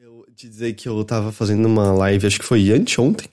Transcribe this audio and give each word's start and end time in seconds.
Eu 0.00 0.24
te 0.36 0.48
dizer 0.48 0.74
que 0.74 0.88
eu 0.88 1.02
tava 1.02 1.32
fazendo 1.32 1.66
uma 1.66 1.90
live, 1.90 2.24
acho 2.24 2.38
que 2.38 2.44
foi 2.44 2.70
anteontem, 2.70 3.26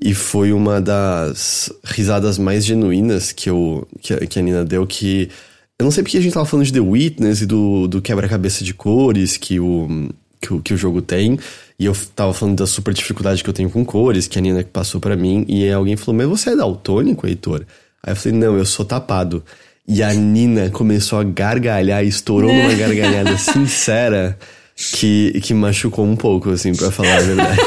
e 0.00 0.12
foi 0.12 0.52
uma 0.52 0.80
das 0.80 1.72
risadas 1.84 2.38
mais 2.38 2.64
genuínas 2.64 3.30
que, 3.30 3.48
eu, 3.48 3.86
que, 4.00 4.12
a, 4.12 4.26
que 4.26 4.36
a 4.36 4.42
Nina 4.42 4.64
deu, 4.64 4.84
que... 4.84 5.30
Eu 5.78 5.84
não 5.84 5.92
sei 5.92 6.02
porque 6.02 6.18
a 6.18 6.20
gente 6.20 6.32
tava 6.32 6.44
falando 6.44 6.66
de 6.66 6.72
The 6.72 6.80
Witness 6.80 7.42
e 7.42 7.46
do, 7.46 7.86
do 7.86 8.02
quebra-cabeça 8.02 8.64
de 8.64 8.74
cores 8.74 9.36
que 9.36 9.60
o, 9.60 10.08
que, 10.40 10.52
o, 10.52 10.60
que 10.60 10.74
o 10.74 10.76
jogo 10.76 11.00
tem, 11.00 11.38
e 11.78 11.84
eu 11.84 11.94
tava 12.16 12.34
falando 12.34 12.56
da 12.56 12.66
super 12.66 12.92
dificuldade 12.92 13.44
que 13.44 13.48
eu 13.48 13.54
tenho 13.54 13.70
com 13.70 13.84
cores, 13.84 14.26
que 14.26 14.40
a 14.40 14.42
Nina 14.42 14.64
passou 14.64 15.00
para 15.00 15.14
mim, 15.14 15.44
e 15.46 15.70
alguém 15.70 15.96
falou, 15.96 16.16
mas 16.16 16.26
você 16.26 16.50
é 16.50 16.56
daltônico, 16.56 17.28
Heitor? 17.28 17.64
Aí 18.02 18.10
eu 18.12 18.16
falei, 18.16 18.36
não, 18.36 18.58
eu 18.58 18.66
sou 18.66 18.84
tapado. 18.84 19.44
E 19.86 20.02
a 20.02 20.12
Nina 20.12 20.68
começou 20.68 21.20
a 21.20 21.22
gargalhar, 21.22 22.04
estourou 22.04 22.52
numa 22.52 22.74
gargalhada 22.74 23.38
sincera 23.38 24.36
que, 24.78 25.40
que 25.42 25.52
machucou 25.52 26.06
um 26.06 26.14
pouco, 26.14 26.50
assim, 26.50 26.72
pra 26.72 26.90
falar 26.90 27.16
a 27.16 27.20
verdade. 27.20 27.60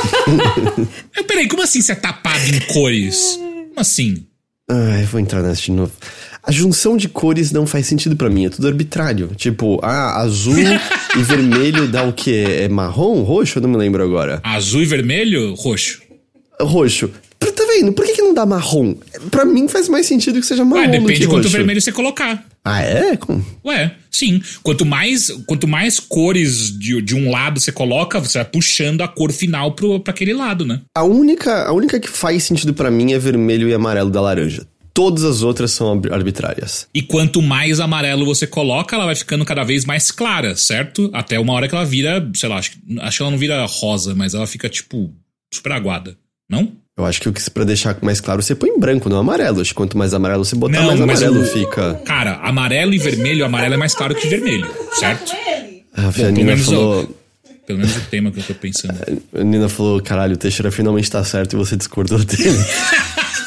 Mas 1.13 1.25
peraí, 1.25 1.47
como 1.47 1.61
assim 1.61 1.81
você 1.81 1.91
é 1.91 1.95
tapado 1.95 2.43
em 2.45 2.59
cores? 2.73 3.37
Como 3.37 3.73
assim? 3.79 4.25
Ai, 4.69 5.03
vou 5.03 5.19
entrar 5.19 5.41
nessa 5.43 5.61
de 5.61 5.71
novo. 5.71 5.91
A 6.41 6.51
junção 6.51 6.95
de 6.95 7.09
cores 7.09 7.51
não 7.51 7.67
faz 7.67 7.85
sentido 7.85 8.15
para 8.15 8.29
mim, 8.29 8.45
é 8.45 8.49
tudo 8.49 8.67
arbitrário. 8.67 9.31
Tipo, 9.35 9.79
ah, 9.83 10.21
azul 10.21 10.55
e 11.17 11.21
vermelho 11.23 11.87
dá 11.87 12.03
o 12.03 12.13
quê? 12.13 12.45
É 12.61 12.69
marrom? 12.69 13.21
Roxo? 13.23 13.59
Eu 13.59 13.63
não 13.63 13.69
me 13.69 13.77
lembro 13.77 14.01
agora. 14.01 14.39
Azul 14.43 14.81
e 14.81 14.85
vermelho? 14.85 15.53
Roxo. 15.55 16.01
Roxo. 16.61 17.11
Tá 17.37 17.67
vendo? 17.67 17.91
Por 17.91 18.05
que, 18.05 18.13
que 18.13 18.21
não 18.21 18.33
dá 18.33 18.45
marrom? 18.45 18.95
Pra 19.29 19.43
mim 19.43 19.67
faz 19.67 19.89
mais 19.89 20.05
sentido 20.05 20.39
que 20.39 20.45
seja 20.45 20.63
marrom. 20.63 20.81
Ué, 20.81 20.87
depende 20.87 21.19
de 21.19 21.27
quanto 21.27 21.49
vermelho 21.49 21.81
você 21.81 21.91
colocar. 21.91 22.43
Ah, 22.63 22.81
é? 22.81 23.17
Como? 23.17 23.43
Ué, 23.65 23.95
sim. 24.09 24.41
Quanto 24.61 24.85
mais, 24.85 25.29
quanto 25.47 25.67
mais 25.67 25.99
cores 25.99 26.77
de, 26.77 27.01
de 27.01 27.15
um 27.15 27.31
lado 27.31 27.59
você 27.59 27.71
coloca, 27.71 28.19
você 28.19 28.37
vai 28.37 28.45
puxando 28.45 29.01
a 29.01 29.07
cor 29.07 29.31
final 29.31 29.71
pro, 29.71 29.99
pra 29.99 30.13
aquele 30.13 30.33
lado, 30.33 30.65
né? 30.65 30.81
A 30.95 31.03
única, 31.03 31.65
a 31.65 31.71
única 31.73 31.99
que 31.99 32.09
faz 32.09 32.43
sentido 32.43 32.73
para 32.73 32.91
mim 32.91 33.13
é 33.13 33.19
vermelho 33.19 33.67
e 33.67 33.73
amarelo 33.73 34.11
da 34.11 34.21
laranja. 34.21 34.67
Todas 34.93 35.23
as 35.23 35.41
outras 35.41 35.71
são 35.71 36.01
arbitrárias. 36.11 36.87
E 36.93 37.01
quanto 37.01 37.41
mais 37.41 37.79
amarelo 37.79 38.25
você 38.25 38.45
coloca, 38.45 38.95
ela 38.95 39.05
vai 39.05 39.15
ficando 39.15 39.45
cada 39.45 39.63
vez 39.63 39.85
mais 39.85 40.11
clara, 40.11 40.55
certo? 40.55 41.09
Até 41.13 41.39
uma 41.39 41.53
hora 41.53 41.67
que 41.67 41.73
ela 41.73 41.85
vira, 41.85 42.29
sei 42.35 42.49
lá, 42.49 42.57
acho, 42.57 42.73
acho 42.99 43.17
que 43.17 43.23
ela 43.23 43.31
não 43.31 43.37
vira 43.37 43.65
rosa, 43.65 44.13
mas 44.13 44.33
ela 44.33 44.45
fica, 44.45 44.67
tipo, 44.67 45.09
super 45.53 45.71
aguada. 45.71 46.17
Não? 46.49 46.73
Eu 46.97 47.05
acho 47.05 47.21
que 47.21 47.29
o 47.29 47.33
que 47.33 47.49
pra 47.49 47.63
deixar 47.63 47.97
mais 48.01 48.19
claro, 48.19 48.41
você 48.41 48.53
põe 48.53 48.69
em 48.69 48.79
branco, 48.79 49.09
não 49.09 49.17
amarelo. 49.17 49.61
Acho 49.61 49.69
que 49.69 49.75
quanto 49.75 49.97
mais 49.97 50.13
amarelo 50.13 50.43
você 50.43 50.55
botar, 50.55 50.81
não, 50.81 50.87
mais 50.87 51.01
amarelo 51.01 51.43
fica. 51.45 51.95
Cara, 52.05 52.35
amarelo 52.43 52.93
e 52.93 52.97
vermelho, 52.97 53.45
amarelo 53.45 53.73
é 53.73 53.77
mais 53.77 53.95
claro 53.95 54.13
que 54.13 54.27
vermelho, 54.27 54.67
certo? 54.99 55.31
Ah, 55.93 56.07
a 56.07 56.11
Bom, 56.11 56.29
Nina 56.29 56.57
falou. 56.57 57.03
O, 57.03 57.15
pelo 57.65 57.79
menos 57.79 57.95
o 57.95 58.01
tema 58.01 58.31
que 58.31 58.39
eu 58.39 58.43
tô 58.43 58.53
pensando. 58.53 58.97
A 59.33 59.43
Nina 59.43 59.69
falou: 59.69 60.01
caralho, 60.01 60.33
o 60.33 60.37
Teixeira 60.37 60.71
finalmente 60.71 61.09
tá 61.09 61.23
certo 61.23 61.53
e 61.53 61.55
você 61.55 61.75
discordou 61.75 62.19
dele. 62.19 62.57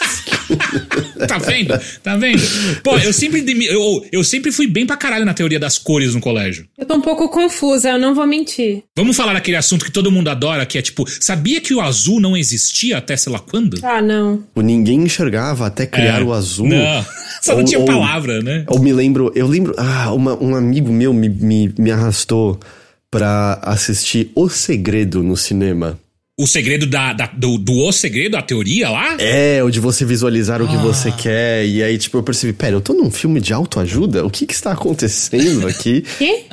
tá 1.26 1.38
vendo? 1.38 1.78
Tá 2.02 2.16
vendo? 2.16 2.42
Pô, 2.82 2.96
eu 2.98 3.12
sempre, 3.12 3.44
eu, 3.66 4.06
eu 4.12 4.24
sempre 4.24 4.52
fui 4.52 4.66
bem 4.66 4.86
pra 4.86 4.96
caralho 4.96 5.24
na 5.24 5.34
teoria 5.34 5.58
das 5.58 5.78
cores 5.78 6.14
no 6.14 6.20
colégio. 6.20 6.66
Eu 6.76 6.86
tô 6.86 6.94
um 6.94 7.00
pouco 7.00 7.28
confusa, 7.28 7.90
eu 7.90 7.98
não 7.98 8.14
vou 8.14 8.26
mentir. 8.26 8.82
Vamos 8.96 9.16
falar 9.16 9.34
daquele 9.34 9.56
assunto 9.56 9.84
que 9.84 9.90
todo 9.90 10.10
mundo 10.10 10.28
adora, 10.28 10.66
que 10.66 10.78
é 10.78 10.82
tipo, 10.82 11.04
sabia 11.20 11.60
que 11.60 11.74
o 11.74 11.80
azul 11.80 12.20
não 12.20 12.36
existia 12.36 12.98
até 12.98 13.16
sei 13.16 13.32
lá 13.32 13.38
quando? 13.38 13.78
Ah, 13.82 14.02
não. 14.02 14.44
O 14.54 14.60
ninguém 14.60 15.02
enxergava 15.02 15.66
até 15.66 15.86
criar 15.86 16.20
é, 16.20 16.24
o 16.24 16.32
azul. 16.32 16.68
Não, 16.68 17.06
só 17.42 17.52
ou, 17.52 17.58
não 17.58 17.64
tinha 17.64 17.80
ou, 17.80 17.84
palavra, 17.84 18.40
né? 18.42 18.64
Ou 18.68 18.78
me 18.78 18.92
lembro, 18.92 19.32
eu 19.34 19.46
lembro, 19.46 19.74
ah, 19.76 20.12
uma, 20.12 20.40
um 20.42 20.54
amigo 20.54 20.92
meu 20.92 21.12
me, 21.12 21.28
me, 21.28 21.74
me 21.78 21.90
arrastou 21.90 22.58
pra 23.10 23.60
assistir 23.62 24.32
O 24.34 24.48
Segredo 24.48 25.22
no 25.22 25.36
cinema. 25.36 25.98
O 26.36 26.48
segredo 26.48 26.84
da, 26.84 27.12
da 27.12 27.26
do, 27.28 27.56
do, 27.56 27.74
O 27.74 27.92
Segredo, 27.92 28.36
a 28.36 28.42
teoria 28.42 28.90
lá? 28.90 29.16
É, 29.20 29.62
o 29.62 29.70
de 29.70 29.78
você 29.78 30.04
visualizar 30.04 30.60
o 30.60 30.66
que 30.66 30.74
ah. 30.74 30.80
você 30.80 31.12
quer. 31.12 31.64
E 31.64 31.80
aí, 31.80 31.96
tipo, 31.96 32.18
eu 32.18 32.24
percebi, 32.24 32.52
pera, 32.52 32.74
eu 32.74 32.80
tô 32.80 32.92
num 32.92 33.08
filme 33.08 33.40
de 33.40 33.52
autoajuda? 33.52 34.26
O 34.26 34.30
que 34.30 34.44
que 34.44 34.52
está 34.52 34.72
acontecendo 34.72 35.64
aqui? 35.68 36.02
Quê? 36.18 36.46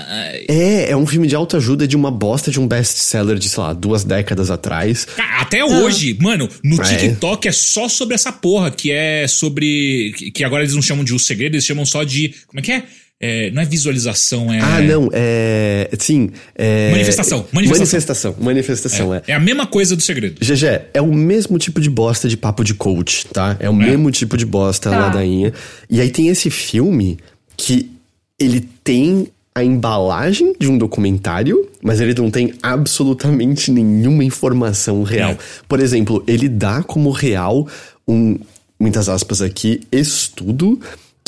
É, 0.47 0.91
é 0.91 0.95
um 0.95 1.07
filme 1.07 1.25
de 1.25 1.35
autoajuda 1.35 1.87
de 1.87 1.95
uma 1.95 2.11
bosta 2.11 2.51
de 2.51 2.59
um 2.59 2.67
best-seller 2.67 3.39
de, 3.39 3.49
sei 3.49 3.63
lá, 3.63 3.73
duas 3.73 4.03
décadas 4.03 4.51
atrás. 4.51 5.07
Até 5.39 5.61
ah. 5.61 5.65
hoje, 5.65 6.15
mano, 6.21 6.47
no 6.63 6.79
é. 6.79 6.85
TikTok 6.85 7.47
é 7.47 7.51
só 7.51 7.89
sobre 7.89 8.13
essa 8.13 8.31
porra, 8.31 8.69
que 8.69 8.91
é 8.91 9.27
sobre... 9.27 10.13
Que 10.31 10.43
agora 10.43 10.61
eles 10.61 10.75
não 10.75 10.81
chamam 10.83 11.03
de 11.03 11.11
O 11.11 11.17
Segredo, 11.17 11.55
eles 11.55 11.65
chamam 11.65 11.87
só 11.87 12.03
de... 12.03 12.35
Como 12.45 12.59
é 12.59 12.61
que 12.61 12.71
é? 12.71 12.83
É, 13.21 13.51
não 13.51 13.61
é 13.61 13.65
visualização, 13.65 14.51
é. 14.51 14.59
Ah, 14.59 14.81
não, 14.81 15.07
é. 15.13 15.87
Sim. 15.99 16.31
É... 16.55 16.89
Manifestação, 16.91 17.45
manifestação. 17.51 17.85
Manifestação, 17.91 18.35
manifestação, 18.39 19.13
é. 19.13 19.17
é. 19.27 19.31
É 19.31 19.33
a 19.35 19.39
mesma 19.39 19.67
coisa 19.67 19.95
do 19.95 20.01
segredo. 20.01 20.43
GG, 20.43 20.87
é 20.91 21.01
o 21.01 21.13
mesmo 21.13 21.59
tipo 21.59 21.79
de 21.79 21.89
bosta 21.89 22.27
de 22.27 22.35
papo 22.35 22.63
de 22.63 22.73
coach, 22.73 23.27
tá? 23.27 23.55
É 23.59 23.69
o 23.69 23.73
é. 23.73 23.75
mesmo 23.75 24.09
tipo 24.09 24.35
de 24.35 24.45
bosta 24.45 24.89
tá. 24.89 24.97
ladainha. 24.97 25.53
E 25.87 26.01
aí 26.01 26.09
tem 26.09 26.29
esse 26.29 26.49
filme 26.49 27.19
que 27.55 27.91
ele 28.39 28.67
tem 28.83 29.27
a 29.53 29.63
embalagem 29.63 30.55
de 30.59 30.67
um 30.67 30.77
documentário, 30.77 31.69
mas 31.83 32.01
ele 32.01 32.15
não 32.15 32.31
tem 32.31 32.53
absolutamente 32.63 33.69
nenhuma 33.69 34.23
informação 34.23 35.03
real. 35.03 35.31
É. 35.31 35.37
Por 35.67 35.79
exemplo, 35.79 36.23
ele 36.25 36.49
dá 36.49 36.81
como 36.81 37.11
real 37.11 37.67
um, 38.07 38.39
muitas 38.79 39.07
aspas 39.07 39.41
aqui, 39.41 39.81
estudo 39.91 40.79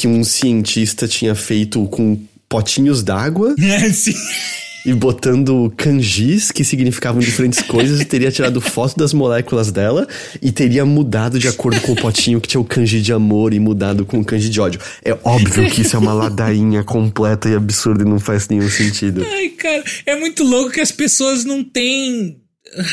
que 0.03 0.07
um 0.07 0.21
cientista 0.21 1.07
tinha 1.07 1.33
feito 1.33 1.85
com 1.87 2.19
potinhos 2.49 3.01
d'água. 3.01 3.55
É, 3.63 3.89
sim. 3.89 4.13
E 4.85 4.93
botando 4.93 5.73
kanjis 5.77 6.51
que 6.51 6.65
significavam 6.65 7.21
diferentes 7.21 7.61
coisas 7.61 8.01
e 8.01 8.03
teria 8.03 8.29
tirado 8.29 8.59
foto 8.59 8.97
das 8.97 9.13
moléculas 9.13 9.71
dela 9.71 10.05
e 10.41 10.51
teria 10.51 10.85
mudado 10.85 11.39
de 11.39 11.47
acordo 11.47 11.79
com 11.79 11.93
o 11.93 11.95
potinho 11.95 12.41
que 12.41 12.49
tinha 12.49 12.59
o 12.59 12.65
kanji 12.65 13.01
de 13.01 13.13
amor 13.13 13.53
e 13.53 13.61
mudado 13.61 14.05
com 14.05 14.19
o 14.19 14.25
kanji 14.25 14.49
de 14.49 14.59
ódio. 14.59 14.81
É 15.05 15.17
óbvio 15.23 15.71
que 15.71 15.83
isso 15.83 15.95
é 15.95 15.99
uma 15.99 16.13
ladainha 16.13 16.83
completa 16.83 17.47
e 17.47 17.55
absurda 17.55 18.03
e 18.03 18.05
não 18.05 18.19
faz 18.19 18.49
nenhum 18.49 18.69
sentido. 18.69 19.25
Ai, 19.25 19.47
cara, 19.51 19.81
é 20.05 20.19
muito 20.19 20.43
louco 20.43 20.71
que 20.71 20.81
as 20.81 20.91
pessoas 20.91 21.45
não 21.45 21.63
têm 21.63 22.43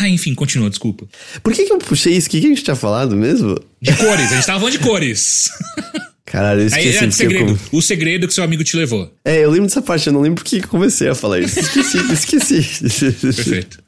ah, 0.00 0.08
enfim, 0.08 0.34
continua, 0.34 0.70
desculpa. 0.70 1.08
Por 1.42 1.52
que, 1.52 1.64
que 1.64 1.72
eu 1.72 1.78
puxei 1.78 2.12
isso? 2.14 2.28
O 2.28 2.30
que, 2.30 2.40
que 2.40 2.46
a 2.46 2.50
gente 2.50 2.62
tinha 2.62 2.76
falado 2.76 3.16
mesmo? 3.16 3.58
De 3.80 3.96
cores, 3.96 4.30
a 4.30 4.34
gente 4.36 4.46
tava 4.46 4.60
falando 4.60 4.72
de 4.72 4.78
cores. 4.78 5.50
Caralho, 6.30 6.60
eu 6.60 6.66
esqueci. 6.66 6.98
Aí, 6.98 7.08
é, 7.08 7.10
segredo, 7.10 7.50
eu... 7.50 7.78
O 7.78 7.82
segredo 7.82 8.28
que 8.28 8.32
seu 8.32 8.44
amigo 8.44 8.62
te 8.62 8.76
levou. 8.76 9.12
É, 9.24 9.44
eu 9.44 9.50
lembro 9.50 9.66
dessa 9.66 9.82
parte, 9.82 10.06
eu 10.06 10.12
não 10.12 10.20
lembro 10.20 10.44
porque 10.44 10.60
que 10.60 10.66
comecei 10.68 11.08
a 11.08 11.14
falar 11.14 11.40
isso. 11.40 11.58
Esqueci, 11.58 11.98
esqueci. 12.12 13.20
Perfeito. 13.20 13.82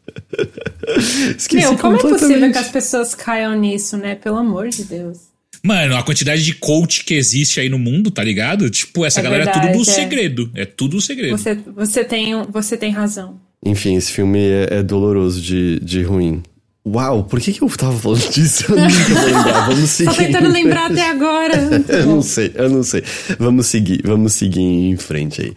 esqueci 1.38 1.64
Meu, 1.64 1.78
como 1.78 1.96
é 1.96 2.00
possível 2.00 2.50
que 2.50 2.58
as 2.58 2.68
pessoas 2.68 3.14
caiam 3.14 3.56
nisso, 3.56 3.96
né? 3.96 4.16
Pelo 4.16 4.38
amor 4.38 4.68
de 4.70 4.82
Deus. 4.82 5.18
Mano, 5.62 5.96
a 5.96 6.02
quantidade 6.02 6.44
de 6.44 6.54
coach 6.54 7.04
que 7.04 7.14
existe 7.14 7.60
aí 7.60 7.68
no 7.68 7.78
mundo, 7.78 8.10
tá 8.10 8.24
ligado? 8.24 8.68
Tipo, 8.68 9.04
essa 9.04 9.20
é 9.20 9.22
galera 9.22 9.44
verdade, 9.44 9.68
é 9.68 9.70
tudo 9.70 9.84
do 9.84 9.88
é. 9.88 9.94
segredo. 9.94 10.50
É 10.56 10.64
tudo 10.64 11.00
segredo. 11.00 11.38
Você, 11.38 11.54
você, 11.54 12.02
tem, 12.02 12.42
você 12.42 12.76
tem 12.76 12.90
razão. 12.90 13.40
Enfim, 13.64 13.94
esse 13.94 14.10
filme 14.10 14.40
é, 14.40 14.78
é 14.78 14.82
doloroso 14.82 15.40
de, 15.40 15.78
de 15.78 16.02
ruim. 16.02 16.42
Uau, 16.84 17.22
por 17.22 17.40
que, 17.40 17.52
que 17.52 17.62
eu 17.62 17.68
tava 17.68 17.96
falando 17.96 18.28
disso? 18.28 18.64
Eu 18.68 18.76
nunca 18.76 19.14
vou 19.14 19.24
lembrar. 19.24 19.66
Vamos 19.70 19.90
seguir. 19.90 20.10
Tô 20.10 20.16
tentando 20.16 20.48
lembrar 20.48 20.90
até 20.90 21.10
agora. 21.10 21.54
eu 21.88 22.06
não 22.06 22.22
sei, 22.22 22.50
eu 22.54 22.68
não 22.68 22.82
sei. 22.82 23.04
Vamos 23.38 23.66
seguir, 23.66 24.02
vamos 24.04 24.32
seguir 24.32 24.60
em 24.60 24.96
frente 24.96 25.42
aí. 25.42 25.52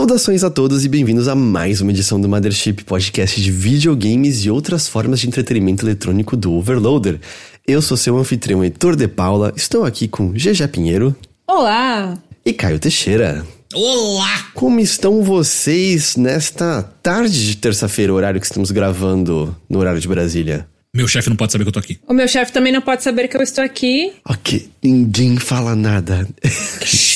Saudações 0.00 0.42
a 0.42 0.48
todos 0.48 0.82
e 0.82 0.88
bem-vindos 0.88 1.28
a 1.28 1.34
mais 1.34 1.82
uma 1.82 1.90
edição 1.90 2.18
do 2.18 2.26
Mothership, 2.26 2.84
podcast 2.84 3.38
de 3.38 3.52
videogames 3.52 4.46
e 4.46 4.50
outras 4.50 4.88
formas 4.88 5.20
de 5.20 5.28
entretenimento 5.28 5.84
eletrônico 5.84 6.38
do 6.38 6.54
Overloader. 6.54 7.20
Eu 7.66 7.82
sou 7.82 7.98
seu 7.98 8.16
anfitrião 8.16 8.64
Heitor 8.64 8.96
de 8.96 9.06
Paula, 9.06 9.52
estou 9.54 9.84
aqui 9.84 10.08
com 10.08 10.32
GG 10.32 10.68
Pinheiro. 10.72 11.14
Olá! 11.46 12.16
E 12.46 12.54
Caio 12.54 12.78
Teixeira. 12.78 13.44
Olá! 13.74 14.46
Como 14.54 14.80
estão 14.80 15.22
vocês 15.22 16.16
nesta 16.16 16.82
tarde 17.02 17.48
de 17.48 17.58
terça-feira, 17.58 18.14
horário 18.14 18.40
que 18.40 18.46
estamos 18.46 18.70
gravando 18.70 19.54
no 19.68 19.80
horário 19.80 20.00
de 20.00 20.08
Brasília? 20.08 20.66
Meu 20.92 21.06
chefe 21.06 21.28
não 21.28 21.36
pode 21.36 21.52
saber 21.52 21.64
que 21.64 21.68
eu 21.68 21.72
tô 21.72 21.78
aqui. 21.78 22.00
O 22.08 22.12
meu 22.12 22.26
chefe 22.26 22.52
também 22.52 22.72
não 22.72 22.80
pode 22.80 23.04
saber 23.04 23.28
que 23.28 23.36
eu 23.36 23.42
estou 23.42 23.62
aqui. 23.62 24.12
Ok, 24.28 24.68
ninguém 24.82 25.38
fala 25.38 25.76
nada. 25.76 26.28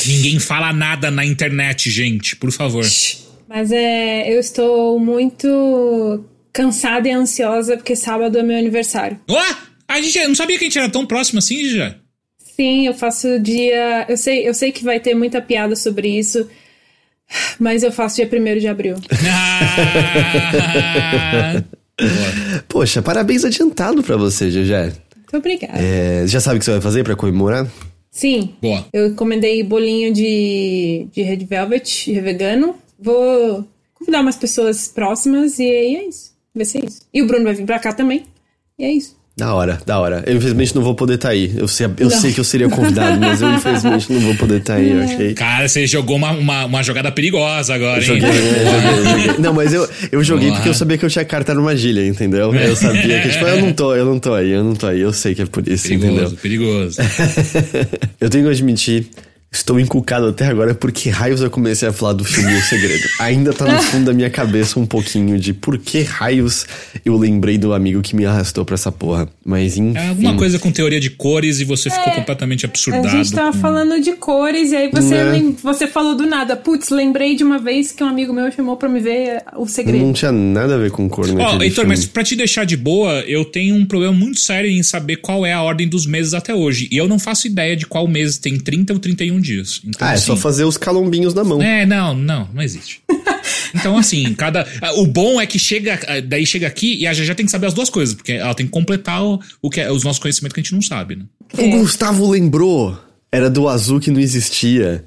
ninguém 0.07 0.39
fala 0.39 0.73
nada 0.73 1.11
na 1.11 1.25
internet, 1.25 1.91
gente, 1.91 2.37
por 2.37 2.53
favor. 2.53 2.85
Mas 3.49 3.73
é, 3.73 4.33
eu 4.33 4.39
estou 4.39 5.01
muito 5.01 6.25
cansada 6.53 7.09
e 7.09 7.13
ansiosa 7.13 7.77
porque 7.77 7.97
sábado 7.97 8.39
é 8.39 8.45
meu 8.45 8.57
aniversário. 8.57 9.19
Ué? 9.29 9.57
A 9.89 10.01
gente 10.01 10.19
eu 10.19 10.29
não 10.29 10.37
sabia 10.37 10.57
que 10.57 10.65
a 10.65 10.69
gente 10.69 10.79
era 10.79 10.89
tão 10.89 11.05
próximo 11.05 11.41
assim, 11.41 11.69
já. 11.69 11.97
Sim, 12.57 12.87
eu 12.87 12.95
faço 12.95 13.41
dia. 13.41 14.07
Eu 14.09 14.17
sei, 14.17 14.49
eu 14.49 14.55
sei 14.55 14.71
que 14.71 14.85
vai 14.85 15.01
ter 15.01 15.15
muita 15.15 15.43
piada 15.43 15.75
sobre 15.75 16.17
isso. 16.17 16.49
Mas 17.59 17.83
eu 17.83 17.91
faço 17.91 18.17
dia 18.17 18.31
1 18.33 18.59
de 18.61 18.69
abril. 18.69 18.95
Ah. 19.29 19.77
Poxa, 22.69 23.03
parabéns 23.03 23.45
adiantado 23.45 24.03
pra 24.03 24.17
você, 24.17 24.51
Gegé. 24.51 24.93
Muito 25.17 25.37
obrigada. 25.37 25.79
É, 25.79 26.27
já 26.27 26.41
sabe 26.41 26.57
o 26.57 26.59
que 26.59 26.65
você 26.65 26.73
vai 26.73 26.81
fazer 26.81 27.05
pra 27.05 27.17
comemorar? 27.17 27.67
Sim, 28.11 28.55
Boa. 28.63 28.85
eu 28.93 29.09
encomendei 29.09 29.63
bolinho 29.63 30.13
de, 30.13 31.09
de 31.13 31.23
Red 31.23 31.45
Velvet 31.45 32.13
vegano. 32.21 32.77
Vou 32.99 33.67
convidar 33.95 34.21
umas 34.21 34.37
pessoas 34.37 34.87
próximas 34.89 35.59
e 35.59 35.65
aí 35.65 35.97
é 35.97 36.09
isso. 36.09 36.33
Vai 36.55 36.65
ser 36.65 36.85
isso. 36.85 37.01
E 37.13 37.21
o 37.23 37.27
Bruno 37.27 37.45
vai 37.45 37.55
vir 37.55 37.67
pra 37.67 37.81
cá 37.81 37.93
também. 37.93 38.25
E 38.79 38.85
é 38.85 38.93
isso. 38.93 39.17
Da 39.37 39.53
hora, 39.53 39.81
da 39.85 39.99
hora. 39.99 40.23
Eu 40.29 40.37
infelizmente 40.37 40.77
não 40.77 40.83
vou 40.83 40.95
poder 40.95 41.15
estar 41.15 41.31
aí. 41.31 41.53
Eu, 41.57 41.67
sei, 41.67 41.87
eu 41.87 42.09
Não. 42.09 42.11
sei 42.11 42.33
que 42.33 42.39
eu 42.39 42.45
seria 42.45 42.69
convidado, 42.69 43.19
mas 43.19 43.43
eu 43.43 43.51
infelizmente 43.55 44.13
não 44.13 44.21
vou 44.21 44.35
poder 44.37 44.59
estar 44.59 44.75
aí, 44.75 44.97
ok? 44.97 45.35
Cara, 45.35 45.67
você 45.67 45.89
jogou 45.89 46.15
uma, 46.15 46.31
uma, 46.31 46.67
uma 46.67 46.83
jogada 46.85 47.11
perigosa 47.11 47.75
agora, 47.75 47.99
hein? 47.99 48.07
Joguei, 48.07 48.31
joguei, 48.31 49.25
joguei. 49.25 49.39
Não, 49.43 49.53
mas 49.53 49.75
eu, 49.75 49.89
eu 50.13 50.23
joguei 50.23 50.49
Boa. 50.49 50.59
porque 50.59 50.69
eu 50.69 50.75
sabia 50.75 50.97
que 50.97 51.05
eu 51.05 51.11
tinha 51.11 51.25
carta 51.25 51.51
armadilha, 51.51 52.07
entendeu? 52.07 52.55
Eu 52.55 52.77
sabia 52.77 53.21
que, 53.23 53.29
tipo, 53.31 53.45
eu 53.45 53.61
não 53.61 53.73
tô, 53.73 53.95
eu 53.97 54.05
não 54.05 54.21
tô 54.21 54.35
aí, 54.35 54.51
eu 54.51 54.63
não 54.63 54.75
tô 54.75 54.87
aí. 54.87 55.01
Eu 55.01 55.13
sei 55.13 55.35
que 55.35 55.43
é 55.43 55.47
por 55.47 55.67
isso, 55.67 55.93
entendeu? 55.93 56.31
Perigoso, 56.31 56.97
perigoso. 56.97 57.01
eu 58.21 58.31
tenho 58.31 58.45
que 58.45 58.51
admitir, 58.51 59.09
estou 59.55 59.79
encucado 59.79 60.27
até 60.29 60.47
agora 60.47 60.75
porque 60.75 61.09
raios 61.11 61.41
eu 61.41 61.51
comecei 61.51 61.89
a 61.89 61.93
falar 61.93 62.13
do 62.13 62.25
filme 62.25 62.53
O 62.55 62.63
Segredo. 62.63 63.05
Ainda 63.21 63.53
tá 63.53 63.65
no 63.65 63.81
fundo 63.83 64.07
da 64.07 64.13
minha 64.13 64.29
cabeça 64.31 64.79
um 64.79 64.87
pouquinho 64.87 65.39
de 65.39 65.53
por 65.53 65.79
que 65.79 66.03
raios 66.03 66.67
eu 67.05 67.17
lembrei 67.17 67.57
do 67.57 67.73
amigo 67.73 68.03
que 68.03 68.17
me 68.17 68.27
arrastou 68.27 68.65
pra 68.65 68.75
essa 68.75 68.91
porra. 68.91 69.29
Mas 69.45 69.77
enfim. 69.77 69.97
É 69.97 70.09
alguma 70.09 70.35
coisa 70.37 70.59
com 70.59 70.71
teoria 70.73 70.99
de 71.01 71.11
cores 71.11 71.61
e 71.61 71.65
você 71.65 71.89
ficou 71.91 72.13
completamente 72.13 72.67
A 72.67 72.69
absurdado. 72.69 73.09
gente 73.09 73.33
tava 73.33 73.53
com- 73.53 73.59
falando 73.59 74.01
de 74.01 74.13
cores 74.15 74.73
e 74.73 74.77
aí 74.77 74.91
você, 74.91 75.15
Né? 75.15 75.25
lem- 75.25 75.57
você 75.63 75.87
falou 75.87 76.17
do 76.17 76.27
nada. 76.27 76.57
Putz, 76.57 76.89
lembrei 76.91 77.37
de 77.37 77.45
uma 77.45 77.59
vez 77.59 77.93
que 77.93 78.03
um 78.03 78.09
amigo 78.09 78.33
meu 78.33 78.51
chamou 78.51 78.77
pra 78.77 78.89
me 78.89 79.01
ver 79.01 79.43
o 79.57 79.67
segredo. 79.67 80.05
Não 80.05 80.13
tinha 80.13 80.33
nada 80.33 80.75
a 80.75 80.79
ver 80.79 80.91
com 80.91 81.09
cor 81.09 81.29
Ó, 81.31 81.33
naquele 81.33 81.65
Heitor, 81.65 81.87
mas 81.87 82.05
pra 82.05 82.25
te 82.25 82.35
deixar 82.35 82.65
de 82.65 82.77
boa, 82.77 83.21
eu 83.27 83.45
tenho 83.45 83.75
um 83.77 83.85
problema 83.87 84.13
muito 84.13 84.41
sério 84.41 84.69
em 84.71 84.83
saber 84.83 85.17
qual 85.17 85.47
é 85.47 85.53
a 85.53 85.63
ordem 85.63 85.87
dos 85.89 86.07
meses 86.07 86.35
até 86.35 86.55
hoje. 86.55 86.89
E 86.91 86.97
eu 86.97 87.07
não 87.07 87.19
faço 87.19 87.47
ideia 87.47 87.77
de 87.77 87.87
qual 87.87 88.09
mês 88.09 88.39
tem 88.39 88.59
30 88.59 88.93
ou 88.93 88.99
31 88.99 89.41
dias. 89.45 89.81
Então, 89.85 90.09
Ah, 90.09 90.13
é 90.13 90.15
assim, 90.15 90.27
só 90.27 90.37
fazer 90.37 90.65
os 90.65 90.77
calombinhos 90.77 91.35
na 91.35 91.45
mão. 91.45 91.63
É, 91.63 91.87
não, 91.87 92.15
não, 92.15 92.49
não 92.53 92.63
existe. 92.63 93.01
Então, 93.75 93.99
assim, 93.99 94.33
cada. 94.35 94.67
O 94.97 95.07
bom 95.07 95.41
é 95.41 95.47
que 95.47 95.59
chega. 95.59 95.99
Daí 96.27 96.47
chega 96.47 96.67
aqui 96.67 96.95
e 96.97 97.07
a 97.09 97.13
já 97.13 97.35
tem 97.35 97.45
que 97.45 97.51
saber 97.51 97.67
as 97.67 97.75
duas 97.75 97.91
coisas, 97.91 98.15
porque 98.15 98.33
ela 98.33 98.55
tem 98.55 98.67
que 98.67 98.73
completar 98.73 99.23
o, 99.23 99.41
o 99.61 99.69
que 99.69 99.81
é, 99.81 99.91
os 99.91 100.05
nossos 100.05 100.21
conhecimentos 100.23 100.55
que 100.55 100.61
a 100.61 100.63
gente 100.63 100.75
não 100.75 100.81
sabe, 100.81 101.17
né? 101.17 101.25
O 101.59 101.79
Gustavo 101.79 102.29
lembrou. 102.31 102.97
Era 103.33 103.51
do 103.51 103.69
azul 103.69 103.99
que 103.99 104.13
não 104.13 104.21
existia. 104.21 105.05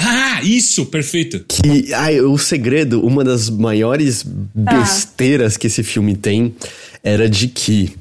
Ah, 0.00 0.40
isso, 0.42 0.86
perfeito. 0.86 1.44
Que, 1.48 1.92
ai, 1.94 2.20
o 2.20 2.36
segredo, 2.38 3.04
uma 3.04 3.22
das 3.24 3.48
maiores 3.48 4.24
besteiras 4.54 5.56
que 5.56 5.66
esse 5.68 5.82
filme 5.82 6.16
tem 6.16 6.54
era 7.02 7.28
de 7.28 7.48
que 7.48 7.92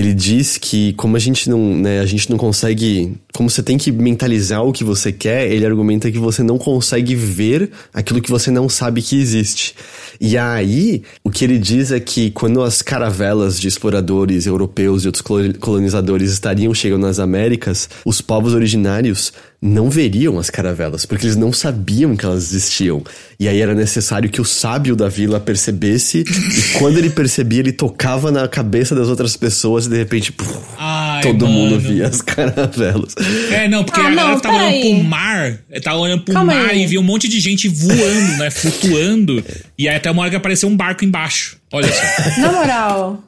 ele 0.00 0.14
diz 0.14 0.56
que 0.56 0.92
como 0.94 1.16
a 1.16 1.18
gente 1.18 1.48
não, 1.50 1.76
né, 1.76 2.00
a 2.00 2.06
gente 2.06 2.30
não 2.30 2.38
consegue, 2.38 3.12
como 3.34 3.50
você 3.50 3.62
tem 3.62 3.76
que 3.76 3.92
mentalizar 3.92 4.64
o 4.64 4.72
que 4.72 4.82
você 4.82 5.12
quer, 5.12 5.50
ele 5.50 5.66
argumenta 5.66 6.10
que 6.10 6.18
você 6.18 6.42
não 6.42 6.56
consegue 6.56 7.14
ver 7.14 7.70
aquilo 7.92 8.22
que 8.22 8.30
você 8.30 8.50
não 8.50 8.68
sabe 8.68 9.02
que 9.02 9.20
existe. 9.20 9.74
E 10.18 10.38
aí, 10.38 11.02
o 11.22 11.30
que 11.30 11.44
ele 11.44 11.58
diz 11.58 11.92
é 11.92 12.00
que 12.00 12.30
quando 12.30 12.62
as 12.62 12.80
caravelas 12.80 13.60
de 13.60 13.68
exploradores 13.68 14.46
europeus 14.46 15.04
e 15.04 15.06
outros 15.08 15.22
colo- 15.22 15.58
colonizadores 15.58 16.32
estariam 16.32 16.72
chegando 16.72 17.06
nas 17.06 17.18
Américas, 17.18 17.88
os 18.04 18.20
povos 18.20 18.54
originários 18.54 19.32
não 19.62 19.90
veriam 19.90 20.38
as 20.38 20.48
caravelas, 20.48 21.04
porque 21.04 21.26
eles 21.26 21.36
não 21.36 21.52
sabiam 21.52 22.16
que 22.16 22.24
elas 22.24 22.44
existiam. 22.52 23.02
E 23.38 23.46
aí 23.46 23.60
era 23.60 23.74
necessário 23.74 24.30
que 24.30 24.40
o 24.40 24.44
sábio 24.44 24.96
da 24.96 25.08
vila 25.08 25.38
percebesse, 25.38 26.20
e 26.20 26.62
quando 26.78 26.96
ele 26.96 27.10
percebia, 27.10 27.60
ele 27.60 27.72
tocava 27.72 28.30
na 28.32 28.48
cabeça 28.48 28.94
das 28.94 29.08
outras 29.08 29.36
pessoas 29.36 29.84
e 29.86 29.90
de 29.90 29.96
repente, 29.98 30.32
puf, 30.32 30.50
Ai, 30.78 31.22
todo 31.22 31.46
mundo 31.46 31.72
mano. 31.72 31.80
via 31.80 32.06
as 32.06 32.22
caravelas. 32.22 33.14
É, 33.50 33.68
não, 33.68 33.84
porque 33.84 34.00
Ah, 34.00 34.06
a 34.06 34.14
galera 34.14 34.40
tava 34.40 34.56
olhando 34.56 34.80
pro 34.80 35.04
mar, 35.04 35.58
tava 35.82 35.98
olhando 35.98 36.22
pro 36.22 36.34
Calma 36.34 36.54
mar 36.54 36.70
aí. 36.70 36.82
e 36.82 36.86
via 36.86 37.00
um 37.00 37.04
monte 37.04 37.28
de 37.28 37.38
gente 37.38 37.68
voando, 37.68 38.36
né? 38.38 38.50
Flutuando. 38.50 39.44
E 39.78 39.88
aí 39.88 39.96
até 39.96 40.10
uma 40.10 40.22
hora 40.22 40.30
que 40.30 40.36
apareceu 40.36 40.68
um 40.68 40.76
barco 40.76 41.04
embaixo. 41.04 41.58
Olha 41.72 41.88
só. 41.92 42.40
Na 42.40 42.52
moral, 42.52 43.24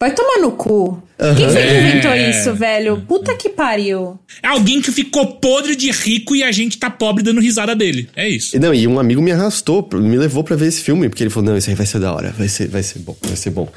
vai 0.00 0.14
tomar 0.14 0.38
no 0.40 0.52
cu. 0.52 1.02
Quem 1.36 1.48
foi 1.48 1.62
que 1.62 1.68
É. 1.68 1.80
inventou 1.88 2.14
isso, 2.14 2.54
velho? 2.54 3.00
Puta 3.08 3.34
que 3.34 3.48
pariu. 3.48 4.18
É 4.42 4.48
alguém 4.48 4.82
que 4.82 4.92
ficou 4.92 5.26
podre 5.38 5.74
de 5.74 5.90
rico 5.90 6.36
e 6.36 6.42
a 6.42 6.52
gente 6.52 6.78
tá 6.78 6.90
pobre 6.90 7.22
dando 7.22 7.40
risada 7.40 7.74
dele. 7.74 8.08
É 8.14 8.28
isso. 8.28 8.54
E 8.54 8.58
Não, 8.58 8.74
e 8.74 8.86
um 8.86 8.98
amigo 9.00 9.22
me 9.22 9.32
arrastou, 9.32 9.88
me 9.94 10.16
levou 10.16 10.44
pra 10.44 10.54
ver 10.56 10.66
esse 10.66 10.82
filme, 10.82 11.08
porque 11.08 11.22
ele 11.22 11.30
falou: 11.30 11.50
não, 11.50 11.56
isso 11.56 11.70
aí 11.70 11.76
vai 11.76 11.86
ser 11.86 11.98
da 12.00 12.12
hora, 12.12 12.34
vai 12.36 12.48
ser, 12.48 12.68
vai 12.68 12.82
ser 12.82 12.98
bom, 12.98 13.16
vai 13.22 13.36
ser 13.36 13.50
bom. 13.50 13.68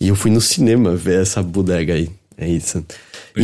E 0.00 0.08
eu 0.08 0.16
fui 0.16 0.30
no 0.30 0.40
cinema 0.40 0.94
ver 0.96 1.22
essa 1.22 1.42
bodega 1.42 1.94
aí. 1.94 2.08
É 2.36 2.48
isso. 2.48 2.84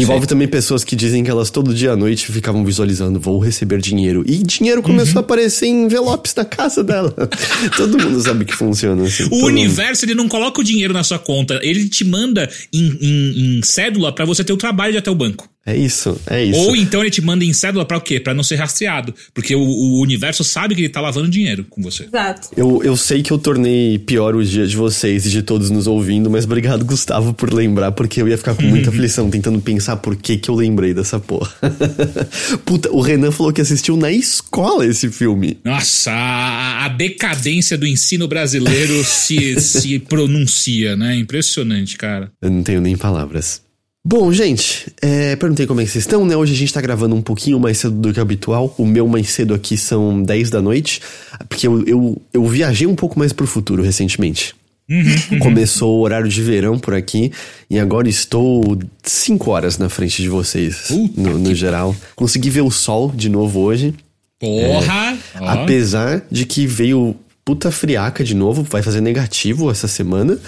Envolve 0.03 0.27
também 0.27 0.49
pessoas 0.49 0.83
que 0.85 0.95
dizem 0.97 1.23
que 1.25 1.31
elas 1.31 1.51
todo 1.51 1.75
dia 1.75 1.93
à 1.93 1.97
noite 1.97 2.27
ficavam 2.31 2.65
visualizando, 2.65 3.19
vou 3.21 3.39
receber 3.39 3.81
dinheiro. 3.81 4.25
E 4.27 4.39
dinheiro 4.39 4.83
começou 4.83 5.19
a 5.19 5.21
aparecer 5.21 5.67
em 5.67 5.85
envelopes 5.85 6.35
na 6.35 6.45
casa 6.45 6.83
dela. 6.83 7.15
todo 7.77 7.99
mundo 7.99 8.21
sabe 8.21 8.45
que 8.45 8.55
funciona 8.55 9.03
assim. 9.05 9.25
O 9.25 9.29
todo 9.31 9.41
mundo- 9.41 9.47
universo, 9.49 10.05
ele 10.05 10.15
não 10.15 10.29
coloca 10.29 10.61
o 10.61 10.65
dinheiro 10.65 10.93
na 10.93 11.03
sua 11.03 11.19
conta, 11.19 11.59
ele 11.63 11.89
te 11.89 12.05
manda 12.05 12.49
em, 12.73 12.99
em- 13.01 13.59
em 13.59 13.63
cédula 13.63 14.13
pra 14.15 14.25
você 14.25 14.43
ter 14.45 14.53
o 14.53 14.57
trabalho 14.57 14.93
de 14.93 14.99
até 14.99 15.11
o 15.11 15.15
banco. 15.15 15.49
É 15.67 15.75
isso, 15.75 16.21
é 16.27 16.45
isso. 16.45 16.59
Ou 16.59 16.77
então 16.77 17.01
ele 17.01 17.11
te 17.11 17.23
manda 17.23 17.43
em 17.43 17.53
cédula 17.53 17.87
pra 17.87 17.97
o 17.97 18.01
quê? 18.01 18.21
Pra 18.21 18.35
não 18.35 18.43
ser 18.43 18.57
rastreado. 18.57 19.15
Porque 19.33 19.55
o, 19.55 19.61
o 19.61 20.03
universo 20.03 20.45
sabe 20.45 20.75
que 20.75 20.83
ele 20.83 20.91
tá 20.91 21.01
lavando 21.01 21.29
dinheiro 21.29 21.65
com 21.71 21.81
você. 21.81 22.05
Exato. 22.05 22.49
Eu, 22.55 22.83
eu 22.85 22.95
sei 22.97 23.23
que 23.23 23.33
eu 23.33 23.39
tornei 23.39 23.99
pior 23.99 24.35
o 24.35 24.45
dia 24.45 24.67
de 24.67 24.77
vocês 24.77 25.25
e 25.25 25.31
de 25.31 25.43
todos 25.43 25.71
nos 25.71 25.87
ouvindo, 25.87 26.29
mas 26.29 26.45
obrigado, 26.45 26.85
Gustavo, 26.85 27.33
por 27.33 27.53
lembrar, 27.53 27.93
porque 27.93 28.21
eu 28.21 28.29
ia 28.29 28.37
ficar 28.37 28.55
com 28.55 28.63
muita 28.63 28.91
aflição 28.95 29.31
tentando 29.31 29.59
pensar 29.59 29.97
por 29.97 30.17
que 30.17 30.37
que 30.37 30.51
eu 30.51 30.55
lembrei 30.55 30.93
dessa 30.93 31.19
porra. 31.19 31.51
Puta, 32.67 32.91
o 32.91 33.01
Renan 33.01 33.31
falou 33.31 33.53
que 33.53 33.63
assistiu 33.63 33.97
na 33.97 34.13
escola 34.13 34.87
esse 34.87 35.11
filme. 35.11 35.59
Nossa, 35.65 36.11
a, 36.13 36.85
a 36.85 36.89
decadência 36.89 37.79
do 37.79 37.87
ensino 37.87 38.29
brasileiro 38.29 39.03
se, 39.03 39.59
se 39.63 39.99
pronuncia, 39.99 40.95
né? 40.95 41.17
Impressionante, 41.17 41.97
cara. 41.97 42.31
Eu 42.43 42.51
não 42.51 42.63
tenho 42.63 42.83
nem 42.83 42.97
palavras. 42.97 43.64
Bom, 44.07 44.31
gente, 44.33 44.93
é, 45.01 45.35
perguntei 45.35 45.67
como 45.67 45.81
é 45.81 45.85
que 45.85 45.91
vocês 45.91 46.05
estão, 46.05 46.27
né? 46.27 46.37
Hoje 46.37 46.53
a 46.53 46.57
gente 46.57 46.73
tá 46.73 46.81
gravando 46.81 47.15
um 47.15 47.23
pouquinho 47.23 47.59
mais 47.59 47.79
cedo 47.79 47.95
do 47.95 48.13
que 48.13 48.19
o 48.19 48.23
habitual. 48.23 48.75
O 48.77 48.85
meu 48.85 49.09
mais 49.09 49.31
cedo 49.31 49.55
aqui 49.55 49.79
são 49.79 50.23
10 50.23 50.51
da 50.51 50.61
noite, 50.61 51.01
porque 51.49 51.67
eu, 51.67 51.83
eu, 51.87 52.23
eu 52.33 52.47
viajei 52.47 52.87
um 52.87 52.95
pouco 52.95 53.19
mais 53.19 53.33
pro 53.33 53.47
futuro 53.47 53.83
recentemente. 53.83 54.55
Começou 55.41 55.97
o 55.99 56.03
horário 56.03 56.29
de 56.29 56.43
verão 56.43 56.79
por 56.79 56.93
aqui 56.93 57.33
e 57.71 57.79
agora 57.79 58.07
estou 58.07 58.79
5 59.03 59.51
horas 59.51 59.79
na 59.79 59.89
frente 59.89 60.21
de 60.21 60.29
vocês, 60.29 60.89
Puta 60.89 61.21
no, 61.23 61.39
no 61.39 61.55
geral. 61.55 61.97
Consegui 62.15 62.51
ver 62.51 62.61
o 62.61 62.71
sol 62.71 63.11
de 63.11 63.31
novo 63.31 63.61
hoje, 63.61 63.95
Porra! 64.39 65.17
ó. 65.41 65.49
apesar 65.49 66.23
de 66.31 66.45
que 66.45 66.67
veio 66.67 67.17
puta 67.43 67.71
friaca 67.71 68.23
de 68.23 68.35
novo, 68.35 68.63
vai 68.63 68.83
fazer 68.83 69.01
negativo 69.01 69.71
essa 69.71 69.89
semana. 69.89 70.39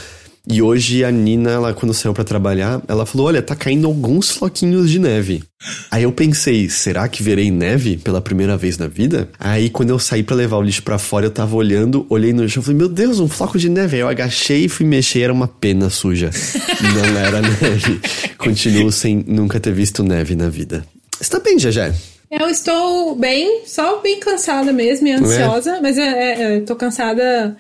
E 0.48 0.62
hoje 0.62 1.04
a 1.04 1.10
Nina, 1.10 1.50
ela, 1.50 1.74
quando 1.74 1.92
saiu 1.92 2.14
pra 2.14 2.22
trabalhar, 2.22 2.80
ela 2.86 3.04
falou: 3.04 3.26
Olha, 3.26 3.42
tá 3.42 3.56
caindo 3.56 3.86
alguns 3.86 4.30
floquinhos 4.30 4.88
de 4.88 5.00
neve. 5.00 5.42
Aí 5.90 6.04
eu 6.04 6.12
pensei: 6.12 6.68
será 6.68 7.08
que 7.08 7.20
verei 7.20 7.50
neve 7.50 7.96
pela 7.96 8.20
primeira 8.20 8.56
vez 8.56 8.78
na 8.78 8.86
vida? 8.86 9.28
Aí 9.40 9.68
quando 9.68 9.90
eu 9.90 9.98
saí 9.98 10.22
pra 10.22 10.36
levar 10.36 10.58
o 10.58 10.62
lixo 10.62 10.84
pra 10.84 10.98
fora, 10.98 11.26
eu 11.26 11.30
tava 11.30 11.56
olhando, 11.56 12.06
olhei 12.08 12.32
no 12.32 12.48
chão 12.48 12.60
e 12.62 12.64
falei: 12.64 12.78
Meu 12.78 12.88
Deus, 12.88 13.18
um 13.18 13.28
floco 13.28 13.58
de 13.58 13.68
neve. 13.68 13.96
Aí 13.96 14.02
eu 14.02 14.08
agachei 14.08 14.66
e 14.66 14.68
fui 14.68 14.86
mexer, 14.86 15.22
era 15.22 15.32
uma 15.32 15.48
pena 15.48 15.90
suja. 15.90 16.30
Não 16.94 17.18
era 17.18 17.42
neve. 17.42 18.00
Continuo 18.38 18.92
sem 18.92 19.24
nunca 19.26 19.58
ter 19.58 19.72
visto 19.72 20.04
neve 20.04 20.36
na 20.36 20.48
vida. 20.48 20.86
Você 21.20 21.30
tá 21.30 21.40
bem, 21.40 21.58
Jajé? 21.58 21.92
Eu 22.30 22.48
estou 22.48 23.14
bem, 23.16 23.62
só 23.66 24.00
bem 24.00 24.20
cansada 24.20 24.72
mesmo 24.72 25.06
e 25.06 25.12
ansiosa, 25.12 25.80
mas 25.80 25.96
é, 25.96 26.02
é, 26.02 26.56
eu 26.56 26.64
tô 26.64 26.76
cansada. 26.76 27.56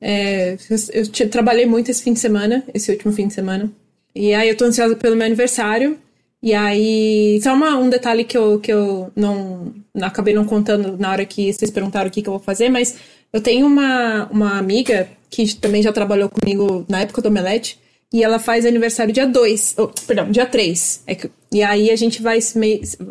É, 0.00 0.56
eu 0.92 1.28
trabalhei 1.30 1.66
muito 1.66 1.90
esse 1.90 2.02
fim 2.02 2.12
de 2.12 2.20
semana, 2.20 2.64
esse 2.72 2.90
último 2.90 3.12
fim 3.12 3.28
de 3.28 3.34
semana. 3.34 3.70
E 4.14 4.34
aí 4.34 4.48
eu 4.48 4.56
tô 4.56 4.64
ansiosa 4.64 4.96
pelo 4.96 5.16
meu 5.16 5.26
aniversário. 5.26 5.98
E 6.42 6.54
aí, 6.54 7.40
só 7.42 7.52
uma, 7.52 7.76
um 7.76 7.90
detalhe 7.90 8.22
que 8.24 8.38
eu, 8.38 8.60
que 8.60 8.72
eu 8.72 9.10
não, 9.16 9.74
não- 9.92 10.06
acabei 10.06 10.32
não 10.32 10.44
contando 10.44 10.96
na 10.96 11.10
hora 11.10 11.24
que 11.24 11.52
vocês 11.52 11.70
perguntaram 11.70 12.08
o 12.08 12.12
que, 12.12 12.22
que 12.22 12.28
eu 12.28 12.34
vou 12.34 12.40
fazer, 12.40 12.68
mas 12.68 12.96
eu 13.32 13.40
tenho 13.40 13.66
uma, 13.66 14.28
uma 14.30 14.56
amiga 14.56 15.08
que 15.28 15.52
também 15.56 15.82
já 15.82 15.92
trabalhou 15.92 16.28
comigo 16.28 16.86
na 16.88 17.00
época 17.00 17.20
do 17.20 17.28
Omelete, 17.28 17.78
e 18.12 18.22
ela 18.22 18.38
faz 18.38 18.64
aniversário 18.64 19.12
dia 19.12 19.26
2, 19.26 19.74
oh, 19.78 19.88
perdão, 20.06 20.30
dia 20.30 20.46
3. 20.46 21.02
É 21.06 21.16
e 21.52 21.62
aí 21.62 21.90
a 21.90 21.96
gente 21.96 22.22
vai. 22.22 22.38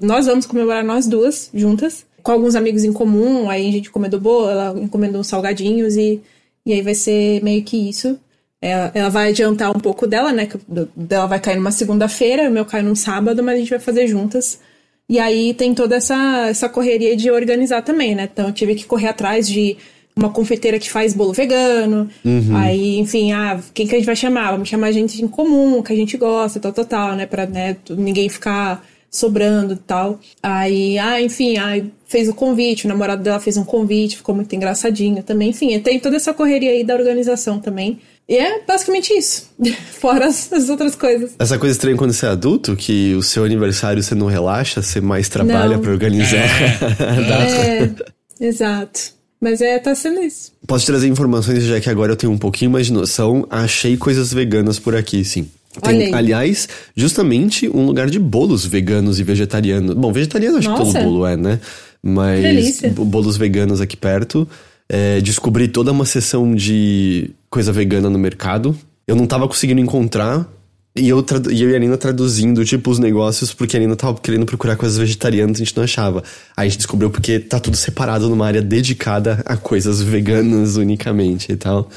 Nós 0.01 0.25
vamos 0.25 0.46
comemorar 0.46 0.84
nós 0.84 1.06
duas 1.06 1.51
juntas, 1.53 2.06
com 2.24 2.32
alguns 2.32 2.56
amigos 2.56 2.84
em 2.84 2.91
comum, 2.91 3.50
aí 3.50 3.67
a 3.70 3.72
gente 3.72 3.89
encomendou 3.89 4.20
bolo, 4.20 4.50
ela 4.50 4.79
encomendou 4.79 5.22
uns 5.22 5.27
salgadinhos 5.27 5.96
e, 5.96 6.22
e 6.67 6.74
aí 6.74 6.81
vai 6.81 6.93
ser 6.93 7.41
meio 7.41 7.63
que 7.63 7.77
isso. 7.89 8.19
Ela, 8.62 8.91
ela 8.93 9.09
vai 9.09 9.29
adiantar 9.29 9.71
um 9.71 9.79
pouco 9.79 10.05
dela, 10.05 10.33
né? 10.33 10.47
Que 10.47 10.59
dela 10.93 11.25
vai 11.25 11.39
cair 11.39 11.55
numa 11.55 11.71
segunda-feira, 11.71 12.50
o 12.50 12.51
meu 12.51 12.65
cai 12.65 12.81
num 12.81 12.93
sábado, 12.93 13.41
mas 13.41 13.55
a 13.55 13.59
gente 13.59 13.69
vai 13.69 13.79
fazer 13.79 14.05
juntas. 14.05 14.59
E 15.07 15.17
aí 15.17 15.53
tem 15.53 15.74
toda 15.74 15.95
essa, 15.95 16.47
essa 16.50 16.67
correria 16.67 17.15
de 17.15 17.31
organizar 17.31 17.83
também, 17.83 18.13
né? 18.13 18.27
Então 18.29 18.47
eu 18.47 18.53
tive 18.53 18.75
que 18.75 18.83
correr 18.83 19.07
atrás 19.07 19.47
de 19.47 19.77
uma 20.13 20.29
confeiteira 20.29 20.77
que 20.77 20.89
faz 20.89 21.13
bolo 21.13 21.31
vegano. 21.31 22.09
Uhum. 22.25 22.57
Aí, 22.57 23.00
enfim, 23.00 23.31
ah, 23.31 23.62
quem 23.74 23.88
que 23.88 23.95
a 23.95 23.97
gente 23.97 24.05
vai 24.05 24.15
chamar? 24.17 24.51
Vamos 24.51 24.67
chamar 24.67 24.91
gente 24.91 25.24
em 25.24 25.27
comum, 25.29 25.81
que 25.81 25.93
a 25.93 25.95
gente 25.95 26.17
gosta, 26.17 26.59
tal, 26.59 26.74
tal, 26.74 26.83
tal, 26.83 27.15
né? 27.15 27.25
Pra 27.25 27.45
né, 27.45 27.77
ninguém 27.91 28.27
ficar 28.27 28.86
sobrando 29.09 29.73
e 29.73 29.77
tal. 29.77 30.19
Aí, 30.41 30.97
ah, 30.99 31.21
enfim, 31.21 31.57
aí 31.57 31.91
fez 32.05 32.29
o 32.29 32.33
convite, 32.33 32.85
o 32.85 32.89
namorado 32.89 33.23
dela 33.23 33.39
fez 33.39 33.57
um 33.57 33.63
convite, 33.63 34.17
ficou 34.17 34.35
muito 34.35 34.55
engraçadinho 34.55 35.23
também. 35.23 35.49
Enfim, 35.49 35.79
tem 35.79 35.99
toda 35.99 36.15
essa 36.15 36.33
correria 36.33 36.71
aí 36.71 36.83
da 36.83 36.95
organização 36.95 37.59
também. 37.59 37.99
E 38.29 38.35
é 38.35 38.61
basicamente 38.65 39.13
isso. 39.13 39.49
Fora 39.99 40.27
as, 40.27 40.51
as, 40.51 40.69
outras 40.69 40.95
coisas. 40.95 41.31
Essa 41.39 41.57
coisa 41.57 41.73
estranha 41.73 41.95
quando 41.95 42.11
você 42.11 42.25
é 42.25 42.29
adulto, 42.29 42.75
que 42.75 43.15
o 43.15 43.23
seu 43.23 43.43
aniversário 43.43 44.03
você 44.03 44.13
não 44.13 44.27
relaxa, 44.27 44.81
você 44.81 44.99
mais 44.99 45.29
trabalha 45.29 45.79
para 45.79 45.91
organizar 45.91 46.37
é. 46.37 47.83
é, 48.41 48.45
exato. 48.45 49.17
Mas 49.39 49.61
é, 49.61 49.77
tá 49.77 49.93
sendo 49.93 50.19
isso. 50.21 50.51
Posso 50.65 50.85
trazer 50.85 51.07
informações, 51.07 51.63
já 51.63 51.79
que 51.79 51.89
agora 51.89 52.11
eu 52.11 52.15
tenho 52.15 52.33
um 52.33 52.37
pouquinho 52.37 52.71
mais 52.71 52.87
de 52.87 52.93
noção. 52.93 53.45
Achei 53.49 53.95
coisas 53.95 54.33
veganas 54.33 54.79
por 54.79 54.95
aqui, 54.95 55.23
sim. 55.23 55.47
Tem, 55.81 56.13
aliás, 56.13 56.67
justamente 56.96 57.69
um 57.69 57.86
lugar 57.86 58.10
de 58.10 58.19
bolos 58.19 58.65
veganos 58.65 59.19
e 59.19 59.24
vegetarianos. 59.24 59.96
Bom, 59.96 60.12
vegetariano 60.12 60.57
acho 60.57 60.69
Nossa. 60.69 60.86
que 60.86 60.93
todo 60.93 61.03
bolo 61.03 61.25
é, 61.25 61.38
né? 61.38 61.60
Mas 62.01 62.41
Delícia. 62.41 62.89
bolos 62.89 63.38
veganos 63.38 63.81
aqui 63.81 63.98
perto. 63.98 64.48
É, 64.89 65.19
descobri 65.19 65.67
toda 65.67 65.91
uma 65.91 66.05
seção 66.05 66.55
de 66.55 67.31
coisa 67.50 67.72
vegana 67.72 68.10
no 68.10 68.17
mercado. 68.17 68.77
Eu 69.05 69.15
não 69.15 69.27
tava 69.27 69.48
conseguindo 69.48 69.81
encontrar. 69.81 70.48
E 70.96 71.10
eu, 71.10 71.24
e 71.51 71.62
eu 71.62 71.69
e 71.69 71.75
a 71.75 71.79
Nina 71.79 71.96
traduzindo, 71.96 72.65
tipo, 72.65 72.89
os 72.89 72.98
negócios, 72.98 73.53
porque 73.53 73.77
a 73.77 73.79
Nina 73.79 73.96
tava 73.96 74.19
querendo 74.19 74.48
procurar 74.48 74.75
coisas 74.75 74.98
vegetarianas 74.98 75.60
e 75.60 75.62
a 75.62 75.65
gente 75.65 75.77
não 75.77 75.84
achava. 75.84 76.24
Aí 76.55 76.65
a 76.65 76.69
gente 76.69 76.77
descobriu 76.77 77.12
porque 77.12 77.39
tá 77.39 77.60
tudo 77.60 77.77
separado 77.77 78.27
numa 78.27 78.48
área 78.48 78.63
dedicada 78.63 79.43
a 79.46 79.55
coisas 79.55 80.01
veganas 80.01 80.75
unicamente 80.75 81.51
e 81.51 81.55
tal. 81.55 81.89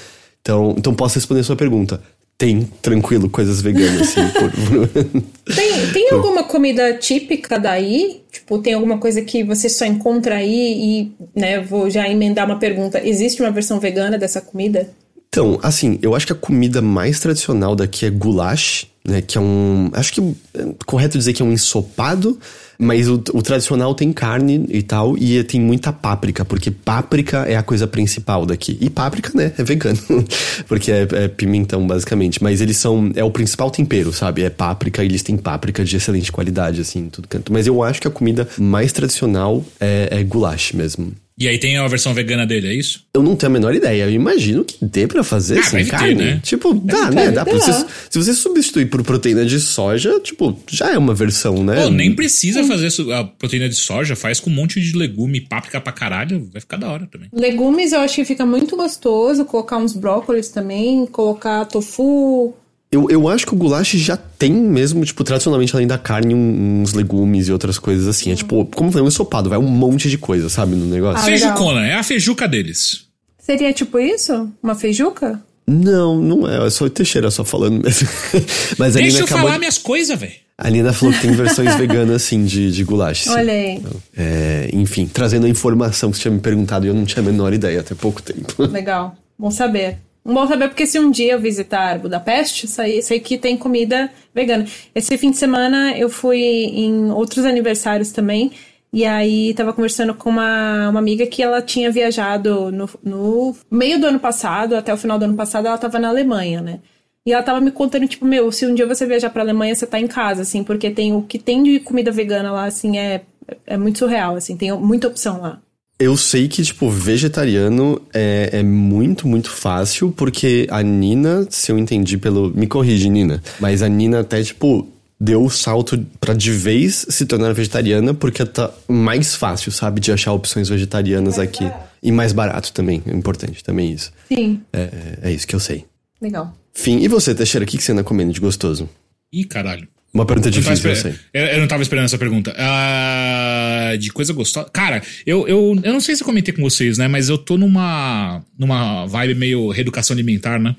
Então, 0.43 0.75
então 0.77 0.95
posso 0.95 1.15
responder 1.15 1.41
a 1.41 1.45
sua 1.45 1.57
pergunta 1.57 2.01
tem, 2.41 2.67
tranquilo, 2.81 3.29
coisas 3.29 3.61
veganas, 3.61 4.01
assim. 4.01 4.23
por. 4.33 5.55
Tem, 5.55 5.93
tem 5.93 6.11
alguma 6.11 6.43
comida 6.43 6.95
típica 6.95 7.59
daí? 7.59 8.23
Tipo, 8.33 8.59
tem 8.61 8.73
alguma 8.73 8.97
coisa 8.97 9.21
que 9.21 9.45
você 9.45 9.69
só 9.69 9.85
encontra 9.85 10.37
aí 10.37 10.73
e, 10.73 11.13
né, 11.39 11.61
vou 11.61 11.91
já 11.91 12.09
emendar 12.09 12.47
uma 12.47 12.59
pergunta. 12.59 12.99
Existe 13.07 13.43
uma 13.43 13.51
versão 13.51 13.79
vegana 13.79 14.17
dessa 14.17 14.41
comida? 14.41 14.89
Então, 15.29 15.61
assim, 15.63 15.99
eu 16.01 16.15
acho 16.15 16.27
que 16.27 16.33
a 16.33 16.37
comida 16.37 16.81
mais 16.81 17.21
tradicional 17.21 17.77
daqui 17.77 18.07
é 18.07 18.11
goulash, 18.11 18.87
né? 19.07 19.21
Que 19.21 19.37
é 19.37 19.41
um. 19.41 19.91
Acho 19.93 20.11
que 20.15 20.21
é 20.55 20.75
correto 20.87 21.19
dizer 21.19 21.35
que 21.35 21.43
é 21.43 21.45
um 21.45 21.53
ensopado 21.53 22.41
mas 22.81 23.09
o, 23.09 23.23
o, 23.35 23.43
tradicional 23.43 23.95
tem 23.95 24.13
carne 24.13 24.65
e 24.71 24.83
tal, 24.83 25.17
e 25.19 25.45
tem 25.45 25.61
muita 25.61 25.93
páprica, 25.93 26.45
porque 26.45 26.71
páprica 26.71 27.45
é 27.47 27.55
a 27.55 27.63
coisa 27.63 27.87
principal 27.87 28.47
daqui. 28.47 28.79
E 28.81 28.89
páprica, 28.89 29.31
né, 29.35 29.53
é 29.59 29.63
vegano, 29.63 29.99
porque 30.67 30.91
é, 30.91 31.07
é, 31.13 31.29
pimentão, 31.29 31.87
basicamente. 31.87 32.43
Mas 32.43 32.61
eles 32.61 32.79
são. 32.79 33.13
É 33.15 33.23
o 33.23 33.31
principal 33.31 33.71
tempero, 33.71 34.13
sabe? 34.13 34.43
É 34.43 34.51
páprica, 34.51 35.03
e 35.03 35.07
eles 35.07 35.23
têm 35.23 35.37
páprica 35.37 35.85
de 35.85 35.95
excelente 35.95 36.33
qualidade, 36.33 36.81
assim, 36.81 37.09
tudo 37.11 37.29
canto. 37.29 37.53
Mas 37.53 37.67
eu 37.67 37.83
acho 37.83 38.01
que 38.01 38.09
a 38.09 38.11
comida 38.11 38.49
mais 38.59 38.93
tradicional 38.93 39.63
é, 39.79 40.09
é 40.11 40.25
goulash 40.25 40.73
mesmo. 40.73 41.13
E 41.39 41.49
aí 41.49 41.59
tem 41.59 41.79
a 41.79 41.89
versão 41.89 42.13
vegana 42.13 42.47
dele, 42.47 42.69
é 42.69 42.75
isso? 42.75 43.07
Eu 43.15 43.23
não 43.23 43.35
tenho 43.35 43.51
a 43.51 43.53
menor 43.53 43.75
ideia. 43.75 44.05
Eu 44.05 44.11
imagino 44.11 44.63
que 44.63 44.77
dê 44.85 45.07
pra 45.07 45.25
fazer 45.25 45.59
ah, 45.59 45.63
sem 45.63 45.87
carne. 45.87 46.17
Ter, 46.17 46.23
né? 46.23 46.41
Tipo, 46.43 46.75
dá, 46.75 47.11
né? 47.11 47.31
Dá 47.31 47.47
pra 47.47 47.55
você, 47.55 47.73
se 48.11 48.19
você 48.19 48.35
substituir 48.35 48.87
por 48.87 49.03
proteína 49.03 49.47
de 49.47 49.59
soja, 49.59 50.21
tipo, 50.21 50.59
já 50.69 50.91
é 50.93 50.99
uma 50.99 51.15
versão, 51.15 51.65
né? 51.65 51.83
Pô, 51.83 51.91
nem 51.91 52.15
precisa 52.15 52.63
fazer 52.65 52.89
a 53.15 53.25
proteína 53.25 53.71
de 53.71 53.75
soja, 53.75 54.15
faz 54.15 54.39
com 54.39 54.51
um 54.51 54.55
monte 54.55 54.81
de 54.81 54.95
legume, 54.95 55.41
páprica 55.41 55.81
pra 55.81 55.93
caralho, 55.93 56.47
vai 56.53 56.61
ficar 56.61 56.77
da 56.77 56.91
hora 56.91 57.09
também. 57.11 57.31
Legumes 57.33 57.93
eu 57.93 58.01
acho 58.01 58.17
que 58.17 58.25
fica 58.27 58.45
muito 58.45 58.77
gostoso, 58.77 59.47
colocar 59.47 59.79
uns 59.79 59.95
brócolis 59.95 60.51
também, 60.51 61.07
colocar 61.07 61.65
tofu, 61.65 62.55
eu, 62.93 63.09
eu 63.09 63.29
acho 63.29 63.47
que 63.47 63.55
o 63.55 63.57
goulash 63.57 63.93
já 63.93 64.17
tem 64.17 64.53
mesmo, 64.53 65.05
tipo, 65.05 65.23
tradicionalmente, 65.23 65.75
além 65.75 65.87
da 65.87 65.97
carne, 65.97 66.35
uns 66.35 66.93
legumes 66.93 67.47
e 67.47 67.53
outras 67.53 67.79
coisas 67.79 68.09
assim. 68.09 68.33
É 68.33 68.35
tipo, 68.35 68.65
como 68.67 68.91
foi 68.91 69.01
um 69.01 69.07
ensopado, 69.07 69.49
vai 69.49 69.59
um 69.59 69.63
monte 69.63 70.11
de 70.11 70.19
coisa, 70.19 70.49
sabe, 70.49 70.75
no 70.75 70.87
negócio. 70.87 71.21
Ah, 71.21 71.25
Feijucona, 71.25 71.87
é 71.87 71.95
a 71.95 72.03
feijuca 72.03 72.49
deles. 72.49 73.07
Seria 73.39 73.73
tipo 73.73 73.99
isso? 73.99 74.51
Uma 74.61 74.75
feijuca? 74.75 75.41
Não, 75.67 76.21
não 76.21 76.49
é. 76.49 76.67
É 76.67 76.71
só 76.71 76.85
o 76.85 76.91
Teixeira 76.91 77.31
só 77.31 77.45
falando 77.45 77.85
mesmo. 77.85 78.09
Mas 78.77 78.95
Deixa 78.95 79.21
eu 79.21 79.27
falar 79.29 79.53
de... 79.53 79.59
minhas 79.61 79.79
coisas, 79.79 80.19
velho. 80.19 80.33
A 80.59 80.69
Nina 80.69 80.93
falou 80.93 81.15
que 81.15 81.23
tem 81.23 81.33
versões 81.33 81.75
veganas, 81.77 82.17
assim, 82.17 82.45
de, 82.45 82.73
de 82.73 82.85
goulash. 82.85 83.29
Olha 83.29 83.53
aí. 83.53 83.77
Então, 83.77 83.93
é, 84.17 84.69
enfim, 84.73 85.07
trazendo 85.07 85.47
a 85.47 85.49
informação 85.49 86.11
que 86.11 86.17
você 86.17 86.23
tinha 86.23 86.35
me 86.35 86.41
perguntado 86.41 86.85
e 86.85 86.89
eu 86.89 86.95
não 86.95 87.05
tinha 87.05 87.23
a 87.23 87.25
menor 87.25 87.53
ideia 87.55 87.81
até 87.81 87.95
pouco 87.95 88.21
tempo. 88.21 88.65
Legal. 88.67 89.17
Bom 89.39 89.51
saber. 89.51 89.99
Bom 90.25 90.47
saber 90.47 90.69
porque 90.69 90.87
se 90.87 90.99
um 90.99 91.11
dia 91.11 91.33
eu 91.33 91.41
visitar 91.41 91.99
Budapeste, 91.99 92.69
sei, 92.69 93.01
sei 93.01 93.21
que 93.21 93.39
tem 93.39 93.57
comida 93.57 94.11
vegana. 94.35 94.67
Esse 94.95 95.17
fim 95.17 95.31
de 95.31 95.39
semana 95.39 95.97
eu 95.97 96.11
fui 96.11 96.39
em 96.39 97.11
outros 97.11 97.45
aniversários 97.47 98.13
também. 98.13 98.53
E 98.93 99.05
aí 99.07 99.55
tava 99.55 99.73
conversando 99.73 100.15
com 100.15 100.29
uma, 100.31 100.89
uma 100.91 100.99
amiga 100.99 101.27
que 101.27 101.43
ela 101.43 101.63
tinha 101.63 101.91
viajado 101.93 102.73
no, 102.73 102.89
no 103.03 103.57
meio 103.71 104.01
do 104.01 104.07
ano 104.07 104.19
passado, 104.19 104.75
até 104.77 104.93
o 104.93 104.97
final 104.97 105.19
do 105.19 105.25
ano 105.25 105.37
passado, 105.37 105.67
ela 105.69 105.79
tava 105.79 105.99
na 105.99 106.09
Alemanha, 106.09 106.61
né? 106.61 106.81
E 107.25 107.33
ela 107.33 107.43
tava 107.43 107.61
me 107.61 107.71
contando, 107.71 108.09
tipo, 108.09 108.25
meu, 108.27 108.51
se 108.51 108.67
um 108.67 108.75
dia 108.75 108.87
você 108.87 109.07
viajar 109.07 109.31
pra 109.31 109.43
Alemanha, 109.43 109.75
você 109.75 109.87
tá 109.87 110.01
em 110.01 110.09
casa, 110.09 110.43
assim, 110.43 110.65
porque 110.65 110.91
tem 110.91 111.15
o 111.15 111.23
que 111.23 111.39
tem 111.39 111.63
de 111.63 111.79
comida 111.81 112.11
vegana 112.11 112.51
lá, 112.51 112.65
assim, 112.65 112.99
é, 112.99 113.23
é 113.67 113.77
muito 113.77 113.99
surreal, 113.99 114.35
assim, 114.37 114.57
tem 114.57 114.73
muita 114.73 115.07
opção 115.09 115.41
lá. 115.41 115.61
Eu 116.01 116.17
sei 116.17 116.49
que, 116.49 116.63
tipo, 116.63 116.89
vegetariano 116.89 118.01
é, 118.15 118.49
é 118.55 118.63
muito, 118.63 119.29
muito 119.29 119.51
fácil, 119.51 120.11
porque 120.11 120.67
a 120.71 120.83
Nina, 120.83 121.47
se 121.51 121.71
eu 121.71 121.79
entendi 121.79 122.17
pelo. 122.17 122.51
Me 122.57 122.67
corrige, 122.67 123.11
Nina. 123.11 123.43
Mas 123.61 123.83
a 123.83 123.89
Nina 123.89 124.21
até, 124.21 124.43
tipo, 124.43 124.89
deu 125.21 125.45
o 125.45 125.51
salto 125.51 126.03
pra 126.19 126.33
de 126.33 126.51
vez 126.51 127.05
se 127.11 127.27
tornar 127.27 127.53
vegetariana, 127.53 128.15
porque 128.15 128.47
tá 128.47 128.73
mais 128.89 129.35
fácil, 129.35 129.71
sabe, 129.71 130.01
de 130.01 130.11
achar 130.11 130.33
opções 130.33 130.71
vegetarianas 130.71 131.37
mais 131.37 131.49
aqui. 131.49 131.65
Barato. 131.65 131.91
E 132.03 132.11
mais 132.11 132.33
barato 132.33 132.73
também, 132.73 133.03
é 133.07 133.15
importante 133.15 133.63
também 133.63 133.93
isso. 133.93 134.11
Sim. 134.27 134.63
É, 134.73 134.81
é, 134.81 135.19
é 135.25 135.33
isso 135.33 135.47
que 135.47 135.55
eu 135.55 135.61
sei. 135.61 135.85
Legal. 136.19 136.55
Fim. 136.73 137.01
E 137.01 137.09
você, 137.09 137.35
Teixeira, 137.35 137.65
o 137.65 137.69
que 137.69 137.77
você 137.77 137.93
anda 137.93 138.03
comendo 138.03 138.33
de 138.33 138.41
gostoso? 138.41 138.89
Ih, 139.31 139.45
caralho. 139.45 139.87
Uma 140.13 140.27
pergunta 140.27 140.51
difícil, 140.51 140.91
eu 140.91 140.97
sei. 140.97 141.15
Eu, 141.33 141.61
não 141.61 141.69
tava 141.69 141.83
esperando 141.83 142.07
essa 142.07 142.19
pergunta. 142.19 142.53
Uh, 142.53 143.97
de 143.97 144.11
coisa 144.13 144.33
gostosa. 144.33 144.69
Cara, 144.71 145.03
eu, 145.25 145.47
eu, 145.47 145.81
eu 145.85 145.93
não 145.93 146.01
sei 146.01 146.17
se 146.17 146.23
eu 146.23 146.27
comentei 146.27 146.53
com 146.53 146.63
vocês, 146.63 146.99
né? 146.99 147.07
Mas 147.07 147.29
eu 147.29 147.39
tô 147.39 147.57
numa, 147.57 148.45
numa 148.59 149.07
vibe 149.07 149.37
meio 149.37 149.71
reeducação 149.71 150.15
alimentar, 150.15 150.59
né? 150.59 150.75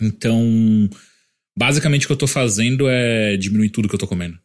Então, 0.00 0.88
basicamente 1.58 2.04
o 2.04 2.06
que 2.08 2.12
eu 2.12 2.18
tô 2.18 2.26
fazendo 2.26 2.86
é 2.88 3.36
diminuir 3.38 3.70
tudo 3.70 3.88
que 3.88 3.94
eu 3.94 3.98
tô 3.98 4.06
comendo. 4.06 4.36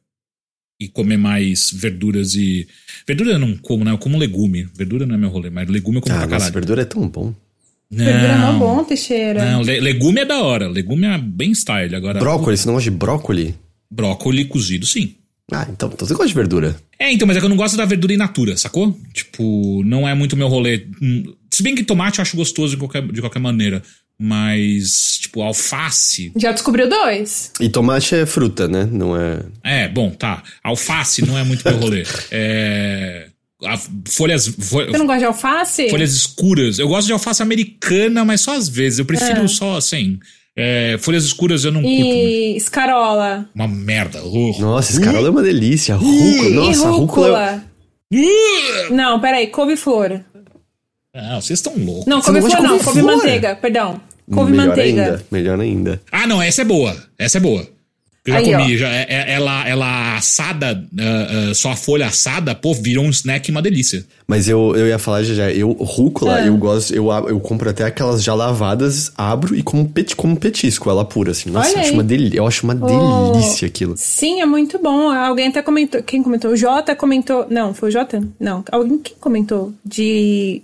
E 0.80 0.88
comer 0.88 1.18
mais 1.18 1.72
verduras 1.72 2.36
e. 2.36 2.68
Verdura 3.06 3.32
eu 3.32 3.40
não 3.40 3.58
como, 3.58 3.84
né? 3.84 3.92
Eu 3.92 3.98
como 3.98 4.18
legume. 4.18 4.68
Verdura 4.74 5.06
não 5.06 5.16
é 5.16 5.18
meu 5.18 5.30
rolê, 5.30 5.50
mas 5.50 5.68
legume 5.70 5.98
eu 5.98 6.02
como 6.02 6.16
ah, 6.16 6.20
pra 6.20 6.28
caralho. 6.28 6.54
verdura 6.54 6.82
é 6.82 6.86
tão 6.86 7.08
bom. 7.08 7.34
Não, 7.92 8.04
verdura 8.04 8.32
é 8.32 8.38
mó 8.38 8.54
bom, 8.54 8.84
Teixeira. 8.84 9.52
Não, 9.52 9.62
legume 9.62 10.22
é 10.22 10.26
da 10.26 10.42
hora. 10.42 10.68
Legume 10.68 11.06
é 11.06 11.18
bem 11.18 11.52
style. 11.52 11.96
Agora, 11.96 12.20
brócolis, 12.20 12.62
você 12.62 12.68
não 12.68 12.74
gosta 12.76 12.90
de 12.90 12.96
brócolis? 12.96 13.54
Brócoli 13.96 14.46
cozido, 14.46 14.86
sim. 14.86 15.16
Ah, 15.52 15.68
então, 15.70 15.90
então 15.94 16.08
você 16.08 16.14
gosta 16.14 16.28
de 16.28 16.34
verdura. 16.34 16.76
É, 17.00 17.12
então, 17.12 17.28
mas 17.28 17.38
é 17.38 17.40
que 17.40 17.46
eu 17.46 17.50
não 17.50 17.58
gosto 17.58 17.78
da 17.78 17.86
verdura 17.86 18.14
in 18.14 18.18
natura, 18.18 18.58
sacou? 18.58 18.98
Tipo, 19.14 19.84
não 19.86 20.08
é 20.08 20.14
muito 20.14 20.36
meu 20.36 20.48
rolê. 20.48 20.88
Hum, 21.02 21.34
se 21.52 21.62
bem 21.62 21.76
que 21.76 21.84
tomate 21.84 22.20
eu 22.20 22.24
acho 22.24 22.36
gostoso 22.36 22.72
de 22.72 22.78
qualquer, 22.78 23.06
de 23.08 23.22
qualquer 23.22 23.40
maneira. 23.40 23.82
Mas, 24.18 25.20
tipo, 25.22 25.42
alface. 25.42 26.32
Já 26.38 26.52
descobriu 26.52 26.90
dois. 26.90 27.52
E 27.60 27.70
tomate 27.70 28.16
é 28.16 28.26
fruta, 28.26 28.68
né? 28.68 28.88
Não 28.90 29.16
é. 29.16 29.42
É, 29.64 29.88
bom, 29.90 30.10
tá. 30.10 30.42
Alface 30.64 31.26
não 31.26 31.38
é 31.38 31.44
muito 31.44 31.68
meu 31.68 31.78
rolê. 31.78 32.04
É. 32.32 33.28
Folhas. 34.08 34.48
Você 34.48 34.98
não 34.98 35.06
gosta 35.06 35.20
de 35.20 35.26
alface? 35.26 35.90
Folhas 35.90 36.14
escuras. 36.14 36.80
Eu 36.80 36.88
gosto 36.88 37.08
de 37.08 37.14
alface 37.14 37.42
americana, 37.42 38.24
mas 38.24 38.42
só 38.42 38.56
às 38.56 38.70
vezes. 38.70 39.00
Eu 39.00 39.06
prefiro 39.06 39.44
é. 39.44 39.48
só 39.48 39.78
assim. 39.78 40.18
É, 40.58 40.98
folhas 41.02 41.26
escuras 41.26 41.66
eu 41.66 41.72
não 41.72 41.82
e 41.82 41.84
curto. 41.84 42.14
E 42.14 42.58
escarola. 42.58 43.50
Uma 43.54 43.68
merda. 43.68 44.24
Uh. 44.24 44.58
Nossa, 44.60 44.94
escarola 44.94 45.24
uh. 45.24 45.28
é 45.28 45.30
uma 45.30 45.44
delícia. 45.44 45.96
Rúcula. 45.96 46.50
Nossa, 46.50 46.90
rúcula. 46.90 47.64
Uh. 48.14 48.94
Não, 48.94 49.20
peraí, 49.20 49.48
couve-flor. 49.48 50.22
Ah, 51.14 51.40
vocês 51.42 51.60
estão 51.60 51.74
loucos. 51.78 52.06
Não, 52.06 52.22
couve-flor 52.22 52.62
não, 52.62 52.80
couve-manteiga, 52.80 53.56
perdão. 53.56 54.02
Couve-manteiga. 54.32 55.24
Melhor 55.30 55.60
ainda. 55.60 56.02
Ah, 56.12 56.26
não, 56.26 56.42
essa 56.42 56.62
é 56.62 56.66
boa. 56.66 56.96
Essa 57.18 57.38
é 57.38 57.42
boa. 57.42 57.75
Eu 58.26 58.34
já 58.34 58.40
Aí, 58.40 58.46
comi, 58.52 58.74
ó. 58.74 58.78
já, 58.78 58.90
é- 58.90 59.06
é- 59.08 59.34
ela, 59.34 59.68
ela 59.68 60.18
assada, 60.18 60.84
ah, 61.00 61.50
ah, 61.52 61.54
só 61.54 61.72
a 61.72 61.76
folha 61.76 62.08
assada, 62.08 62.56
pô, 62.56 62.74
virou 62.74 63.06
um 63.06 63.10
snack 63.12 63.52
uma 63.52 63.62
delícia. 63.62 64.04
Mas 64.28 64.50
eu, 64.50 64.76
eu 64.76 64.88
ia 64.88 64.98
falar 64.98 65.22
já, 65.24 65.34
já, 65.36 65.52
eu, 65.52 65.72
rúcula, 65.74 66.38
Ah. 66.38 66.46
eu 66.48 66.58
gosto, 66.58 66.94
eu, 66.96 67.12
eu 67.12 67.40
compro 67.40 67.70
até 67.70 67.84
aquelas 67.84 68.24
já 68.24 68.34
lavadas, 68.34 69.12
abro 69.16 69.56
e 69.56 69.62
como, 69.62 69.88
pet, 69.88 70.16
como 70.16 70.36
petisco, 70.36 70.90
ela 70.90 71.06
pura, 71.06 71.32
assim. 71.32 71.52
Nossa, 71.52 71.74
eu 71.74 71.80
acho, 71.82 71.94
uma 71.94 72.04
deli 72.04 72.36
eu 72.36 72.48
acho 72.48 72.64
uma 72.64 72.76
Oh. 72.82 73.32
delícia 73.34 73.68
aquilo. 73.68 73.94
Sim, 73.96 74.42
é 74.42 74.46
muito 74.46 74.80
bom. 74.80 75.12
Alguém 75.12 75.50
até 75.50 75.62
comentou. 75.62 76.02
Quem 76.02 76.24
comentou? 76.24 76.50
O 76.52 76.58
Jota 76.58 76.96
comentou. 76.96 77.46
Não, 77.50 77.76
foi 77.76 77.90
o 77.90 77.92
Jota? 77.92 78.24
Não. 78.40 78.64
Alguém 78.72 78.98
que 78.98 79.14
comentou 79.20 79.72
de. 79.86 80.64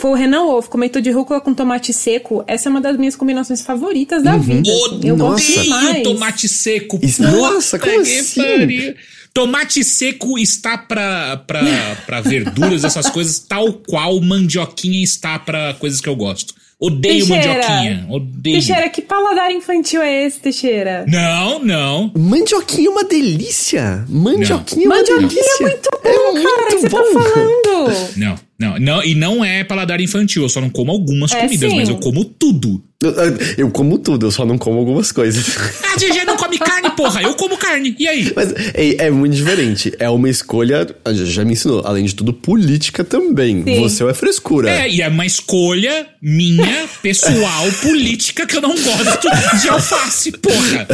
Foi 0.00 0.12
o 0.12 0.14
Renan 0.14 0.44
Wolf, 0.46 0.68
comentou 0.68 1.02
de 1.02 1.10
rúcula 1.10 1.42
com 1.42 1.52
tomate 1.52 1.92
seco. 1.92 2.42
Essa 2.46 2.68
é 2.68 2.70
uma 2.70 2.80
das 2.80 2.96
minhas 2.96 3.14
combinações 3.14 3.60
favoritas 3.60 4.22
da 4.22 4.38
vida. 4.38 4.70
assim. 4.70 5.00
Eu 5.04 5.14
nossa. 5.14 5.32
gosto 5.46 5.62
demais. 5.62 6.02
tomate 6.02 6.48
seco. 6.48 6.98
Isso- 7.02 7.22
nossa, 7.22 7.78
como 7.78 8.02
que 8.02 8.18
assim? 8.18 8.94
Tomate 9.34 9.84
seco 9.84 10.38
está 10.38 10.78
pra, 10.78 11.36
pra, 11.46 11.60
pra 12.06 12.20
verduras, 12.22 12.82
essas 12.82 13.10
coisas, 13.10 13.38
tal 13.40 13.74
qual 13.74 14.18
mandioquinha 14.22 15.04
está 15.04 15.38
pra 15.38 15.74
coisas 15.74 16.00
que 16.00 16.08
eu 16.08 16.16
gosto. 16.16 16.54
Odeio 16.80 17.26
Teixeira. 17.26 17.46
mandioquinha. 17.58 18.06
Odeio. 18.08 18.54
Teixeira, 18.56 18.88
que 18.88 19.02
paladar 19.02 19.52
infantil 19.52 20.00
é 20.00 20.24
esse, 20.24 20.40
Teixeira? 20.40 21.04
Não, 21.06 21.62
não. 21.62 22.10
Mandioquinha 22.16 22.88
é 22.88 22.90
uma 22.90 23.04
delícia! 23.04 24.02
Mandioquinha 24.08 24.86
é 24.86 24.88
uma 24.88 24.96
Mandioquinha 24.96 25.28
delícia! 25.28 25.56
é 25.60 25.68
muito 25.68 25.90
bom, 26.02 26.42
cara. 26.42 26.70
muito 26.70 26.80
Você 26.80 26.88
tá 26.88 27.04
falando. 27.12 28.16
Não, 28.16 28.34
não, 28.60 28.78
não. 28.78 29.02
E 29.02 29.14
não 29.14 29.42
é 29.42 29.64
paladar 29.64 30.00
infantil. 30.02 30.42
Eu 30.42 30.48
só 30.50 30.60
não 30.60 30.68
como 30.68 30.92
algumas 30.92 31.32
É, 31.32 31.40
comidas, 31.40 31.70
sim. 31.70 31.76
mas 31.76 31.88
eu 31.88 31.96
como 31.96 32.22
tudo. 32.24 32.82
Eu, 33.02 33.14
eu 33.56 33.70
como 33.70 33.96
tudo, 33.98 34.26
eu 34.26 34.30
só 34.30 34.44
não 34.44 34.58
como 34.58 34.78
algumas 34.78 35.10
coisas. 35.10 35.56
Ah, 35.90 35.96
GG 35.96 36.24
não 36.24 36.36
come 36.36 36.56
carne, 36.56 36.90
porra. 36.90 37.20
Eu 37.22 37.34
como 37.34 37.56
carne. 37.56 37.96
E 37.98 38.06
aí? 38.06 38.32
Mas 38.36 38.52
é, 38.74 39.06
é 39.06 39.10
muito 39.10 39.34
diferente. 39.34 39.92
É 39.98 40.08
uma 40.08 40.28
escolha, 40.28 40.86
a 41.04 41.12
gente 41.12 41.30
já 41.32 41.44
me 41.44 41.54
ensinou, 41.54 41.82
além 41.84 42.04
de 42.04 42.14
tudo, 42.14 42.32
política 42.32 43.02
também. 43.02 43.64
Sim. 43.64 43.80
Você 43.80 44.04
é 44.04 44.14
frescura. 44.14 44.70
É, 44.70 44.88
e 44.88 45.02
é 45.02 45.08
uma 45.08 45.26
escolha 45.26 46.06
minha, 46.22 46.86
pessoal, 47.02 47.72
política, 47.82 48.46
que 48.46 48.56
eu 48.56 48.60
não 48.60 48.74
gosto 48.74 49.60
de 49.62 49.68
alface, 49.68 50.30
porra. 50.32 50.86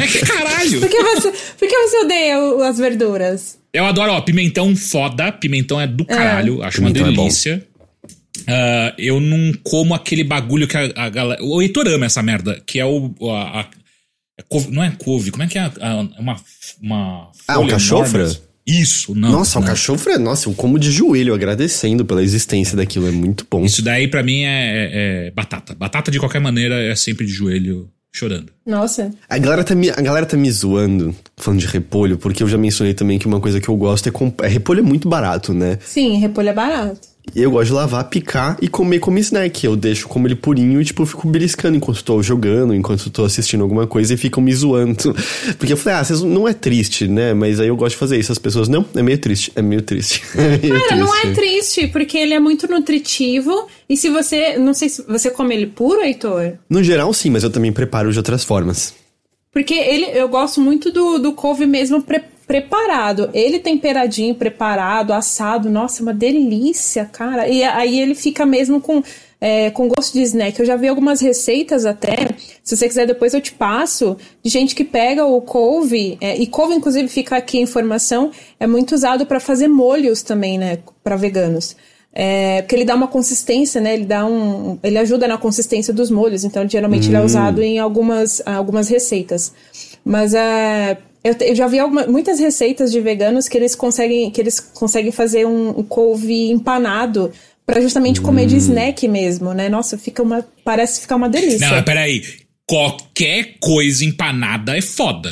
É 0.00 0.06
que 0.06 0.18
caralho. 0.20 0.80
Por 0.80 0.88
que 0.88 1.02
você, 1.02 1.32
por 1.58 1.68
que 1.68 1.76
você 1.76 1.96
odeia 2.04 2.36
as 2.68 2.78
verduras? 2.78 3.63
Eu 3.74 3.84
adoro, 3.86 4.12
ó, 4.12 4.20
pimentão 4.20 4.74
foda. 4.76 5.32
Pimentão 5.32 5.80
é 5.80 5.86
do 5.86 6.04
caralho. 6.04 6.62
Acho 6.62 6.80
uma 6.80 6.88
Pimentão 6.92 7.12
é 7.12 7.14
bom. 7.14 7.22
delícia. 7.24 7.66
Ah, 8.46 8.94
eu 8.98 9.20
não 9.20 9.52
como 9.62 9.94
aquele 9.94 10.22
bagulho 10.24 10.66
que 10.68 10.76
a, 10.76 10.90
a 10.96 11.08
galera. 11.08 11.42
O 11.42 11.60
Heitor 11.60 11.86
ama 11.88 12.06
essa 12.06 12.22
merda, 12.22 12.60
que 12.66 12.78
é 12.78 12.84
o. 12.86 13.12
A, 13.30 13.60
a- 13.62 13.70
é 14.38 14.42
couve- 14.48 14.70
não 14.70 14.82
é 14.82 14.90
couve, 14.90 15.30
como 15.30 15.42
é 15.42 15.46
que 15.46 15.58
é? 15.58 15.70
Uma. 16.18 16.36
uma 16.82 17.30
Ah, 17.48 17.58
o 17.60 17.66
cachofra? 17.68 18.22
enorme. 18.22 18.38
Isso, 18.66 19.14
não. 19.14 19.30
Nossa, 19.30 19.58
não. 19.60 19.66
o 19.66 19.68
cachorro 19.68 20.00
é. 20.08 20.18
Nossa, 20.18 20.48
eu 20.48 20.54
como 20.54 20.78
de 20.78 20.90
joelho 20.90 21.34
agradecendo 21.34 22.04
pela 22.04 22.22
existência 22.22 22.76
daquilo. 22.76 23.06
É 23.06 23.10
muito 23.10 23.46
bom. 23.50 23.64
Isso 23.64 23.82
daí 23.82 24.08
pra 24.08 24.22
mim 24.22 24.42
é, 24.44 24.48
é- 24.48 24.90
é 25.26 25.30
batata. 25.30 25.74
Batata 25.74 26.10
de 26.10 26.18
qualquer 26.18 26.40
maneira 26.40 26.82
é 26.82 26.94
sempre 26.96 27.26
de 27.26 27.32
joelho 27.32 27.90
chorando. 28.14 28.52
Nossa. 28.64 29.10
A 29.28 29.36
galera, 29.38 29.64
tá 29.64 29.74
me, 29.74 29.90
a 29.90 30.00
galera 30.00 30.24
tá 30.24 30.36
me 30.36 30.50
zoando 30.50 31.14
falando 31.36 31.58
de 31.58 31.66
repolho, 31.66 32.16
porque 32.16 32.44
eu 32.44 32.48
já 32.48 32.56
mencionei 32.56 32.94
também 32.94 33.18
que 33.18 33.26
uma 33.26 33.40
coisa 33.40 33.60
que 33.60 33.68
eu 33.68 33.76
gosto 33.76 34.08
é 34.08 34.12
comprar. 34.12 34.46
Repolho 34.46 34.78
é 34.78 34.82
muito 34.82 35.08
barato, 35.08 35.52
né? 35.52 35.78
Sim, 35.84 36.16
repolho 36.18 36.48
é 36.48 36.52
barato. 36.52 37.13
E 37.34 37.42
eu 37.42 37.50
gosto 37.50 37.66
de 37.68 37.72
lavar, 37.72 38.04
picar 38.08 38.56
e 38.60 38.68
comer 38.68 38.98
como 39.00 39.18
snack. 39.18 39.64
Eu 39.64 39.74
deixo 39.76 40.06
como 40.08 40.26
ele 40.26 40.34
purinho 40.34 40.80
e, 40.80 40.84
tipo, 40.84 41.04
fico 41.06 41.26
beliscando 41.28 41.76
enquanto 41.76 42.04
tô 42.04 42.22
jogando, 42.22 42.74
enquanto 42.74 43.08
tô 43.10 43.24
assistindo 43.24 43.62
alguma 43.62 43.86
coisa 43.86 44.14
e 44.14 44.16
ficam 44.16 44.42
me 44.42 44.54
zoando. 44.54 45.14
Porque 45.58 45.72
eu 45.72 45.76
falei, 45.76 45.98
ah, 45.98 46.04
vocês 46.04 46.22
não 46.22 46.46
é 46.46 46.52
triste, 46.52 47.08
né? 47.08 47.32
Mas 47.34 47.58
aí 47.58 47.68
eu 47.68 47.76
gosto 47.76 47.92
de 47.94 47.98
fazer 47.98 48.18
isso. 48.18 48.30
As 48.30 48.38
pessoas, 48.38 48.68
não, 48.68 48.84
é 48.94 49.02
meio 49.02 49.18
triste. 49.18 49.50
É 49.56 49.62
meio 49.62 49.82
triste. 49.82 50.22
É 50.36 50.58
meio 50.58 50.80
Cara, 50.88 50.96
não 50.96 51.14
é 51.16 51.20
triste. 51.22 51.34
triste, 51.34 51.86
porque 51.88 52.18
ele 52.18 52.34
é 52.34 52.38
muito 52.40 52.68
nutritivo. 52.68 53.68
E 53.88 53.96
se 53.96 54.08
você. 54.10 54.58
Não 54.58 54.74
sei 54.74 54.88
se 54.88 55.02
você 55.02 55.30
come 55.30 55.54
ele 55.54 55.66
puro, 55.66 56.02
Heitor. 56.02 56.54
No 56.68 56.82
geral, 56.84 57.12
sim, 57.14 57.30
mas 57.30 57.42
eu 57.42 57.50
também 57.50 57.72
preparo 57.72 58.12
de 58.12 58.18
outras 58.18 58.44
formas. 58.44 58.94
Porque 59.52 59.74
ele, 59.74 60.06
eu 60.12 60.28
gosto 60.28 60.60
muito 60.60 60.90
do, 60.90 61.18
do 61.18 61.32
couve 61.32 61.64
mesmo 61.66 62.02
pre- 62.02 62.24
preparado. 62.46 63.30
Ele 63.32 63.58
temperadinho, 63.58 64.34
preparado, 64.34 65.12
assado. 65.12 65.70
Nossa, 65.70 66.00
é 66.00 66.02
uma 66.02 66.14
delícia, 66.14 67.04
cara. 67.04 67.48
E 67.48 67.62
aí 67.62 68.00
ele 68.00 68.14
fica 68.14 68.44
mesmo 68.44 68.80
com, 68.80 69.02
é, 69.40 69.70
com 69.70 69.88
gosto 69.88 70.12
de 70.12 70.22
snack. 70.22 70.58
Eu 70.58 70.66
já 70.66 70.76
vi 70.76 70.88
algumas 70.88 71.20
receitas 71.20 71.86
até. 71.86 72.14
Se 72.62 72.76
você 72.76 72.88
quiser, 72.88 73.06
depois 73.06 73.34
eu 73.34 73.40
te 73.40 73.52
passo. 73.52 74.16
De 74.42 74.50
gente 74.50 74.74
que 74.74 74.84
pega 74.84 75.24
o 75.24 75.40
couve. 75.40 76.18
é, 76.20 76.36
e 76.36 76.46
couve, 76.46 76.74
inclusive, 76.74 77.08
fica 77.08 77.36
aqui 77.36 77.58
a 77.58 77.62
informação. 77.62 78.30
É 78.60 78.66
muito 78.66 78.94
usado 78.94 79.26
para 79.26 79.40
fazer 79.40 79.68
molhos 79.68 80.22
também, 80.22 80.58
né? 80.58 80.78
Para 81.02 81.16
veganos. 81.16 81.76
É, 82.16 82.62
porque 82.62 82.76
ele 82.76 82.84
dá 82.84 82.94
uma 82.94 83.08
consistência, 83.08 83.80
né? 83.80 83.94
Ele 83.94 84.04
dá 84.04 84.24
um. 84.24 84.78
Ele 84.84 84.98
ajuda 84.98 85.26
na 85.26 85.36
consistência 85.36 85.92
dos 85.92 86.10
molhos, 86.10 86.44
então 86.44 86.68
geralmente 86.68 87.08
ele 87.08 87.16
é 87.16 87.20
usado 87.20 87.60
em 87.60 87.80
algumas, 87.80 88.40
algumas 88.46 88.88
receitas. 88.88 89.52
Mas 90.04 90.32
é. 90.32 90.96
Eu, 91.24 91.34
eu 91.40 91.54
já 91.54 91.66
vi 91.66 91.78
alguma- 91.78 92.06
muitas 92.06 92.38
receitas 92.38 92.92
de 92.92 93.00
veganos 93.00 93.48
que 93.48 93.56
eles 93.56 93.74
conseguem, 93.74 94.30
que 94.30 94.40
eles 94.40 94.60
conseguem 94.60 95.10
fazer 95.10 95.46
um, 95.46 95.70
um 95.78 95.82
couve 95.82 96.50
empanado 96.50 97.32
pra 97.66 97.80
justamente 97.80 98.20
comer 98.20 98.46
de 98.46 98.56
snack 98.58 99.08
mesmo, 99.08 99.54
né? 99.54 99.68
Nossa, 99.70 99.96
fica 99.96 100.22
uma. 100.22 100.46
Parece 100.62 101.00
ficar 101.00 101.16
uma 101.16 101.28
delícia. 101.28 101.66
Não, 101.66 101.76
mas 101.76 101.84
peraí. 101.84 102.22
Qualquer 102.68 103.56
coisa 103.60 104.04
empanada 104.04 104.76
é 104.76 104.82
foda. 104.82 105.30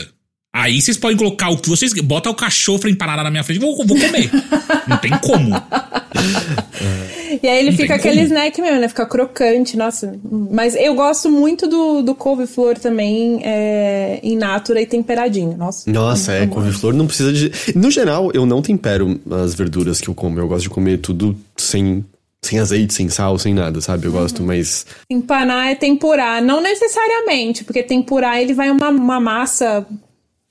Aí 0.55 0.81
vocês 0.83 0.97
podem 0.99 1.17
colocar 1.17 1.51
o 1.51 1.59
que 1.59 1.69
vocês. 1.69 1.93
Bota 1.95 2.29
o 2.31 2.35
cachorro 2.35 2.89
empanada 2.89 3.23
na 3.23 3.31
minha 3.31 3.43
frente, 3.45 3.63
eu 3.63 3.75
vou, 3.75 3.87
vou 3.87 3.99
comer. 3.99 4.31
Não 4.89 4.97
tem 4.99 5.11
como. 5.19 5.51
E 7.43 7.49
aí 7.49 7.59
ele 7.59 7.71
Não 7.71 7.77
fica 7.77 7.95
aquele 7.95 8.17
como. 8.17 8.27
snack 8.27 8.61
mesmo, 8.61 8.81
né? 8.81 8.89
Fica 8.89 9.07
crocante, 9.07 9.77
nossa. 9.77 10.19
Mas 10.51 10.75
eu 10.75 10.95
gosto 10.95 11.31
muito 11.31 11.67
do, 11.69 12.03
do 12.03 12.15
couve-flor 12.15 12.79
também 12.79 13.41
é, 13.45 14.19
em 14.23 14.37
natura 14.37 14.81
e 14.81 14.87
temperadinho. 14.87 15.57
Nossa. 15.57 15.91
Nossa, 15.91 16.33
é, 16.33 16.47
couve-flor 16.47 16.93
não 16.95 17.07
precisa 17.07 17.33
de. 17.33 17.53
No 17.75 17.91
geral, 17.91 18.31
eu 18.33 18.45
não 18.45 18.61
tempero 18.61 19.21
as 19.31 19.55
verduras 19.55 20.01
que 20.01 20.09
eu 20.09 20.15
como. 20.15 20.39
Eu 20.39 20.49
gosto 20.49 20.65
de 20.65 20.71
comer 20.71 20.99
tudo 20.99 21.37
sem, 21.57 22.05
sem 22.43 22.59
azeite, 22.59 22.95
sem 22.95 23.09
sal, 23.09 23.39
sem 23.39 23.55
nada, 23.55 23.81
sabe? 23.81 24.07
Eu 24.07 24.13
gosto, 24.13 24.43
mas. 24.43 24.87
Empanar 25.09 25.69
é 25.69 25.75
tempurar. 25.75 26.43
Não 26.43 26.61
necessariamente, 26.61 27.65
porque 27.65 27.83
tempurar 27.83 28.41
ele 28.41 28.55
vai 28.55 28.71
uma, 28.71 28.89
uma 28.89 29.21
massa 29.21 29.87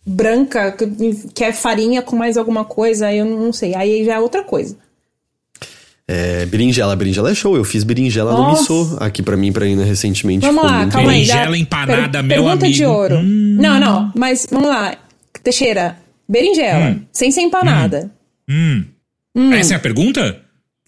branca 0.05 0.71
que, 0.71 0.87
que 1.33 1.43
é 1.43 1.53
farinha 1.53 2.01
com 2.01 2.15
mais 2.15 2.37
alguma 2.37 2.65
coisa, 2.65 3.07
aí 3.07 3.19
eu 3.19 3.25
não 3.25 3.53
sei. 3.53 3.75
Aí 3.75 4.03
já 4.03 4.15
é 4.15 4.19
outra 4.19 4.43
coisa. 4.43 4.75
É, 6.13 6.45
berinjela. 6.45 6.95
Berinjela 6.95 7.31
é 7.31 7.35
show. 7.35 7.55
Eu 7.55 7.63
fiz 7.63 7.83
berinjela 7.83 8.31
no 8.33 8.37
Nossa. 8.39 8.61
missô 8.61 8.97
aqui 8.99 9.21
pra 9.23 9.37
mim, 9.37 9.51
pra 9.51 9.65
Ina, 9.65 9.83
recentemente. 9.85 10.45
Vamos 10.45 10.63
lá, 10.63 10.79
muito 10.79 10.91
calma 10.91 11.07
bom. 11.07 11.13
aí. 11.13 11.25
Berinjela 11.25 11.57
empanada, 11.57 12.21
meu 12.21 12.43
pergunta 12.43 12.69
de 12.69 12.83
amigo. 12.83 12.99
ouro. 12.99 13.17
Hum. 13.19 13.57
Não, 13.59 13.79
não, 13.79 14.11
mas 14.15 14.45
vamos 14.51 14.67
lá. 14.67 14.95
Teixeira, 15.43 15.97
berinjela, 16.27 16.97
sem 17.11 17.31
ser 17.31 17.41
empanada. 17.41 18.11
Hum. 18.49 18.83
Essa 19.53 19.73
é 19.75 19.77
a 19.77 19.79
pergunta? 19.79 20.41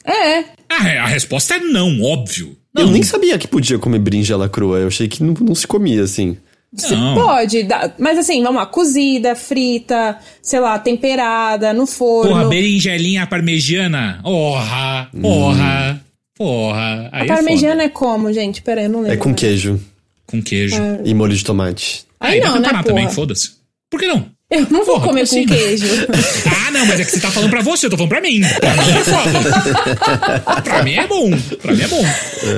É, 0.05 0.39
é, 0.39 0.99
a 0.99 1.07
resposta 1.07 1.55
é 1.55 1.59
não, 1.59 2.01
óbvio. 2.01 2.57
Eu 2.75 2.86
Não. 2.86 2.91
nem 2.91 3.03
sabia 3.03 3.38
que 3.38 3.47
podia 3.47 3.77
comer 3.79 3.99
berinjela 3.99 4.49
crua. 4.49 4.79
Eu 4.79 4.88
achei 4.88 5.07
que 5.07 5.23
não, 5.23 5.33
não 5.41 5.55
se 5.55 5.65
comia 5.65 6.03
assim. 6.03 6.36
Você 6.75 6.95
pode, 6.95 7.63
dar- 7.63 7.93
mas 7.99 8.17
assim, 8.17 8.41
vamos 8.41 8.59
lá, 8.59 8.65
cozida, 8.65 9.36
frita, 9.36 10.17
sei 10.41 10.59
lá, 10.59 10.79
temperada, 10.79 11.71
no 11.73 11.86
forno. 11.86 12.31
Porra, 12.31 12.45
berinjelinha 12.49 13.27
parmegiana. 13.27 14.19
Porra, 14.23 15.07
porra, 15.21 16.01
porra. 16.36 17.09
Aí 17.12 17.21
a 17.21 17.25
é 17.25 17.27
parmegiana 17.27 17.75
foda. 17.75 17.83
é 17.86 17.89
como, 17.89 18.33
gente? 18.33 18.62
Pera 18.62 18.81
aí, 18.81 18.88
eu 18.88 18.91
não 18.91 18.99
lembro. 19.01 19.13
É 19.13 19.17
com 19.17 19.33
queijo 19.33 19.79
Com 20.25 20.41
queijo. 20.41 20.75
e 21.05 21.13
molho 21.13 21.36
de 21.36 21.43
tomate. 21.43 22.05
Aí 22.19 22.39
dá 22.41 22.47
não, 22.51 22.62
pra 22.62 22.73
né, 22.77 22.83
também, 22.83 23.09
foda-se. 23.09 23.51
Por 23.91 23.99
que 23.99 24.07
não? 24.07 24.25
Eu 24.54 24.68
não 24.70 24.86
vou 24.86 24.96
Porra, 24.96 25.08
comer 25.08 25.28
com 25.28 25.46
queijo. 25.46 25.86
Ah, 26.68 26.72
não, 26.72 26.86
mas 26.86 27.00
é 27.00 27.04
que 27.04 27.12
você 27.12 27.20
tá 27.20 27.30
falando 27.32 27.50
pra 27.50 27.62
você, 27.62 27.86
eu 27.86 27.89
tô 27.89 27.98
falando 27.98 28.10
pra 28.10 28.22
mim. 28.22 28.42
Pra 28.60 28.74
mim 28.76 28.92
é 28.92 29.04
foda. 29.04 30.62
pra 30.63 30.84
mim 30.84 30.94
é 30.96 31.08
bom. 31.08 31.30
Pra 31.62 31.74
mim 31.74 31.82
é 31.82 31.88
bom. 31.88 32.04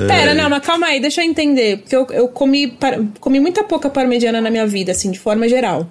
Pera, 0.06 0.34
não, 0.34 0.48
mas 0.50 0.64
calma 0.64 0.86
aí, 0.86 1.00
deixa 1.00 1.22
eu 1.22 1.24
entender. 1.26 1.78
Porque 1.78 1.96
eu, 1.96 2.06
eu 2.12 2.28
comi, 2.28 2.68
par- 2.68 2.98
comi 3.20 3.40
muita 3.40 3.62
pouca 3.64 3.88
parmegiana 3.90 4.40
na 4.40 4.50
minha 4.50 4.66
vida, 4.66 4.92
assim, 4.92 5.10
de 5.10 5.18
forma 5.18 5.48
geral. 5.48 5.88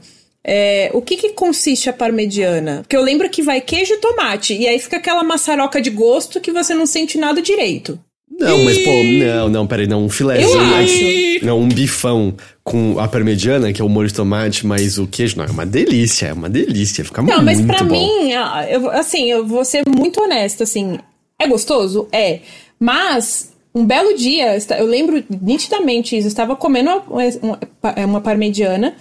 É, 0.48 0.91
o 0.94 1.02
que 1.02 1.18
que 1.18 1.30
consiste 1.30 1.89
a 1.89 1.94
parmegiana? 1.94 2.80
Porque 2.84 2.96
eu 2.96 3.02
lembro 3.02 3.30
que 3.30 3.41
vai 3.41 3.60
queijo 3.62 3.94
e 3.94 3.98
tomate, 3.98 4.54
e 4.54 4.68
aí 4.68 4.80
fica 4.80 4.98
aquela 4.98 5.24
maçaroca 5.24 5.82
de 5.82 5.89
gosto 5.89 6.39
que 6.39 6.52
você 6.52 6.74
não 6.74 6.86
sente 6.86 7.18
nada 7.18 7.41
direito. 7.41 8.00
Não, 8.29 8.63
mas 8.65 8.77
pô, 8.79 8.91
não, 9.03 9.49
não, 9.49 9.67
peraí, 9.67 9.88
não, 9.88 10.03
um 10.05 10.09
filézinho. 10.09 10.49
Eu 10.59 10.65
mas- 10.65 10.89
acho. 10.91 11.45
Não, 11.45 11.59
um 11.59 11.67
bifão 11.67 12.33
com 12.63 12.99
a 12.99 13.07
parmegiana, 13.07 13.71
que 13.71 13.81
é 13.81 13.85
o 13.85 13.89
molho 13.89 14.07
de 14.07 14.13
tomate, 14.13 14.65
mais 14.65 14.97
o 14.97 15.05
queijo. 15.07 15.38
Não, 15.38 15.45
é 15.45 15.49
uma 15.51 15.65
delícia, 15.65 16.27
é 16.27 16.33
uma 16.33 16.49
delícia. 16.49 17.05
Fica 17.05 17.21
Não, 17.21 17.41
muito 17.41 17.45
mas 17.45 17.61
pra 17.61 17.83
bom. 17.83 17.93
mim, 17.95 18.33
ah, 18.33 18.65
eu, 18.69 18.89
assim, 18.89 19.29
eu 19.29 19.45
vou 19.45 19.63
ser 19.63 19.83
muito 19.88 20.21
honesta, 20.21 20.63
assim, 20.63 20.97
é 21.39 21.47
gostoso? 21.47 22.07
É. 22.11 22.39
Mas, 22.79 23.53
um 23.73 23.85
belo 23.85 24.17
dia, 24.17 24.57
eu 24.77 24.85
lembro 24.85 25.23
nitidamente 25.41 26.17
isso, 26.17 26.25
eu 26.27 26.29
estava 26.29 26.55
comendo 26.55 26.89
uma, 27.07 27.23
uma, 27.41 28.05
uma 28.05 28.21
parmegiana, 28.21 28.95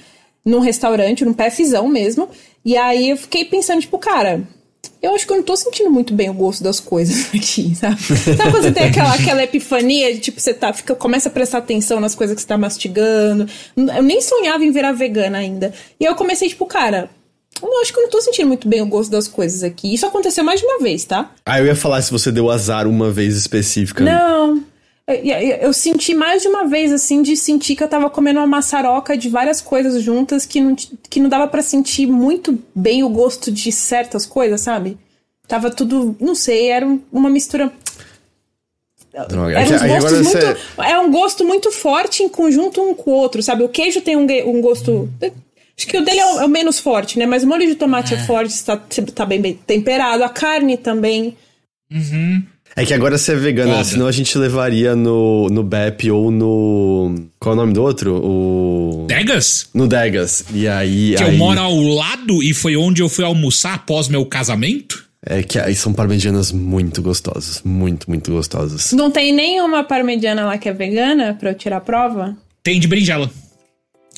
num 0.44 0.60
restaurante, 0.60 1.24
num 1.24 1.32
PFzão 1.32 1.88
mesmo. 1.88 2.28
E 2.64 2.76
aí 2.76 3.10
eu 3.10 3.16
fiquei 3.16 3.44
pensando, 3.46 3.80
tipo, 3.80 3.98
cara, 3.98 4.42
eu 5.05 5.14
acho 5.14 5.27
que 5.27 5.33
eu 5.33 5.37
não 5.37 5.45
tô 5.45 5.57
sentindo 5.57 5.90
muito 5.90 6.14
bem 6.14 6.31
o 6.31 6.35
gosto 6.35 6.62
das 6.62 6.81
coisas 6.81 7.29
aqui, 7.35 7.75
sabe? 7.75 8.01
Sabe 8.01 8.51
quando 8.51 8.62
você 8.62 8.73
tem 8.73 8.85
aquela, 8.85 9.12
aquela 9.14 9.43
epifania 9.43 10.12
de 10.14 10.21
tipo, 10.21 10.40
você 10.40 10.55
tá, 10.55 10.73
fica, 10.73 10.95
começa 10.95 11.29
a 11.29 11.33
prestar 11.33 11.59
atenção 11.59 12.01
nas 12.01 12.14
coisas 12.14 12.35
que 12.35 12.43
você 12.43 12.49
tá 12.49 12.57
mastigando. 12.57 13.47
Eu 13.77 14.03
nem 14.03 14.21
sonhava 14.21 14.64
em 14.64 14.71
virar 14.71 14.93
vegana 14.93 15.38
ainda. 15.38 15.73
E 16.01 16.05
eu 16.05 16.14
comecei, 16.14 16.49
tipo, 16.49 16.67
cara, 16.67 17.11
eu 17.62 17.81
acho 17.81 17.93
que 17.93 17.99
eu 17.99 18.03
não 18.05 18.11
tô 18.11 18.21
sentindo 18.21 18.49
muito 18.49 18.67
bem 18.69 18.83
o 18.83 18.87
gosto 18.87 19.11
das 19.11 19.29
coisas 19.29 19.62
aqui. 19.62 19.93
Isso 19.93 20.07
aconteceu 20.07 20.43
mais 20.43 20.61
de 20.61 20.67
uma 20.67 20.81
vez, 20.81 21.05
tá? 21.05 21.31
Ah, 21.45 21.61
eu 21.61 21.67
ia 21.67 21.77
falar 21.77 22.03
se 22.03 22.11
você 22.11 22.33
deu 22.33 22.51
azar 22.51 22.87
uma 22.87 23.11
vez 23.11 23.37
específica. 23.37 24.03
Não. 24.03 24.64
Eu, 25.07 25.73
senti 25.75 26.14
mais 26.14 26.40
de 26.40 26.49
uma 26.49 26.67
vez, 26.67 26.90
assim, 26.90 27.21
de 27.21 27.37
sentir 27.37 27.77
que 27.77 27.85
eu 27.85 27.88
tava 27.88 28.09
comendo 28.09 28.40
uma 28.40 28.47
maçaroca 28.47 29.17
de 29.19 29.29
várias 29.29 29.61
coisas 29.61 30.03
juntas 30.03 30.47
que 30.47 30.62
não, 30.62 30.75
que 30.75 31.21
não 31.21 31.29
dava 31.29 31.47
para 31.47 31.61
sentir 31.61 32.07
muito 32.07 32.59
bem 32.75 33.05
o 33.05 33.11
gosto 33.11 33.53
de 33.53 33.71
certas 33.71 34.25
coisas, 34.25 34.62
sabe? 34.62 34.97
Tava 35.47 35.71
tudo, 35.71 36.17
não 36.19 36.35
sei, 36.35 36.69
era 36.69 36.87
uma 37.12 37.29
mistura. 37.29 37.71
Droga. 39.29 39.61
Era 39.61 39.75
uns 39.77 39.83
gostos 39.83 40.21
muito, 40.23 40.38
você... 40.38 40.57
É 40.79 40.99
um 40.99 41.11
gosto 41.11 41.45
muito 41.45 41.71
forte 41.71 42.23
em 42.23 42.29
conjunto 42.29 42.83
um 42.83 42.95
com 42.95 43.11
o 43.11 43.14
outro, 43.14 43.43
sabe? 43.43 43.62
O 43.62 43.69
queijo 43.69 44.01
tem 44.01 44.17
um, 44.17 44.27
um 44.49 44.61
gosto. 44.62 45.09
Acho 45.77 45.87
que 45.87 45.99
o 45.99 46.05
dele 46.05 46.19
é 46.19 46.27
o, 46.27 46.40
é 46.40 46.45
o, 46.47 46.49
menos 46.49 46.79
forte, 46.79 47.19
né? 47.19 47.27
Mas 47.27 47.45
o 47.45 47.47
molho 47.47 47.67
de 47.67 47.75
tomate 47.75 48.14
é, 48.14 48.17
é 48.17 48.21
forte, 48.21 48.51
está 48.51 48.77
tá 49.14 49.27
bem, 49.27 49.40
bem 49.40 49.55
temperado. 49.55 50.25
A 50.25 50.31
carne 50.31 50.79
também. 50.79 51.37
Uhum. 51.93 52.43
É 52.76 52.84
que 52.84 52.92
agora 52.92 53.16
você 53.16 53.32
é 53.32 53.37
vegana, 53.37 53.72
Foda. 53.72 53.84
senão 53.84 54.06
a 54.08 54.12
gente 54.12 54.37
levaria 54.37 54.96
no, 54.96 55.48
no 55.48 55.62
BEP 55.62 56.10
ou 56.10 56.30
no. 56.30 57.14
Qual 57.38 57.54
é 57.54 57.56
o 57.56 57.60
nome 57.60 57.72
do 57.72 57.82
outro? 57.82 58.16
O. 58.16 59.06
Degas? 59.06 59.68
No 59.72 59.87
Degas. 59.87 60.44
E 60.52 60.66
aí. 60.66 61.14
Que 61.16 61.22
aí... 61.22 61.32
eu 61.32 61.38
moro 61.38 61.60
ao 61.60 61.76
lado 61.76 62.42
e 62.42 62.52
foi 62.52 62.76
onde 62.76 63.00
eu 63.00 63.08
fui 63.08 63.24
almoçar 63.24 63.74
após 63.74 64.08
meu 64.08 64.26
casamento? 64.26 65.04
É 65.24 65.42
que 65.42 65.58
aí 65.58 65.74
são 65.74 65.92
parmegianas 65.92 66.52
muito 66.52 67.00
gostosas. 67.00 67.62
Muito, 67.64 68.10
muito 68.10 68.30
gostosas. 68.30 68.92
Não 68.92 69.10
tem 69.10 69.32
nenhuma 69.32 69.84
parmegiana 69.84 70.44
lá 70.44 70.58
que 70.58 70.68
é 70.68 70.72
vegana 70.72 71.34
pra 71.38 71.50
eu 71.50 71.54
tirar 71.54 71.78
a 71.78 71.80
prova? 71.80 72.37
Tem 72.62 72.80
de 72.80 72.88
berinjela. 72.88 73.30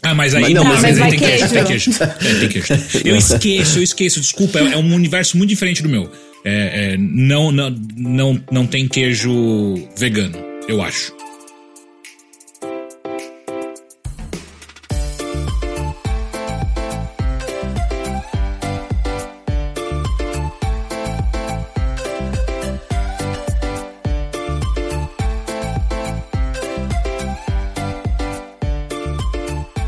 Ah, 0.02 0.14
mas 0.14 0.34
aí 0.34 0.42
mas 0.42 0.54
não, 0.54 0.64
mas, 0.64 0.82
mas 0.82 0.98
tem, 1.10 1.18
queijo. 1.18 1.48
tem 1.48 1.64
queijo. 1.64 1.90
É, 2.00 2.06
tem 2.06 2.48
queijo. 2.48 2.74
Eu 3.04 3.16
esqueço, 3.16 3.78
eu 3.78 3.82
esqueço, 3.82 4.20
desculpa, 4.20 4.58
é, 4.58 4.72
é 4.72 4.76
um 4.76 4.94
universo 4.94 5.36
muito 5.36 5.50
diferente 5.50 5.82
do 5.82 5.88
meu. 5.88 6.10
É, 6.48 6.92
é, 6.92 6.96
não, 6.96 7.50
não, 7.50 7.74
não, 7.96 8.40
não 8.52 8.66
tem 8.68 8.86
queijo 8.86 9.74
vegano, 9.98 10.38
eu 10.68 10.80
acho. 10.80 11.12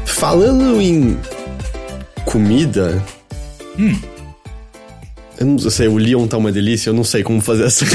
Falando 0.05 0.83
em 0.83 1.17
comida. 2.25 3.01
Hum. 3.79 4.18
Eu 5.41 5.47
não 5.47 5.59
sei, 5.59 5.87
o 5.87 5.97
Leon 5.97 6.27
tá 6.27 6.37
uma 6.37 6.51
delícia, 6.51 6.91
eu 6.91 6.95
não 6.95 7.05
sei 7.05 7.23
como 7.23 7.41
fazer 7.41 7.67
essa 7.67 7.85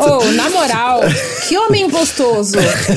oh, 0.00 0.24
na 0.32 0.48
moral, 0.48 1.00
que 1.46 1.58
homem 1.58 1.90
gostoso. 1.90 2.56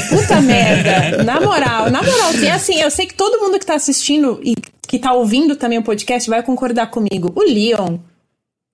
Puta 0.10 0.40
merda. 0.40 1.22
Na 1.24 1.42
moral, 1.42 1.92
na 1.92 2.02
moral, 2.02 2.34
e 2.36 2.48
assim, 2.48 2.80
eu 2.80 2.90
sei 2.90 3.08
que 3.08 3.14
todo 3.14 3.42
mundo 3.42 3.60
que 3.60 3.66
tá 3.66 3.76
assistindo 3.76 4.40
e 4.42 4.56
que 4.88 4.98
tá 4.98 5.12
ouvindo 5.12 5.58
também 5.58 5.78
o 5.80 5.84
podcast 5.84 6.30
vai 6.30 6.42
concordar 6.42 6.88
comigo. 6.88 7.32
O 7.36 7.42
Leon 7.42 7.98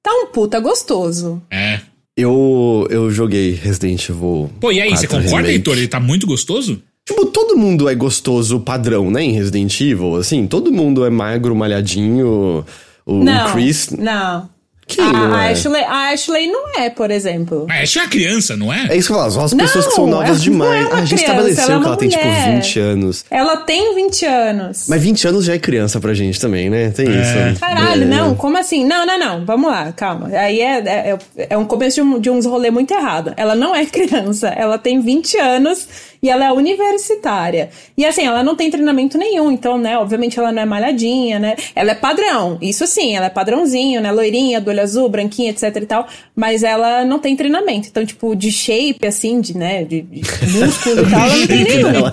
tá 0.03 0.11
um 0.11 0.27
puta 0.27 0.59
gostoso. 0.59 1.41
É. 1.49 1.79
Eu, 2.15 2.87
eu 2.91 3.09
joguei 3.09 3.51
Resident 3.51 4.07
Evil. 4.07 4.49
Pô, 4.61 4.71
e 4.71 4.79
aí, 4.79 4.95
você 4.95 5.07
concorda, 5.07 5.51
Heitor? 5.51 5.75
Ele 5.75 5.87
tá 5.87 5.99
muito 5.99 6.27
gostoso? 6.27 6.81
Tipo, 7.03 7.25
todo 7.25 7.57
mundo 7.57 7.89
é 7.89 7.95
gostoso 7.95 8.59
padrão, 8.59 9.11
né? 9.11 9.23
Em 9.23 9.31
Resident 9.31 9.81
Evil, 9.81 10.15
assim. 10.15 10.47
Todo 10.47 10.71
mundo 10.71 11.03
é 11.03 11.09
magro, 11.09 11.55
malhadinho. 11.55 12.65
O 13.05 13.23
não, 13.23 13.51
Chris. 13.51 13.91
Não. 13.91 14.49
Quem 14.87 15.03
a, 15.03 15.11
não 15.11 15.39
é? 15.39 15.51
Ashley, 15.51 15.83
a 15.83 16.09
Ashley 16.11 16.47
não 16.47 16.79
é, 16.79 16.89
por 16.91 17.09
exemplo. 17.09 17.65
A 17.69 17.81
Ashley 17.81 18.05
é 18.05 18.07
criança, 18.07 18.55
não 18.55 18.71
é? 18.71 18.87
É 18.89 18.95
isso 18.95 19.07
que 19.07 19.13
eu 19.13 19.17
falo, 19.17 19.31
são 19.31 19.43
as 19.43 19.53
pessoas 19.53 19.87
que 19.87 19.93
são 19.93 20.05
novas 20.05 20.41
demais. 20.43 20.85
É 20.85 20.89
ah, 20.91 20.95
a 20.97 21.05
gente 21.05 21.07
criança, 21.07 21.23
estabeleceu 21.23 21.63
ela 21.65 21.75
é 21.75 21.79
que 21.79 21.87
ela 21.87 21.97
tem, 21.97 22.09
tipo, 22.09 22.23
mulher. 22.25 22.55
20 22.55 22.79
anos. 22.79 23.25
Ela 23.31 23.57
tem 23.57 23.95
20 23.95 24.25
anos. 24.25 24.85
Mas 24.87 25.01
20 25.01 25.27
anos 25.27 25.45
já 25.45 25.53
é 25.55 25.59
criança 25.59 25.99
pra 25.99 26.13
gente 26.13 26.39
também, 26.39 26.69
né? 26.69 26.91
Tem 26.91 27.07
É. 27.07 27.51
isso. 27.51 27.59
Caralho, 27.59 28.03
É. 28.03 28.05
não, 28.05 28.35
como 28.35 28.57
assim? 28.57 28.85
Não, 28.85 29.05
não, 29.07 29.17
não, 29.17 29.45
vamos 29.45 29.71
lá, 29.71 29.91
calma. 29.91 30.27
Aí 30.37 30.61
é, 30.61 30.77
é, 30.79 31.17
é 31.49 31.57
um 31.57 31.65
começo 31.65 31.95
de, 31.95 32.01
um, 32.01 32.19
de 32.19 32.29
uns 32.29 32.45
rolê 32.45 32.69
muito 32.69 32.93
errado. 32.93 33.33
Ela 33.37 33.55
não 33.55 33.75
é 33.75 33.85
criança, 33.87 34.49
ela 34.49 34.77
tem 34.77 34.99
20 35.01 35.37
anos 35.39 35.87
e 36.21 36.29
ela 36.29 36.45
é 36.45 36.51
universitária. 36.51 37.69
E 37.97 38.05
assim, 38.05 38.25
ela 38.25 38.43
não 38.43 38.55
tem 38.55 38.69
treinamento 38.69 39.17
nenhum, 39.17 39.51
então, 39.51 39.77
né, 39.77 39.97
obviamente 39.97 40.39
ela 40.39 40.51
não 40.51 40.61
é 40.61 40.65
malhadinha, 40.65 41.39
né? 41.39 41.55
Ela 41.75 41.91
é 41.91 41.95
padrão, 41.95 42.57
isso 42.61 42.85
sim, 42.87 43.15
ela 43.15 43.27
é 43.27 43.29
padrãozinho, 43.29 43.99
né? 44.01 44.11
Loirinha, 44.11 44.61
do 44.61 44.74
olho 44.75 44.83
azul, 44.83 45.09
branquinha, 45.09 45.51
etc 45.51 45.75
e 45.75 45.85
tal, 45.85 46.07
mas 46.35 46.63
ela 46.63 47.03
não 47.03 47.19
tem 47.19 47.35
treinamento. 47.35 47.87
Então, 47.87 48.05
tipo, 48.05 48.35
de 48.35 48.51
shape, 48.51 49.05
assim, 49.07 49.41
de, 49.41 49.57
né, 49.57 49.83
de, 49.83 50.01
de 50.01 50.21
músculo 50.49 51.01
e 51.01 51.09
tal, 51.09 51.21
ela 51.21 51.37
não 51.37 51.47
tem 51.47 51.63
nenhum. 51.63 52.05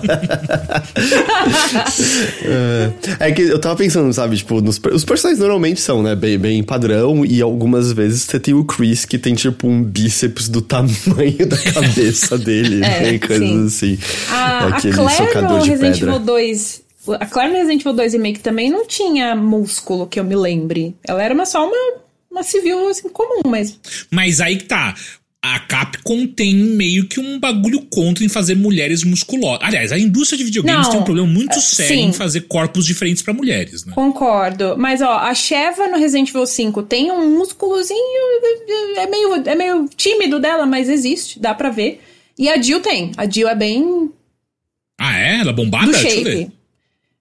É 3.19 3.31
que 3.31 3.41
eu 3.41 3.59
tava 3.59 3.75
pensando, 3.75 4.11
sabe, 4.13 4.37
tipo, 4.37 4.61
nos, 4.61 4.79
os 4.91 5.05
personagens 5.05 5.39
normalmente 5.39 5.81
são, 5.81 6.01
né, 6.01 6.15
bem, 6.15 6.37
bem 6.37 6.63
padrão, 6.63 7.25
e 7.25 7.41
algumas 7.41 7.91
vezes 7.91 8.23
você 8.23 8.39
tem 8.39 8.53
o 8.53 8.63
Chris 8.63 9.05
que 9.05 9.17
tem, 9.17 9.33
tipo, 9.33 9.67
um 9.67 9.83
bíceps 9.83 10.47
do 10.49 10.61
tamanho 10.61 11.45
da 11.47 11.57
cabeça 11.57 12.37
dele, 12.37 12.83
É, 12.83 13.01
né, 13.01 13.13
e 13.13 13.19
coisas 13.19 13.73
sim. 13.73 13.93
assim. 13.93 13.99
A, 14.29 14.35
a 14.35 14.67
Aquele 14.69 14.93
Claire 14.93 15.27
socador 15.27 15.57
no 15.57 15.63
de 15.63 15.69
Resident. 15.69 16.01
Evil 16.01 16.19
2. 16.19 16.83
A 17.19 17.25
Claire 17.25 17.51
no 17.51 17.57
Resident 17.57 17.81
Evil 17.81 17.93
2 17.93 18.13
Remake 18.13 18.39
também 18.39 18.69
não 18.69 18.87
tinha 18.87 19.35
músculo, 19.35 20.07
que 20.07 20.19
eu 20.19 20.23
me 20.23 20.35
lembre. 20.35 20.95
Ela 21.05 21.21
era 21.23 21.33
uma, 21.33 21.45
só 21.45 21.65
uma, 21.65 22.01
uma 22.33 22.43
civil 22.43 22.87
assim, 22.89 23.07
comum, 23.09 23.41
mas. 23.45 23.79
Mas 24.11 24.41
aí 24.41 24.57
que 24.57 24.65
tá. 24.65 24.95
A 25.45 25.59
Capcom 25.59 26.25
tem 26.25 26.55
meio 26.55 27.05
que 27.05 27.19
um 27.19 27.37
bagulho 27.37 27.81
contra 27.91 28.23
em 28.23 28.29
fazer 28.29 28.55
mulheres 28.55 29.03
musculosas. 29.03 29.59
Aliás, 29.61 29.91
a 29.91 29.99
indústria 29.99 30.37
de 30.37 30.45
videogames 30.45 30.85
Não, 30.85 30.91
tem 30.91 31.01
um 31.01 31.03
problema 31.03 31.27
muito 31.27 31.57
é, 31.57 31.59
sério 31.59 31.95
sim. 31.97 32.03
em 32.05 32.13
fazer 32.13 32.41
corpos 32.41 32.85
diferentes 32.85 33.21
pra 33.21 33.33
mulheres, 33.33 33.83
né? 33.85 33.91
Concordo. 33.93 34.75
Mas, 34.77 35.01
ó, 35.01 35.17
a 35.17 35.33
Sheva 35.35 35.89
no 35.89 35.97
Resident 35.97 36.29
Evil 36.29 36.45
5 36.45 36.83
tem 36.83 37.11
um 37.11 37.37
músculozinho. 37.37 37.99
É 38.95 39.05
meio, 39.05 39.33
é 39.45 39.55
meio 39.55 39.89
tímido 39.97 40.39
dela, 40.39 40.65
mas 40.65 40.87
existe, 40.87 41.37
dá 41.41 41.53
pra 41.53 41.69
ver. 41.69 42.01
E 42.39 42.47
a 42.47 42.61
Jill 42.61 42.79
tem. 42.79 43.11
A 43.17 43.29
Jill 43.29 43.49
é 43.49 43.55
bem 43.55 44.09
Ah, 44.97 45.19
é? 45.19 45.39
Ela 45.41 45.49
é 45.49 45.53
bombada? 45.53 45.87
do 45.87 45.91
Deixa 45.91 46.09
eu 46.09 46.23
ver. 46.23 46.51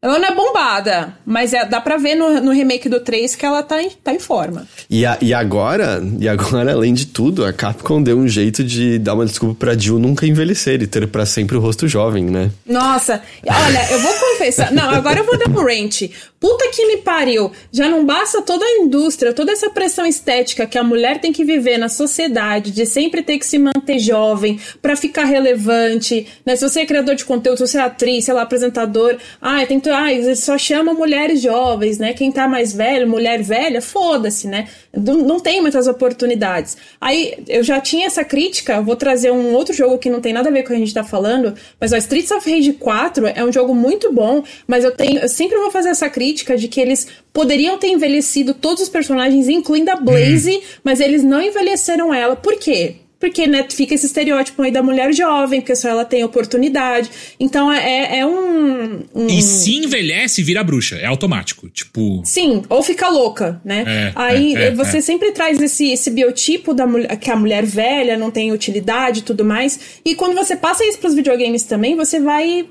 Ela 0.03 0.19
não 0.19 0.29
é 0.29 0.35
bombada, 0.35 1.15
mas 1.25 1.53
é- 1.55 1.65
dá 1.65 1.81
pra 1.81 1.97
ver 1.97 2.17
no, 2.17 2.41
no 2.41 2.51
remake 2.51 2.89
do 2.89 2.99
3 2.99 3.37
que 3.37 3.47
ela 3.47 3.63
tá 3.63 3.81
em, 3.81 3.89
tá 3.91 4.13
em 4.13 4.19
forma. 4.19 4.67
E, 4.91 5.07
a- 5.07 5.17
e 5.23 5.33
agora, 5.33 6.03
e 6.19 6.29
agora, 6.29 6.73
além 6.73 6.93
de 6.93 7.07
tudo, 7.07 7.45
a 7.45 7.53
Capcom 7.53 8.03
deu 8.03 8.19
um 8.19 8.27
jeito 8.27 8.65
de 8.65 8.99
dar 8.99 9.15
uma 9.15 9.25
desculpa 9.25 9.55
pra 9.55 9.79
Jill 9.79 10.01
nunca 10.01 10.27
envelhecer 10.27 10.83
e 10.83 10.89
ter 10.89 11.07
pra 11.07 11.25
sempre 11.25 11.57
o 11.57 11.61
rosto 11.61 11.87
jovem, 11.87 12.25
né? 12.25 12.51
Nossa, 12.67 13.23
olha, 13.47 13.93
eu 13.93 14.01
vou 14.01 14.13
confessar. 14.13 14.73
Não, 14.73 14.91
agora 14.91 15.21
eu 15.21 15.25
vou 15.25 15.39
dar 15.39 15.49
um 15.49 15.65
rant. 15.65 16.03
Puta 16.41 16.69
que 16.73 16.85
me 16.87 16.97
pariu. 16.97 17.53
Já 17.71 17.89
não 17.89 18.05
basta 18.05 18.43
toda 18.43 18.65
a 18.65 18.79
indústria, 18.79 19.33
toda 19.33 19.53
essa 19.53 19.71
pressão 19.71 20.05
estética 20.05 20.67
que 20.67 20.77
a 20.77 20.83
mulher 20.83 21.21
tem 21.21 21.33
que 21.33 21.45
viver 21.45 21.79
na 21.79 21.89
sociedade, 21.89 22.73
de 22.73 22.85
sempre 22.85 23.23
ter 23.23 23.39
que 23.39 23.47
se 23.47 23.57
manter 23.57 24.01
jovem 24.01 24.59
pra 24.81 24.97
ficar 24.97 25.23
relevante. 25.27 26.27
Né? 26.45 26.57
Se 26.57 26.69
você 26.69 26.81
é 26.81 26.87
criador 26.87 27.15
de 27.15 27.25
conteúdo, 27.25 27.59
se 27.59 27.69
você 27.69 27.79
é 27.79 27.83
atriz, 27.83 28.25
sei 28.25 28.35
lá, 28.35 28.43
apresentador. 28.43 29.17
Ai, 29.41 29.65
tem 29.67 29.79
que. 29.79 29.92
Ai, 29.93 30.35
só 30.35 30.57
chama 30.57 30.95
mulheres 30.95 31.41
jovens, 31.41 31.99
né? 31.99 32.13
Quem 32.13 32.33
tá 32.33 32.49
mais 32.49 32.73
velho, 32.73 33.09
mulher 33.09 33.43
velha, 33.43 33.81
foda-se, 33.81 34.49
né? 34.49 34.69
Não, 34.93 35.19
não 35.19 35.41
tem 35.41 35.61
muitas 35.61 35.87
oportunidades. 35.87 36.77
Aí 37.01 37.35
eu 37.49 37.63
já 37.63 37.81
tinha 37.81 38.07
essa 38.07 38.25
crítica, 38.25 38.81
vou 38.81 38.97
trazer 38.97 39.31
um 39.31 39.53
outro 39.53 39.75
jogo 39.75 39.99
que 39.99 40.11
não 40.11 40.21
tem 40.21 40.33
nada 40.33 40.49
a 40.49 40.53
ver 40.53 40.63
com 40.63 40.69
o 40.69 40.71
que 40.71 40.75
a 40.75 40.79
gente 40.79 40.95
tá 40.95 41.05
falando, 41.05 41.55
mas 41.81 41.93
o 41.93 41.97
Streets 41.97 42.31
of 42.31 42.51
Rage 42.51 42.73
4 42.75 43.27
é 43.27 43.45
um 43.45 43.53
jogo 43.53 43.75
muito 43.75 44.13
bom, 44.13 44.43
mas 44.67 44.85
eu 44.85 44.91
tenho, 44.93 45.19
eu 45.19 45.29
sempre 45.29 45.59
vou 45.59 45.71
fazer 45.71 45.91
essa 45.91 46.09
crítica 46.09 46.57
de 46.57 46.69
que 46.69 46.81
eles 46.81 47.07
poderiam 47.33 47.79
ter 47.79 47.89
envelhecido 47.89 48.55
todos 48.55 48.83
os 48.83 48.89
personagens, 48.89 49.49
incluindo 49.49 49.91
a 49.91 49.97
Blaze, 49.97 50.63
mas 50.83 51.01
eles 51.01 51.23
não 51.23 51.41
envelheceram 51.41 52.13
ela. 52.13 52.37
Por 52.37 52.57
quê? 52.57 52.97
Porque 53.23 53.47
né, 53.47 53.65
fica 53.71 53.95
esse 53.95 54.07
estereótipo 54.07 54.61
aí 54.63 54.73
da 54.73 54.83
mulher 54.83 55.15
jovem, 55.15 55.61
porque 55.61 55.77
só 55.77 55.89
ela 55.89 56.05
tem 56.05 56.25
oportunidade. 56.25 57.09
Então 57.39 57.71
é, 57.73 58.19
é 58.19 58.27
um, 58.27 59.05
um- 59.15 59.27
E 59.29 59.41
se 59.41 59.77
envelhece, 59.77 60.43
vira 60.43 60.65
bruxa. 60.65 60.97
É 60.97 61.07
automático. 61.07 61.69
Tipo. 61.69 62.21
Sim, 62.25 62.65
ou 62.69 62.83
fica 62.83 63.09
louca, 63.09 63.61
né? 63.65 63.85
É, 63.87 64.13
Aí 64.17 64.57
é, 64.57 64.65
é, 64.65 64.71
você 64.73 64.99
é. 64.99 65.01
sempre 65.01 65.31
traz 65.31 65.63
esse, 65.63 65.93
esse 65.93 66.11
biotipo 66.11 66.75
da 66.75 66.85
mulher, 66.85 67.17
que 67.17 67.31
a 67.31 67.37
mulher 67.37 67.65
velha 67.65 68.17
não 68.19 68.29
tem 68.29 68.51
utilidade 68.51 69.21
e 69.21 69.23
tudo 69.23 69.45
mais. 69.45 69.79
E 70.05 70.17
quando 70.17 70.35
você 70.35 70.57
passa 70.57 70.85
isso 70.85 70.99
pros 70.99 71.15
videogames 71.15 71.63
também, 71.63 71.95
você 71.95 72.19
vai 72.19 72.67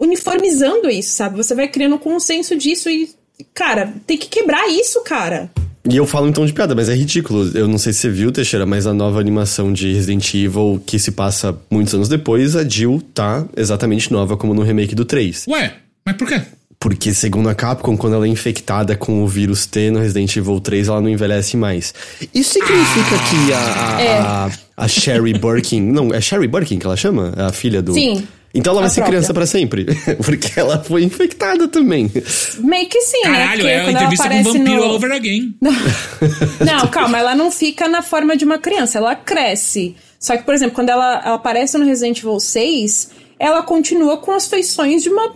uniformizando 0.00 0.90
isso, 0.90 1.10
sabe? 1.14 1.36
Você 1.36 1.54
vai 1.54 1.68
criando 1.68 1.94
um 1.94 1.98
consenso 1.98 2.56
disso 2.56 2.90
e, 2.90 3.08
cara, 3.54 3.94
tem 4.04 4.18
que 4.18 4.26
quebrar 4.26 4.68
isso, 4.68 5.00
cara. 5.04 5.48
E 5.88 5.96
eu 5.96 6.06
falo 6.06 6.28
então 6.28 6.44
de 6.44 6.52
piada, 6.52 6.74
mas 6.74 6.88
é 6.88 6.94
ridículo. 6.94 7.50
Eu 7.54 7.68
não 7.68 7.78
sei 7.78 7.92
se 7.92 8.00
você 8.00 8.10
viu, 8.10 8.32
Teixeira, 8.32 8.66
mas 8.66 8.86
a 8.86 8.94
nova 8.94 9.20
animação 9.20 9.72
de 9.72 9.92
Resident 9.92 10.34
Evil, 10.34 10.82
que 10.84 10.98
se 10.98 11.12
passa 11.12 11.56
muitos 11.70 11.94
anos 11.94 12.08
depois, 12.08 12.56
a 12.56 12.68
Jill 12.68 13.02
tá 13.14 13.44
exatamente 13.56 14.12
nova 14.12 14.36
como 14.36 14.52
no 14.52 14.62
remake 14.62 14.94
do 14.94 15.04
3. 15.04 15.46
Ué, 15.48 15.74
mas 16.04 16.16
por 16.16 16.26
quê? 16.26 16.40
Porque, 16.78 17.14
segundo 17.14 17.48
a 17.48 17.54
Capcom, 17.54 17.96
quando 17.96 18.14
ela 18.14 18.26
é 18.26 18.28
infectada 18.28 18.94
com 18.96 19.22
o 19.24 19.26
vírus 19.26 19.64
T 19.64 19.90
no 19.90 19.98
Resident 19.98 20.36
Evil 20.36 20.60
3, 20.60 20.88
ela 20.88 21.00
não 21.00 21.08
envelhece 21.08 21.56
mais. 21.56 21.94
Isso 22.34 22.52
significa 22.52 23.16
que 23.30 23.52
a, 23.52 23.96
a, 23.96 24.02
é. 24.02 24.18
a, 24.18 24.50
a 24.76 24.88
Sherry 24.88 25.32
Birkin. 25.32 25.80
Não, 25.80 26.12
é 26.12 26.20
Sherry 26.20 26.46
Birkin 26.46 26.78
que 26.78 26.86
ela 26.86 26.96
chama? 26.96 27.32
A 27.36 27.50
filha 27.50 27.80
do. 27.80 27.94
Sim. 27.94 28.26
Então 28.56 28.72
ela 28.72 28.80
vai 28.80 28.90
ser 28.90 29.04
criança 29.04 29.34
para 29.34 29.46
sempre. 29.46 29.86
Porque 30.24 30.58
ela 30.58 30.82
foi 30.82 31.04
infectada 31.04 31.68
também. 31.68 32.10
Meio 32.58 32.88
que 32.88 33.00
sim, 33.02 33.20
né? 33.24 33.38
Caralho, 33.38 33.64
né? 33.64 33.72
é 33.72 33.80
a 33.80 33.90
entrevista 33.90 34.28
com 34.28 34.34
um 34.34 34.42
vampiro 34.42 34.76
no... 34.76 34.82
all 34.82 34.94
over 34.94 35.12
again. 35.12 35.54
não, 35.60 36.86
calma, 36.88 37.18
ela 37.18 37.34
não 37.34 37.50
fica 37.50 37.86
na 37.88 38.02
forma 38.02 38.36
de 38.36 38.44
uma 38.44 38.58
criança, 38.58 38.98
ela 38.98 39.14
cresce. 39.14 39.94
Só 40.18 40.36
que, 40.36 40.44
por 40.44 40.54
exemplo, 40.54 40.74
quando 40.74 40.88
ela, 40.88 41.22
ela 41.24 41.36
aparece 41.36 41.76
no 41.76 41.84
Resident 41.84 42.18
Evil 42.18 42.40
6, 42.40 43.10
ela 43.38 43.62
continua 43.62 44.16
com 44.16 44.32
as 44.32 44.46
feições 44.46 45.02
de 45.02 45.10
uma, 45.10 45.34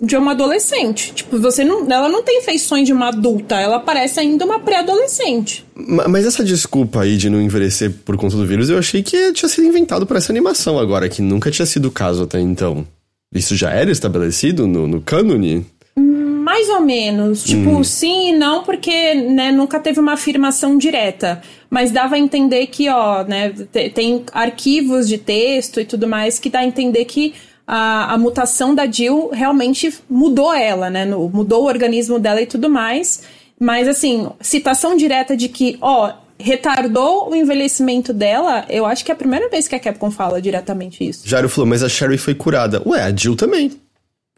de 0.00 0.16
uma 0.16 0.32
adolescente. 0.32 1.12
Tipo, 1.14 1.38
você 1.38 1.64
não, 1.64 1.90
ela 1.90 2.08
não 2.08 2.22
tem 2.22 2.42
feições 2.42 2.86
de 2.86 2.92
uma 2.92 3.08
adulta, 3.08 3.56
ela 3.56 3.80
parece 3.80 4.20
ainda 4.20 4.44
uma 4.44 4.60
pré-adolescente. 4.60 5.64
Mas 5.74 6.26
essa 6.26 6.44
desculpa 6.44 7.02
aí 7.02 7.16
de 7.16 7.28
não 7.28 7.40
envelhecer 7.40 7.92
por 8.04 8.16
conta 8.16 8.36
do 8.36 8.46
vírus, 8.46 8.70
eu 8.70 8.78
achei 8.78 9.02
que 9.02 9.32
tinha 9.32 9.48
sido 9.48 9.66
inventado 9.66 10.06
para 10.06 10.18
essa 10.18 10.32
animação 10.32 10.78
agora, 10.78 11.08
que 11.08 11.22
nunca 11.22 11.50
tinha 11.50 11.66
sido 11.66 11.86
o 11.86 11.92
caso 11.92 12.22
até 12.22 12.40
então. 12.40 12.86
Isso 13.34 13.56
já 13.56 13.70
era 13.70 13.90
estabelecido 13.90 14.66
no, 14.66 14.86
no 14.86 15.00
cânone? 15.00 15.66
Mais 15.96 16.68
ou 16.68 16.80
menos. 16.80 17.44
Tipo, 17.44 17.70
hum. 17.70 17.84
sim 17.84 18.30
e 18.30 18.36
não, 18.36 18.64
porque 18.64 19.14
né, 19.14 19.52
nunca 19.52 19.78
teve 19.78 20.00
uma 20.00 20.14
afirmação 20.14 20.76
direta. 20.76 21.40
Mas 21.70 21.92
dava 21.92 22.16
a 22.16 22.18
entender 22.18 22.66
que, 22.66 22.88
ó, 22.88 23.22
né, 23.22 23.50
tem 23.94 24.24
arquivos 24.32 25.08
de 25.08 25.16
texto 25.16 25.80
e 25.80 25.84
tudo 25.84 26.08
mais 26.08 26.38
que 26.38 26.50
dá 26.50 26.58
a 26.58 26.64
entender 26.64 27.04
que 27.04 27.32
a, 27.66 28.14
a 28.14 28.18
mutação 28.18 28.74
da 28.74 28.90
Jill 28.90 29.30
realmente 29.32 29.94
mudou 30.08 30.52
ela, 30.52 30.90
né? 30.90 31.04
No, 31.04 31.28
mudou 31.28 31.62
o 31.62 31.66
organismo 31.66 32.18
dela 32.18 32.42
e 32.42 32.46
tudo 32.46 32.68
mais. 32.68 33.22
Mas, 33.60 33.86
assim, 33.86 34.28
citação 34.40 34.96
direta 34.96 35.36
de 35.36 35.48
que, 35.48 35.78
ó, 35.80 36.12
retardou 36.36 37.30
o 37.30 37.36
envelhecimento 37.36 38.12
dela, 38.12 38.64
eu 38.68 38.84
acho 38.84 39.04
que 39.04 39.12
é 39.12 39.14
a 39.14 39.16
primeira 39.16 39.48
vez 39.48 39.68
que 39.68 39.76
a 39.76 39.78
Capcom 39.78 40.10
fala 40.10 40.42
diretamente 40.42 41.06
isso. 41.06 41.28
Jairo 41.28 41.48
falou, 41.48 41.68
mas 41.68 41.84
a 41.84 41.88
Sherry 41.88 42.18
foi 42.18 42.34
curada. 42.34 42.82
Ué, 42.84 43.02
a 43.02 43.14
Jill 43.14 43.36
também. 43.36 43.70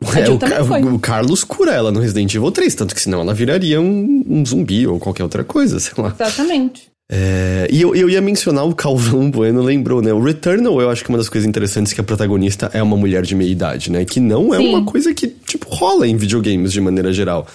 É, 0.03 0.29
o, 0.29 0.95
o, 0.95 0.99
Carlos 0.99 1.45
cura 1.45 1.73
ela 1.73 1.93
no 1.93 2.01
Resident 2.01 2.35
Evil 2.35 2.51
3, 2.51 2.75
tanto 2.75 2.95
que 2.95 3.01
senão 3.01 3.21
ela 3.21 3.33
viraria 3.33 3.81
um, 3.81 4.25
um 4.29 4.45
zumbi 4.45 4.87
ou 4.87 4.99
qualquer 4.99 5.23
outra 5.23 5.45
coisa, 5.45 5.79
sei 5.79 5.95
lá. 5.97 6.15
Exatamente. 6.19 6.92
É, 7.15 7.69
e 7.71 7.83
eu, 7.83 7.95
eu 7.95 8.09
ia 8.09 8.23
mencionar 8.23 8.65
o 8.65 8.75
Calvão 8.75 9.31
Bueno, 9.31 9.61
lembrou, 9.61 10.01
né? 10.01 10.15
O 10.15 10.23
Returnal, 10.23 10.81
eu 10.81 10.89
acho 10.89 11.05
que 11.05 11.11
uma 11.11 11.19
das 11.19 11.29
coisas 11.29 11.47
interessantes 11.47 11.93
é 11.93 11.95
que 11.95 12.01
a 12.01 12.05
protagonista 12.05 12.71
é 12.73 12.83
uma 12.83 12.97
mulher 12.97 13.23
de 13.23 13.35
meia 13.35 13.51
idade, 13.51 13.93
né? 13.93 14.03
Que 14.07 14.19
não 14.19 14.55
é 14.55 14.57
Sim. 14.57 14.71
uma 14.71 14.83
coisa 14.83 15.13
que, 15.13 15.27
tipo, 15.29 15.69
rola 15.69 16.09
em 16.09 16.17
videogames 16.17 16.73
de 16.73 16.81
maneira 16.81 17.13
geral. 17.13 17.47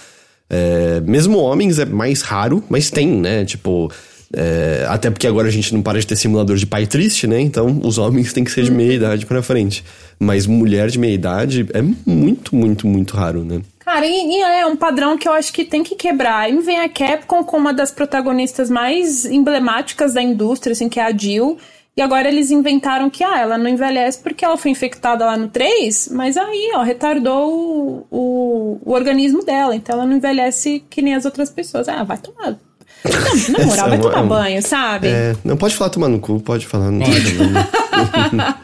É, 0.48 1.00
mesmo 1.00 1.38
homens 1.38 1.80
é 1.80 1.84
mais 1.84 2.22
raro, 2.22 2.62
mas 2.68 2.88
tem, 2.88 3.08
né? 3.08 3.44
Tipo, 3.44 3.90
é, 4.32 4.84
até 4.88 5.10
porque 5.10 5.26
agora 5.26 5.48
a 5.48 5.50
gente 5.50 5.72
não 5.72 5.80
para 5.80 5.98
de 5.98 6.06
ter 6.06 6.16
simulador 6.16 6.56
de 6.56 6.66
pai 6.66 6.86
triste, 6.86 7.26
né? 7.26 7.40
Então 7.40 7.80
os 7.82 7.96
homens 7.96 8.32
têm 8.32 8.44
que 8.44 8.50
ser 8.50 8.64
de 8.64 8.70
meia 8.70 8.92
idade 8.92 9.26
pra 9.26 9.42
frente. 9.42 9.84
Mas 10.18 10.46
mulher 10.46 10.88
de 10.88 10.98
meia 10.98 11.14
idade 11.14 11.66
é 11.72 11.80
muito, 11.82 12.54
muito, 12.54 12.86
muito 12.86 13.16
raro, 13.16 13.44
né? 13.44 13.62
Cara, 13.78 14.06
e, 14.06 14.10
e, 14.10 14.42
é 14.42 14.66
um 14.66 14.76
padrão 14.76 15.16
que 15.16 15.26
eu 15.26 15.32
acho 15.32 15.52
que 15.52 15.64
tem 15.64 15.82
que 15.82 15.94
quebrar. 15.94 16.52
E 16.52 16.58
vem 16.58 16.78
a 16.78 16.88
Capcom 16.88 17.42
com 17.42 17.56
uma 17.56 17.72
das 17.72 17.90
protagonistas 17.90 18.68
mais 18.68 19.24
emblemáticas 19.24 20.12
da 20.12 20.20
indústria, 20.20 20.72
assim, 20.72 20.90
que 20.90 21.00
é 21.00 21.04
a 21.04 21.16
Jill. 21.16 21.56
E 21.96 22.02
agora 22.02 22.28
eles 22.28 22.50
inventaram 22.50 23.08
que, 23.08 23.24
ah, 23.24 23.40
ela 23.40 23.58
não 23.58 23.68
envelhece 23.68 24.18
porque 24.18 24.44
ela 24.44 24.56
foi 24.56 24.70
infectada 24.70 25.24
lá 25.24 25.36
no 25.36 25.48
3, 25.48 26.10
mas 26.12 26.36
aí, 26.36 26.72
ó, 26.74 26.82
retardou 26.82 27.50
o, 27.50 28.06
o, 28.10 28.78
o 28.84 28.92
organismo 28.92 29.42
dela. 29.42 29.74
Então 29.74 29.96
ela 29.96 30.06
não 30.06 30.18
envelhece 30.18 30.84
que 30.90 31.00
nem 31.00 31.14
as 31.14 31.24
outras 31.24 31.50
pessoas. 31.50 31.88
Ah, 31.88 32.04
vai 32.04 32.18
tomar 32.18 32.58
não, 33.04 33.58
na 33.58 33.66
moral, 33.66 33.88
vai 33.88 34.00
tomar 34.00 34.22
banho, 34.24 34.62
sabe? 34.62 35.08
É, 35.08 35.36
não 35.44 35.56
pode 35.56 35.74
falar 35.74 35.90
tomar 35.90 36.08
no 36.08 36.18
cu, 36.18 36.40
pode 36.40 36.66
falar, 36.66 36.90
não 36.90 37.06
tem 37.06 37.14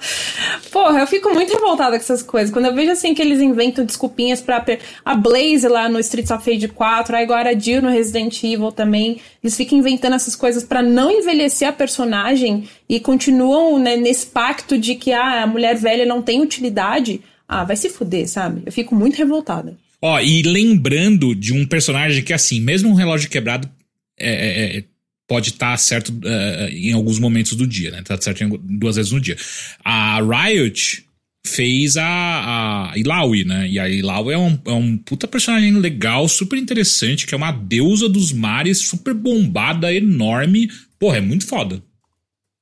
Porra, 0.71 1.01
eu 1.01 1.07
fico 1.07 1.33
muito 1.33 1.53
revoltada 1.53 1.97
com 1.97 2.03
essas 2.03 2.23
coisas. 2.23 2.53
Quando 2.53 2.67
eu 2.67 2.75
vejo 2.75 2.91
assim 2.91 3.15
que 3.15 3.23
eles 3.23 3.41
inventam 3.41 3.85
desculpinhas 3.85 4.41
pra. 4.41 4.65
A 5.05 5.15
Blaze 5.15 5.69
lá 5.69 5.89
no 5.89 6.01
Streets 6.01 6.33
of 6.33 6.51
Rage 6.51 6.69
4, 6.69 7.17
agora 7.17 7.51
a 7.51 7.59
Jill 7.59 7.81
no 7.81 7.91
Resident 7.91 8.43
Evil 8.43 8.73
também. 8.73 9.21
Eles 9.43 9.57
ficam 9.57 9.79
inventando 9.79 10.15
essas 10.15 10.35
coisas 10.35 10.65
para 10.65 10.83
não 10.83 11.11
envelhecer 11.11 11.69
a 11.69 11.73
personagem 11.73 12.69
e 12.89 12.99
continuam 12.99 13.79
né, 13.79 13.97
nesse 13.97 14.27
pacto 14.27 14.77
de 14.77 14.97
que 14.97 15.13
ah, 15.13 15.45
a 15.45 15.47
mulher 15.47 15.77
velha 15.77 16.05
não 16.05 16.21
tem 16.21 16.43
utilidade. 16.43 17.21
Ah, 17.49 17.63
vai 17.63 17.77
se 17.77 17.89
fuder, 17.89 18.29
sabe? 18.29 18.63
Eu 18.67 18.73
fico 18.73 18.95
muito 18.95 19.17
revoltada. 19.17 19.77
Ó, 20.03 20.19
e 20.21 20.43
lembrando 20.43 21.35
de 21.35 21.53
um 21.53 21.65
personagem 21.65 22.23
que, 22.23 22.33
assim, 22.33 22.61
mesmo 22.61 22.91
um 22.91 22.95
relógio 22.95 23.31
quebrado 23.31 23.71
é, 24.19 24.31
é, 24.31 24.77
é, 24.79 24.85
pode 25.27 25.51
estar 25.51 25.73
tá 25.73 25.77
certo 25.77 26.11
uh, 26.11 26.69
em 26.71 26.93
alguns 26.93 27.19
momentos 27.19 27.55
do 27.55 27.67
dia, 27.67 27.91
né? 27.91 28.03
Tá 28.03 28.21
certo 28.21 28.45
em, 28.45 28.49
duas 28.79 28.97
vezes 28.97 29.13
no 29.13 29.21
dia. 29.21 29.37
A 29.85 30.21
Riot 30.21 31.07
fez 31.47 31.97
a, 31.97 32.91
a 32.93 32.99
Ilaoi, 32.99 33.45
né? 33.45 33.69
E 33.69 33.79
a 33.79 33.89
Ilaoi 33.89 34.35
é 34.35 34.39
um, 34.39 34.59
é 34.67 34.73
um 34.73 34.97
puta 34.97 35.29
personagem 35.29 35.73
legal, 35.73 36.29
super 36.29 36.59
interessante, 36.59 37.27
que 37.27 37.35
é 37.35 37.37
uma 37.37 37.53
deusa 37.53 38.09
dos 38.09 38.33
mares, 38.33 38.79
super 38.79 39.15
bombada, 39.15 39.93
enorme. 39.93 40.71
Porra, 40.99 41.19
é 41.19 41.21
muito 41.21 41.47
foda. 41.47 41.83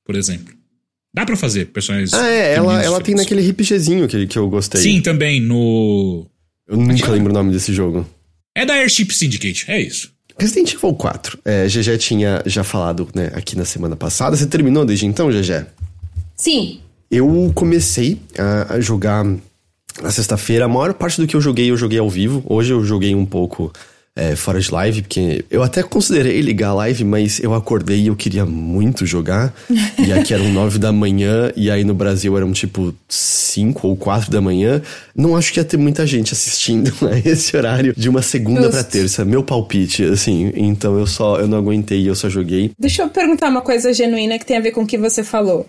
Por 0.05 0.17
exemplo. 0.17 0.55
Dá 1.15 1.27
pra 1.27 1.37
fazer 1.37 1.67
personagens. 1.67 2.15
Ah, 2.15 2.27
é, 2.27 2.55
ela, 2.55 2.83
ela 2.83 3.01
tem 3.01 3.15
naquele 3.15 3.47
RPGzinho 3.51 4.09
que, 4.09 4.27
que 4.27 4.38
eu 4.38 4.49
gostei. 4.49 4.81
Sim, 4.81 5.01
também, 5.01 5.41
no. 5.41 6.27
Eu 6.67 6.79
nunca 6.79 7.11
lembro 7.11 7.31
o 7.31 7.35
nome 7.35 7.53
desse 7.53 7.73
jogo. 7.73 8.09
É 8.55 8.65
da 8.65 8.75
Airship 8.75 9.12
Syndicate, 9.12 9.65
é 9.69 9.81
isso. 9.81 10.12
Resident 10.38 10.75
Evil 10.75 10.95
4. 10.95 11.38
É, 11.45 11.66
GG 11.66 11.99
tinha 11.99 12.42
já 12.47 12.64
falado, 12.64 13.09
né, 13.14 13.31
aqui 13.35 13.57
na 13.57 13.64
semana 13.64 13.97
passada. 13.97 14.37
Você 14.37 14.47
terminou 14.47 14.85
desde 14.85 15.07
então, 15.07 15.29
GG? 15.29 15.66
Sim. 16.37 16.81
Eu 17.11 17.53
comecei 17.55 18.21
a, 18.38 18.75
a 18.75 18.81
jogar 18.81 19.25
na 20.01 20.11
sexta-feira. 20.11 20.64
A 20.64 20.68
maior 20.68 20.95
parte 20.95 21.21
do 21.21 21.27
que 21.27 21.37
eu 21.37 21.40
joguei, 21.40 21.71
eu 21.71 21.77
joguei 21.77 21.99
ao 21.99 22.09
vivo. 22.09 22.42
Hoje 22.47 22.73
eu 22.73 22.83
joguei 22.85 23.14
um 23.14 23.27
pouco 23.27 23.73
é, 24.14 24.37
fora 24.37 24.61
de 24.61 24.70
live, 24.70 25.03
porque 25.03 25.44
eu 25.51 25.62
até 25.62 25.83
considerei 25.83 26.40
ligar 26.42 26.70
a 26.70 26.75
live, 26.75 27.03
mas 27.05 27.40
eu 27.40 27.55
acordei 27.55 28.01
e 28.03 28.07
eu 28.09 28.16
queria 28.16 28.44
muito 28.44 29.07
jogar. 29.07 29.55
e 29.70 30.12
aqui 30.12 30.35
eram 30.35 30.48
nove 30.53 30.79
da 30.79 30.92
manhã, 30.92 31.51
e 31.57 31.70
aí 31.70 31.83
no 31.83 31.94
Brasil 31.94 32.37
eram 32.37 32.53
tipo 32.53 32.94
cinco 33.09 33.88
ou 33.88 33.96
quatro 33.96 34.31
da 34.31 34.40
manhã. 34.40 34.83
Não 35.16 35.35
acho 35.35 35.53
que 35.53 35.59
ia 35.59 35.64
ter 35.64 35.79
muita 35.79 36.07
gente 36.07 36.35
assistindo 36.35 36.92
a 37.09 37.18
esse 37.18 37.57
horário 37.57 37.94
de 37.96 38.09
uma 38.09 38.20
segunda 38.20 38.68
para 38.68 38.85
terça. 38.85 39.25
Meu 39.25 39.42
palpite, 39.42 40.05
assim. 40.05 40.53
Então 40.55 40.98
eu 40.98 41.07
só 41.07 41.40
eu 41.40 41.48
não 41.48 41.59
aguentei, 41.59 42.07
eu 42.07 42.14
só 42.14 42.29
joguei. 42.29 42.70
Deixa 42.79 43.03
eu 43.03 43.09
perguntar 43.09 43.48
uma 43.48 43.62
coisa 43.62 43.94
genuína 43.94 44.38
que 44.38 44.44
tem 44.44 44.59
a 44.59 44.61
ver 44.61 44.72
com 44.72 44.83
o 44.83 44.87
que 44.87 44.98
você 44.98 45.25
falou. 45.25 45.66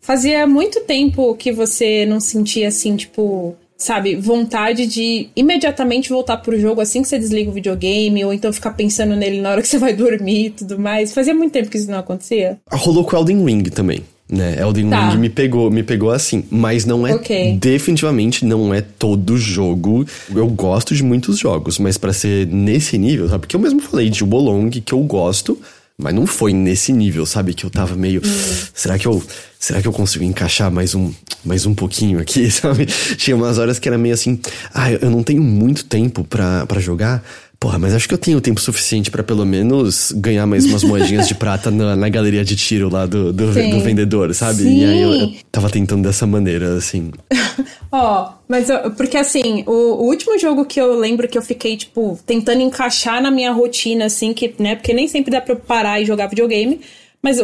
Fazia 0.00 0.46
muito 0.46 0.80
tempo 0.82 1.34
que 1.34 1.52
você 1.52 2.06
não 2.06 2.20
sentia 2.20 2.68
assim, 2.68 2.96
tipo, 2.96 3.54
sabe, 3.80 4.14
vontade 4.14 4.86
de 4.86 5.28
imediatamente 5.34 6.10
voltar 6.10 6.36
pro 6.36 6.60
jogo 6.60 6.82
assim 6.82 7.00
que 7.00 7.08
você 7.08 7.18
desliga 7.18 7.50
o 7.50 7.54
videogame, 7.54 8.24
ou 8.24 8.32
então 8.32 8.52
ficar 8.52 8.72
pensando 8.72 9.16
nele 9.16 9.40
na 9.40 9.50
hora 9.50 9.62
que 9.62 9.68
você 9.68 9.78
vai 9.78 9.92
dormir 9.96 10.46
e 10.46 10.50
tudo 10.50 10.78
mais. 10.78 11.14
Fazia 11.14 11.34
muito 11.34 11.52
tempo 11.52 11.70
que 11.70 11.78
isso 11.78 11.90
não 11.90 11.98
acontecia. 11.98 12.58
Rolou 12.70 13.04
com 13.04 13.16
Elden 13.16 13.42
Ring 13.44 13.62
também. 13.64 14.02
Né, 14.28 14.60
Elden 14.60 14.90
tá. 14.90 15.08
Ring 15.08 15.18
me 15.18 15.28
pegou, 15.28 15.70
me 15.72 15.82
pegou 15.82 16.10
assim, 16.10 16.44
mas 16.50 16.84
não 16.84 17.04
é 17.04 17.14
okay. 17.14 17.54
definitivamente 17.54 18.44
não 18.44 18.72
é 18.72 18.80
todo 18.80 19.36
jogo. 19.36 20.06
Eu 20.32 20.46
gosto 20.46 20.94
de 20.94 21.02
muitos 21.02 21.38
jogos, 21.38 21.80
mas 21.80 21.98
para 21.98 22.12
ser 22.12 22.46
nesse 22.46 22.96
nível, 22.96 23.28
sabe? 23.28 23.40
Porque 23.40 23.56
eu 23.56 23.60
mesmo 23.60 23.80
falei 23.80 24.08
de 24.08 24.22
Wolong 24.22 24.70
que 24.70 24.92
eu 24.92 25.00
gosto, 25.00 25.58
mas 26.00 26.14
não 26.14 26.26
foi 26.26 26.52
nesse 26.52 26.92
nível, 26.92 27.26
sabe? 27.26 27.54
Que 27.54 27.64
eu 27.64 27.70
tava 27.70 27.94
meio. 27.94 28.20
Hum. 28.24 28.56
Será 28.74 28.98
que 28.98 29.06
eu. 29.06 29.22
Será 29.58 29.82
que 29.82 29.86
eu 29.86 29.92
consigo 29.92 30.24
encaixar 30.24 30.70
mais 30.70 30.94
um, 30.94 31.12
mais 31.44 31.66
um 31.66 31.74
pouquinho 31.74 32.18
aqui, 32.18 32.48
sabe? 32.50 32.86
Tinha 32.86 33.36
umas 33.36 33.58
horas 33.58 33.78
que 33.78 33.88
era 33.88 33.98
meio 33.98 34.14
assim. 34.14 34.40
Ah, 34.72 34.90
eu 34.90 35.10
não 35.10 35.22
tenho 35.22 35.42
muito 35.42 35.84
tempo 35.84 36.24
para 36.24 36.80
jogar. 36.80 37.22
Porra, 37.60 37.78
mas 37.78 37.94
acho 37.94 38.08
que 38.08 38.14
eu 38.14 38.18
tenho 38.18 38.40
tempo 38.40 38.58
suficiente 38.58 39.10
para 39.10 39.22
pelo 39.22 39.44
menos 39.44 40.12
ganhar 40.16 40.46
mais 40.46 40.64
umas 40.64 40.82
moedinhas 40.82 41.28
de 41.28 41.34
prata 41.34 41.70
na, 41.70 41.94
na, 41.94 42.08
galeria 42.08 42.42
de 42.42 42.56
tiro 42.56 42.88
lá 42.88 43.04
do, 43.04 43.34
do, 43.34 43.52
do 43.52 43.80
vendedor, 43.80 44.34
sabe? 44.34 44.62
Sim. 44.62 44.78
E 44.78 44.84
aí 44.86 45.02
eu, 45.02 45.12
eu 45.12 45.32
tava 45.52 45.68
tentando 45.68 46.02
dessa 46.02 46.26
maneira, 46.26 46.76
assim. 46.76 47.10
Ó, 47.92 48.24
oh, 48.24 48.32
mas 48.48 48.70
eu, 48.70 48.90
porque 48.92 49.18
assim, 49.18 49.62
o, 49.66 49.72
o, 49.72 50.06
último 50.06 50.38
jogo 50.38 50.64
que 50.64 50.80
eu 50.80 50.98
lembro 50.98 51.28
que 51.28 51.36
eu 51.36 51.42
fiquei, 51.42 51.76
tipo, 51.76 52.18
tentando 52.24 52.62
encaixar 52.62 53.20
na 53.20 53.30
minha 53.30 53.52
rotina, 53.52 54.06
assim, 54.06 54.32
que, 54.32 54.54
né, 54.58 54.74
porque 54.76 54.94
nem 54.94 55.06
sempre 55.06 55.30
dá 55.30 55.42
pra 55.42 55.54
parar 55.54 56.00
e 56.00 56.06
jogar 56.06 56.28
videogame, 56.28 56.80
Mas 57.22 57.38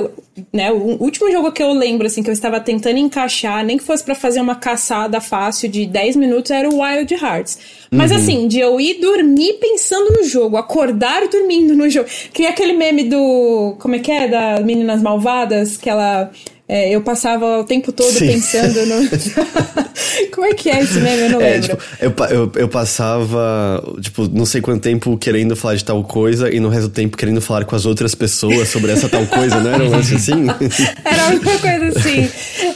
né, 0.52 0.72
o 0.72 1.02
último 1.02 1.30
jogo 1.30 1.52
que 1.52 1.62
eu 1.62 1.70
lembro, 1.72 2.06
assim, 2.06 2.22
que 2.22 2.30
eu 2.30 2.32
estava 2.32 2.58
tentando 2.58 2.98
encaixar, 2.98 3.62
nem 3.62 3.76
que 3.76 3.84
fosse 3.84 4.02
para 4.02 4.14
fazer 4.14 4.40
uma 4.40 4.54
caçada 4.54 5.20
fácil 5.20 5.68
de 5.68 5.84
10 5.84 6.16
minutos, 6.16 6.50
era 6.50 6.66
o 6.68 6.80
Wild 6.80 7.12
Hearts. 7.12 7.58
Mas 7.90 8.10
uhum. 8.10 8.16
assim, 8.16 8.48
de 8.48 8.58
eu 8.58 8.80
ir 8.80 9.00
dormir 9.00 9.54
pensando 9.60 10.12
no 10.12 10.24
jogo, 10.24 10.56
acordar 10.56 11.28
dormindo 11.28 11.76
no 11.76 11.90
jogo. 11.90 12.08
Que 12.32 12.46
aquele 12.46 12.72
meme 12.72 13.04
do. 13.04 13.76
Como 13.78 13.94
é 13.94 13.98
que 13.98 14.10
é? 14.10 14.26
Das 14.26 14.64
Meninas 14.64 15.02
Malvadas, 15.02 15.76
que 15.76 15.90
ela 15.90 16.30
é, 16.68 16.90
eu 16.90 17.00
passava 17.00 17.60
o 17.60 17.64
tempo 17.64 17.92
todo 17.92 18.10
Sim. 18.10 18.26
pensando 18.26 18.84
no. 18.86 18.96
Como 20.34 20.46
é 20.46 20.52
que 20.52 20.68
é 20.68 20.82
esse 20.82 20.98
meme? 20.98 21.22
Eu 21.22 21.30
não 21.30 21.40
é, 21.40 21.52
lembro. 21.52 21.68
Tipo, 21.68 21.82
eu, 22.00 22.14
eu, 22.28 22.52
eu, 22.56 22.68
passava, 22.68 23.82
tipo, 24.00 24.28
não 24.28 24.44
sei 24.44 24.60
quanto 24.60 24.82
tempo 24.82 25.16
querendo 25.16 25.54
falar 25.54 25.76
de 25.76 25.84
tal 25.84 26.02
coisa 26.02 26.52
e 26.52 26.58
no 26.58 26.68
resto 26.68 26.88
do 26.88 26.94
tempo 26.94 27.16
querendo 27.16 27.40
falar 27.40 27.64
com 27.64 27.76
as 27.76 27.86
outras 27.86 28.14
pessoas 28.14 28.68
sobre 28.68 28.90
essa 28.90 29.08
tal 29.08 29.24
coisa, 29.26 29.60
não 29.60 29.72
era 29.72 29.84
um 29.84 29.90
lance 29.90 30.16
assim? 30.16 30.44
era 31.04 31.26
uma 31.28 31.58
coisa 31.58 31.98
assim. 31.98 32.28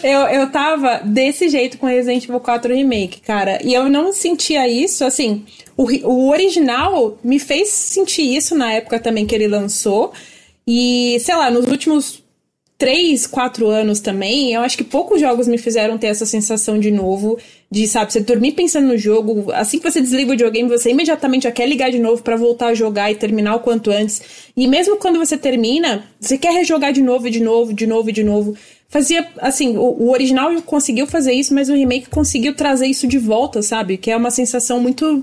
Eu, 0.02 0.20
eu 0.20 0.50
tava 0.50 1.00
desse 1.04 1.48
jeito 1.48 1.76
com 1.76 1.86
Resident 1.86 2.24
Evil 2.24 2.40
4 2.40 2.72
Remake, 2.72 3.20
cara. 3.20 3.58
E 3.64 3.74
eu 3.74 3.88
não 3.88 4.12
sentia 4.12 4.68
isso, 4.68 5.04
assim. 5.04 5.44
O, 5.76 5.84
o 6.06 6.30
original 6.30 7.18
me 7.24 7.40
fez 7.40 7.68
sentir 7.68 8.36
isso 8.36 8.54
na 8.54 8.72
época 8.72 9.00
também 9.00 9.26
que 9.26 9.34
ele 9.34 9.48
lançou. 9.48 10.12
E, 10.66 11.18
sei 11.20 11.34
lá, 11.34 11.50
nos 11.50 11.66
últimos 11.66 12.19
três, 12.80 13.26
quatro 13.26 13.68
anos 13.68 14.00
também, 14.00 14.54
eu 14.54 14.62
acho 14.62 14.78
que 14.78 14.82
poucos 14.82 15.20
jogos 15.20 15.46
me 15.46 15.58
fizeram 15.58 15.98
ter 15.98 16.06
essa 16.06 16.24
sensação 16.24 16.78
de 16.78 16.90
novo, 16.90 17.38
de, 17.70 17.86
sabe, 17.86 18.10
você 18.10 18.20
dormir 18.20 18.52
pensando 18.52 18.86
no 18.86 18.96
jogo, 18.96 19.52
assim 19.52 19.78
que 19.78 19.88
você 19.88 20.00
desliga 20.00 20.28
o 20.28 20.30
videogame, 20.30 20.66
você 20.66 20.90
imediatamente 20.90 21.42
já 21.42 21.52
quer 21.52 21.68
ligar 21.68 21.90
de 21.90 21.98
novo 21.98 22.22
para 22.22 22.36
voltar 22.36 22.68
a 22.68 22.74
jogar 22.74 23.12
e 23.12 23.16
terminar 23.16 23.56
o 23.56 23.60
quanto 23.60 23.90
antes. 23.90 24.22
E 24.56 24.66
mesmo 24.66 24.96
quando 24.96 25.18
você 25.18 25.36
termina, 25.36 26.06
você 26.18 26.38
quer 26.38 26.54
rejogar 26.54 26.90
de 26.90 27.02
novo, 27.02 27.28
de 27.28 27.40
novo, 27.40 27.74
de 27.74 27.86
novo, 27.86 28.10
de 28.10 28.24
novo. 28.24 28.56
Fazia, 28.88 29.28
assim, 29.36 29.76
o, 29.76 29.82
o 29.82 30.10
original 30.10 30.50
conseguiu 30.62 31.06
fazer 31.06 31.34
isso, 31.34 31.52
mas 31.52 31.68
o 31.68 31.74
remake 31.74 32.08
conseguiu 32.08 32.54
trazer 32.54 32.86
isso 32.86 33.06
de 33.06 33.18
volta, 33.18 33.60
sabe? 33.60 33.98
Que 33.98 34.10
é 34.10 34.16
uma 34.16 34.30
sensação 34.30 34.80
muito. 34.80 35.22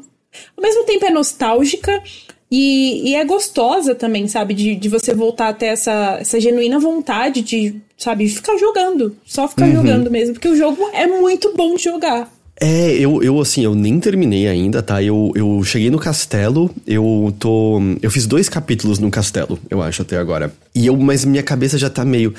Ao 0.55 0.61
mesmo 0.61 0.83
tempo 0.83 1.05
é 1.05 1.09
nostálgica, 1.09 2.03
e, 2.49 3.09
e, 3.09 3.15
é 3.15 3.25
gostosa 3.25 3.93
também, 3.93 4.27
sabe? 4.27 4.53
De, 4.53 4.75
de 4.75 4.87
você 4.87 5.13
voltar 5.13 5.49
até 5.49 5.67
essa, 5.67 6.17
essa 6.21 6.39
genuína 6.39 6.79
vontade 6.79 7.41
de, 7.41 7.75
sabe, 7.97 8.29
ficar 8.29 8.57
jogando. 8.57 9.15
Só 9.25 9.47
ficar 9.47 9.65
uhum. 9.65 9.75
jogando 9.75 10.09
mesmo. 10.09 10.33
Porque 10.33 10.47
o 10.47 10.55
jogo 10.55 10.81
é 10.93 11.05
muito 11.05 11.53
bom 11.55 11.75
de 11.75 11.83
jogar. 11.83 12.31
É, 12.59 12.93
eu, 12.93 13.21
eu 13.21 13.39
assim, 13.39 13.63
eu 13.63 13.75
nem 13.75 13.99
terminei 13.99 14.47
ainda, 14.47 14.81
tá? 14.81 15.03
Eu, 15.03 15.31
eu 15.35 15.63
cheguei 15.63 15.91
no 15.91 15.99
castelo, 15.99 16.73
eu 16.87 17.33
tô. 17.37 17.79
Eu 18.01 18.09
fiz 18.09 18.25
dois 18.25 18.49
capítulos 18.49 18.97
no 18.97 19.11
castelo, 19.11 19.59
eu 19.69 19.81
acho, 19.81 20.01
até 20.01 20.17
agora. 20.17 20.51
E 20.73 20.87
eu, 20.87 20.97
mas 20.97 21.23
minha 21.23 21.43
cabeça 21.43 21.77
já 21.77 21.89
tá 21.89 22.03
meio. 22.03 22.33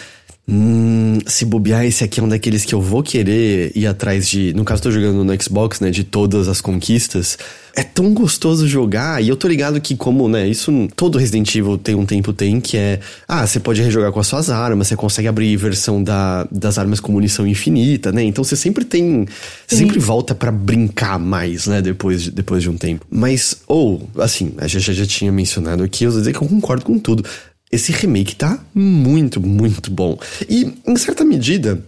Hum, 0.51 1.19
se 1.27 1.45
bobear, 1.45 1.85
esse 1.85 2.03
aqui 2.03 2.21
é 2.21 2.23
um 2.23 2.29
daqueles 2.29 2.65
que 2.65 2.75
eu 2.75 2.81
vou 2.81 3.03
querer 3.03 3.71
ir 3.75 3.87
atrás 3.87 4.27
de. 4.27 4.55
No 4.55 4.65
caso, 4.65 4.83
tô 4.83 4.91
jogando 4.91 5.23
no 5.23 5.43
Xbox, 5.43 5.79
né? 5.79 5.91
De 5.91 6.03
todas 6.05 6.49
as 6.49 6.59
conquistas. 6.59 7.37
É 7.77 7.83
tão 7.83 8.15
gostoso 8.15 8.67
jogar, 8.67 9.23
e 9.23 9.29
eu 9.29 9.37
tô 9.37 9.47
ligado 9.47 9.81
que, 9.81 9.95
como, 9.95 10.27
né? 10.27 10.49
Isso 10.49 10.89
todo 10.97 11.19
Resident 11.19 11.55
Evil 11.55 11.77
tem 11.77 11.95
um 11.95 12.07
tempo 12.07 12.33
tem, 12.33 12.61
que 12.61 12.79
é. 12.79 12.99
Ah, 13.29 13.47
você 13.47 13.61
pode 13.61 13.83
rejogar 13.83 14.11
com 14.11 14.19
as 14.19 14.27
suas 14.27 14.49
armas, 14.49 14.89
você 14.89 14.97
consegue 14.97 15.29
abrir 15.29 15.55
versão 15.57 16.03
da, 16.03 16.49
das 16.51 16.79
armas 16.79 16.99
com 16.99 17.13
munição 17.13 17.47
infinita, 17.47 18.11
né? 18.11 18.25
Então 18.25 18.43
você 18.43 18.57
sempre 18.57 18.87
tem. 18.87 19.27
Você 19.67 19.77
sempre 19.77 19.99
volta 19.99 20.35
para 20.35 20.51
brincar 20.51 21.19
mais, 21.19 21.67
né? 21.67 21.83
Depois 21.83 22.23
de, 22.23 22.31
depois 22.31 22.63
de 22.63 22.71
um 22.71 22.77
tempo. 22.79 23.07
Mas, 23.11 23.59
ou, 23.67 24.09
assim, 24.19 24.55
a 24.57 24.67
gente 24.67 24.87
já, 24.87 24.93
já 24.95 25.07
tinha 25.07 25.31
mencionado 25.31 25.83
aqui, 25.85 26.05
eu 26.05 26.11
vou 26.11 26.21
dizer 26.21 26.33
que 26.33 26.43
eu 26.43 26.49
concordo 26.49 26.87
com 26.87 26.99
tudo 26.99 27.23
esse 27.71 27.93
remake 27.93 28.35
tá 28.35 28.59
muito, 28.75 29.41
muito 29.41 29.91
bom. 29.91 30.19
E, 30.49 30.73
em 30.87 30.97
certa 30.97 31.25
medida, 31.25 31.83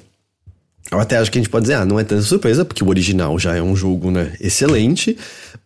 eu 0.91 0.99
até 0.99 1.17
acho 1.17 1.31
que 1.31 1.39
a 1.39 1.41
gente 1.41 1.51
pode 1.51 1.65
dizer, 1.65 1.75
ah, 1.75 1.85
não 1.85 1.99
é 1.99 2.05
tanta 2.05 2.23
surpresa, 2.23 2.65
porque 2.65 2.83
o 2.83 2.89
original 2.89 3.39
já 3.39 3.55
é 3.55 3.63
um 3.63 3.77
jogo, 3.77 4.11
né, 4.11 4.35
excelente, 4.41 5.17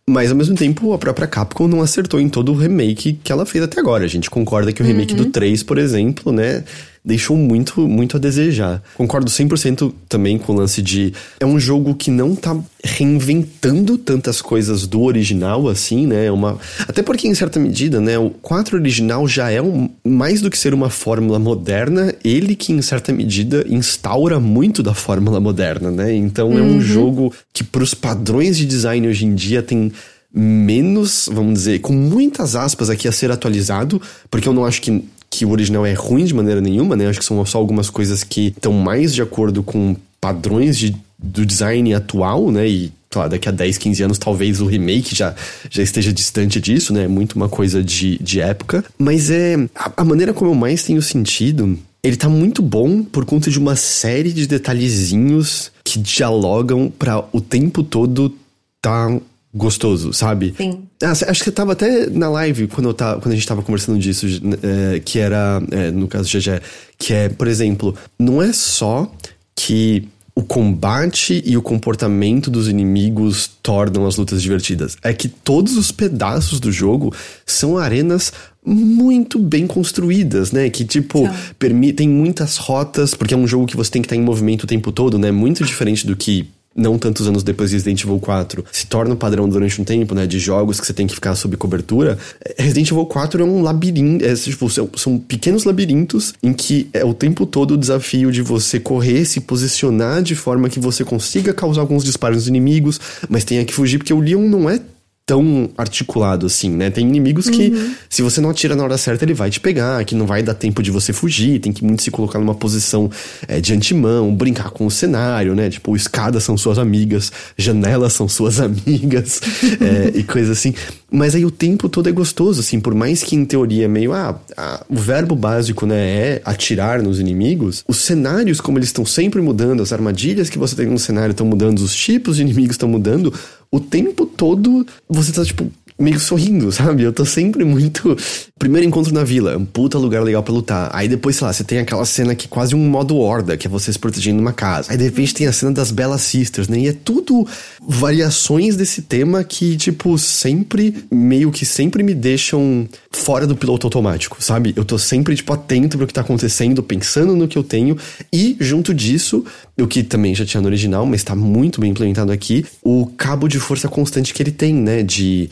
mas 0.07 0.29
ao 0.29 0.37
mesmo 0.37 0.55
tempo 0.55 0.93
a 0.93 0.97
própria 0.97 1.27
Capcom 1.27 1.67
não 1.67 1.81
acertou 1.81 2.19
em 2.19 2.29
todo 2.29 2.51
o 2.51 2.55
remake 2.55 3.13
que 3.23 3.31
ela 3.31 3.45
fez 3.45 3.63
até 3.63 3.79
agora. 3.79 4.05
A 4.05 4.07
gente 4.07 4.29
concorda 4.29 4.71
que 4.71 4.83
o 4.83 4.85
remake 4.85 5.13
uhum. 5.13 5.23
do 5.23 5.25
3, 5.31 5.63
por 5.63 5.77
exemplo, 5.77 6.31
né, 6.31 6.63
deixou 7.05 7.37
muito, 7.37 7.87
muito 7.87 8.17
a 8.17 8.19
desejar. 8.19 8.81
Concordo 8.95 9.29
100% 9.29 9.93
também 10.09 10.37
com 10.37 10.53
o 10.53 10.55
lance 10.55 10.81
de. 10.81 11.13
É 11.39 11.45
um 11.45 11.59
jogo 11.59 11.93
que 11.93 12.09
não 12.09 12.35
tá 12.35 12.57
reinventando 12.83 13.97
tantas 13.97 14.41
coisas 14.41 14.87
do 14.87 15.03
original, 15.03 15.69
assim, 15.69 16.07
né? 16.07 16.25
É 16.25 16.31
uma, 16.31 16.57
até 16.87 17.03
porque, 17.03 17.27
em 17.27 17.35
certa 17.35 17.59
medida, 17.59 18.01
né? 18.01 18.17
O 18.17 18.29
4 18.29 18.77
original 18.77 19.27
já 19.27 19.51
é 19.51 19.61
um, 19.61 19.89
mais 20.03 20.41
do 20.41 20.49
que 20.49 20.57
ser 20.57 20.73
uma 20.73 20.89
fórmula 20.89 21.37
moderna, 21.37 22.13
ele 22.23 22.55
que, 22.55 22.73
em 22.73 22.81
certa 22.81 23.13
medida, 23.13 23.65
instaura 23.69 24.39
muito 24.39 24.81
da 24.81 24.93
fórmula 24.93 25.39
moderna, 25.39 25.91
né? 25.91 26.13
Então 26.13 26.49
uhum. 26.49 26.57
é 26.57 26.61
um 26.61 26.73
uhum. 26.73 26.81
jogo 26.81 27.33
que, 27.53 27.63
pros 27.63 27.93
padrões 27.93 28.57
de 28.57 28.65
design 28.65 29.07
hoje 29.07 29.25
em 29.25 29.35
dia, 29.35 29.61
tem 29.61 29.91
menos, 30.35 31.29
vamos 31.31 31.53
dizer, 31.53 31.79
com 31.79 31.93
muitas 31.93 32.57
aspas 32.57 32.89
aqui 32.89 33.07
a 33.07 33.11
ser 33.11 33.31
atualizado, 33.31 34.01
porque 34.29 34.49
eu 34.49 34.53
não 34.53 34.65
acho 34.65 34.81
que 34.81 35.05
que 35.35 35.45
o 35.45 35.51
original 35.51 35.85
é 35.85 35.93
ruim 35.93 36.23
de 36.23 36.33
maneira 36.33 36.61
nenhuma, 36.61 36.95
né? 36.95 37.07
Acho 37.07 37.19
que 37.19 37.25
são 37.25 37.45
só 37.45 37.57
algumas 37.57 37.89
coisas 37.89 38.23
que 38.23 38.47
estão 38.47 38.71
mais 38.71 39.13
de 39.13 39.21
acordo 39.21 39.61
com 39.61 39.95
padrões 40.21 40.77
de, 40.77 40.95
do 41.19 41.45
design 41.45 41.93
atual, 41.93 42.49
né? 42.51 42.67
E 42.67 42.91
lá, 43.13 43.27
daqui 43.27 43.49
a 43.49 43.51
10, 43.51 43.77
15 43.77 44.03
anos 44.03 44.17
talvez 44.17 44.61
o 44.61 44.65
remake 44.65 45.13
já, 45.13 45.35
já 45.69 45.83
esteja 45.83 46.13
distante 46.13 46.61
disso, 46.61 46.93
né? 46.93 47.03
É 47.03 47.07
muito 47.07 47.33
uma 47.33 47.49
coisa 47.49 47.83
de, 47.83 48.17
de 48.19 48.39
época. 48.39 48.83
Mas 48.97 49.29
é. 49.29 49.55
A, 49.75 49.91
a 49.97 50.05
maneira 50.05 50.33
como 50.33 50.51
eu 50.51 50.55
mais 50.55 50.83
tenho 50.83 51.01
sentido 51.01 51.77
ele 52.01 52.15
tá 52.15 52.29
muito 52.29 52.61
bom 52.61 53.01
por 53.01 53.25
conta 53.25 53.49
de 53.49 53.57
uma 53.57 53.75
série 53.75 54.31
de 54.31 54.45
detalhezinhos 54.45 55.71
que 55.83 55.97
dialogam 55.97 56.87
para 56.87 57.25
o 57.31 57.41
tempo 57.41 57.83
todo 57.83 58.31
tá 58.79 59.19
gostoso, 59.51 60.13
sabe? 60.13 60.53
Sim. 60.55 60.83
Ah, 61.05 61.11
acho 61.11 61.43
que 61.43 61.49
eu 61.49 61.53
tava 61.53 61.73
até 61.73 62.09
na 62.09 62.29
live 62.29 62.67
quando, 62.67 62.89
eu 62.89 62.93
tava, 62.93 63.21
quando 63.21 63.33
a 63.33 63.35
gente 63.35 63.47
tava 63.47 63.61
conversando 63.61 63.99
disso, 63.99 64.25
é, 64.63 64.99
que 64.99 65.19
era, 65.19 65.61
é, 65.71 65.91
no 65.91 66.07
caso 66.07 66.29
do 66.29 66.39
GG, 66.39 66.61
que 66.97 67.13
é, 67.13 67.29
por 67.29 67.47
exemplo, 67.47 67.95
não 68.17 68.41
é 68.41 68.51
só 68.51 69.11
que 69.55 70.07
o 70.35 70.43
combate 70.43 71.41
e 71.45 71.55
o 71.55 71.61
comportamento 71.61 72.49
dos 72.51 72.67
inimigos 72.67 73.49
tornam 73.63 74.05
as 74.05 74.17
lutas 74.17 74.41
divertidas. 74.41 74.97
É 75.01 75.13
que 75.13 75.29
todos 75.29 75.77
os 75.77 75.91
pedaços 75.91 76.59
do 76.59 76.71
jogo 76.71 77.13
são 77.45 77.77
arenas 77.77 78.33
muito 78.65 79.39
bem 79.39 79.65
construídas, 79.65 80.51
né? 80.51 80.69
Que, 80.69 80.83
tipo, 80.83 81.29
permitem 81.57 82.09
muitas 82.09 82.57
rotas, 82.57 83.13
porque 83.13 83.33
é 83.33 83.37
um 83.37 83.47
jogo 83.47 83.65
que 83.67 83.77
você 83.77 83.91
tem 83.91 84.01
que 84.01 84.07
estar 84.07 84.15
em 84.15 84.21
movimento 84.21 84.63
o 84.63 84.67
tempo 84.67 84.91
todo, 84.91 85.17
né? 85.17 85.31
Muito 85.31 85.63
diferente 85.63 86.05
do 86.05 86.17
que 86.17 86.49
não 86.75 86.97
tantos 86.97 87.27
anos 87.27 87.41
depois 87.41 87.69
de 87.69 87.77
Resident 87.77 88.03
Evil 88.03 88.19
4, 88.19 88.65
se 88.71 88.85
torna 88.87 89.13
um 89.13 89.17
padrão 89.17 89.47
durante 89.47 89.81
um 89.81 89.85
tempo, 89.85 90.13
né? 90.13 90.27
De 90.27 90.37
jogos 90.39 90.79
que 90.79 90.85
você 90.85 90.93
tem 90.93 91.07
que 91.07 91.15
ficar 91.15 91.35
sob 91.35 91.55
cobertura. 91.55 92.17
Resident 92.57 92.91
Evil 92.91 93.05
4 93.05 93.41
é 93.41 93.45
um 93.45 93.61
labirinto. 93.61 94.25
É, 94.25 94.33
tipo, 94.35 94.69
são, 94.69 94.89
são 94.95 95.17
pequenos 95.17 95.63
labirintos 95.63 96.33
em 96.43 96.51
que 96.51 96.89
é 96.91 97.05
o 97.05 97.13
tempo 97.13 97.45
todo 97.45 97.75
o 97.75 97.77
desafio 97.77 98.31
de 98.31 98.41
você 98.41 98.79
correr, 98.79 99.23
se 99.25 99.39
posicionar 99.39 100.21
de 100.21 100.35
forma 100.35 100.69
que 100.69 100.79
você 100.79 101.05
consiga 101.05 101.53
causar 101.53 101.81
alguns 101.81 102.03
disparos 102.03 102.37
nos 102.37 102.47
inimigos, 102.47 102.99
mas 103.29 103.45
tenha 103.45 103.63
que 103.63 103.73
fugir, 103.73 103.97
porque 103.97 104.13
o 104.13 104.19
Leon 104.19 104.47
não 104.47 104.69
é 104.69 104.79
tão 105.25 105.71
articulado 105.75 106.45
assim, 106.45 106.69
né? 106.69 106.91
Tem 106.91 107.07
inimigos 107.07 107.49
que, 107.49 107.69
uhum. 107.69 107.95
se 108.07 108.21
você 108.21 108.39
não 108.39 108.51
atira 108.51 108.75
na 108.75 108.83
hora 108.83 108.97
certa, 108.97 109.25
ele 109.25 109.33
vai 109.33 109.49
te 109.49 109.59
pegar, 109.59 110.03
que 110.05 110.13
não 110.13 110.27
vai 110.27 110.43
dar 110.43 110.53
tempo 110.53 110.83
de 110.83 110.91
você 110.91 111.11
fugir, 111.11 111.59
tem 111.59 111.73
que 111.73 111.83
muito 111.83 112.03
se 112.03 112.11
colocar 112.11 112.37
numa 112.37 112.53
posição 112.53 113.09
é, 113.47 113.59
de 113.59 113.73
antemão, 113.73 114.33
brincar 114.35 114.69
com 114.69 114.85
o 114.85 114.91
cenário, 114.91 115.55
né? 115.55 115.67
Tipo, 115.69 115.95
escadas 115.95 116.43
são 116.43 116.55
suas 116.55 116.77
amigas, 116.77 117.31
janelas 117.57 118.13
são 118.13 118.27
suas 118.27 118.59
amigas, 118.61 119.41
é, 119.81 120.11
e 120.15 120.23
coisa 120.23 120.51
assim. 120.51 120.75
Mas 121.11 121.33
aí 121.33 121.43
o 121.43 121.51
tempo 121.51 121.89
todo 121.89 122.07
é 122.07 122.11
gostoso, 122.11 122.59
assim, 122.59 122.79
por 122.79 122.93
mais 122.93 123.23
que 123.23 123.35
em 123.35 123.45
teoria 123.45 123.87
meio, 123.89 124.13
ah, 124.13 124.39
ah, 124.55 124.85
o 124.87 124.95
verbo 124.95 125.35
básico, 125.35 125.87
né, 125.87 125.95
é 125.95 126.41
atirar 126.45 127.01
nos 127.01 127.19
inimigos, 127.19 127.83
os 127.87 127.97
cenários, 127.97 128.61
como 128.61 128.77
eles 128.77 128.89
estão 128.89 129.05
sempre 129.05 129.41
mudando, 129.41 129.81
as 129.81 129.91
armadilhas 129.91 130.49
que 130.49 130.59
você 130.59 130.75
tem 130.75 130.85
no 130.85 130.99
cenário 130.99 131.31
estão 131.31 131.47
mudando, 131.47 131.79
os 131.79 131.95
tipos 131.95 132.35
de 132.35 132.43
inimigos 132.43 132.75
estão 132.75 132.89
mudando, 132.89 133.33
o 133.75 133.79
tempo 133.79 134.25
todo 134.25 134.87
você 135.09 135.33
tá, 135.33 135.43
tipo, 135.43 135.69
meio 135.97 136.19
sorrindo, 136.19 136.71
sabe? 136.73 137.03
Eu 137.03 137.13
tô 137.13 137.25
sempre 137.25 137.63
muito. 137.63 138.15
Primeiro 138.57 138.87
encontro 138.87 139.13
na 139.13 139.23
vila, 139.23 139.57
um 139.57 139.65
puta 139.65 139.97
lugar 139.97 140.23
legal 140.23 140.43
pra 140.43 140.53
lutar. 140.53 140.89
Aí 140.93 141.07
depois, 141.07 141.35
sei 141.35 141.47
lá, 141.47 141.53
você 141.53 141.63
tem 141.63 141.79
aquela 141.79 142.05
cena 142.05 142.35
que 142.35 142.45
é 142.45 142.49
quase 142.49 142.75
um 142.75 142.89
modo 142.89 143.17
horda, 143.17 143.57
que 143.57 143.67
é 143.67 143.69
você 143.69 143.91
se 143.91 143.99
protegendo 143.99 144.37
numa 144.37 144.53
casa. 144.53 144.91
Aí 144.91 144.97
de 144.97 145.03
repente 145.03 145.33
tem 145.33 145.47
a 145.47 145.53
cena 145.53 145.71
das 145.71 145.91
Bella 145.91 146.17
Sisters, 146.17 146.67
né? 146.67 146.79
E 146.79 146.87
é 146.87 146.93
tudo 146.93 147.47
variações 147.87 148.75
desse 148.75 149.01
tema 149.01 149.43
que, 149.43 149.75
tipo, 149.77 150.17
sempre, 150.17 151.05
meio 151.11 151.51
que 151.51 151.65
sempre 151.65 152.03
me 152.03 152.13
deixam 152.13 152.87
fora 153.11 153.45
do 153.45 153.55
piloto 153.55 153.87
automático, 153.87 154.37
sabe? 154.39 154.73
Eu 154.75 154.85
tô 154.85 154.97
sempre, 154.97 155.35
tipo, 155.35 155.53
atento 155.53 155.97
pro 155.97 156.07
que 156.07 156.13
tá 156.13 156.21
acontecendo, 156.21 156.81
pensando 156.81 157.35
no 157.35 157.47
que 157.47 157.57
eu 157.57 157.63
tenho. 157.63 157.97
E, 158.31 158.55
junto 158.59 158.93
disso, 158.93 159.45
o 159.77 159.87
que 159.87 160.03
também 160.03 160.33
já 160.33 160.45
tinha 160.45 160.61
no 160.61 160.67
original, 160.67 161.05
mas 161.05 161.23
tá 161.23 161.35
muito 161.35 161.81
bem 161.81 161.91
implementado 161.91 162.31
aqui, 162.31 162.65
o 162.81 163.05
cabo 163.17 163.47
de 163.47 163.59
força 163.59 163.87
constante 163.87 164.33
que 164.33 164.41
ele 164.41 164.51
tem, 164.51 164.73
né? 164.73 165.03
De 165.03 165.49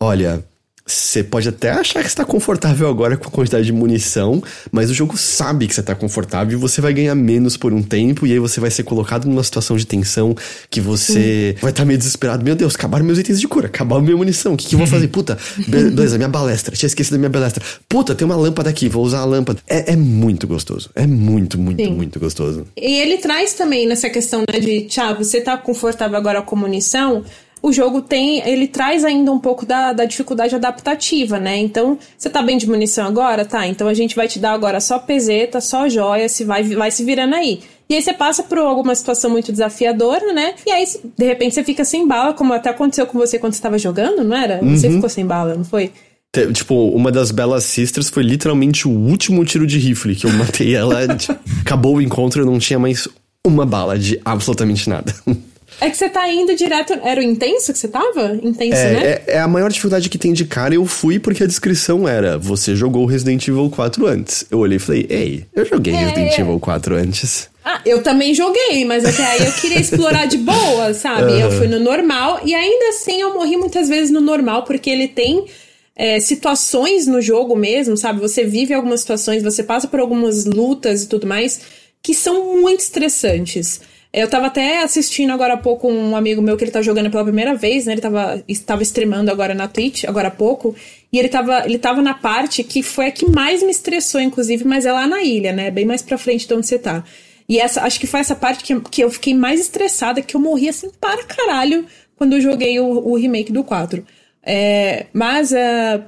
olha, 0.00 0.44
você 0.86 1.24
pode 1.24 1.48
até 1.48 1.70
achar 1.70 2.00
que 2.00 2.08
está 2.08 2.24
confortável 2.24 2.88
agora 2.88 3.16
com 3.16 3.26
a 3.26 3.30
quantidade 3.30 3.66
de 3.66 3.72
munição, 3.72 4.40
mas 4.70 4.88
o 4.88 4.94
jogo 4.94 5.16
sabe 5.16 5.66
que 5.66 5.74
você 5.74 5.80
está 5.80 5.96
confortável 5.96 6.56
e 6.56 6.60
você 6.60 6.80
vai 6.80 6.94
ganhar 6.94 7.14
menos 7.16 7.56
por 7.56 7.72
um 7.72 7.82
tempo, 7.82 8.24
e 8.24 8.32
aí 8.32 8.38
você 8.38 8.60
vai 8.60 8.70
ser 8.70 8.84
colocado 8.84 9.26
numa 9.26 9.42
situação 9.42 9.76
de 9.76 9.84
tensão 9.84 10.36
que 10.70 10.80
você 10.80 11.56
vai 11.60 11.72
estar 11.72 11.82
tá 11.82 11.84
meio 11.84 11.98
desesperado. 11.98 12.44
Meu 12.44 12.54
Deus, 12.54 12.76
acabaram 12.76 13.04
meus 13.04 13.18
itens 13.18 13.40
de 13.40 13.48
cura, 13.48 13.66
acabaram 13.66 14.02
minha 14.02 14.16
munição, 14.16 14.54
o 14.54 14.56
que, 14.56 14.68
que 14.68 14.74
eu 14.76 14.78
vou 14.78 14.86
fazer? 14.86 15.08
Puta, 15.16 15.36
beleza, 15.66 16.16
minha 16.16 16.28
balestra, 16.28 16.76
tinha 16.76 16.86
esquecido 16.86 17.14
da 17.14 17.18
minha 17.18 17.30
balestra. 17.30 17.64
Puta, 17.88 18.14
tem 18.14 18.24
uma 18.24 18.36
lâmpada 18.36 18.70
aqui, 18.70 18.88
vou 18.88 19.04
usar 19.04 19.20
a 19.20 19.24
lâmpada. 19.24 19.58
É, 19.66 19.92
é 19.92 19.96
muito 19.96 20.46
gostoso, 20.46 20.90
é 20.94 21.06
muito, 21.06 21.58
muito, 21.58 21.82
Sim. 21.82 21.94
muito 21.94 22.20
gostoso. 22.20 22.64
E 22.76 23.00
ele 23.00 23.18
traz 23.18 23.54
também 23.54 23.88
nessa 23.88 24.08
questão 24.08 24.44
né, 24.48 24.60
de, 24.60 24.82
tchau, 24.82 25.16
você 25.16 25.40
tá 25.40 25.58
confortável 25.58 26.16
agora 26.16 26.40
com 26.42 26.54
munição, 26.54 27.24
o 27.66 27.72
jogo 27.72 28.00
tem, 28.00 28.48
ele 28.48 28.68
traz 28.68 29.04
ainda 29.04 29.32
um 29.32 29.40
pouco 29.40 29.66
da, 29.66 29.92
da 29.92 30.04
dificuldade 30.04 30.54
adaptativa, 30.54 31.40
né? 31.40 31.58
Então, 31.58 31.98
você 32.16 32.30
tá 32.30 32.40
bem 32.40 32.56
de 32.56 32.68
munição 32.68 33.04
agora? 33.04 33.44
Tá, 33.44 33.66
então 33.66 33.88
a 33.88 33.94
gente 33.94 34.14
vai 34.14 34.28
te 34.28 34.38
dar 34.38 34.52
agora 34.52 34.80
só 34.80 35.00
peseta, 35.00 35.60
só 35.60 35.88
joia, 35.88 36.28
se 36.28 36.44
vai, 36.44 36.62
vai 36.62 36.92
se 36.92 37.02
virando 37.04 37.34
aí. 37.34 37.58
E 37.90 37.96
aí 37.96 38.00
você 38.00 38.12
passa 38.12 38.44
por 38.44 38.58
alguma 38.58 38.94
situação 38.94 39.32
muito 39.32 39.50
desafiadora, 39.50 40.32
né? 40.32 40.54
E 40.64 40.70
aí, 40.70 40.84
de 41.18 41.24
repente, 41.24 41.56
você 41.56 41.64
fica 41.64 41.84
sem 41.84 42.06
bala, 42.06 42.32
como 42.34 42.52
até 42.52 42.70
aconteceu 42.70 43.04
com 43.04 43.18
você 43.18 43.36
quando 43.36 43.54
você 43.54 43.58
estava 43.58 43.78
jogando, 43.78 44.22
não 44.22 44.36
era? 44.36 44.62
Uhum. 44.62 44.76
Você 44.76 44.88
ficou 44.88 45.08
sem 45.08 45.26
bala, 45.26 45.56
não 45.56 45.64
foi? 45.64 45.90
Tipo, 46.52 46.90
uma 46.90 47.10
das 47.10 47.32
Belas 47.32 47.64
Sisters 47.64 48.08
foi 48.08 48.22
literalmente 48.22 48.86
o 48.86 48.92
último 48.92 49.44
tiro 49.44 49.66
de 49.66 49.78
rifle 49.78 50.14
que 50.14 50.24
eu 50.24 50.32
matei 50.32 50.76
ela. 50.76 51.16
tipo, 51.16 51.36
acabou 51.62 51.96
o 51.96 52.02
encontro, 52.02 52.42
eu 52.42 52.46
não 52.46 52.60
tinha 52.60 52.78
mais 52.78 53.08
uma 53.44 53.66
bala 53.66 53.98
de 53.98 54.20
absolutamente 54.24 54.88
nada. 54.88 55.12
É 55.80 55.90
que 55.90 55.96
você 55.96 56.08
tá 56.08 56.28
indo 56.28 56.54
direto. 56.54 56.94
Era 57.04 57.20
o 57.20 57.22
intenso 57.22 57.72
que 57.72 57.78
você 57.78 57.88
tava? 57.88 58.38
Intenso, 58.42 58.76
é, 58.76 58.92
né? 58.92 59.06
É, 59.06 59.24
é, 59.34 59.38
a 59.38 59.48
maior 59.48 59.68
dificuldade 59.68 60.08
que 60.08 60.16
tem 60.16 60.32
de 60.32 60.44
cara. 60.44 60.74
Eu 60.74 60.86
fui 60.86 61.18
porque 61.18 61.44
a 61.44 61.46
descrição 61.46 62.08
era: 62.08 62.38
você 62.38 62.74
jogou 62.74 63.04
Resident 63.04 63.46
Evil 63.46 63.68
4 63.70 64.06
antes. 64.06 64.46
Eu 64.50 64.58
olhei 64.58 64.76
e 64.76 64.80
falei: 64.80 65.06
ei, 65.08 65.44
eu 65.54 65.64
joguei 65.64 65.92
é, 65.92 65.98
Resident 65.98 66.38
Evil 66.38 66.58
4 66.58 66.94
antes. 66.96 67.48
Ah, 67.64 67.80
eu 67.84 68.02
também 68.02 68.32
joguei, 68.32 68.84
mas 68.84 69.04
até 69.04 69.24
aí 69.24 69.44
eu 69.44 69.52
queria 69.52 69.80
explorar 69.80 70.26
de 70.26 70.38
boa, 70.38 70.94
sabe? 70.94 71.32
Uhum. 71.32 71.40
Eu 71.40 71.50
fui 71.52 71.68
no 71.68 71.80
normal 71.80 72.40
e 72.44 72.54
ainda 72.54 72.88
assim 72.90 73.20
eu 73.20 73.34
morri 73.34 73.56
muitas 73.56 73.88
vezes 73.88 74.10
no 74.10 74.20
normal 74.20 74.64
porque 74.64 74.90
ele 74.90 75.08
tem. 75.08 75.44
É, 75.98 76.20
situações 76.20 77.06
no 77.06 77.22
jogo 77.22 77.56
mesmo, 77.56 77.96
sabe? 77.96 78.20
Você 78.20 78.44
vive 78.44 78.74
algumas 78.74 79.00
situações, 79.00 79.42
você 79.42 79.62
passa 79.62 79.88
por 79.88 79.98
algumas 79.98 80.44
lutas 80.44 81.04
e 81.04 81.08
tudo 81.08 81.26
mais 81.26 81.58
que 82.02 82.14
são 82.14 82.54
muito 82.60 82.80
estressantes. 82.80 83.80
Eu 84.16 84.30
tava 84.30 84.46
até 84.46 84.82
assistindo 84.82 85.30
agora 85.30 85.52
há 85.52 85.56
pouco 85.58 85.86
um 85.90 86.16
amigo 86.16 86.40
meu 86.40 86.56
que 86.56 86.64
ele 86.64 86.70
tá 86.70 86.80
jogando 86.80 87.10
pela 87.10 87.22
primeira 87.22 87.54
vez, 87.54 87.84
né? 87.84 87.92
Ele 87.92 88.00
tava, 88.00 88.42
estava 88.48 88.82
streamando 88.82 89.30
agora 89.30 89.52
na 89.52 89.68
Twitch, 89.68 90.04
agora 90.04 90.28
há 90.28 90.30
pouco. 90.30 90.74
E 91.12 91.18
ele 91.18 91.28
tava, 91.28 91.66
ele 91.66 91.78
tava 91.78 92.00
na 92.00 92.14
parte 92.14 92.64
que 92.64 92.82
foi 92.82 93.08
a 93.08 93.10
que 93.10 93.30
mais 93.30 93.62
me 93.62 93.70
estressou, 93.70 94.18
inclusive, 94.18 94.64
mas 94.64 94.86
é 94.86 94.92
lá 94.92 95.06
na 95.06 95.22
ilha, 95.22 95.52
né? 95.52 95.70
Bem 95.70 95.84
mais 95.84 96.00
pra 96.00 96.16
frente 96.16 96.48
de 96.48 96.54
onde 96.54 96.66
você 96.66 96.78
tá. 96.78 97.04
E 97.46 97.60
essa, 97.60 97.82
acho 97.82 98.00
que 98.00 98.06
foi 98.06 98.20
essa 98.20 98.34
parte 98.34 98.64
que, 98.64 98.80
que 98.80 99.04
eu 99.04 99.10
fiquei 99.10 99.34
mais 99.34 99.60
estressada, 99.60 100.22
que 100.22 100.34
eu 100.34 100.40
morri 100.40 100.70
assim 100.70 100.90
para 100.98 101.22
caralho 101.22 101.84
quando 102.16 102.32
eu 102.36 102.40
joguei 102.40 102.80
o, 102.80 102.86
o 102.86 103.16
remake 103.16 103.52
do 103.52 103.62
4. 103.62 104.02
É, 104.42 105.04
mas 105.12 105.52
uh, 105.52 106.02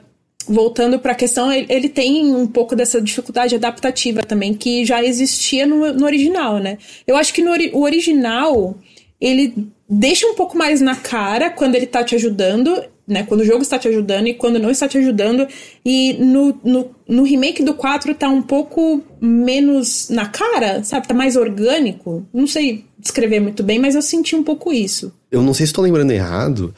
voltando 0.49 0.99
para 0.99 1.13
a 1.13 1.15
questão, 1.15 1.53
ele, 1.53 1.67
ele, 1.69 1.89
tem 1.89 2.35
um 2.35 2.47
pouco 2.47 2.75
dessa 2.75 3.01
dificuldade 3.01 3.55
adaptativa 3.55 4.23
também, 4.23 4.55
que 4.55 4.85
já 4.85 5.03
existia 5.03 5.67
no, 5.67 5.93
no 5.93 6.07
original, 6.07 6.59
né? 6.59 6.79
Eu 7.07 7.17
acho 7.17 7.33
que 7.35 7.43
no 7.43 7.53
o 7.73 7.83
original, 7.83 8.77
ele 9.21 9.69
deixa 9.89 10.27
um 10.27 10.35
pouco 10.35 10.57
mais 10.57 10.81
na 10.81 10.97
cara 10.97 11.51
quando 11.51 11.75
ele 11.75 11.87
tá 11.87 12.03
te 12.05 12.15
ajudando, 12.15 12.83
né? 13.07 13.25
Quando 13.25 13.41
o 13.41 13.45
jogo 13.45 13.63
está 13.63 13.79
te 13.79 13.89
ajudando 13.89 14.27
e 14.27 14.35
quando 14.35 14.59
não 14.59 14.71
está 14.71 14.87
te 14.87 14.99
ajudando. 14.99 15.47
E 15.85 16.13
no, 16.15 16.59
no, 16.63 16.91
no 17.09 17.23
remake 17.23 17.63
do 17.63 17.75
4 17.75 18.15
tá 18.15 18.29
um 18.29 18.43
pouco 18.43 19.03
menos 19.21 20.11
na 20.11 20.27
cara, 20.27 20.85
sabe? 20.85 21.09
Tá 21.09 21.15
mais 21.15 21.37
orgânico. 21.37 22.27
Não 22.33 22.47
sei 22.47 22.85
descrever 22.99 23.41
muito 23.41 23.63
bem, 23.63 23.79
mas 23.79 23.95
eu 23.95 24.03
senti 24.03 24.37
um 24.37 24.43
pouco 24.43 24.73
isso. 24.73 25.13
Eu 25.31 25.43
não 25.43 25.55
sei 25.55 25.67
se 25.67 25.71
estou 25.71 25.85
lembrando 25.85 26.11
errado, 26.11 26.75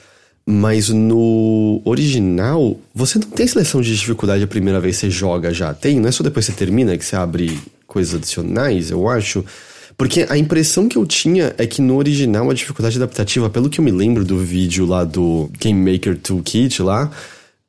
mas 0.51 0.88
no 0.88 1.80
original, 1.84 2.76
você 2.94 3.18
não 3.18 3.28
tem 3.28 3.46
seleção 3.46 3.80
de 3.80 3.96
dificuldade 3.96 4.42
a 4.42 4.48
primeira 4.48 4.80
vez 4.80 4.96
que 4.96 5.01
você 5.03 5.11
joga 5.11 5.55
já. 5.55 5.72
Tem? 5.72 6.01
Não 6.01 6.09
é 6.09 6.12
só 6.12 6.22
depois 6.24 6.46
que 6.46 6.53
você 6.53 6.59
termina 6.59 6.96
que 6.98 7.05
você 7.05 7.16
abre 7.16 7.59
coisas 7.86 8.14
adicionais, 8.14 8.90
eu 8.90 9.09
acho. 9.09 9.44
Porque 9.96 10.26
a 10.28 10.36
impressão 10.36 10.88
que 10.88 10.96
eu 10.96 11.07
tinha 11.07 11.55
é 11.59 11.66
que 11.66 11.82
no 11.82 11.96
original 11.96 12.51
a 12.51 12.55
dificuldade 12.55 12.96
adaptativa, 12.96 13.51
pelo 13.51 13.68
que 13.68 13.80
eu 13.80 13.84
me 13.84 13.90
lembro 13.90 14.24
do 14.24 14.38
vídeo 14.38 14.86
lá 14.86 15.05
do 15.05 15.51
Game 15.61 15.92
Maker 15.92 16.18
Toolkit 16.18 16.82
lá, 16.82 17.11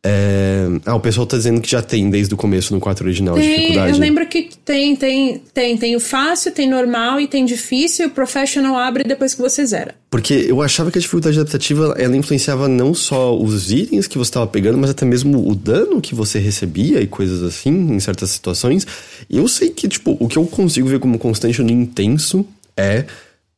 é... 0.03 0.65
Ah, 0.85 0.95
o 0.95 0.99
pessoal 0.99 1.27
tá 1.27 1.37
dizendo 1.37 1.61
que 1.61 1.69
já 1.69 1.81
tem 1.81 2.09
desde 2.09 2.33
o 2.33 2.37
começo 2.37 2.73
no 2.73 2.79
4 2.79 3.05
original 3.05 3.35
tem, 3.35 3.49
dificuldade. 3.49 3.91
Eu 3.91 3.99
lembro 3.99 4.25
que 4.27 4.49
tem, 4.65 4.95
tem, 4.95 5.37
tem, 5.53 5.77
tem 5.77 5.95
o 5.95 5.99
fácil, 5.99 6.51
tem 6.51 6.67
normal 6.67 7.19
e 7.19 7.27
tem 7.27 7.45
difícil, 7.45 8.05
e 8.05 8.07
o 8.07 8.11
professional 8.11 8.75
abre 8.75 9.03
depois 9.03 9.35
que 9.35 9.41
você 9.41 9.63
zera. 9.65 9.93
Porque 10.09 10.33
eu 10.33 10.61
achava 10.61 10.89
que 10.89 10.97
a 10.97 11.01
dificuldade 11.01 11.39
adaptativa 11.39 11.95
ela 11.99 12.17
influenciava 12.17 12.67
não 12.67 12.93
só 12.93 13.37
os 13.37 13.71
itens 13.71 14.07
que 14.07 14.17
você 14.17 14.29
estava 14.29 14.47
pegando, 14.47 14.77
mas 14.77 14.89
até 14.89 15.05
mesmo 15.05 15.47
o 15.47 15.53
dano 15.53 16.01
que 16.01 16.15
você 16.15 16.39
recebia 16.39 16.99
e 16.99 17.05
coisas 17.05 17.43
assim, 17.43 17.69
em 17.69 17.99
certas 17.99 18.31
situações. 18.31 18.87
E 19.29 19.37
eu 19.37 19.47
sei 19.47 19.69
que, 19.69 19.87
tipo, 19.87 20.17
o 20.19 20.27
que 20.27 20.37
eu 20.37 20.45
consigo 20.47 20.87
ver 20.87 20.99
como 20.99 21.19
constante 21.19 21.61
no 21.61 21.69
intenso 21.69 22.45
é 22.75 23.05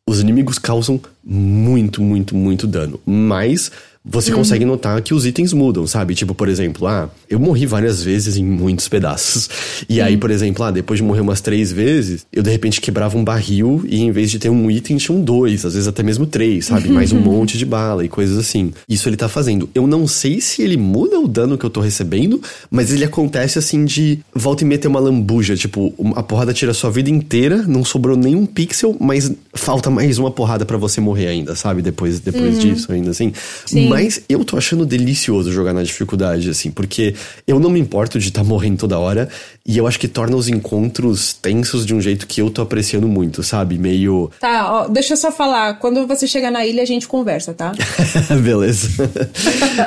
os 0.05 0.19
inimigos 0.19 0.59
causam 0.59 0.99
muito, 1.23 2.01
muito, 2.01 2.35
muito 2.35 2.67
dano. 2.67 2.99
Mas 3.05 3.71
você 4.05 4.31
uhum. 4.31 4.37
consegue 4.37 4.65
notar 4.65 5.01
que 5.01 5.13
os 5.13 5.25
itens 5.25 5.53
mudam, 5.53 5.87
sabe? 5.87 6.13
Tipo, 6.13 6.35
por 6.35 6.49
exemplo, 6.49 6.85
ah, 6.87 7.09
eu 7.29 7.39
morri 7.39 7.65
várias 7.65 8.03
vezes 8.03 8.35
em 8.35 8.43
muitos 8.43 8.89
pedaços. 8.89 9.49
E 9.87 9.99
uhum. 9.99 10.05
aí, 10.05 10.17
por 10.17 10.29
exemplo, 10.29 10.63
ah, 10.63 10.71
depois 10.71 10.99
de 10.99 11.03
morrer 11.03 11.21
umas 11.21 11.39
três 11.39 11.71
vezes, 11.71 12.25
eu 12.31 12.43
de 12.43 12.49
repente 12.49 12.81
quebrava 12.81 13.17
um 13.17 13.23
barril 13.23 13.83
e 13.87 14.01
em 14.01 14.11
vez 14.11 14.29
de 14.29 14.39
ter 14.39 14.49
um 14.49 14.69
item, 14.69 14.97
tinha 14.97 15.17
um 15.17 15.21
dois, 15.21 15.65
às 15.65 15.73
vezes 15.73 15.87
até 15.87 16.03
mesmo 16.03 16.25
três, 16.25 16.65
sabe? 16.65 16.89
Mais 16.89 17.11
um 17.11 17.19
monte 17.19 17.57
de 17.57 17.65
bala 17.65 18.03
e 18.03 18.09
coisas 18.09 18.37
assim. 18.37 18.73
Isso 18.89 19.07
ele 19.07 19.15
tá 19.15 19.29
fazendo. 19.29 19.69
Eu 19.73 19.87
não 19.87 20.05
sei 20.05 20.41
se 20.41 20.61
ele 20.61 20.75
muda 20.75 21.19
o 21.19 21.27
dano 21.27 21.57
que 21.57 21.65
eu 21.65 21.69
tô 21.69 21.79
recebendo, 21.79 22.41
mas 22.69 22.91
ele 22.91 23.05
acontece 23.05 23.57
assim 23.57 23.85
de 23.85 24.19
volta 24.33 24.63
e 24.63 24.67
meia 24.67 24.79
ter 24.79 24.87
uma 24.89 24.99
lambuja. 24.99 25.55
Tipo, 25.55 25.93
a 26.15 26.23
porrada 26.23 26.53
tira 26.53 26.71
a 26.71 26.73
sua 26.73 26.91
vida 26.91 27.09
inteira, 27.09 27.63
não 27.67 27.85
sobrou 27.85 28.17
nenhum 28.17 28.45
pixel, 28.45 28.97
mas 28.99 29.31
falta 29.53 29.89
mais 29.89 30.17
uma 30.17 30.31
porrada 30.31 30.65
para 30.65 30.77
você 30.77 30.99
morrer 30.99 31.27
ainda, 31.27 31.55
sabe? 31.55 31.81
Depois, 31.81 32.19
depois 32.19 32.55
uhum. 32.55 32.59
disso, 32.59 32.91
ainda 32.91 33.11
assim. 33.11 33.31
Sim. 33.65 33.92
Mas 33.93 34.21
eu 34.27 34.43
tô 34.43 34.57
achando 34.57 34.85
delicioso 34.85 35.51
jogar 35.51 35.73
na 35.73 35.83
dificuldade, 35.83 36.49
assim, 36.49 36.71
porque 36.71 37.15
eu 37.47 37.59
não 37.59 37.69
me 37.69 37.79
importo 37.79 38.19
de 38.19 38.27
estar 38.27 38.41
tá 38.41 38.47
morrendo 38.47 38.77
toda 38.77 38.99
hora, 38.99 39.29
e 39.65 39.77
eu 39.77 39.87
acho 39.87 39.99
que 39.99 40.07
torna 40.07 40.35
os 40.35 40.47
encontros 40.47 41.33
tensos 41.33 41.85
de 41.85 41.93
um 41.93 42.01
jeito 42.01 42.27
que 42.27 42.41
eu 42.41 42.49
tô 42.49 42.61
apreciando 42.61 43.07
muito, 43.07 43.43
sabe? 43.43 43.77
Meio. 43.77 44.31
Tá, 44.39 44.71
ó, 44.71 44.87
deixa 44.87 45.13
eu 45.13 45.17
só 45.17 45.31
falar. 45.31 45.75
Quando 45.75 46.05
você 46.07 46.27
chegar 46.27 46.51
na 46.51 46.65
ilha, 46.65 46.83
a 46.83 46.85
gente 46.85 47.07
conversa, 47.07 47.53
tá? 47.53 47.73
Beleza. 48.43 48.89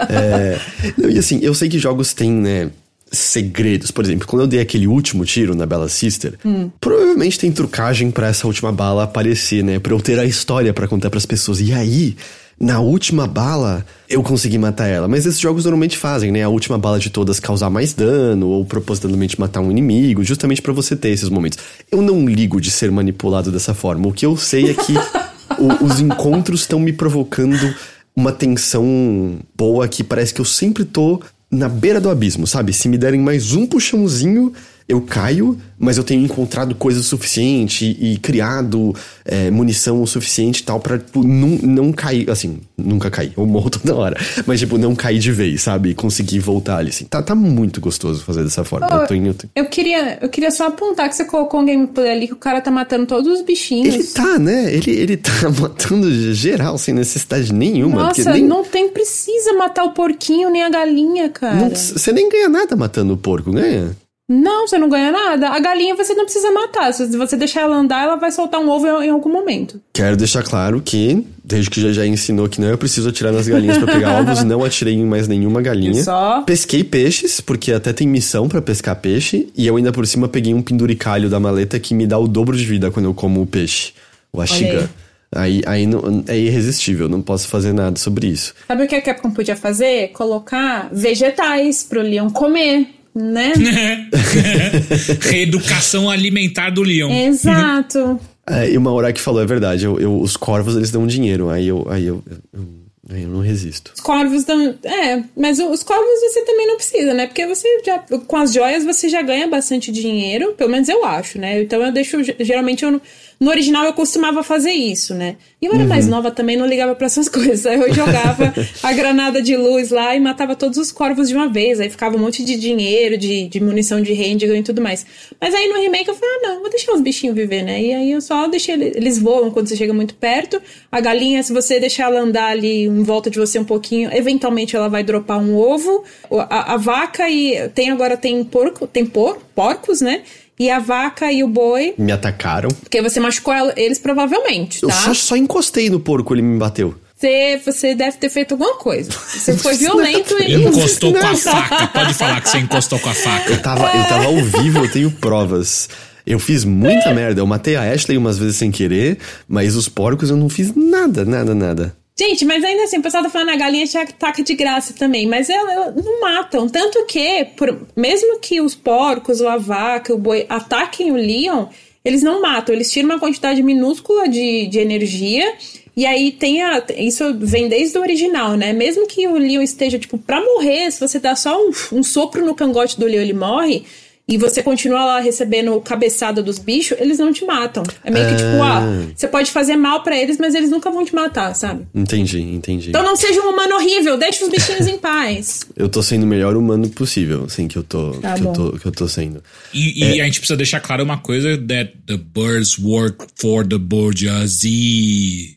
é... 0.09 0.59
Não, 0.97 1.11
e 1.11 1.19
assim, 1.19 1.41
eu 1.43 1.55
sei 1.55 1.69
que 1.69 1.79
jogos 1.79 2.15
têm, 2.15 2.33
né? 2.33 2.71
segredos. 3.11 3.91
Por 3.91 4.05
exemplo, 4.05 4.27
quando 4.27 4.43
eu 4.43 4.47
dei 4.47 4.61
aquele 4.61 4.87
último 4.87 5.25
tiro 5.25 5.55
na 5.55 5.67
Bella 5.67 5.89
Sister, 5.89 6.35
hum. 6.45 6.71
provavelmente 6.81 7.39
tem 7.39 7.53
trucagem 7.53 8.11
para 8.11 8.29
essa 8.29 8.47
última 8.47 8.73
bala 8.73 9.05
aparecer, 9.05 9.63
né? 9.63 9.79
Pra 9.79 9.93
eu 9.93 10.01
ter 10.01 10.19
a 10.19 10.25
história 10.25 10.73
para 10.73 10.89
contar 10.89 11.11
para 11.11 11.19
as 11.19 11.27
pessoas. 11.27 11.61
E 11.61 11.73
aí, 11.73 12.17
na 12.59 12.81
última 12.81 13.27
bala, 13.27 13.85
eu 14.09 14.23
consegui 14.23 14.57
matar 14.57 14.87
ela. 14.87 15.07
Mas 15.07 15.27
esses 15.27 15.39
jogos 15.39 15.65
normalmente 15.65 15.99
fazem, 15.99 16.33
né? 16.33 16.43
A 16.43 16.49
última 16.49 16.79
bala 16.79 16.99
de 16.99 17.11
todas 17.11 17.39
causar 17.39 17.69
mais 17.69 17.93
dano, 17.93 18.49
ou 18.49 18.65
propositalmente 18.65 19.39
matar 19.39 19.61
um 19.61 19.71
inimigo, 19.71 20.25
justamente 20.25 20.63
para 20.63 20.73
você 20.73 20.97
ter 20.97 21.11
esses 21.11 21.29
momentos. 21.29 21.59
Eu 21.93 22.01
não 22.01 22.27
ligo 22.27 22.61
de 22.61 22.71
ser 22.71 22.91
manipulado 22.91 23.53
dessa 23.53 23.75
forma. 23.75 24.09
O 24.09 24.13
que 24.13 24.25
eu 24.25 24.37
sei 24.37 24.71
é 24.71 24.75
que 24.75 24.95
o, 25.61 25.85
os 25.85 26.01
encontros 26.01 26.61
estão 26.61 26.81
me 26.81 26.93
provocando 26.93 27.75
uma 28.17 28.33
tensão 28.33 29.39
boa 29.55 29.87
que 29.87 30.03
parece 30.03 30.33
que 30.33 30.41
eu 30.41 30.45
sempre 30.45 30.87
tô 30.87 31.21
na 31.51 31.69
beira 31.69 32.01
do 32.01 32.09
abismo, 32.09 32.47
sabe? 32.47 32.73
Se 32.73 32.89
me 32.89 32.97
derem 32.97 33.21
mais 33.21 33.53
um 33.53 33.67
puxãozinho, 33.67 34.53
eu 34.89 35.01
caio, 35.01 35.59
mas 35.77 35.99
eu 35.99 36.05
tenho 36.05 36.25
encontrado 36.25 36.73
coisa 36.75 37.03
suficiente 37.03 37.85
e, 37.85 38.13
e 38.13 38.19
criado 38.19 38.95
é, 39.25 39.51
munição 39.51 40.01
o 40.01 40.07
suficiente 40.07 40.61
e 40.61 40.63
tal 40.63 40.79
pra 40.79 40.97
tipo, 40.97 41.25
não, 41.27 41.49
não 41.49 41.93
cair, 41.93 42.31
assim, 42.31 42.61
nunca 42.79 43.11
cair, 43.11 43.33
eu 43.37 43.45
morro 43.45 43.69
toda 43.71 43.97
hora, 43.97 44.17
mas 44.47 44.61
tipo, 44.61 44.79
não 44.79 44.95
cair 44.95 45.19
de 45.19 45.33
vez, 45.33 45.63
sabe? 45.63 45.93
Conseguir 45.93 46.39
voltar 46.39 46.79
ali, 46.79 46.91
assim. 46.91 47.05
Tá, 47.05 47.21
tá 47.21 47.35
muito 47.35 47.81
gostoso 47.81 48.23
fazer 48.23 48.45
dessa 48.45 48.63
forma. 48.63 48.87
Oh, 48.89 49.03
eu, 49.03 49.07
tô 49.09 49.15
em, 49.15 49.27
eu, 49.27 49.35
tô... 49.35 49.49
eu, 49.57 49.67
queria, 49.67 50.19
eu 50.23 50.29
queria 50.29 50.53
só 50.53 50.69
apontar 50.69 51.09
que 51.09 51.17
você 51.17 51.25
colocou 51.25 51.61
um 51.61 51.67
gameplay 51.67 52.13
ali 52.13 52.29
que 52.29 52.35
o 52.35 52.37
cara 52.37 52.61
tá 52.61 52.71
matando 52.71 53.07
todos 53.07 53.41
os 53.41 53.45
bichinhos. 53.45 53.93
Ele 53.93 54.05
tá, 54.05 54.39
né? 54.39 54.73
Ele, 54.73 54.91
ele 54.93 55.17
tá 55.17 55.33
matando 55.61 56.33
geral, 56.33 56.79
sem 56.79 56.95
necessidade 56.95 57.53
nenhuma. 57.53 58.05
Nossa, 58.05 58.33
nem... 58.33 58.45
não 58.45 58.63
tem, 58.63 58.89
precisa 58.89 59.53
matar 59.55 59.83
o 59.83 59.91
porquinho 59.91 60.49
nem 60.49 60.63
a 60.63 60.71
galinha, 60.71 61.29
cara. 61.29 61.71
Você 61.71 62.13
nem 62.13 62.29
ganha 62.29 62.49
nada 62.49 62.77
matando 62.77 63.15
o 63.15 63.17
porco, 63.17 63.51
ganha? 63.51 63.97
Não, 64.29 64.67
você 64.67 64.77
não 64.77 64.89
ganha 64.89 65.13
nada. 65.13 65.51
A 65.51 65.61
galinha 65.61 65.95
você 65.95 66.13
não 66.15 66.25
precisa 66.25 66.51
matar. 66.51 66.93
Se 66.93 67.07
você 67.17 67.37
deixar 67.37 67.61
ela 67.61 67.77
andar, 67.77 68.03
ela 68.03 68.17
vai 68.17 68.33
soltar 68.33 68.61
um 68.61 68.69
ovo 68.69 68.87
em 69.01 69.11
algum 69.11 69.31
momento. 69.31 69.81
Quero 69.93 70.17
deixar 70.17 70.43
claro 70.43 70.81
que, 70.81 71.25
desde 71.45 71.71
que 71.71 71.81
já 71.81 71.93
já 71.93 72.05
ensinou 72.05 72.49
que 72.49 72.61
não 72.61 72.69
é 72.69 72.77
preciso 72.77 73.09
atirar 73.09 73.33
nas 73.33 73.47
galinhas 73.47 73.79
para 73.79 73.93
pegar 73.93 74.19
ovos, 74.21 74.43
não 74.43 74.65
atirei 74.65 74.95
em 74.95 75.05
mais 75.05 75.29
nenhuma 75.29 75.63
galinha. 75.63 76.03
Só. 76.03 76.43
Pesquei 76.43 76.83
peixes, 76.83 77.41
porque 77.41 77.73
até 77.73 77.93
tem 77.93 78.09
missão 78.09 78.49
para 78.49 78.61
pescar 78.61 78.97
peixe, 78.97 79.49
e 79.57 79.65
eu 79.65 79.77
ainda 79.77 79.93
por 79.93 80.05
cima 80.07 80.27
peguei 80.27 80.53
um 80.53 80.63
penduricalho 80.63 81.31
da 81.31 81.39
maleta 81.39 81.79
que 81.79 81.95
me 81.95 82.07
dá 82.07 82.19
o 82.19 82.27
dobro 82.27 82.57
de 82.57 82.65
vida 82.65 82.91
quando 82.91 83.07
eu 83.07 83.15
como 83.15 83.41
o 83.41 83.47
peixe, 83.47 83.93
o 84.33 84.41
ashiga. 84.41 84.91
Aí, 85.35 85.61
aí 85.67 85.87
não, 85.87 86.25
é 86.27 86.39
irresistível, 86.39 87.09
não 87.09 87.21
posso 87.21 87.49
fazer 87.49 87.73
nada 87.73 87.99
sobre 87.99 88.27
isso. 88.27 88.55
Sabe 88.67 88.85
o 88.85 88.89
que 88.89 88.95
a 88.95 89.03
Capcom 89.03 89.31
podia 89.31 89.57
fazer? 89.57 90.09
Colocar 90.09 90.89
vegetais 90.93 91.83
pro 91.83 92.01
leão 92.01 92.31
comer 92.31 92.96
né? 93.17 93.55
Reeducação 95.23 96.11
alimentar 96.11 96.71
do 96.71 96.83
leão. 96.83 97.11
Exato. 97.11 98.21
É, 98.49 98.71
e 98.71 98.79
uma 98.79 98.93
hora 98.93 99.13
que 99.13 99.21
falou, 99.21 99.43
é 99.43 99.45
verdade, 99.45 99.85
eu, 99.85 99.99
eu, 99.99 100.21
os 100.21 100.37
corvos 100.37 100.77
eles 100.77 100.93
dão 100.93 101.05
dinheiro, 101.05 101.51
aí 101.51 101.67
eu, 101.67 101.85
aí 101.91 102.07
eu, 102.07 102.23
eu, 102.53 102.65
eu 103.09 103.29
não 103.29 103.41
resisto. 103.41 103.91
Os 103.93 104.01
corvos 104.01 104.45
dão. 104.45 104.73
É, 104.85 105.21
mas 105.37 105.59
os 105.59 105.83
corvos 105.83 106.21
você 106.21 106.45
também 106.45 106.69
não 106.69 106.77
precisa, 106.77 107.13
né? 107.13 107.27
Porque 107.27 107.45
você 107.45 107.67
já. 107.85 107.99
Com 107.99 108.37
as 108.37 108.53
joias 108.53 108.85
você 108.85 109.09
já 109.09 109.21
ganha 109.21 109.49
bastante 109.49 109.91
dinheiro, 109.91 110.53
pelo 110.53 110.71
menos 110.71 110.89
eu 110.89 111.05
acho, 111.05 111.41
né? 111.41 111.61
Então 111.61 111.83
eu 111.83 111.91
deixo. 111.91 112.19
Geralmente 112.39 112.85
eu 112.85 112.93
não 112.93 113.01
no 113.39 113.51
original 113.51 113.85
eu 113.85 113.93
costumava 113.93 114.43
fazer 114.43 114.73
isso, 114.73 115.15
né? 115.15 115.37
E 115.61 115.67
eu 115.67 115.73
era 115.73 115.83
uhum. 115.83 115.89
mais 115.89 116.09
nova 116.09 116.31
também, 116.31 116.57
não 116.57 116.67
ligava 116.67 116.95
para 116.95 117.07
essas 117.07 117.29
coisas. 117.31 117.67
Aí 117.67 117.79
eu 117.79 117.93
jogava 117.93 118.53
a 118.83 118.93
granada 118.93 119.43
de 119.43 119.57
luz 119.57 119.91
lá 119.91 120.17
e 120.17 120.21
matava 120.21 120.57
todos 120.57 120.79
os 120.79 120.91
corvos 120.91 121.29
de 121.29 121.35
uma 121.35 121.49
vez. 121.49 121.79
Aí 121.79 121.91
ficava 121.91 122.17
um 122.17 122.19
monte 122.19 122.43
de 122.45 122.57
dinheiro, 122.57 123.19
de, 123.19 123.49
de 123.49 123.61
munição 123.61 124.01
de 124.01 124.13
handgun 124.15 124.55
e 124.55 124.63
tudo 124.63 124.81
mais. 124.81 125.05
Mas 125.41 125.55
aí 125.55 125.69
no 125.69 125.79
remake 125.79 126.09
eu 126.09 126.15
falei, 126.15 126.35
ah, 126.37 126.49
não, 126.49 126.61
vou 126.61 126.71
deixar 126.71 126.93
os 126.93 127.01
bichinhos 127.01 127.37
viver, 127.37 127.63
né? 127.63 127.83
E 127.83 127.93
aí 127.93 128.13
eu 128.13 128.21
só 128.21 128.49
deixei 128.49 128.75
eles 128.75 129.19
voam 129.19 129.51
quando 129.51 129.69
você 129.69 129.77
chega 129.77 129.93
muito 129.93 130.15
perto. 130.15 130.61
A 130.91 131.01
galinha, 131.01 131.43
se 131.43 131.53
você 131.53 131.79
deixar 131.79 132.05
ela 132.05 132.21
andar 132.21 132.49
ali 132.49 132.85
em 132.85 133.03
volta 133.03 133.29
de 133.29 133.39
você 133.39 133.59
um 133.59 133.65
pouquinho, 133.65 134.11
eventualmente 134.15 134.75
ela 134.75 134.89
vai 134.89 135.05
dropar 135.05 135.39
um 135.39 135.57
ovo. 135.57 136.05
A, 136.49 136.75
a 136.75 136.77
vaca 136.77 137.29
e 137.29 137.69
tem 137.71 137.91
agora 137.91 138.17
tem 138.17 138.43
porco, 138.45 138.87
tem 138.87 139.05
por, 139.05 139.37
porcos, 139.55 140.01
né? 140.01 140.23
E 140.59 140.71
a 140.71 140.79
vaca 140.79 141.31
e 141.31 141.45
o 141.45 141.49
boi. 141.49 141.95
Me 141.99 142.13
atacaram. 142.13 142.71
Porque 142.71 143.03
você 143.03 143.21
machucou 143.21 143.55
eles 143.77 143.99
provavelmente, 143.99 144.81
tá? 144.81 144.87
Eu 144.87 144.91
só, 144.91 145.15
só 145.15 145.37
encostei 145.37 145.91
no 145.91 146.01
porco, 146.01 146.35
ele 146.35 146.43
me 146.43 146.59
bateu. 146.59 146.95
Você, 147.17 147.61
você 147.65 147.95
deve 147.95 148.19
ter 148.19 148.29
feito 148.29 148.53
alguma 148.53 148.75
coisa. 148.75 149.11
Você 149.11 149.57
foi 149.57 149.75
violento 149.79 150.35
e. 150.43 150.55
Encostou 150.65 151.13
com 151.13 151.27
a 151.27 151.35
faca. 151.35 151.87
Pode 151.89 152.15
falar 152.15 152.41
que 152.41 152.49
você 152.49 152.59
encostou 152.59 152.99
com 152.99 153.09
a 153.09 153.15
faca. 153.15 153.51
Eu 153.53 153.63
tava, 153.63 153.97
eu 153.97 154.05
tava 154.07 154.27
ao 154.27 154.37
vivo, 154.37 154.79
eu 154.85 154.91
tenho 154.91 155.11
provas. 155.11 155.89
Eu 156.27 156.39
fiz 156.39 156.65
muita 156.65 157.15
merda. 157.15 157.41
Eu 157.41 157.47
matei 157.47 157.77
a 157.77 157.93
Ashley 157.93 158.19
umas 158.19 158.37
vezes 158.39 158.57
sem 158.57 158.71
querer, 158.71 159.19
mas 159.49 159.77
os 159.77 159.89
porcos 159.89 160.29
eu 160.29 160.37
não 160.37 160.49
fiz 160.49 160.75
nada, 160.75 161.25
nada, 161.25 161.55
nada. 161.55 161.97
Gente, 162.19 162.47
mas 162.47 162.65
ainda 162.65 162.85
assim, 162.85 162.97
o 162.97 163.03
pessoal 163.03 163.23
tá 163.23 163.29
falando 163.29 163.51
a 163.51 163.57
galinha 163.57 163.85
já 163.85 164.01
ataca 164.01 164.43
de 164.43 164.55
graça 164.55 164.95
também, 164.95 165.27
mas 165.27 165.51
elas 165.51 165.95
não 166.03 166.21
matam. 166.21 166.67
Tanto 166.67 167.05
que, 167.05 167.45
por, 167.57 167.87
mesmo 167.95 168.41
que 168.41 168.59
os 168.59 168.75
porcos, 168.75 169.43
a 169.43 169.59
vaca, 169.59 170.15
o 170.15 170.19
boi 170.19 170.47
ataquem 170.49 171.13
o 171.13 171.17
leão, 171.17 171.69
eles 172.03 172.23
não 172.23 172.41
matam, 172.41 172.75
eles 172.75 172.91
tiram 172.91 173.11
uma 173.11 173.21
quantidade 173.21 173.63
minúscula 173.63 174.27
de, 174.29 174.67
de 174.67 174.79
energia. 174.79 175.55
E 175.95 176.07
aí 176.07 176.33
tem 176.33 176.63
a. 176.63 176.83
Isso 176.97 177.37
vem 177.39 177.69
desde 177.69 177.99
o 177.99 178.01
original, 178.01 178.57
né? 178.57 178.73
Mesmo 178.73 179.07
que 179.07 179.29
o 179.29 179.37
leão 179.37 179.63
esteja, 179.63 179.99
tipo, 179.99 180.17
pra 180.17 180.41
morrer, 180.41 180.91
se 180.91 181.01
você 181.01 181.19
dá 181.19 181.37
só 181.37 181.59
um, 181.59 181.71
um 181.93 182.03
sopro 182.03 182.45
no 182.45 182.55
cangote 182.55 182.99
do 182.99 183.07
leão, 183.07 183.23
ele 183.23 183.35
morre 183.35 183.85
e 184.29 184.37
você 184.37 184.61
continua 184.61 185.05
lá 185.05 185.21
recebendo 185.21 185.81
cabeçada 185.81 186.43
dos 186.43 186.59
bichos, 186.59 186.99
eles 187.01 187.19
não 187.19 187.33
te 187.33 187.45
matam. 187.45 187.85
É 188.03 188.11
meio 188.11 188.27
que 188.27 188.35
tipo, 188.35 188.61
ah, 188.61 188.83
você 189.15 189.29
pode 189.29 189.53
fazer 189.53 189.77
mal 189.77 190.03
para 190.03 190.21
eles, 190.21 190.37
mas 190.37 190.53
eles 190.53 190.69
nunca 190.69 190.91
vão 190.91 191.05
te 191.05 191.15
matar, 191.15 191.55
sabe? 191.55 191.87
Entendi, 191.95 192.41
entendi. 192.41 192.89
Então 192.89 193.05
não 193.05 193.15
seja 193.15 193.41
um 193.41 193.51
humano 193.51 193.77
horrível, 193.77 194.19
deixe 194.19 194.43
os 194.43 194.51
bichinhos 194.51 194.89
em 194.89 194.99
paz. 194.99 195.65
Eu 195.77 195.89
tô 195.89 196.03
sendo 196.03 196.25
o 196.25 196.27
melhor 196.27 196.57
humano 196.57 196.89
possível, 196.89 197.45
assim, 197.45 197.69
que 197.69 197.77
eu 197.77 197.85
tô, 197.85 198.13
tá 198.13 198.35
que, 198.35 198.43
eu 198.43 198.53
tô 198.53 198.73
que 198.73 198.87
eu 198.87 198.93
tô 198.93 199.07
sendo. 199.07 199.43
E, 199.73 200.03
e 200.03 200.19
é... 200.19 200.23
a 200.23 200.25
gente 200.25 200.41
precisa 200.41 200.57
deixar 200.57 200.81
claro 200.81 201.05
uma 201.05 201.19
coisa, 201.19 201.57
that 201.59 201.93
the 202.07 202.17
birds 202.17 202.79
work 202.79 203.27
for 203.37 203.67
the 203.67 203.79
bourgeoisie. 203.79 205.57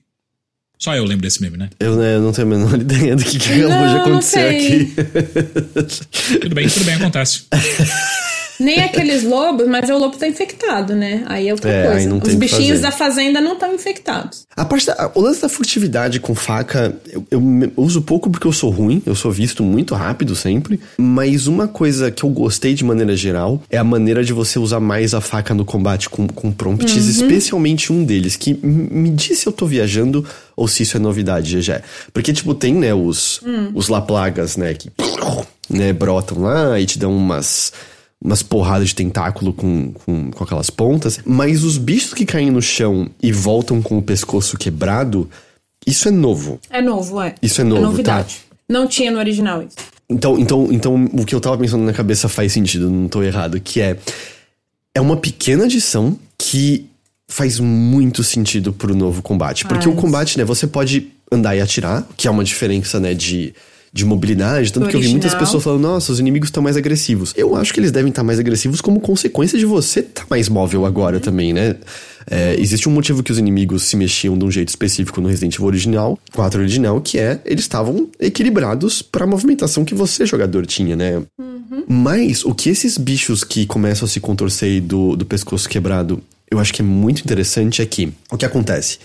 Só 0.77 0.95
eu 0.95 1.03
lembro 1.03 1.23
desse 1.23 1.41
meme, 1.41 1.57
né? 1.57 1.69
Eu, 1.79 1.95
né, 1.95 2.15
eu 2.15 2.21
não 2.21 2.31
tenho 2.31 2.47
a 2.47 2.49
menor 2.49 2.75
ideia 2.79 3.15
do 3.15 3.23
que, 3.23 3.39
que 3.39 3.63
acabou 3.63 3.87
de 3.87 3.95
acontecer 3.95 4.39
aqui. 4.39 4.93
tudo 6.39 6.55
bem, 6.55 6.69
tudo 6.69 6.85
bem, 6.85 6.95
acontece. 6.95 7.43
Nem 8.59 8.81
aqueles 8.81 9.23
lobos, 9.23 9.67
mas 9.67 9.89
o 9.89 9.97
lobo 9.97 10.17
tá 10.17 10.27
infectado, 10.27 10.93
né? 10.93 11.23
Aí 11.27 11.47
é 11.47 11.51
outra 11.51 11.71
é, 11.71 11.91
coisa. 11.91 12.15
Os 12.15 12.35
bichinhos 12.35 12.81
da 12.81 12.91
fazenda 12.91 13.39
não 13.39 13.53
estão 13.53 13.73
infectados. 13.73 14.45
A 14.55 14.65
parte 14.65 14.87
da, 14.87 15.11
o 15.15 15.21
lance 15.21 15.41
da 15.41 15.47
furtividade 15.47 16.19
com 16.19 16.35
faca, 16.35 16.95
eu, 17.09 17.25
eu, 17.31 17.41
uso 17.77 18.01
pouco 18.01 18.29
porque 18.29 18.45
eu 18.45 18.51
sou 18.51 18.69
ruim, 18.69 19.01
eu 19.05 19.15
sou 19.15 19.31
visto 19.31 19.63
muito 19.63 19.95
rápido 19.95 20.35
sempre. 20.35 20.79
Mas 20.97 21.47
uma 21.47 21.67
coisa 21.67 22.11
que 22.11 22.23
eu 22.23 22.29
gostei 22.29 22.73
de 22.73 22.83
maneira 22.83 23.15
geral 23.15 23.61
é 23.69 23.77
a 23.77 23.83
maneira 23.83 24.23
de 24.23 24.33
você 24.33 24.59
usar 24.59 24.79
mais 24.79 25.13
a 25.13 25.21
faca 25.21 25.53
no 25.53 25.63
combate 25.63 26.09
com, 26.09 26.27
com 26.27 26.51
prompts, 26.51 27.03
uhum. 27.03 27.09
especialmente 27.09 27.93
um 27.93 28.03
deles, 28.03 28.35
que 28.35 28.53
me 28.63 29.09
disse 29.09 29.39
se 29.39 29.47
eu 29.47 29.53
tô 29.53 29.65
viajando 29.65 30.25
ou 30.55 30.67
se 30.67 30.83
isso 30.83 30.97
é 30.97 30.99
novidade, 30.99 31.61
já. 31.61 31.81
Porque, 32.11 32.33
tipo, 32.33 32.53
tem, 32.53 32.73
né, 32.73 32.93
os, 32.93 33.39
hum. 33.45 33.71
os 33.73 33.87
laplagas, 33.87 34.57
né, 34.57 34.73
que 34.73 34.91
né, 35.69 35.93
brotam 35.93 36.41
lá 36.41 36.79
e 36.79 36.85
te 36.85 36.99
dão 36.99 37.15
umas 37.15 37.71
umas 38.21 38.43
porradas 38.43 38.89
de 38.89 38.95
tentáculo 38.95 39.53
com, 39.53 39.93
com, 39.93 40.31
com 40.31 40.43
aquelas 40.43 40.69
pontas, 40.69 41.19
mas 41.25 41.63
os 41.63 41.77
bichos 41.77 42.13
que 42.13 42.25
caem 42.25 42.51
no 42.51 42.61
chão 42.61 43.09
e 43.21 43.31
voltam 43.31 43.81
com 43.81 43.97
o 43.97 44.01
pescoço 44.01 44.57
quebrado, 44.57 45.29
isso 45.87 46.07
é 46.07 46.11
novo. 46.11 46.59
É 46.69 46.81
novo, 46.81 47.21
é. 47.21 47.35
Isso 47.41 47.61
é 47.61 47.63
novo, 47.63 47.81
é 47.81 47.85
novidade. 47.85 48.35
Tá? 48.49 48.55
Não 48.67 48.87
tinha 48.87 49.09
no 49.09 49.19
original 49.19 49.63
isso. 49.63 49.77
Então, 50.09 50.37
então, 50.37 50.67
então, 50.71 51.05
o 51.13 51.25
que 51.25 51.33
eu 51.33 51.39
tava 51.39 51.57
pensando 51.57 51.83
na 51.83 51.93
cabeça 51.93 52.27
faz 52.27 52.51
sentido, 52.51 52.89
não 52.89 53.07
tô 53.07 53.23
errado, 53.23 53.59
que 53.59 53.79
é 53.79 53.97
é 54.93 54.99
uma 54.99 55.15
pequena 55.15 55.65
adição 55.65 56.17
que 56.37 56.89
faz 57.27 57.59
muito 57.59 58.23
sentido 58.23 58.73
pro 58.73 58.95
novo 58.95 59.21
combate, 59.21 59.65
porque 59.65 59.87
o 59.87 59.93
combate, 59.93 60.37
né, 60.37 60.43
você 60.43 60.65
pode 60.65 61.11
andar 61.31 61.55
e 61.55 61.61
atirar, 61.61 62.07
que 62.17 62.27
é 62.27 62.31
uma 62.31 62.43
diferença, 62.43 62.99
né, 62.99 63.13
de 63.13 63.53
de 63.91 64.05
mobilidade, 64.05 64.71
tanto 64.71 64.87
que 64.87 64.95
eu 64.95 65.01
vi 65.01 65.09
muitas 65.09 65.33
pessoas 65.33 65.63
falando, 65.63 65.81
nossa, 65.81 66.11
os 66.11 66.19
inimigos 66.19 66.49
estão 66.49 66.61
mais 66.61 66.77
agressivos. 66.77 67.33
Eu 67.35 67.55
acho 67.55 67.73
que 67.73 67.79
eles 67.79 67.91
devem 67.91 68.09
estar 68.09 68.23
mais 68.23 68.39
agressivos 68.39 68.81
como 68.81 68.99
consequência 68.99 69.57
de 69.57 69.65
você 69.65 70.01
estar 70.01 70.21
tá 70.21 70.27
mais 70.29 70.47
móvel 70.47 70.85
agora 70.85 71.19
também, 71.19 71.53
né? 71.53 71.75
É, 72.29 72.55
existe 72.59 72.87
um 72.87 72.91
motivo 72.91 73.23
que 73.23 73.31
os 73.31 73.39
inimigos 73.39 73.83
se 73.83 73.97
mexiam 73.97 74.37
de 74.37 74.45
um 74.45 74.51
jeito 74.51 74.69
específico 74.69 75.19
no 75.19 75.27
Resident 75.27 75.55
Evil 75.55 75.65
original, 75.65 76.19
4 76.33 76.61
original, 76.61 77.01
que 77.01 77.17
é 77.17 77.39
eles 77.43 77.63
estavam 77.63 78.07
equilibrados 78.19 79.01
para 79.01 79.23
a 79.23 79.27
movimentação 79.27 79.83
que 79.83 79.95
você, 79.95 80.25
jogador, 80.25 80.65
tinha, 80.67 80.95
né? 80.95 81.23
Uhum. 81.39 81.83
Mas 81.87 82.45
o 82.45 82.53
que 82.53 82.69
esses 82.69 82.97
bichos 82.97 83.43
que 83.43 83.65
começam 83.65 84.05
a 84.05 84.09
se 84.09 84.19
contorcer 84.19 84.79
do, 84.81 85.15
do 85.15 85.25
pescoço 85.25 85.67
quebrado, 85.67 86.21
eu 86.51 86.59
acho 86.59 86.71
que 86.71 86.83
é 86.83 86.85
muito 86.85 87.21
interessante 87.21 87.81
é 87.81 87.85
que 87.85 88.13
o 88.31 88.37
que 88.37 88.45
acontece? 88.45 88.99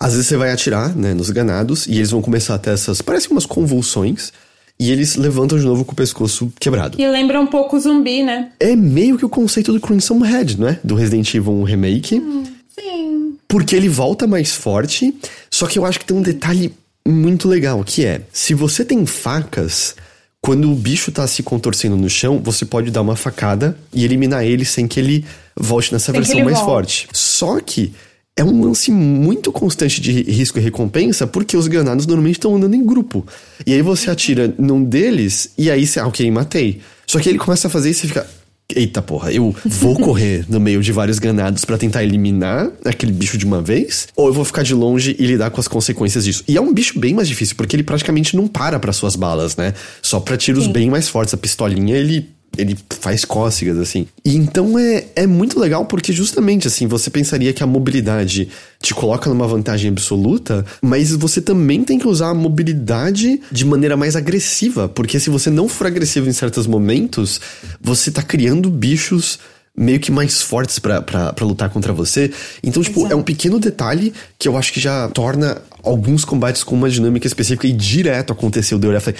Às 0.00 0.14
vezes 0.14 0.28
você 0.28 0.36
vai 0.38 0.50
atirar, 0.50 0.96
né, 0.96 1.12
nos 1.12 1.28
ganados, 1.28 1.86
e 1.86 1.96
eles 1.96 2.10
vão 2.10 2.22
começar 2.22 2.54
a 2.54 2.58
ter 2.58 2.70
essas. 2.70 3.02
parecem 3.02 3.30
umas 3.30 3.44
convulsões. 3.44 4.32
E 4.78 4.90
eles 4.90 5.14
levantam 5.16 5.58
de 5.58 5.64
novo 5.66 5.84
com 5.84 5.92
o 5.92 5.94
pescoço 5.94 6.50
quebrado. 6.58 6.98
E 6.98 7.06
lembra 7.06 7.38
um 7.38 7.46
pouco 7.46 7.78
zumbi, 7.78 8.22
né? 8.22 8.50
É 8.58 8.74
meio 8.74 9.18
que 9.18 9.26
o 9.26 9.28
conceito 9.28 9.74
do 9.74 9.78
Crimson 9.78 10.18
Head, 10.20 10.58
não 10.58 10.68
é? 10.68 10.80
Do 10.82 10.94
Resident 10.94 11.34
Evil 11.34 11.62
Remake. 11.64 12.14
Hum, 12.18 12.44
sim. 12.74 13.36
Porque 13.46 13.76
ele 13.76 13.90
volta 13.90 14.26
mais 14.26 14.52
forte. 14.52 15.14
Só 15.50 15.66
que 15.66 15.78
eu 15.78 15.84
acho 15.84 15.98
que 15.98 16.06
tem 16.06 16.16
um 16.16 16.22
detalhe 16.22 16.72
muito 17.06 17.46
legal, 17.46 17.84
que 17.84 18.06
é: 18.06 18.22
se 18.32 18.54
você 18.54 18.82
tem 18.82 19.04
facas, 19.04 19.94
quando 20.40 20.72
o 20.72 20.74
bicho 20.74 21.12
tá 21.12 21.26
se 21.26 21.42
contorcendo 21.42 21.96
no 21.96 22.08
chão, 22.08 22.40
você 22.42 22.64
pode 22.64 22.90
dar 22.90 23.02
uma 23.02 23.16
facada 23.16 23.76
e 23.92 24.02
eliminar 24.02 24.44
ele 24.46 24.64
sem 24.64 24.88
que 24.88 24.98
ele 24.98 25.26
volte 25.54 25.92
nessa 25.92 26.10
sem 26.10 26.20
versão 26.22 26.42
mais 26.42 26.58
volte. 26.58 27.04
forte. 27.04 27.08
Só 27.12 27.60
que 27.60 27.92
é 28.40 28.44
um 28.44 28.64
lance 28.64 28.90
muito 28.90 29.52
constante 29.52 30.00
de 30.00 30.22
risco 30.22 30.58
e 30.58 30.62
recompensa, 30.62 31.26
porque 31.26 31.58
os 31.58 31.68
granados 31.68 32.06
normalmente 32.06 32.36
estão 32.36 32.56
andando 32.56 32.74
em 32.74 32.84
grupo. 32.84 33.26
E 33.66 33.74
aí 33.74 33.82
você 33.82 34.10
atira 34.10 34.54
num 34.58 34.82
deles, 34.82 35.50
e 35.58 35.70
aí 35.70 35.86
você, 35.86 36.00
ah, 36.00 36.06
ok, 36.06 36.30
matei. 36.30 36.80
Só 37.06 37.18
que 37.18 37.28
ele 37.28 37.38
começa 37.38 37.68
a 37.68 37.70
fazer 37.70 37.90
isso 37.90 38.06
e 38.06 38.08
fica. 38.08 38.26
Eita 38.74 39.02
porra, 39.02 39.32
eu 39.32 39.54
vou 39.64 39.94
correr 40.00 40.46
no 40.48 40.58
meio 40.58 40.80
de 40.80 40.90
vários 40.90 41.18
granados 41.18 41.64
para 41.64 41.76
tentar 41.76 42.02
eliminar 42.02 42.70
aquele 42.82 43.12
bicho 43.12 43.36
de 43.36 43.44
uma 43.44 43.60
vez? 43.60 44.08
Ou 44.16 44.28
eu 44.28 44.32
vou 44.32 44.44
ficar 44.44 44.62
de 44.62 44.72
longe 44.72 45.14
e 45.18 45.26
lidar 45.26 45.50
com 45.50 45.60
as 45.60 45.68
consequências 45.68 46.24
disso? 46.24 46.42
E 46.48 46.56
é 46.56 46.60
um 46.60 46.72
bicho 46.72 46.98
bem 46.98 47.12
mais 47.12 47.28
difícil, 47.28 47.56
porque 47.56 47.76
ele 47.76 47.82
praticamente 47.82 48.36
não 48.36 48.48
para 48.48 48.78
para 48.78 48.92
suas 48.92 49.16
balas, 49.16 49.54
né? 49.54 49.74
Só 50.00 50.18
pra 50.18 50.38
tiros 50.38 50.64
Sim. 50.64 50.72
bem 50.72 50.88
mais 50.88 51.08
fortes. 51.10 51.34
A 51.34 51.36
pistolinha, 51.36 51.94
ele 51.94 52.26
ele 52.56 52.76
faz 53.00 53.24
cócegas, 53.24 53.78
assim. 53.78 54.06
E 54.24 54.36
então 54.36 54.78
é, 54.78 55.06
é 55.14 55.26
muito 55.26 55.58
legal 55.58 55.84
porque 55.84 56.12
justamente, 56.12 56.66
assim, 56.66 56.86
você 56.86 57.10
pensaria 57.10 57.52
que 57.52 57.62
a 57.62 57.66
mobilidade 57.66 58.48
te 58.80 58.94
coloca 58.94 59.28
numa 59.30 59.46
vantagem 59.46 59.90
absoluta, 59.90 60.64
mas 60.82 61.12
você 61.12 61.40
também 61.40 61.84
tem 61.84 61.98
que 61.98 62.08
usar 62.08 62.30
a 62.30 62.34
mobilidade 62.34 63.40
de 63.50 63.64
maneira 63.64 63.96
mais 63.96 64.16
agressiva, 64.16 64.88
porque 64.88 65.20
se 65.20 65.30
você 65.30 65.50
não 65.50 65.68
for 65.68 65.86
agressivo 65.86 66.28
em 66.28 66.32
certos 66.32 66.66
momentos, 66.66 67.40
você 67.80 68.10
tá 68.10 68.22
criando 68.22 68.70
bichos 68.70 69.38
meio 69.76 70.00
que 70.00 70.10
mais 70.10 70.42
fortes 70.42 70.78
para 70.78 71.34
lutar 71.40 71.70
contra 71.70 71.92
você. 71.92 72.30
Então, 72.62 72.82
tipo, 72.82 73.00
Exato. 73.00 73.14
é 73.14 73.16
um 73.16 73.22
pequeno 73.22 73.58
detalhe 73.58 74.12
que 74.38 74.48
eu 74.48 74.56
acho 74.56 74.72
que 74.72 74.80
já 74.80 75.08
torna 75.08 75.62
alguns 75.82 76.24
combates 76.24 76.62
com 76.62 76.74
uma 76.74 76.90
dinâmica 76.90 77.26
específica 77.26 77.66
e 77.66 77.72
direto 77.72 78.32
aconteceu 78.32 78.78
de 78.78 78.86
eu 78.86 79.00
falei, 79.00 79.18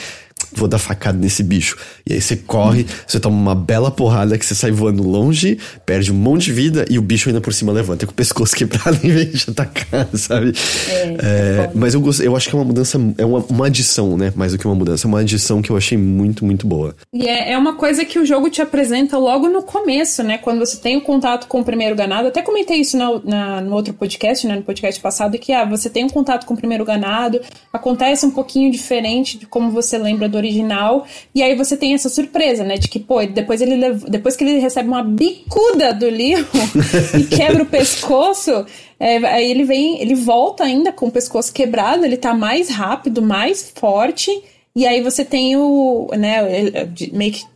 vou 0.52 0.68
dar 0.68 0.78
facada 0.78 1.18
nesse 1.18 1.42
bicho. 1.42 1.76
E 2.06 2.14
aí 2.14 2.20
você 2.20 2.36
corre, 2.36 2.86
você 3.06 3.20
toma 3.20 3.36
uma 3.36 3.54
bela 3.54 3.90
porrada 3.90 4.38
que 4.38 4.44
você 4.44 4.54
sai 4.54 4.70
voando 4.70 5.02
longe, 5.02 5.58
perde 5.84 6.12
um 6.12 6.14
monte 6.14 6.46
de 6.46 6.52
vida 6.52 6.84
e 6.90 6.98
o 6.98 7.02
bicho 7.02 7.28
ainda 7.28 7.40
por 7.40 7.52
cima 7.52 7.72
levanta 7.72 8.06
com 8.06 8.12
o 8.12 8.14
pescoço 8.14 8.54
quebrado 8.56 8.98
em 9.02 9.10
vez 9.10 9.30
de 9.30 9.50
atacar, 9.50 10.08
sabe? 10.14 10.52
É, 10.88 11.16
é, 11.22 11.70
mas 11.74 11.94
eu, 11.94 12.00
gost, 12.00 12.20
eu 12.20 12.36
acho 12.36 12.48
que 12.48 12.54
é 12.54 12.58
uma 12.58 12.64
mudança, 12.64 12.98
é 13.18 13.24
uma, 13.24 13.38
uma 13.48 13.66
adição, 13.66 14.16
né? 14.16 14.32
Mais 14.34 14.52
do 14.52 14.58
que 14.58 14.66
uma 14.66 14.74
mudança, 14.74 15.06
é 15.06 15.08
uma 15.08 15.20
adição 15.20 15.62
que 15.62 15.70
eu 15.70 15.76
achei 15.76 15.96
muito, 15.96 16.44
muito 16.44 16.66
boa. 16.66 16.94
E 17.12 17.28
é, 17.28 17.52
é 17.52 17.58
uma 17.58 17.74
coisa 17.74 18.04
que 18.04 18.18
o 18.18 18.26
jogo 18.26 18.50
te 18.50 18.62
apresenta 18.62 19.18
logo 19.18 19.48
no 19.48 19.62
começo, 19.62 20.22
né? 20.22 20.38
Quando 20.38 20.58
você 20.58 20.76
tem 20.76 20.96
o 20.96 21.02
contato 21.02 21.46
com 21.46 21.60
o 21.60 21.64
primeiro 21.64 21.94
ganado. 21.94 22.28
Até 22.28 22.42
comentei 22.42 22.78
isso 22.78 22.96
na, 22.96 23.20
na, 23.24 23.60
no 23.60 23.74
outro 23.74 23.92
podcast, 23.94 24.46
né? 24.46 24.56
No 24.56 24.62
podcast 24.62 25.00
passado, 25.00 25.38
que 25.38 25.52
ah, 25.52 25.64
você 25.64 25.88
tem 25.88 26.04
um 26.04 26.08
contato 26.08 26.46
com 26.46 26.54
o 26.54 26.56
primeiro 26.56 26.84
ganado, 26.84 27.40
acontece 27.72 28.26
um 28.26 28.30
pouquinho 28.30 28.70
diferente 28.70 29.38
de 29.38 29.46
como 29.46 29.70
você 29.70 29.98
lembra 29.98 30.28
do 30.28 30.38
original. 30.40 31.06
E 31.34 31.42
aí 31.42 31.54
você 31.54 31.76
tem 31.76 31.94
essa 31.94 32.08
surpresa, 32.08 32.64
né? 32.64 32.76
De 32.76 32.88
que, 32.88 32.98
pô, 32.98 33.24
depois 33.24 33.60
ele 33.60 33.76
depois 34.08 34.36
que 34.36 34.44
ele 34.44 34.58
recebe 34.58 34.88
uma 34.88 35.02
bicuda 35.02 35.92
do 35.92 36.06
Leon 36.06 36.44
e 37.18 37.24
quebra 37.24 37.62
o 37.62 37.66
pescoço, 37.66 38.66
é, 38.98 39.16
aí 39.18 39.50
ele 39.50 39.64
vem, 39.64 40.00
ele 40.00 40.14
volta 40.14 40.64
ainda 40.64 40.92
com 40.92 41.06
o 41.06 41.10
pescoço 41.10 41.52
quebrado, 41.52 42.04
ele 42.04 42.16
tá 42.16 42.34
mais 42.34 42.68
rápido, 42.68 43.22
mais 43.22 43.72
forte. 43.74 44.30
E 44.74 44.86
aí 44.86 45.00
você 45.00 45.24
tem 45.24 45.56
o, 45.56 46.08
né, 46.16 46.42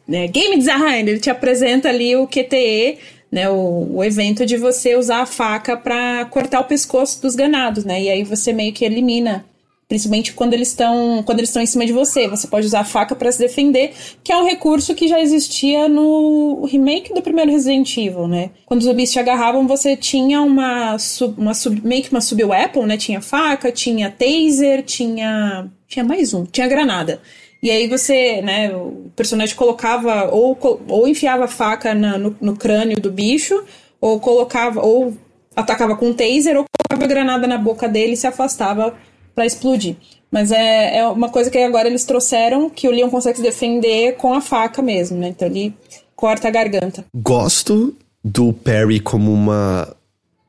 né, 0.07 0.26
game 0.26 0.59
design, 0.59 1.09
ele 1.09 1.20
te 1.20 1.30
apresenta 1.30 1.89
ali 1.89 2.16
o 2.16 2.26
QTE, 2.26 2.99
né, 3.30 3.49
o, 3.49 3.97
o 3.97 4.05
evento 4.05 4.45
de 4.45 4.57
você 4.57 4.97
usar 4.97 5.22
a 5.22 5.26
faca 5.26 5.76
para 5.76 6.24
cortar 6.26 6.61
o 6.61 6.64
pescoço 6.64 7.22
dos 7.22 7.37
ganados, 7.37 7.85
né? 7.85 8.03
E 8.03 8.11
aí 8.11 8.24
você 8.24 8.53
meio 8.53 8.72
que 8.72 8.85
elimina 8.85 9.45
principalmente 9.89 10.32
quando 10.32 10.55
eles 10.55 10.68
estão 10.68 11.22
quando 11.24 11.39
eles 11.39 11.51
estão 11.51 11.62
em 11.62 11.66
cima 11.66 11.87
de 11.87 11.93
você. 11.93 12.28
Você 12.28 12.47
pode 12.47 12.66
usar 12.66 12.80
a 12.80 12.85
faca 12.85 13.14
para 13.14 13.30
se 13.30 13.39
defender, 13.39 13.93
que 14.22 14.32
é 14.32 14.37
um 14.37 14.45
recurso 14.45 14.95
que 14.95 15.09
já 15.09 15.20
existia 15.20 15.89
no 15.89 16.64
remake 16.66 17.12
do 17.14 17.22
primeiro 17.22 17.51
Resident 17.51 17.97
Evil, 17.97 18.26
né? 18.26 18.51
Quando 18.66 18.80
os 18.80 18.87
zumbis 18.87 19.12
te 19.12 19.18
agarravam, 19.18 19.66
você 19.66 19.97
tinha 19.97 20.41
uma 20.41 20.99
sub, 20.99 21.41
uma 21.41 21.55
sub, 21.55 21.80
meio 21.85 22.03
que 22.03 22.11
uma 22.11 22.20
sub-weapon, 22.20 22.87
né? 22.87 22.97
Tinha 22.97 23.20
faca, 23.20 23.70
tinha 23.70 24.11
taser, 24.11 24.82
tinha 24.82 25.70
tinha 25.87 26.05
mais 26.05 26.35
um, 26.35 26.45
tinha 26.45 26.66
granada. 26.66 27.20
E 27.62 27.70
aí 27.70 27.89
você, 27.89 28.43
né, 28.43 28.74
o 28.76 29.11
personagem 29.16 29.57
colocava 29.57 30.28
ou, 30.30 30.59
ou 30.87 31.09
enfiava 31.09 31.45
a 31.45 31.49
faca 31.49 31.95
na, 31.95 32.18
no, 32.18 32.37
no 32.39 32.55
crânio 32.55 33.01
do 33.01 33.11
bicho, 33.11 33.64
ou 33.99 34.20
colocava 34.20 34.82
ou 34.82 35.16
atacava 35.57 35.97
com 35.97 36.12
taser 36.12 36.59
ou 36.59 36.64
colocava 36.64 37.05
a 37.05 37.09
granada 37.09 37.47
na 37.47 37.57
boca 37.57 37.89
dele 37.89 38.12
e 38.12 38.16
se 38.16 38.26
afastava 38.26 38.95
para 39.35 39.47
explodir. 39.47 39.97
Mas 40.30 40.51
é, 40.51 40.99
é 40.99 41.09
uma 41.09 41.28
coisa 41.28 41.51
que 41.51 41.59
agora 41.59 41.89
eles 41.89 42.05
trouxeram 42.05 42.68
que 42.68 42.89
o 42.89 42.91
Leon 42.91 43.09
consegue 43.09 43.37
se 43.37 43.43
defender 43.43 44.16
com 44.16 44.35
a 44.35 44.41
faca 44.41 44.82
mesmo, 44.82 45.16
né? 45.16 45.28
Então 45.28 45.47
ele 45.47 45.72
corta 46.16 46.49
a 46.49 46.51
garganta. 46.51 47.05
Gosto 47.14 47.95
do 48.24 48.53
Perry 48.53 48.99
como 48.99 49.32
uma 49.32 49.95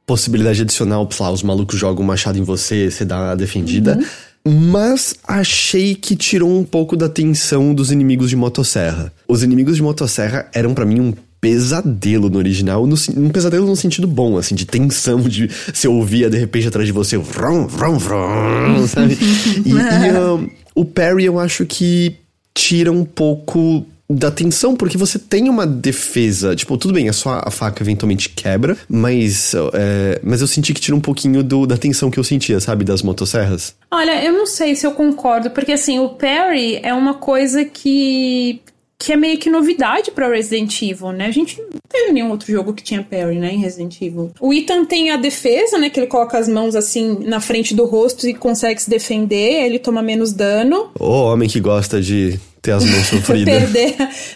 possibilidade 0.05 0.61
adicional, 0.61 1.07
sei 1.11 1.25
lá, 1.25 1.31
os 1.31 1.43
malucos 1.43 1.77
jogam 1.77 2.03
um 2.03 2.07
machado 2.07 2.37
em 2.37 2.43
você, 2.43 2.89
você 2.89 3.03
dá 3.03 3.31
a 3.31 3.35
defendida. 3.35 3.97
Uhum. 3.97 4.71
Mas 4.71 5.15
achei 5.27 5.95
que 5.95 6.15
tirou 6.15 6.49
um 6.49 6.63
pouco 6.63 6.95
da 6.95 7.09
tensão 7.09 7.73
dos 7.73 7.91
inimigos 7.91 8.29
de 8.29 8.35
motosserra. 8.35 9.11
Os 9.27 9.41
inimigos 9.41 9.75
de 9.75 9.81
motosserra 9.81 10.47
eram 10.53 10.75
para 10.75 10.85
mim 10.85 10.99
um 10.99 11.13
pesadelo 11.45 12.27
no 12.27 12.39
original, 12.39 12.87
no, 12.87 12.95
um 13.15 13.29
pesadelo 13.29 13.67
no 13.67 13.75
sentido 13.75 14.07
bom, 14.07 14.35
assim, 14.35 14.55
de 14.55 14.65
tensão, 14.65 15.21
de 15.21 15.47
você 15.71 15.87
ouvia 15.87 16.27
de 16.27 16.39
repente 16.39 16.67
atrás 16.67 16.87
de 16.87 16.91
você, 16.91 17.17
vrum, 17.17 17.67
vrum, 17.67 17.99
vrum, 17.99 18.87
sabe? 18.89 19.15
E, 19.63 19.69
e 19.69 19.73
um, 20.17 20.49
o 20.73 20.83
Perry 20.83 21.25
eu 21.25 21.39
acho 21.39 21.63
que 21.67 22.15
tira 22.51 22.91
um 22.91 23.05
pouco 23.05 23.85
da 24.09 24.31
tensão, 24.31 24.75
porque 24.75 24.97
você 24.97 25.19
tem 25.19 25.47
uma 25.47 25.67
defesa. 25.67 26.55
Tipo, 26.55 26.77
tudo 26.79 26.95
bem, 26.95 27.09
a 27.09 27.13
sua 27.13 27.43
a 27.45 27.51
faca 27.51 27.83
eventualmente 27.83 28.29
quebra, 28.29 28.75
mas, 28.89 29.53
é, 29.73 30.19
mas 30.23 30.41
eu 30.41 30.47
senti 30.47 30.73
que 30.73 30.81
tira 30.81 30.97
um 30.97 31.01
pouquinho 31.01 31.43
do, 31.43 31.67
da 31.67 31.77
tensão 31.77 32.09
que 32.09 32.17
eu 32.17 32.23
sentia, 32.23 32.59
sabe, 32.59 32.83
das 32.83 33.03
motosserras. 33.03 33.75
Olha, 33.91 34.23
eu 34.25 34.33
não 34.33 34.47
sei 34.47 34.75
se 34.75 34.87
eu 34.87 34.93
concordo, 34.93 35.51
porque 35.51 35.73
assim, 35.73 35.99
o 35.99 36.09
Perry 36.09 36.79
é 36.81 36.93
uma 36.93 37.13
coisa 37.13 37.63
que 37.65 38.61
que 38.97 39.11
é 39.11 39.15
meio 39.15 39.37
que 39.37 39.49
novidade 39.49 40.11
para 40.11 40.29
Resident 40.29 40.81
Evil, 40.81 41.11
né? 41.11 41.25
A 41.25 41.31
gente 41.31 41.59
não 41.59 41.79
teve 41.89 42.11
nenhum 42.11 42.31
outro 42.31 42.51
jogo 42.51 42.73
que 42.73 42.83
tinha 42.83 43.03
parry, 43.03 43.37
né, 43.37 43.53
em 43.53 43.59
Resident 43.59 44.01
Evil. 44.01 44.31
O 44.39 44.53
Ethan 44.53 44.85
tem 44.85 45.11
a 45.11 45.17
defesa, 45.17 45.77
né, 45.77 45.89
que 45.89 45.99
ele 45.99 46.07
coloca 46.07 46.37
as 46.37 46.47
mãos 46.47 46.75
assim 46.75 47.19
na 47.21 47.39
frente 47.39 47.75
do 47.75 47.85
rosto 47.85 48.27
e 48.27 48.33
consegue 48.33 48.81
se 48.81 48.89
defender, 48.89 49.65
ele 49.65 49.79
toma 49.79 50.01
menos 50.01 50.31
dano. 50.31 50.89
O 50.99 51.05
homem 51.05 51.49
que 51.49 51.59
gosta 51.59 52.01
de 52.01 52.39
ter 52.61 52.71
as 52.71 52.83
mãos 52.83 53.05
sofridas. 53.07 53.53
perder, 53.53 53.95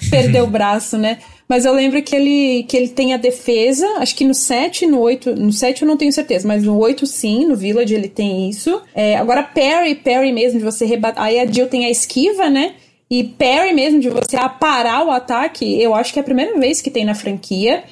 perder 0.10 0.44
o 0.44 0.48
braço, 0.48 0.98
né? 0.98 1.20
Mas 1.48 1.66
eu 1.66 1.74
lembro 1.74 2.00
que 2.04 2.16
ele, 2.16 2.64
que 2.64 2.78
ele 2.78 2.90
tem 2.90 3.16
a 3.16 3.18
defesa, 3.18 3.88
acho 3.98 4.16
que 4.16 4.24
no 4.24 4.36
7 4.36 4.86
no 4.86 5.00
8, 5.00 5.36
no 5.36 5.52
7 5.52 5.82
eu 5.82 5.88
não 5.88 5.98
tenho 5.98 6.14
certeza, 6.14 6.48
mas 6.48 6.62
no 6.62 6.78
8 6.78 7.08
sim, 7.08 7.48
no 7.48 7.56
Village 7.56 7.96
ele 7.96 8.08
tem 8.08 8.48
isso. 8.48 8.80
É, 8.94 9.18
agora 9.18 9.42
parry, 9.42 9.96
parry 9.96 10.32
mesmo, 10.32 10.60
de 10.60 10.66
você 10.66 10.86
rebater. 10.86 11.20
Aí 11.24 11.40
a 11.40 11.48
Jill 11.48 11.66
tem 11.66 11.86
a 11.86 11.90
esquiva, 11.90 12.52
né? 12.52 12.76
E 13.10 13.24
parry 13.24 13.74
mesmo, 13.74 14.00
de 14.00 14.10
você 14.10 14.38
parar 14.60 15.06
o 15.06 15.10
ataque, 15.10 15.82
eu 15.82 15.96
acho 15.96 16.14
que 16.14 16.20
é 16.20 16.22
a 16.22 16.26
primeira 16.26 16.60
vez 16.60 16.80
que 16.80 16.92
tem 16.92 17.04
na 17.04 17.16
franquia. 17.16 17.84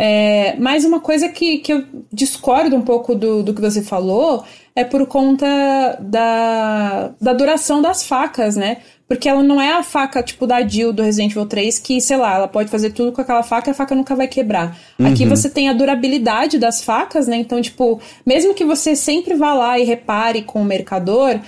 É, 0.00 0.54
mas 0.58 0.84
uma 0.84 1.00
coisa 1.00 1.28
que, 1.28 1.58
que 1.58 1.72
eu 1.72 1.84
discordo 2.12 2.76
um 2.76 2.82
pouco 2.82 3.14
do, 3.14 3.42
do 3.42 3.52
que 3.52 3.60
você 3.60 3.82
falou 3.82 4.44
é 4.76 4.84
por 4.84 5.04
conta 5.06 5.98
da, 6.00 7.10
da 7.20 7.32
duração 7.32 7.82
das 7.82 8.04
facas, 8.04 8.54
né? 8.54 8.76
Porque 9.08 9.28
ela 9.28 9.42
não 9.42 9.60
é 9.60 9.72
a 9.72 9.82
faca 9.82 10.22
tipo 10.22 10.46
da 10.46 10.64
Jill 10.64 10.92
do 10.92 11.02
Resident 11.02 11.32
Evil 11.32 11.46
3, 11.46 11.78
que, 11.80 12.00
sei 12.00 12.16
lá, 12.16 12.36
ela 12.36 12.46
pode 12.46 12.70
fazer 12.70 12.90
tudo 12.90 13.10
com 13.10 13.22
aquela 13.22 13.42
faca 13.42 13.70
e 13.70 13.72
a 13.72 13.74
faca 13.74 13.94
nunca 13.94 14.14
vai 14.14 14.28
quebrar. 14.28 14.78
Uhum. 14.98 15.06
Aqui 15.08 15.24
você 15.24 15.50
tem 15.50 15.68
a 15.68 15.72
durabilidade 15.72 16.58
das 16.58 16.84
facas, 16.84 17.26
né? 17.26 17.36
Então, 17.36 17.60
tipo, 17.60 18.00
mesmo 18.24 18.54
que 18.54 18.64
você 18.64 18.94
sempre 18.94 19.34
vá 19.34 19.54
lá 19.54 19.78
e 19.78 19.84
repare 19.84 20.42
com 20.42 20.60
o 20.60 20.64
mercador, 20.64 21.40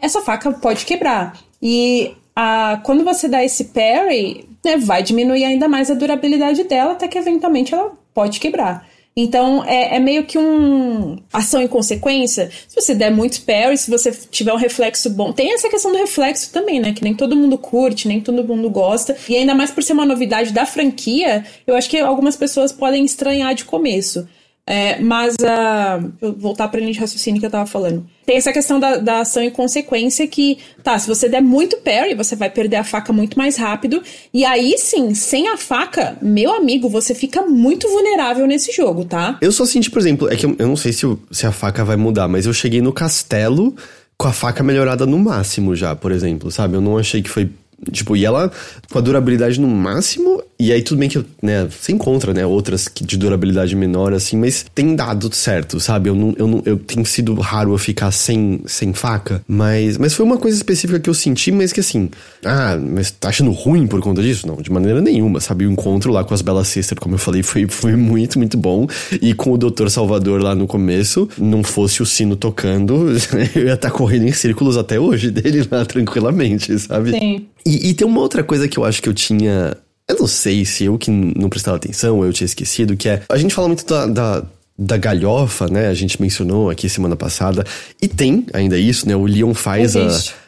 essa 0.00 0.20
faca 0.20 0.52
pode 0.52 0.84
quebrar. 0.84 1.36
E 1.60 2.14
a, 2.36 2.80
quando 2.84 3.02
você 3.02 3.26
dá 3.26 3.42
esse 3.42 3.64
parry, 3.64 4.46
né, 4.62 4.76
vai 4.76 5.02
diminuir 5.02 5.44
ainda 5.44 5.66
mais 5.66 5.90
a 5.90 5.94
durabilidade 5.94 6.62
dela, 6.64 6.92
até 6.92 7.08
que 7.08 7.16
eventualmente 7.16 7.72
ela 7.72 7.92
pode 8.12 8.38
quebrar. 8.38 8.86
Então 9.18 9.64
é, 9.64 9.96
é, 9.96 9.98
meio 9.98 10.26
que 10.26 10.36
um 10.36 11.16
ação 11.32 11.62
em 11.62 11.66
consequência. 11.66 12.50
Se 12.68 12.74
você 12.74 12.94
der 12.94 13.10
muito 13.10 13.40
parry, 13.40 13.78
se 13.78 13.90
você 13.90 14.12
tiver 14.12 14.52
um 14.52 14.58
reflexo 14.58 15.08
bom. 15.08 15.32
Tem 15.32 15.54
essa 15.54 15.70
questão 15.70 15.90
do 15.90 15.96
reflexo 15.96 16.52
também, 16.52 16.78
né? 16.80 16.92
Que 16.92 17.02
nem 17.02 17.14
todo 17.14 17.34
mundo 17.34 17.56
curte, 17.56 18.06
nem 18.06 18.20
todo 18.20 18.44
mundo 18.44 18.68
gosta. 18.68 19.16
E 19.26 19.34
ainda 19.34 19.54
mais 19.54 19.70
por 19.70 19.82
ser 19.82 19.94
uma 19.94 20.04
novidade 20.04 20.52
da 20.52 20.66
franquia, 20.66 21.46
eu 21.66 21.74
acho 21.74 21.88
que 21.88 21.98
algumas 21.98 22.36
pessoas 22.36 22.72
podem 22.72 23.06
estranhar 23.06 23.54
de 23.54 23.64
começo. 23.64 24.28
É, 24.68 25.00
mas 25.00 25.36
a. 25.44 26.00
Uh, 26.20 26.32
voltar 26.36 26.66
pra 26.66 26.80
linha 26.80 26.92
de 26.92 26.98
raciocínio 26.98 27.38
que 27.38 27.46
eu 27.46 27.50
tava 27.50 27.66
falando. 27.66 28.04
Tem 28.24 28.36
essa 28.36 28.52
questão 28.52 28.80
da, 28.80 28.96
da 28.96 29.20
ação 29.20 29.40
e 29.44 29.50
consequência 29.52 30.26
que, 30.26 30.58
tá, 30.82 30.98
se 30.98 31.06
você 31.06 31.28
der 31.28 31.40
muito 31.40 31.76
parry, 31.76 32.16
você 32.16 32.34
vai 32.34 32.50
perder 32.50 32.76
a 32.76 32.82
faca 32.84 33.12
muito 33.12 33.38
mais 33.38 33.56
rápido. 33.56 34.02
E 34.34 34.44
aí 34.44 34.76
sim, 34.76 35.14
sem 35.14 35.46
a 35.46 35.56
faca, 35.56 36.18
meu 36.20 36.52
amigo, 36.52 36.88
você 36.88 37.14
fica 37.14 37.42
muito 37.42 37.88
vulnerável 37.88 38.44
nesse 38.44 38.72
jogo, 38.72 39.04
tá? 39.04 39.38
Eu 39.40 39.52
só 39.52 39.64
senti, 39.64 39.88
por 39.88 40.00
exemplo, 40.00 40.28
é 40.28 40.34
que 40.34 40.44
eu, 40.44 40.56
eu 40.58 40.66
não 40.66 40.76
sei 40.76 40.92
se, 40.92 41.06
se 41.30 41.46
a 41.46 41.52
faca 41.52 41.84
vai 41.84 41.96
mudar, 41.96 42.26
mas 42.26 42.46
eu 42.46 42.52
cheguei 42.52 42.82
no 42.82 42.92
castelo 42.92 43.76
com 44.18 44.26
a 44.26 44.32
faca 44.32 44.64
melhorada 44.64 45.06
no 45.06 45.18
máximo 45.18 45.76
já, 45.76 45.94
por 45.94 46.10
exemplo, 46.10 46.50
sabe? 46.50 46.74
Eu 46.74 46.80
não 46.80 46.98
achei 46.98 47.22
que 47.22 47.30
foi 47.30 47.48
Tipo, 47.92 48.16
e 48.16 48.24
ela 48.24 48.50
com 48.90 48.98
a 48.98 49.02
durabilidade 49.02 49.60
no 49.60 49.68
máximo, 49.68 50.42
e 50.58 50.72
aí 50.72 50.82
tudo 50.82 50.98
bem 50.98 51.08
que, 51.08 51.22
né, 51.42 51.68
você 51.70 51.92
encontra, 51.92 52.32
né, 52.32 52.46
outras 52.46 52.88
de 53.00 53.16
durabilidade 53.16 53.76
menor, 53.76 54.14
assim, 54.14 54.36
mas 54.36 54.64
tem 54.74 54.96
dado 54.96 55.32
certo, 55.34 55.78
sabe? 55.78 56.08
Eu 56.08 56.14
não, 56.14 56.34
eu 56.38 56.46
não, 56.46 56.62
eu 56.64 56.78
tenho 56.78 57.04
sido 57.04 57.34
raro 57.34 57.74
eu 57.74 57.78
ficar 57.78 58.10
sem, 58.10 58.60
sem 58.66 58.92
faca, 58.92 59.42
mas, 59.46 59.98
mas 59.98 60.14
foi 60.14 60.24
uma 60.24 60.38
coisa 60.38 60.56
específica 60.56 60.98
que 60.98 61.10
eu 61.10 61.14
senti, 61.14 61.52
mas 61.52 61.72
que 61.72 61.80
assim, 61.80 62.08
ah, 62.44 62.76
mas 62.76 63.10
tá 63.10 63.28
achando 63.28 63.50
ruim 63.50 63.86
por 63.86 64.00
conta 64.00 64.22
disso? 64.22 64.46
Não, 64.46 64.56
de 64.56 64.70
maneira 64.70 65.00
nenhuma, 65.00 65.40
sabe? 65.40 65.66
O 65.66 65.70
encontro 65.70 66.10
lá 66.10 66.24
com 66.24 66.32
as 66.32 66.40
Bella 66.40 66.64
Sister, 66.64 66.98
como 66.98 67.16
eu 67.16 67.18
falei, 67.18 67.42
foi, 67.42 67.66
foi 67.68 67.94
muito, 67.94 68.38
muito 68.38 68.56
bom, 68.56 68.86
e 69.20 69.34
com 69.34 69.52
o 69.52 69.58
Dr. 69.58 69.88
Salvador 69.88 70.42
lá 70.42 70.54
no 70.54 70.66
começo, 70.66 71.28
não 71.36 71.62
fosse 71.62 72.02
o 72.02 72.06
sino 72.06 72.34
tocando, 72.34 73.12
eu 73.54 73.66
ia 73.66 73.74
estar 73.74 73.90
tá 73.90 73.90
correndo 73.90 74.26
em 74.26 74.32
círculos 74.32 74.78
até 74.78 74.98
hoje 74.98 75.30
dele 75.30 75.66
lá 75.70 75.84
tranquilamente, 75.84 76.78
sabe? 76.78 77.10
Sim. 77.10 77.46
E, 77.66 77.90
e, 77.90 77.94
tem 77.94 78.06
uma 78.06 78.20
outra 78.20 78.44
coisa 78.44 78.68
que 78.68 78.78
eu 78.78 78.84
acho 78.84 79.02
que 79.02 79.08
eu 79.08 79.14
tinha 79.14 79.76
Eu 80.08 80.16
não 80.20 80.26
sei 80.28 80.64
se 80.64 80.84
eu 80.84 80.96
que 80.96 81.10
não 81.10 81.48
prestava 81.48 81.76
atenção, 81.76 82.24
eu 82.24 82.32
tinha 82.32 82.46
esquecido, 82.46 82.96
que 82.96 83.08
é. 83.08 83.22
A 83.28 83.36
gente 83.36 83.52
fala 83.52 83.66
muito 83.66 83.84
da, 83.84 84.06
da, 84.06 84.42
da 84.78 84.96
galhofa, 84.96 85.66
né? 85.66 85.88
A 85.88 85.94
gente 85.94 86.22
mencionou 86.22 86.70
aqui 86.70 86.88
semana 86.88 87.16
passada. 87.16 87.64
E 88.00 88.06
tem 88.06 88.46
ainda 88.52 88.78
isso, 88.78 89.08
né? 89.08 89.16
O 89.16 89.26
Leon 89.26 89.52
faz 89.52 89.96
a, 89.96 90.06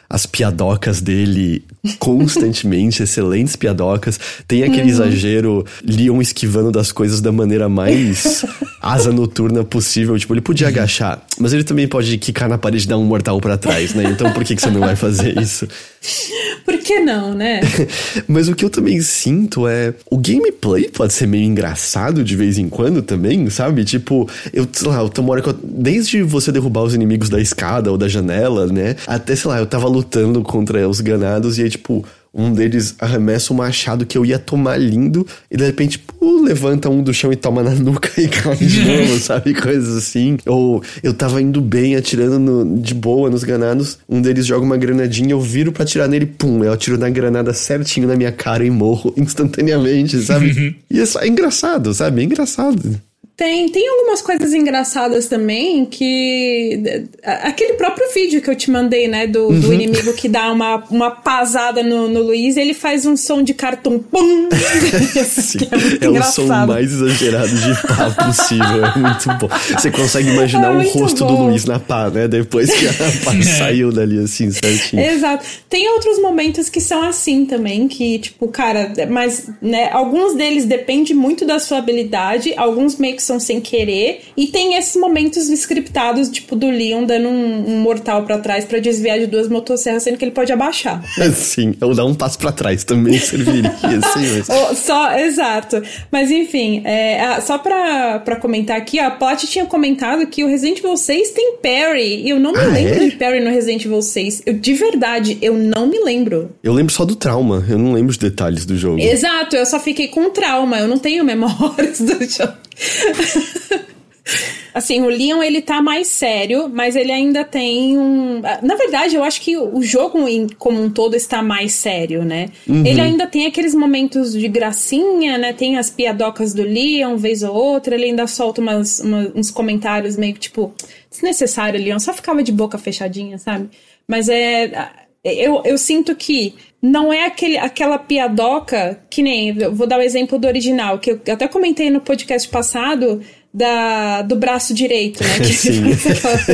as 0.09 0.25
piadocas 0.25 1.01
dele 1.01 1.61
constantemente, 1.99 3.03
excelentes 3.03 3.57
piadocas. 3.57 4.17
Tem 4.47 4.63
aquele 4.63 4.83
uhum. 4.83 4.87
exagero, 4.87 5.65
Leon 5.83 6.21
esquivando 6.21 6.71
das 6.71 6.93
coisas 6.93 7.19
da 7.19 7.31
maneira 7.33 7.67
mais 7.67 8.45
asa 8.81 9.11
noturna 9.11 9.65
possível. 9.65 10.17
Tipo, 10.17 10.35
ele 10.35 10.41
podia 10.41 10.69
agachar, 10.69 11.21
mas 11.37 11.51
ele 11.51 11.65
também 11.65 11.85
pode 11.85 12.17
quicar 12.17 12.47
na 12.47 12.57
parede 12.57 12.85
e 12.85 12.87
dar 12.87 12.97
um 12.97 13.03
mortal 13.03 13.41
para 13.41 13.57
trás, 13.57 13.93
né? 13.93 14.05
Então 14.05 14.31
por 14.31 14.45
que, 14.45 14.55
que 14.55 14.61
você 14.61 14.69
não 14.69 14.79
vai 14.79 14.95
fazer 14.95 15.37
isso? 15.37 15.67
Por 16.65 16.77
que 16.77 16.99
não, 16.99 17.33
né? 17.33 17.61
mas 18.27 18.47
o 18.47 18.55
que 18.55 18.63
eu 18.63 18.69
também 18.69 19.01
sinto 19.01 19.67
é. 19.67 19.93
O 20.09 20.17
gameplay 20.17 20.89
pode 20.89 21.13
ser 21.13 21.27
meio 21.27 21.43
engraçado 21.43 22.23
de 22.23 22.35
vez 22.35 22.57
em 22.57 22.69
quando 22.69 23.01
também, 23.01 23.49
sabe? 23.49 23.83
Tipo, 23.83 24.29
eu, 24.53 24.67
sei 24.71 24.87
lá, 24.87 24.99
eu 25.01 25.09
que 25.09 25.49
eu, 25.49 25.59
Desde 25.61 26.23
você 26.23 26.51
derrubar 26.51 26.83
os 26.83 26.93
inimigos 26.93 27.29
da 27.29 27.39
escada 27.39 27.91
ou 27.91 27.97
da 27.97 28.07
janela, 28.07 28.67
né? 28.67 28.95
Até, 29.05 29.35
sei 29.35 29.49
lá, 29.49 29.59
eu 29.59 29.65
tava 29.65 29.87
lutando 29.87 30.41
contra 30.41 30.87
os 30.87 31.01
ganados 31.01 31.57
e 31.57 31.63
aí, 31.63 31.69
tipo, 31.69 32.05
um 32.33 32.53
deles 32.53 32.95
arremessa 32.99 33.53
um 33.53 33.57
machado 33.57 34.05
que 34.05 34.17
eu 34.17 34.25
ia 34.25 34.37
tomar 34.37 34.77
lindo 34.77 35.25
e 35.49 35.57
de 35.57 35.65
repente, 35.65 35.99
pô, 35.99 36.41
levanta 36.41 36.89
um 36.89 37.01
do 37.01 37.13
chão 37.13 37.31
e 37.31 37.35
toma 37.35 37.63
na 37.63 37.71
nuca 37.71 38.09
e 38.21 38.27
cai 38.27 38.55
de 38.55 38.81
novo, 38.85 39.19
sabe? 39.19 39.53
Coisas 39.53 39.97
assim. 39.97 40.37
Ou 40.45 40.83
eu 41.01 41.13
tava 41.13 41.41
indo 41.41 41.61
bem, 41.61 41.95
atirando 41.95 42.39
no, 42.39 42.79
de 42.79 42.93
boa 42.93 43.29
nos 43.29 43.43
granados, 43.43 43.99
um 44.07 44.21
deles 44.21 44.45
joga 44.45 44.65
uma 44.65 44.77
granadinha, 44.77 45.31
eu 45.31 45.41
viro 45.41 45.71
para 45.71 45.83
atirar 45.83 46.07
nele, 46.07 46.25
pum, 46.25 46.63
eu 46.63 46.71
atiro 46.71 46.97
na 46.97 47.09
granada 47.09 47.53
certinho 47.53 48.07
na 48.07 48.15
minha 48.15 48.31
cara 48.31 48.63
e 48.63 48.69
morro 48.69 49.13
instantaneamente, 49.17 50.19
sabe? 50.21 50.77
e 50.89 50.99
é, 50.99 51.05
só, 51.05 51.19
é 51.19 51.27
engraçado, 51.27 51.93
sabe? 51.93 52.21
É 52.21 52.23
engraçado. 52.25 52.99
Tem, 53.39 53.69
tem 53.69 53.87
algumas 53.87 54.21
coisas 54.21 54.53
engraçadas 54.53 55.29
também 55.29 55.85
que. 55.85 57.07
Aquele 57.23 57.75
próprio 57.75 58.13
vídeo 58.13 58.41
que 58.41 58.49
eu 58.49 58.55
te 58.55 58.69
mandei, 58.69 59.07
né? 59.07 59.27
Do, 59.27 59.47
uhum. 59.47 59.59
do 59.61 59.73
inimigo 59.73 60.11
que 60.11 60.27
dá 60.27 60.51
uma, 60.51 60.83
uma 60.91 61.09
pasada 61.09 61.81
no, 61.81 62.09
no 62.09 62.21
Luiz 62.21 62.57
ele 62.57 62.73
faz 62.73 63.05
um 63.05 63.15
som 63.15 63.41
de 63.41 63.53
cartão. 63.53 63.97
Pum! 63.97 64.49
Sim, 65.23 65.59
é, 66.01 66.05
é 66.05 66.09
o 66.09 66.21
som 66.21 66.47
mais 66.47 66.91
exagerado 66.91 67.47
de 67.47 67.87
pá 67.87 68.25
possível. 68.25 68.85
É 68.85 68.97
muito 68.97 69.29
bom. 69.39 69.49
Você 69.71 69.89
consegue 69.89 70.31
imaginar 70.31 70.73
é 70.73 70.77
o 70.77 70.89
rosto 70.89 71.25
bom. 71.25 71.33
do 71.33 71.43
Luiz 71.43 71.63
na 71.63 71.79
pá, 71.79 72.09
né? 72.09 72.27
Depois 72.27 72.69
que 72.69 72.87
a 72.87 72.93
pá 73.23 73.37
é. 73.37 73.41
saiu 73.41 73.89
dali 73.89 74.19
assim, 74.19 74.51
certinho. 74.51 75.01
Exato. 75.01 75.45
Tem 75.69 75.89
outros 75.89 76.21
momentos 76.21 76.67
que 76.67 76.81
são 76.81 77.03
assim 77.03 77.45
também, 77.45 77.87
que, 77.87 78.19
tipo, 78.19 78.49
cara, 78.49 78.91
mas, 79.09 79.49
né? 79.61 79.89
Alguns 79.93 80.35
deles 80.35 80.65
dependem 80.65 81.15
muito 81.15 81.45
da 81.45 81.57
sua 81.57 81.77
habilidade, 81.77 82.53
alguns 82.57 82.97
meio 82.97 83.15
que 83.15 83.28
são 83.29 83.39
sem 83.39 83.61
querer. 83.61 84.21
E 84.35 84.47
tem 84.47 84.75
esses 84.75 84.95
momentos 84.95 85.49
scriptados, 85.49 86.29
tipo, 86.29 86.55
do 86.55 86.67
Leon 86.67 87.03
dando 87.03 87.29
um, 87.29 87.73
um 87.73 87.77
mortal 87.79 88.23
para 88.23 88.39
trás 88.39 88.65
para 88.65 88.79
desviar 88.79 89.19
de 89.19 89.27
duas 89.27 89.47
motosserras, 89.47 90.03
sendo 90.03 90.17
que 90.17 90.25
ele 90.25 90.31
pode 90.31 90.51
abaixar. 90.51 91.03
Sim, 91.35 91.75
ou 91.81 91.93
dar 91.93 92.05
um 92.05 92.15
passo 92.15 92.39
para 92.39 92.51
trás 92.51 92.83
também 92.83 93.19
serviria, 93.19 93.69
assim, 93.83 94.43
mas... 94.47 94.77
só, 94.79 95.11
exato. 95.17 95.81
Mas 96.11 96.31
enfim, 96.31 96.81
é, 96.85 97.39
só 97.41 97.57
pra, 97.57 98.19
pra 98.19 98.35
comentar 98.37 98.77
aqui, 98.77 98.99
ó, 98.99 99.05
a 99.05 99.11
Plot 99.11 99.47
tinha 99.47 99.65
comentado 99.65 100.25
que 100.27 100.43
o 100.43 100.47
Resident 100.47 100.79
Evil 100.79 100.97
6 100.97 101.31
tem 101.31 101.57
parry. 101.61 102.23
E 102.23 102.29
eu 102.29 102.39
não 102.39 102.51
me 102.51 102.59
ah, 102.59 102.67
lembro 102.67 103.03
é? 103.03 103.09
de 103.09 103.15
parry 103.15 103.39
no 103.39 103.51
Resident 103.51 103.85
Evil 103.85 104.01
6. 104.01 104.43
Eu, 104.45 104.53
de 104.53 104.73
verdade, 104.73 105.37
eu 105.41 105.53
não 105.53 105.87
me 105.87 105.99
lembro. 105.99 106.51
Eu 106.63 106.73
lembro 106.73 106.93
só 106.93 107.05
do 107.05 107.15
trauma, 107.15 107.63
eu 107.69 107.77
não 107.77 107.93
lembro 107.93 108.09
os 108.11 108.17
detalhes 108.17 108.65
do 108.65 108.75
jogo. 108.75 108.99
Exato, 108.99 109.55
eu 109.55 109.65
só 109.65 109.79
fiquei 109.79 110.07
com 110.07 110.29
trauma, 110.29 110.79
eu 110.79 110.87
não 110.87 110.97
tenho 110.97 111.23
memórias 111.25 111.99
do 111.99 112.23
jogo. 112.25 112.68
Assim, 114.73 115.01
o 115.01 115.09
Leon 115.09 115.41
ele 115.41 115.61
tá 115.61 115.81
mais 115.81 116.07
sério, 116.07 116.69
mas 116.69 116.95
ele 116.95 117.11
ainda 117.11 117.43
tem 117.43 117.97
um. 117.97 118.41
Na 118.61 118.75
verdade, 118.75 119.15
eu 119.15 119.23
acho 119.23 119.41
que 119.41 119.57
o 119.57 119.81
jogo 119.81 120.19
como 120.57 120.81
um 120.81 120.89
todo 120.89 121.15
está 121.15 121.41
mais 121.41 121.73
sério, 121.73 122.23
né? 122.23 122.49
Uhum. 122.67 122.85
Ele 122.85 123.01
ainda 123.01 123.25
tem 123.25 123.47
aqueles 123.47 123.73
momentos 123.73 124.31
de 124.33 124.47
gracinha, 124.47 125.37
né? 125.37 125.53
Tem 125.53 125.77
as 125.77 125.89
piadocas 125.89 126.53
do 126.53 126.61
Leon, 126.61 127.17
vez 127.17 127.41
ou 127.41 127.53
outra. 127.53 127.95
Ele 127.95 128.05
ainda 128.05 128.27
solta 128.27 128.61
umas, 128.61 128.99
uma, 128.99 129.31
uns 129.35 129.49
comentários 129.49 130.15
meio 130.15 130.33
tipo, 130.33 130.71
desnecessário, 131.09 131.81
Leon. 131.81 131.99
Só 131.99 132.13
ficava 132.13 132.43
de 132.43 132.51
boca 132.51 132.77
fechadinha, 132.77 133.37
sabe? 133.37 133.69
Mas 134.07 134.29
é. 134.29 134.89
Eu, 135.21 135.61
eu 135.65 135.77
sinto 135.77 136.15
que 136.15 136.55
não 136.81 137.11
é 137.11 137.25
aquele, 137.25 137.57
aquela 137.57 137.97
piadoca 137.97 138.99
que 139.09 139.21
nem. 139.21 139.57
Eu 139.57 139.75
vou 139.75 139.85
dar 139.85 139.99
o 139.99 140.01
exemplo 140.01 140.39
do 140.39 140.47
original, 140.47 140.97
que 140.99 141.11
eu 141.11 141.19
até 141.33 141.47
comentei 141.47 141.89
no 141.89 141.99
podcast 141.99 142.47
passado 142.47 143.21
da, 143.53 144.21
do 144.21 144.35
braço 144.35 144.73
direito, 144.73 145.23
né? 145.23 145.39
Que 145.43 145.53
Sim. 145.53 145.83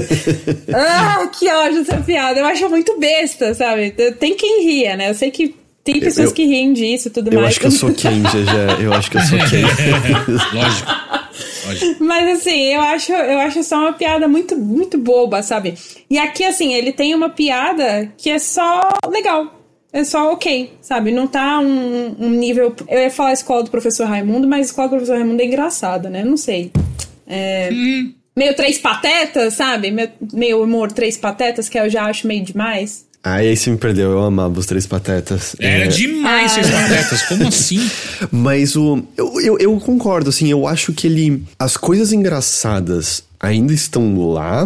ah, 0.74 1.30
que 1.38 1.48
ódio 1.50 1.82
essa 1.82 1.98
piada. 1.98 2.40
Eu 2.40 2.46
acho 2.46 2.68
muito 2.70 2.98
besta, 3.00 3.54
sabe? 3.54 3.92
Tem 4.20 4.36
quem 4.36 4.66
ria, 4.66 4.96
né? 4.96 5.10
Eu 5.10 5.16
sei 5.16 5.30
que 5.30 5.56
tem 5.84 6.00
pessoas 6.00 6.30
eu, 6.30 6.36
que 6.36 6.46
riem 6.46 6.74
disso 6.74 7.10
e 7.10 7.12
tudo 7.12 7.32
eu 7.32 7.42
mais. 7.42 7.46
Eu 7.46 7.48
acho 7.48 7.60
que 7.60 7.66
eu 7.68 7.72
sou 7.72 7.94
quem, 7.94 8.24
já, 8.24 8.82
Eu 8.82 8.94
acho 8.94 9.12
que 9.12 9.18
eu 9.18 9.22
sou 9.22 9.38
quem. 9.38 9.62
Lógico. 10.60 10.92
Lógico. 11.68 12.04
Mas 12.04 12.40
assim, 12.40 12.74
eu 12.74 12.82
acho, 12.82 13.12
eu 13.12 13.40
acho 13.40 13.64
só 13.64 13.78
uma 13.78 13.94
piada 13.94 14.28
muito, 14.28 14.58
muito 14.58 14.98
boba, 14.98 15.44
sabe? 15.44 15.76
E 16.10 16.18
aqui, 16.18 16.44
assim, 16.44 16.74
ele 16.74 16.92
tem 16.92 17.14
uma 17.14 17.30
piada 17.30 18.12
que 18.18 18.30
é 18.30 18.40
só 18.40 18.82
legal 19.12 19.55
é 19.96 20.04
só 20.04 20.34
ok, 20.34 20.74
sabe? 20.82 21.10
Não 21.10 21.26
tá 21.26 21.58
um, 21.60 22.16
um, 22.20 22.30
nível. 22.32 22.76
Eu 22.86 23.00
ia 23.00 23.10
falar 23.10 23.32
escola 23.32 23.64
do 23.64 23.72
professor 23.72 24.06
Raimundo, 24.06 24.46
mas 24.46 24.68
escola 24.68 24.90
do 24.90 24.98
professor 24.98 25.16
Raimundo 25.16 25.42
é 25.42 25.46
engraçada, 25.46 26.10
né? 26.10 26.22
Não 26.22 26.36
sei. 26.36 26.70
É. 27.26 27.70
Hum. 27.72 28.14
Meio 28.36 28.54
três 28.54 28.78
patetas, 28.78 29.54
sabe? 29.54 29.92
Meio, 29.92 30.10
meio 30.34 30.62
humor 30.62 30.92
três 30.92 31.16
patetas, 31.16 31.70
que 31.70 31.80
eu 31.80 31.90
já 31.90 32.04
acho 32.08 32.28
meio 32.28 32.44
demais. 32.44 33.06
Ah, 33.24 33.36
aí 33.36 33.56
você 33.56 33.72
me 33.72 33.78
perdeu, 33.78 34.12
eu 34.12 34.22
amava 34.22 34.60
os 34.60 34.68
Três 34.68 34.86
Patetas. 34.86 35.56
Era 35.60 35.86
é... 35.86 35.88
demais 35.88 36.52
ah. 36.52 36.56
Três 36.56 36.70
Patetas, 36.70 37.22
como 37.24 37.48
assim? 37.48 37.90
Mas 38.32 38.76
o. 38.76 39.02
Eu, 39.18 39.42
eu, 39.42 39.58
eu, 39.58 39.80
concordo, 39.80 40.30
assim, 40.30 40.52
eu 40.52 40.68
acho 40.68 40.94
que 40.94 41.08
ele. 41.08 41.44
As 41.58 41.76
coisas 41.76 42.14
engraçadas 42.14 43.24
ainda 43.40 43.74
estão 43.74 44.30
lá, 44.32 44.66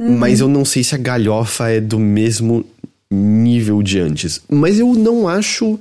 uhum. 0.00 0.16
mas 0.16 0.40
eu 0.40 0.48
não 0.48 0.64
sei 0.64 0.82
se 0.82 0.94
a 0.94 0.98
galhofa 0.98 1.68
é 1.70 1.80
do 1.80 1.98
mesmo 1.98 2.64
nível 3.10 3.82
de 3.82 3.98
antes. 4.00 4.40
Mas 4.48 4.78
eu 4.78 4.92
não 4.94 5.28
acho 5.28 5.78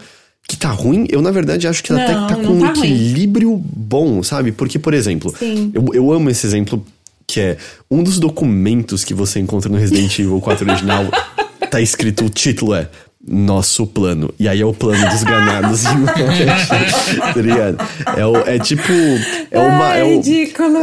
que 0.48 0.58
tá 0.58 0.70
ruim. 0.70 1.08
Eu, 1.10 1.22
na 1.22 1.32
verdade, 1.32 1.68
acho 1.68 1.84
que 1.84 1.92
não, 1.92 2.02
até 2.02 2.14
tá 2.14 2.36
com 2.36 2.54
um 2.54 2.60
tá 2.62 2.70
equilíbrio 2.70 3.52
ruim. 3.52 3.64
bom, 3.76 4.24
sabe? 4.24 4.52
Porque, 4.52 4.78
por 4.78 4.94
exemplo, 4.94 5.34
eu, 5.74 5.94
eu 5.94 6.12
amo 6.12 6.30
esse 6.30 6.46
exemplo 6.46 6.86
que 7.28 7.40
é 7.40 7.58
um 7.90 8.04
dos 8.04 8.20
documentos 8.20 9.04
que 9.04 9.14
você 9.14 9.40
encontra 9.40 9.70
no 9.70 9.78
Resident 9.78 10.20
Evil 10.20 10.40
4 10.40 10.70
original. 10.70 11.06
tá 11.72 11.82
escrito, 11.82 12.26
o 12.26 12.30
título 12.30 12.74
é 12.74 12.90
nosso 13.28 13.88
plano. 13.88 14.32
E 14.40 14.48
aí 14.48 14.62
é 14.62 14.66
o 14.66 14.74
plano 14.74 15.10
dos 15.10 15.24
ganados 15.24 15.84
tá 17.34 17.42
ligado? 17.42 17.78
É, 18.16 18.26
o, 18.26 18.38
é 18.38 18.60
tipo. 18.60 18.92
É, 19.50 19.60
uma, 19.60 19.96
é, 19.96 20.04
o, 20.04 20.22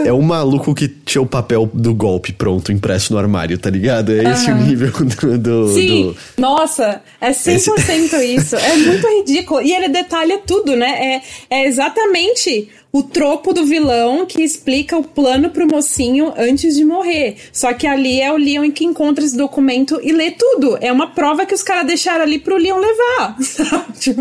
é 0.06 0.12
o 0.12 0.22
maluco 0.22 0.74
que 0.74 0.88
tinha 0.88 1.22
o 1.22 1.26
papel 1.26 1.70
do 1.72 1.94
golpe 1.94 2.32
pronto, 2.32 2.72
impresso 2.72 3.12
no 3.12 3.18
armário, 3.18 3.56
tá 3.58 3.70
ligado? 3.70 4.12
É 4.12 4.32
esse 4.32 4.50
uhum. 4.50 4.58
o 4.58 4.62
nível 4.62 4.90
do. 4.90 5.38
do 5.38 5.68
Sim, 5.74 6.14
do... 6.36 6.40
nossa, 6.40 7.00
é 7.20 7.30
100% 7.30 7.78
esse... 7.78 8.24
isso. 8.34 8.56
É 8.56 8.76
muito 8.76 9.06
ridículo. 9.06 9.62
E 9.62 9.72
ele 9.72 9.88
detalha 9.88 10.40
tudo, 10.44 10.74
né? 10.74 11.20
É, 11.50 11.58
é 11.58 11.66
exatamente 11.66 12.68
o 12.92 13.02
tropo 13.02 13.54
do 13.54 13.64
vilão 13.64 14.26
que 14.26 14.42
explica 14.42 14.96
o 14.98 15.02
plano 15.02 15.50
pro 15.50 15.66
mocinho 15.66 16.32
antes 16.36 16.76
de 16.76 16.84
morrer. 16.84 17.36
Só 17.52 17.72
que 17.72 17.86
ali 17.86 18.20
é 18.20 18.30
o 18.30 18.36
Leon 18.36 18.70
que 18.70 18.84
encontra 18.84 19.24
esse 19.24 19.36
documento 19.36 19.98
e 20.02 20.12
lê 20.12 20.30
tudo. 20.30 20.76
É 20.80 20.92
uma 20.92 21.06
prova 21.06 21.46
que 21.46 21.54
os 21.54 21.62
caras 21.62 21.86
deixaram 21.86 22.22
ali 22.22 22.38
pro 22.38 22.58
Leon 22.58 22.78
levar. 22.78 23.36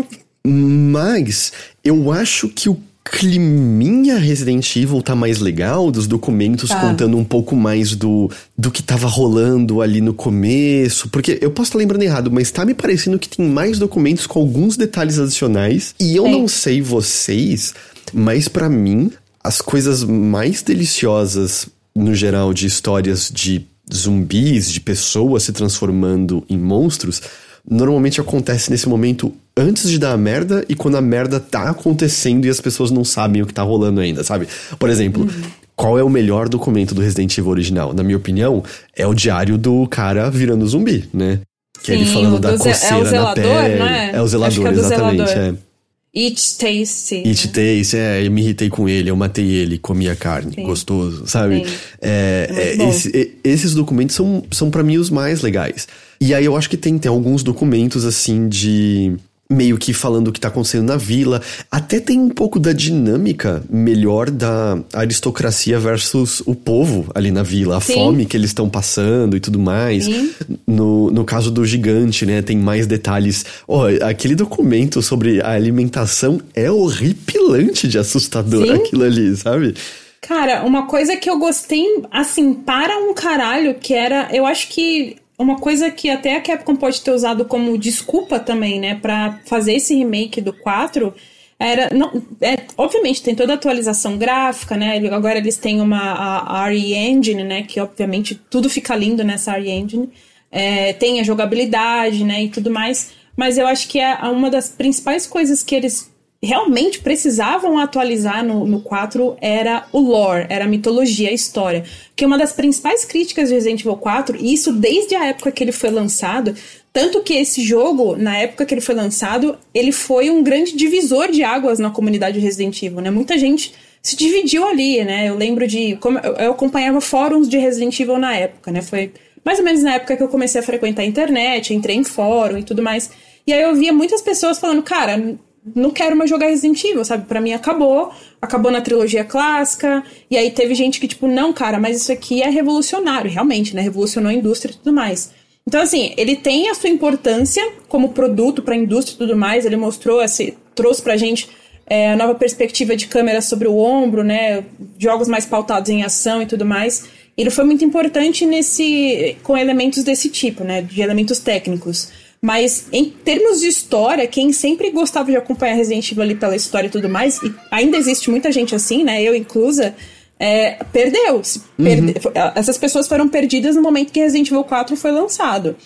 Mas 0.44 1.52
eu 1.84 2.10
acho 2.10 2.48
que 2.48 2.68
o 2.68 2.76
climinha 3.04 4.16
Resident 4.16 4.76
Evil 4.76 5.02
tá 5.02 5.14
mais 5.14 5.38
legal, 5.38 5.90
dos 5.90 6.06
documentos 6.06 6.70
tá. 6.70 6.80
contando 6.80 7.16
um 7.16 7.24
pouco 7.24 7.54
mais 7.54 7.94
do, 7.94 8.30
do 8.56 8.70
que 8.70 8.82
tava 8.82 9.06
rolando 9.06 9.82
ali 9.82 10.00
no 10.00 10.14
começo. 10.14 11.08
Porque 11.10 11.38
eu 11.40 11.50
posso 11.50 11.68
estar 11.68 11.78
lembrando 11.78 12.02
errado, 12.02 12.30
mas 12.30 12.50
tá 12.50 12.64
me 12.64 12.74
parecendo 12.74 13.18
que 13.18 13.28
tem 13.28 13.46
mais 13.46 13.78
documentos 13.78 14.26
com 14.26 14.40
alguns 14.40 14.76
detalhes 14.76 15.18
adicionais. 15.18 15.94
E 16.00 16.16
eu 16.16 16.26
é. 16.26 16.30
não 16.30 16.48
sei 16.48 16.80
vocês, 16.80 17.74
mas 18.12 18.48
para 18.48 18.68
mim, 18.68 19.10
as 19.42 19.60
coisas 19.60 20.04
mais 20.04 20.62
deliciosas, 20.62 21.68
no 21.94 22.14
geral, 22.14 22.52
de 22.52 22.66
histórias 22.66 23.30
de 23.32 23.66
zumbis, 23.92 24.70
de 24.70 24.80
pessoas 24.80 25.42
se 25.44 25.52
transformando 25.52 26.44
em 26.48 26.56
monstros, 26.56 27.22
normalmente 27.68 28.20
acontece 28.20 28.70
nesse 28.70 28.88
momento 28.88 29.32
antes 29.56 29.88
de 29.88 29.98
dar 29.98 30.12
a 30.12 30.16
merda 30.16 30.64
e 30.68 30.74
quando 30.74 30.96
a 30.96 31.00
merda 31.00 31.38
tá 31.38 31.70
acontecendo 31.70 32.46
e 32.46 32.48
as 32.48 32.60
pessoas 32.60 32.90
não 32.90 33.04
sabem 33.04 33.42
o 33.42 33.46
que 33.46 33.54
tá 33.54 33.62
rolando 33.62 34.00
ainda, 34.00 34.24
sabe? 34.24 34.48
Por 34.78 34.88
exemplo, 34.88 35.22
uhum. 35.22 35.42
qual 35.76 35.98
é 35.98 36.02
o 36.02 36.08
melhor 36.08 36.48
documento 36.48 36.94
do 36.94 37.00
Resident 37.00 37.36
Evil 37.36 37.50
original? 37.50 37.92
Na 37.92 38.02
minha 38.02 38.16
opinião, 38.16 38.62
é 38.96 39.06
o 39.06 39.14
diário 39.14 39.58
do 39.58 39.86
cara 39.86 40.30
virando 40.30 40.66
zumbi, 40.66 41.08
né? 41.12 41.40
Que 41.82 41.92
Sim, 41.92 41.92
é 41.92 41.94
ele 41.96 42.06
falando 42.06 42.38
da 42.38 42.56
coceira 42.56 42.96
é 42.96 43.00
o 43.00 43.04
zelador, 43.04 43.44
na 43.44 43.52
pele. 43.52 43.82
É? 43.82 44.10
é 44.14 44.22
o 44.22 44.28
zelador, 44.28 44.66
é 44.66 44.70
exatamente. 44.70 45.28
Zelador. 45.28 45.58
É. 45.58 45.71
It 46.14 46.58
Tasty. 46.58 47.22
It 47.26 47.46
né? 47.46 47.52
Tasty, 47.52 47.96
é, 47.96 48.26
eu 48.26 48.30
me 48.30 48.42
irritei 48.42 48.68
com 48.68 48.86
ele, 48.88 49.10
eu 49.10 49.16
matei 49.16 49.46
ele, 49.50 49.78
comi 49.78 50.08
a 50.10 50.14
carne, 50.16 50.54
Sim. 50.54 50.62
gostoso, 50.64 51.26
sabe? 51.26 51.64
É, 52.02 52.48
É 52.78 52.82
é, 52.84 52.88
esse- 52.90 53.32
esses 53.42 53.72
documentos 53.74 54.14
são, 54.14 54.44
são 54.50 54.70
para 54.70 54.82
mim 54.82 54.98
os 54.98 55.08
mais 55.08 55.40
legais. 55.40 55.88
E 56.20 56.34
aí 56.34 56.44
eu 56.44 56.54
acho 56.56 56.68
que 56.68 56.76
tem, 56.76 56.98
tem 56.98 57.08
alguns 57.10 57.42
documentos 57.42 58.04
assim 58.04 58.46
de. 58.48 59.14
Meio 59.52 59.76
que 59.76 59.92
falando 59.92 60.28
o 60.28 60.32
que 60.32 60.40
tá 60.40 60.48
acontecendo 60.48 60.86
na 60.86 60.96
vila. 60.96 61.40
Até 61.70 62.00
tem 62.00 62.18
um 62.18 62.30
pouco 62.30 62.58
da 62.58 62.72
dinâmica 62.72 63.62
melhor 63.68 64.30
da 64.30 64.78
aristocracia 64.92 65.78
versus 65.78 66.42
o 66.46 66.54
povo 66.54 67.10
ali 67.14 67.30
na 67.30 67.42
vila. 67.42 67.76
A 67.76 67.80
Sim. 67.80 67.94
fome 67.94 68.26
que 68.26 68.36
eles 68.36 68.50
estão 68.50 68.68
passando 68.68 69.36
e 69.36 69.40
tudo 69.40 69.58
mais. 69.58 70.04
Sim. 70.04 70.30
No, 70.66 71.10
no 71.10 71.24
caso 71.24 71.50
do 71.50 71.64
gigante, 71.64 72.24
né? 72.24 72.42
Tem 72.42 72.56
mais 72.56 72.86
detalhes. 72.86 73.44
Ó, 73.68 73.86
aquele 74.02 74.34
documento 74.34 75.02
sobre 75.02 75.40
a 75.40 75.50
alimentação 75.50 76.40
é 76.54 76.70
horripilante 76.70 77.86
de 77.86 77.98
assustador 77.98 78.66
Sim. 78.66 78.72
aquilo 78.72 79.04
ali, 79.04 79.36
sabe? 79.36 79.74
Cara, 80.20 80.62
uma 80.64 80.86
coisa 80.86 81.16
que 81.16 81.28
eu 81.28 81.36
gostei, 81.36 81.84
assim, 82.10 82.54
para 82.54 82.96
um 82.96 83.12
caralho, 83.12 83.74
que 83.74 83.92
era. 83.92 84.28
Eu 84.32 84.46
acho 84.46 84.68
que 84.68 85.16
uma 85.42 85.58
coisa 85.58 85.90
que 85.90 86.08
até 86.08 86.36
a 86.36 86.40
Capcom 86.40 86.76
pode 86.76 87.00
ter 87.00 87.10
usado 87.10 87.44
como 87.44 87.76
desculpa 87.76 88.38
também, 88.38 88.80
né, 88.80 88.94
pra 88.94 89.40
fazer 89.44 89.74
esse 89.74 89.94
remake 89.94 90.40
do 90.40 90.52
4. 90.52 91.12
Era, 91.58 91.94
não, 91.94 92.20
é, 92.40 92.56
obviamente 92.76 93.22
tem 93.22 93.36
toda 93.36 93.52
a 93.52 93.54
atualização 93.54 94.18
gráfica, 94.18 94.76
né? 94.76 94.98
Agora 95.12 95.38
eles 95.38 95.56
têm 95.56 95.80
uma 95.80 96.40
a 96.42 96.66
RE 96.66 96.92
Engine, 96.92 97.44
né? 97.44 97.62
Que 97.62 97.78
obviamente 97.78 98.34
tudo 98.34 98.68
fica 98.68 98.96
lindo 98.96 99.22
nessa 99.22 99.52
RE 99.52 99.70
Engine. 99.70 100.10
É, 100.50 100.92
tem 100.94 101.20
a 101.20 101.22
jogabilidade, 101.22 102.24
né? 102.24 102.42
E 102.42 102.48
tudo 102.48 102.68
mais. 102.68 103.12
Mas 103.36 103.58
eu 103.58 103.66
acho 103.68 103.86
que 103.88 104.00
é 104.00 104.12
uma 104.24 104.50
das 104.50 104.70
principais 104.70 105.24
coisas 105.24 105.62
que 105.62 105.76
eles 105.76 106.11
realmente 106.42 106.98
precisavam 106.98 107.78
atualizar 107.78 108.44
no, 108.44 108.66
no 108.66 108.80
4 108.80 109.36
era 109.40 109.86
o 109.92 110.00
lore, 110.00 110.46
era 110.48 110.64
a 110.64 110.68
mitologia, 110.68 111.28
a 111.28 111.32
história. 111.32 111.84
Que 112.16 112.26
uma 112.26 112.36
das 112.36 112.52
principais 112.52 113.04
críticas 113.04 113.48
de 113.48 113.54
Resident 113.54 113.80
Evil 113.80 113.96
4, 113.96 114.36
e 114.36 114.52
isso 114.52 114.72
desde 114.72 115.14
a 115.14 115.26
época 115.26 115.52
que 115.52 115.62
ele 115.62 115.70
foi 115.70 115.90
lançado, 115.90 116.54
tanto 116.92 117.22
que 117.22 117.34
esse 117.34 117.62
jogo, 117.62 118.16
na 118.16 118.36
época 118.36 118.66
que 118.66 118.74
ele 118.74 118.80
foi 118.80 118.94
lançado, 118.94 119.56
ele 119.72 119.92
foi 119.92 120.30
um 120.30 120.42
grande 120.42 120.76
divisor 120.76 121.30
de 121.30 121.44
águas 121.44 121.78
na 121.78 121.90
comunidade 121.90 122.40
Resident 122.40 122.82
Evil, 122.82 123.00
né? 123.00 123.10
Muita 123.10 123.38
gente 123.38 123.72
se 124.02 124.16
dividiu 124.16 124.66
ali, 124.66 125.02
né? 125.04 125.28
Eu 125.28 125.36
lembro 125.36 125.66
de. 125.66 125.96
Como 125.96 126.18
eu 126.18 126.50
acompanhava 126.50 127.00
fóruns 127.00 127.48
de 127.48 127.56
Resident 127.56 127.98
Evil 128.00 128.18
na 128.18 128.34
época, 128.34 128.72
né? 128.72 128.82
Foi 128.82 129.12
mais 129.44 129.58
ou 129.58 129.64
menos 129.64 129.82
na 129.82 129.94
época 129.94 130.16
que 130.16 130.22
eu 130.22 130.28
comecei 130.28 130.60
a 130.60 130.64
frequentar 130.64 131.02
a 131.02 131.06
internet, 131.06 131.72
entrei 131.72 131.96
em 131.96 132.04
fórum 132.04 132.58
e 132.58 132.62
tudo 132.64 132.82
mais. 132.82 133.10
E 133.46 133.52
aí 133.52 133.62
eu 133.62 133.74
via 133.74 133.92
muitas 133.92 134.20
pessoas 134.20 134.58
falando, 134.58 134.82
cara, 134.82 135.36
não 135.74 135.90
quero 135.90 136.16
mais 136.16 136.28
jogar 136.28 136.46
Resident 136.46 136.82
Evil, 136.82 137.04
sabe? 137.04 137.26
Pra 137.26 137.40
mim 137.40 137.52
acabou, 137.52 138.12
acabou 138.40 138.70
na 138.70 138.80
trilogia 138.80 139.24
clássica. 139.24 140.02
E 140.30 140.36
aí 140.36 140.50
teve 140.50 140.74
gente 140.74 140.98
que, 140.98 141.06
tipo, 141.06 141.28
não, 141.28 141.52
cara, 141.52 141.78
mas 141.78 141.96
isso 141.96 142.12
aqui 142.12 142.42
é 142.42 142.48
revolucionário, 142.48 143.30
realmente, 143.30 143.74
né? 143.74 143.82
Revolucionou 143.82 144.30
a 144.30 144.34
indústria 144.34 144.72
e 144.72 144.76
tudo 144.76 144.92
mais. 144.92 145.30
Então, 145.66 145.80
assim, 145.80 146.12
ele 146.16 146.34
tem 146.34 146.68
a 146.68 146.74
sua 146.74 146.90
importância 146.90 147.62
como 147.88 148.08
produto 148.08 148.62
pra 148.62 148.74
indústria 148.74 149.14
e 149.14 149.18
tudo 149.18 149.36
mais. 149.36 149.64
Ele 149.64 149.76
mostrou, 149.76 150.20
assim, 150.20 150.54
trouxe 150.74 151.00
pra 151.00 151.16
gente 151.16 151.48
é, 151.86 152.12
a 152.12 152.16
nova 152.16 152.34
perspectiva 152.34 152.96
de 152.96 153.06
câmera 153.06 153.40
sobre 153.40 153.68
o 153.68 153.76
ombro, 153.76 154.24
né? 154.24 154.64
Jogos 154.98 155.28
mais 155.28 155.46
pautados 155.46 155.88
em 155.90 156.02
ação 156.02 156.42
e 156.42 156.46
tudo 156.46 156.64
mais. 156.64 157.04
Ele 157.36 157.50
foi 157.50 157.64
muito 157.64 157.84
importante 157.84 158.44
nesse 158.44 159.36
com 159.42 159.56
elementos 159.56 160.02
desse 160.02 160.28
tipo, 160.28 160.64
né? 160.64 160.82
De 160.82 161.00
elementos 161.00 161.38
técnicos. 161.38 162.10
Mas 162.44 162.86
em 162.92 163.04
termos 163.04 163.60
de 163.60 163.68
história, 163.68 164.26
quem 164.26 164.52
sempre 164.52 164.90
gostava 164.90 165.30
de 165.30 165.36
acompanhar 165.36 165.74
Resident 165.74 166.10
Evil 166.10 166.24
ali 166.24 166.34
pela 166.34 166.56
história 166.56 166.88
e 166.88 166.90
tudo 166.90 167.08
mais, 167.08 167.40
e 167.40 167.54
ainda 167.70 167.96
existe 167.96 168.28
muita 168.30 168.50
gente 168.50 168.74
assim, 168.74 169.04
né? 169.04 169.22
Eu 169.22 169.32
inclusa, 169.32 169.94
é, 170.40 170.72
perdeu. 170.92 171.42
se 171.44 171.60
perde- 171.76 172.14
Essas 172.56 172.76
pessoas 172.76 173.06
foram 173.06 173.28
perdidas 173.28 173.76
no 173.76 173.82
momento 173.82 174.10
que 174.12 174.18
Resident 174.18 174.48
Evil 174.48 174.64
4 174.64 174.96
foi 174.96 175.12
lançado. 175.12 175.76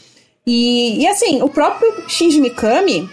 E, 0.46 1.02
e 1.02 1.06
assim, 1.06 1.42
o 1.42 1.48
próprio 1.50 1.92
Shinji 2.08 2.40
Mikami, 2.40 3.06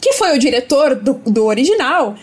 que 0.00 0.14
foi 0.14 0.34
o 0.34 0.38
diretor 0.38 0.94
do, 0.94 1.14
do 1.26 1.44
original, 1.44 2.14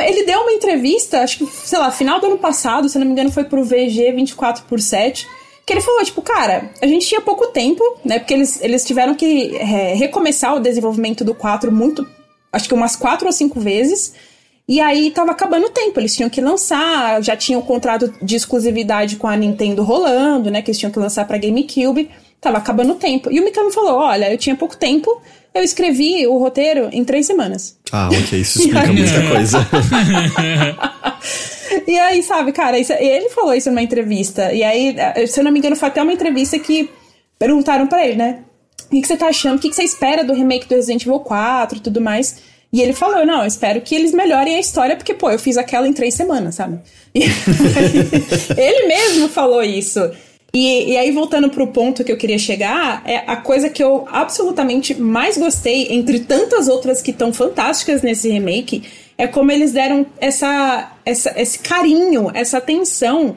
ele 0.00 0.24
deu 0.24 0.40
uma 0.40 0.52
entrevista, 0.52 1.20
acho 1.20 1.38
que, 1.38 1.46
sei 1.46 1.78
lá, 1.78 1.90
final 1.92 2.18
do 2.18 2.26
ano 2.26 2.38
passado, 2.38 2.88
se 2.88 2.98
não 2.98 3.06
me 3.06 3.12
engano, 3.12 3.30
foi 3.30 3.44
pro 3.44 3.62
VG 3.62 4.10
24 4.16 4.64
por 4.64 4.80
7 4.80 5.28
que 5.70 5.74
ele 5.74 5.80
falou, 5.80 6.04
tipo, 6.04 6.20
cara, 6.20 6.68
a 6.82 6.86
gente 6.86 7.06
tinha 7.06 7.20
pouco 7.20 7.46
tempo, 7.46 7.80
né? 8.04 8.18
Porque 8.18 8.34
eles, 8.34 8.60
eles 8.60 8.84
tiveram 8.84 9.14
que 9.14 9.56
é, 9.56 9.94
recomeçar 9.94 10.56
o 10.56 10.58
desenvolvimento 10.58 11.24
do 11.24 11.32
4 11.32 11.70
muito, 11.70 12.04
acho 12.52 12.66
que 12.66 12.74
umas 12.74 12.96
quatro 12.96 13.28
ou 13.28 13.32
cinco 13.32 13.60
vezes. 13.60 14.12
E 14.68 14.80
aí 14.80 15.12
tava 15.12 15.30
acabando 15.30 15.66
o 15.66 15.70
tempo, 15.70 16.00
eles 16.00 16.16
tinham 16.16 16.28
que 16.28 16.40
lançar, 16.40 17.22
já 17.22 17.36
tinham 17.36 17.60
o 17.60 17.64
contrato 17.64 18.12
de 18.20 18.34
exclusividade 18.34 19.14
com 19.14 19.28
a 19.28 19.36
Nintendo 19.36 19.84
rolando, 19.84 20.50
né? 20.50 20.60
Que 20.60 20.72
eles 20.72 20.78
tinham 20.78 20.90
que 20.90 20.98
lançar 20.98 21.24
pra 21.24 21.38
GameCube. 21.38 22.10
Tava 22.40 22.58
acabando 22.58 22.94
o 22.94 22.96
tempo. 22.96 23.30
E 23.30 23.38
o 23.38 23.44
Mikami 23.44 23.70
falou: 23.70 23.96
olha, 23.98 24.32
eu 24.32 24.38
tinha 24.38 24.56
pouco 24.56 24.76
tempo, 24.76 25.22
eu 25.54 25.62
escrevi 25.62 26.26
o 26.26 26.36
roteiro 26.36 26.88
em 26.90 27.04
três 27.04 27.26
semanas. 27.26 27.76
Ah, 27.92 28.08
ok, 28.08 28.40
isso 28.40 28.58
explica 28.66 28.92
muita 28.92 29.28
coisa. 29.28 29.58
E 31.86 31.98
aí, 31.98 32.22
sabe, 32.22 32.52
cara, 32.52 32.78
isso- 32.78 32.92
ele 32.92 33.28
falou 33.30 33.54
isso 33.54 33.70
numa 33.70 33.82
entrevista. 33.82 34.52
E 34.52 34.62
aí, 34.62 34.94
eh, 34.96 35.26
se 35.26 35.40
eu 35.40 35.44
não 35.44 35.52
me 35.52 35.58
engano, 35.58 35.76
foi 35.76 35.88
até 35.88 36.02
uma 36.02 36.12
entrevista 36.12 36.58
que 36.58 36.90
perguntaram 37.38 37.86
pra 37.86 38.04
ele, 38.06 38.16
né? 38.16 38.40
O 38.86 38.90
que, 38.90 39.00
que 39.02 39.06
você 39.06 39.16
tá 39.16 39.28
achando? 39.28 39.56
O 39.56 39.60
que, 39.60 39.68
que 39.68 39.74
você 39.76 39.84
espera 39.84 40.24
do 40.24 40.32
remake 40.32 40.66
do 40.68 40.74
Resident 40.74 41.02
Evil 41.02 41.20
4 41.20 41.78
e 41.78 41.80
tudo 41.80 42.00
mais? 42.00 42.36
E 42.72 42.80
ele 42.80 42.92
falou, 42.92 43.24
não, 43.26 43.40
eu 43.40 43.46
espero 43.46 43.80
que 43.80 43.94
eles 43.94 44.12
melhorem 44.12 44.54
a 44.56 44.60
história, 44.60 44.94
porque, 44.96 45.12
pô, 45.14 45.30
eu 45.30 45.38
fiz 45.38 45.56
aquela 45.56 45.88
em 45.88 45.92
três 45.92 46.14
semanas, 46.14 46.54
sabe? 46.56 46.78
E 47.14 48.60
ele 48.60 48.86
mesmo 48.86 49.28
falou 49.28 49.62
isso. 49.62 50.10
E, 50.52 50.92
e 50.92 50.96
aí, 50.96 51.12
voltando 51.12 51.48
pro 51.50 51.68
ponto 51.68 52.02
que 52.02 52.10
eu 52.10 52.16
queria 52.16 52.38
chegar, 52.38 53.02
é 53.06 53.18
a 53.26 53.36
coisa 53.36 53.68
que 53.70 53.82
eu 53.82 54.06
absolutamente 54.10 54.94
mais 55.00 55.36
gostei, 55.38 55.88
entre 55.90 56.20
tantas 56.20 56.66
outras 56.68 57.00
que 57.00 57.12
estão 57.12 57.32
fantásticas 57.32 58.02
nesse 58.02 58.28
remake, 58.28 58.82
é 59.22 59.26
como 59.26 59.52
eles 59.52 59.72
deram 59.72 60.06
essa, 60.18 60.92
essa, 61.04 61.32
esse 61.40 61.58
carinho, 61.58 62.30
essa 62.34 62.58
atenção 62.58 63.36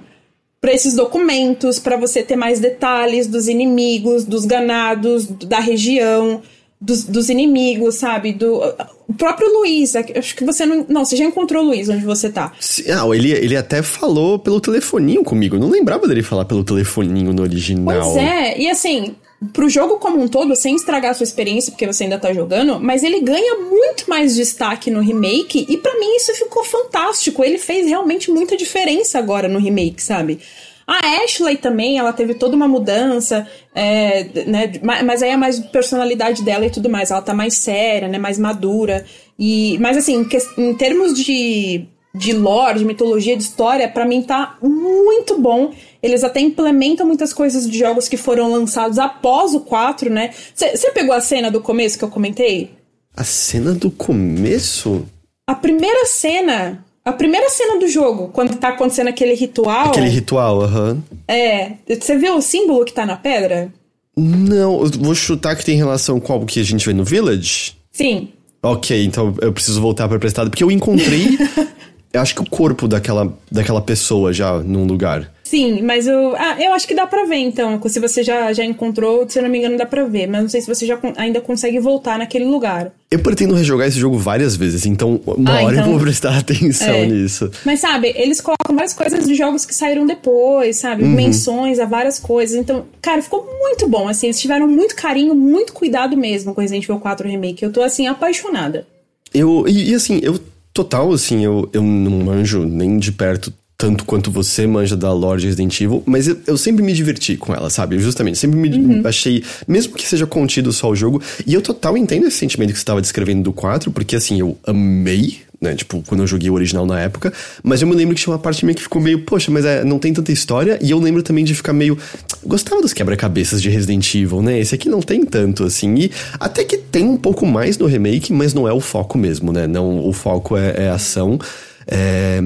para 0.61 0.73
esses 0.73 0.93
documentos, 0.95 1.77
para 1.79 1.97
você 1.97 2.23
ter 2.23 2.35
mais 2.37 2.59
detalhes 2.59 3.27
dos 3.27 3.47
inimigos, 3.49 4.23
dos 4.23 4.45
ganados, 4.45 5.27
da 5.27 5.59
região, 5.59 6.41
dos, 6.79 7.03
dos 7.03 7.29
inimigos, 7.29 7.95
sabe? 7.95 8.31
Do 8.33 8.61
o 9.07 9.13
próprio 9.13 9.47
Luiz, 9.59 9.93
é 9.95 10.05
acho 10.17 10.35
que 10.35 10.45
você 10.45 10.65
não, 10.65 10.85
não, 10.87 11.03
você 11.05 11.15
já 11.17 11.25
encontrou 11.25 11.63
o 11.63 11.67
Luiz 11.67 11.89
onde 11.89 12.05
você 12.05 12.29
tá. 12.29 12.53
Se- 12.59 12.89
Ah, 12.89 13.05
ele, 13.13 13.31
ele 13.31 13.55
até 13.57 13.83
falou 13.83 14.39
pelo 14.39 14.61
telefoninho 14.61 15.23
comigo. 15.23 15.57
Eu 15.57 15.59
não 15.59 15.69
lembrava 15.69 16.07
dele 16.07 16.23
falar 16.23 16.45
pelo 16.45 16.63
telefoninho 16.63 17.33
no 17.33 17.41
original. 17.43 18.01
Pois 18.01 18.15
é, 18.17 18.57
e 18.59 18.69
assim, 18.69 19.15
pro 19.51 19.69
jogo 19.69 19.97
como 19.97 20.21
um 20.21 20.27
todo, 20.27 20.55
sem 20.55 20.75
estragar 20.75 21.11
a 21.11 21.13
sua 21.13 21.23
experiência, 21.23 21.71
porque 21.71 21.85
você 21.87 22.03
ainda 22.03 22.17
tá 22.19 22.31
jogando, 22.31 22.79
mas 22.79 23.03
ele 23.03 23.19
ganha 23.21 23.55
muito 23.59 24.09
mais 24.09 24.35
destaque 24.35 24.89
no 24.91 25.01
remake, 25.01 25.65
e 25.67 25.77
pra 25.77 25.97
mim 25.99 26.15
isso 26.15 26.33
ficou 26.35 26.63
fantástico. 26.63 27.43
Ele 27.43 27.57
fez 27.57 27.87
realmente 27.87 28.31
muita 28.31 28.55
diferença 28.55 29.19
agora 29.19 29.47
no 29.47 29.59
remake, 29.59 30.01
sabe? 30.01 30.39
A 30.85 31.23
Ashley 31.23 31.55
também, 31.57 31.97
ela 31.97 32.11
teve 32.11 32.33
toda 32.33 32.55
uma 32.57 32.67
mudança, 32.67 33.47
é, 33.73 34.25
né? 34.45 34.71
ma- 34.83 35.01
Mas 35.01 35.23
aí 35.23 35.29
é 35.29 35.37
mais 35.37 35.57
personalidade 35.59 36.43
dela 36.43 36.65
e 36.65 36.69
tudo 36.69 36.89
mais. 36.89 37.09
Ela 37.09 37.21
tá 37.21 37.33
mais 37.33 37.53
séria, 37.55 38.07
né? 38.09 38.17
Mais 38.17 38.37
madura. 38.37 39.05
E, 39.39 39.77
mas 39.79 39.95
assim, 39.95 40.27
em 40.57 40.73
termos 40.73 41.13
de, 41.13 41.85
de 42.15 42.31
lore, 42.31 42.79
de 42.79 42.85
mitologia, 42.85 43.35
de 43.35 43.43
história, 43.43 43.89
pra 43.89 44.05
mim 44.05 44.21
tá 44.21 44.57
muito 44.61 45.39
bom. 45.39 45.73
Eles 46.01 46.23
até 46.23 46.39
implementam 46.39 47.07
muitas 47.07 47.33
coisas 47.33 47.69
de 47.69 47.77
jogos 47.77 48.07
que 48.07 48.17
foram 48.17 48.51
lançados 48.51 48.99
após 48.99 49.53
o 49.55 49.61
4, 49.61 50.11
né? 50.11 50.31
Você 50.53 50.91
pegou 50.91 51.13
a 51.13 51.21
cena 51.21 51.49
do 51.49 51.59
começo 51.59 51.97
que 51.97 52.03
eu 52.03 52.09
comentei? 52.09 52.71
A 53.15 53.23
cena 53.23 53.73
do 53.73 53.89
começo? 53.89 55.05
A 55.47 55.55
primeira 55.55 56.05
cena. 56.05 56.85
A 57.03 57.11
primeira 57.11 57.49
cena 57.49 57.79
do 57.79 57.87
jogo, 57.87 58.29
quando 58.29 58.55
tá 58.57 58.69
acontecendo 58.69 59.07
aquele 59.09 59.33
ritual. 59.33 59.87
Aquele 59.87 60.07
ritual, 60.07 60.61
aham. 60.61 61.03
É. 61.27 61.73
Você 61.87 62.17
vê 62.17 62.29
o 62.29 62.41
símbolo 62.41 62.85
que 62.85 62.93
tá 62.93 63.05
na 63.05 63.17
pedra? 63.17 63.73
Não, 64.15 64.83
eu 64.83 64.91
vou 64.99 65.15
chutar 65.15 65.55
que 65.55 65.65
tem 65.65 65.75
relação 65.75 66.19
com 66.19 66.31
algo 66.31 66.45
que 66.45 66.59
a 66.59 66.63
gente 66.63 66.85
vê 66.85 66.93
no 66.93 67.03
Village. 67.03 67.75
Sim. 67.91 68.29
Ok, 68.61 69.03
então 69.03 69.35
eu 69.41 69.51
preciso 69.51 69.81
voltar 69.81 70.07
pra 70.07 70.17
prestado, 70.17 70.49
porque 70.49 70.63
eu 70.63 70.71
encontrei. 70.71 71.37
eu 72.13 72.21
acho 72.21 72.35
que 72.35 72.41
o 72.41 72.49
corpo 72.49 72.87
daquela, 72.87 73.33
daquela 73.51 73.81
pessoa 73.81 74.31
já 74.31 74.59
num 74.59 74.85
lugar. 74.85 75.31
Sim, 75.43 75.81
mas 75.83 76.07
eu. 76.07 76.35
Ah, 76.35 76.55
eu 76.59 76.73
acho 76.73 76.87
que 76.87 76.95
dá 76.95 77.05
pra 77.05 77.25
ver, 77.25 77.35
então. 77.35 77.79
Se 77.87 77.99
você 77.99 78.23
já, 78.23 78.51
já 78.53 78.63
encontrou, 78.65 79.29
se 79.29 79.37
eu 79.37 79.43
não 79.43 79.49
me 79.49 79.59
engano, 79.59 79.77
dá 79.77 79.85
pra 79.85 80.03
ver. 80.05 80.25
Mas 80.25 80.41
não 80.41 80.49
sei 80.49 80.61
se 80.61 80.67
você 80.67 80.83
já 80.85 80.97
ainda 81.15 81.41
consegue 81.41 81.79
voltar 81.79 82.17
naquele 82.17 82.45
lugar. 82.45 82.91
Eu 83.11 83.19
pretendo 83.19 83.53
rejogar 83.53 83.87
esse 83.87 83.99
jogo 83.99 84.17
várias 84.17 84.55
vezes, 84.55 84.85
então 84.87 85.19
uma 85.27 85.51
Ah, 85.59 85.63
hora 85.63 85.75
eu 85.75 85.79
então- 85.81 85.91
vou 85.91 85.99
prestar 85.99 86.37
atenção 86.39 86.87
É. 86.93 87.05
nisso. 87.05 87.51
Mas 87.63 87.79
sabe, 87.81 88.13
eles 88.15 88.41
colocam 88.41 88.75
várias 88.75 88.93
coisas 88.93 89.27
de 89.27 89.35
jogos 89.35 89.63
que 89.65 89.75
saíram 89.75 90.07
depois, 90.07 90.77
sabe? 90.77 91.03
Menções 91.03 91.77
a 91.79 91.85
várias 91.85 92.17
coisas. 92.17 92.55
Então, 92.55 92.85
cara, 93.01 93.21
ficou 93.21 93.45
muito 93.61 93.87
bom. 93.87 94.07
Assim, 94.07 94.27
eles 94.27 94.39
tiveram 94.41 94.67
muito 94.67 94.95
carinho, 94.95 95.35
muito 95.35 95.71
cuidado 95.73 96.17
mesmo 96.17 96.55
com 96.55 96.61
Resident 96.61 96.83
Evil 96.85 96.99
4 96.99 97.27
Remake. 97.27 97.61
Eu 97.63 97.71
tô, 97.71 97.83
assim, 97.83 98.07
apaixonada. 98.07 98.87
Eu, 99.31 99.65
e, 99.67 99.91
e, 99.91 99.95
assim, 99.95 100.19
eu 100.23 100.39
total, 100.73 101.11
assim, 101.13 101.43
eu, 101.45 101.69
eu 101.71 101.83
não 101.83 102.11
manjo 102.23 102.65
nem 102.65 102.97
de 102.97 103.11
perto 103.11 103.53
tanto 103.77 104.05
quanto 104.05 104.31
você 104.31 104.65
manja 104.65 104.95
da 104.95 105.11
lore 105.11 105.43
Resident 105.43 105.81
Evil, 105.81 106.01
mas 106.05 106.27
eu, 106.27 106.37
eu, 106.47 106.57
sempre 106.57 106.81
me 106.81 106.93
diverti 106.93 107.35
com 107.35 107.53
ela, 107.53 107.69
sabe? 107.69 107.99
Justamente, 107.99 108.37
sempre 108.37 108.57
me 108.57 108.69
uhum. 108.69 109.01
achei, 109.05 109.43
mesmo 109.67 109.93
que 109.95 110.07
seja 110.07 110.25
contido 110.25 110.71
só 110.71 110.89
o 110.89 110.95
jogo, 110.95 111.21
e 111.45 111.53
eu 111.53 111.61
total 111.61 111.97
entendo 111.97 112.25
esse 112.25 112.37
sentimento 112.37 112.69
que 112.69 112.77
você 112.77 112.81
estava 112.83 113.01
descrevendo 113.01 113.43
do 113.43 113.51
4, 113.51 113.91
porque 113.91 114.15
assim, 114.15 114.39
eu 114.39 114.57
amei 114.65 115.39
né? 115.63 115.73
Tipo, 115.75 116.03
quando 116.05 116.21
eu 116.21 116.27
joguei 116.27 116.49
o 116.49 116.53
original 116.53 116.85
na 116.85 116.99
época. 116.99 117.31
Mas 117.63 117.81
eu 117.81 117.87
me 117.87 117.95
lembro 117.95 118.13
que 118.13 118.21
tinha 118.21 118.33
uma 118.33 118.39
parte 118.39 118.65
minha 118.65 118.75
que 118.75 118.83
ficou 118.83 119.01
meio, 119.01 119.19
poxa, 119.19 119.49
mas 119.49 119.63
é, 119.63 119.83
não 119.83 119.97
tem 119.97 120.13
tanta 120.13 120.31
história. 120.31 120.77
E 120.81 120.91
eu 120.91 120.99
lembro 120.99 121.23
também 121.23 121.45
de 121.45 121.55
ficar 121.55 121.71
meio. 121.71 121.97
Gostava 122.45 122.81
dos 122.81 122.93
quebra-cabeças 122.93 123.61
de 123.61 123.69
Resident 123.69 124.13
Evil, 124.13 124.41
né? 124.41 124.59
Esse 124.59 124.75
aqui 124.75 124.89
não 124.89 125.01
tem 125.01 125.25
tanto, 125.25 125.63
assim. 125.63 125.95
E 125.95 126.11
até 126.39 126.63
que 126.65 126.77
tem 126.77 127.05
um 127.05 127.17
pouco 127.17 127.45
mais 127.45 127.77
no 127.77 127.85
remake, 127.85 128.33
mas 128.33 128.53
não 128.53 128.67
é 128.67 128.73
o 128.73 128.81
foco 128.81 129.17
mesmo, 129.17 129.53
né? 129.53 129.65
Não, 129.65 130.05
o 130.05 130.11
foco 130.11 130.57
é, 130.57 130.85
é 130.85 130.89
ação. 130.89 131.39
É... 131.87 132.41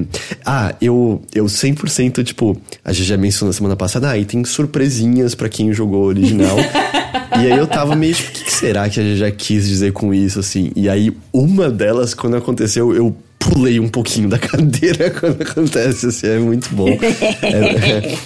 Ah, 0.45 0.73
eu, 0.81 1.21
eu 1.33 1.45
100%, 1.45 2.23
tipo, 2.23 2.59
a 2.83 2.91
gente 2.93 3.05
já 3.05 3.17
mencionou 3.17 3.53
semana 3.53 3.75
passada, 3.75 4.09
ah, 4.09 4.17
e 4.17 4.25
tem 4.25 4.43
surpresinhas 4.43 5.35
para 5.35 5.49
quem 5.49 5.73
jogou 5.73 6.03
o 6.03 6.07
original. 6.07 6.57
e 7.41 7.51
aí 7.51 7.57
eu 7.57 7.67
tava 7.67 7.95
meio 7.95 8.13
tipo, 8.13 8.29
o 8.29 8.33
que, 8.33 8.43
que, 8.45 8.51
será 8.51 8.89
que 8.89 8.99
a 8.99 9.03
gente 9.03 9.17
já 9.17 9.31
quis 9.31 9.67
dizer 9.67 9.91
com 9.93 10.13
isso, 10.13 10.39
assim? 10.39 10.71
E 10.75 10.89
aí, 10.89 11.15
uma 11.31 11.69
delas, 11.69 12.13
quando 12.13 12.35
aconteceu, 12.37 12.95
eu 12.95 13.15
pulei 13.39 13.79
um 13.79 13.87
pouquinho 13.87 14.29
da 14.29 14.37
cadeira 14.39 15.09
quando 15.11 15.41
acontece, 15.41 16.07
assim, 16.07 16.27
é 16.27 16.39
muito 16.39 16.69
bom. 16.73 16.89
É, 16.89 17.47
é, 17.47 18.17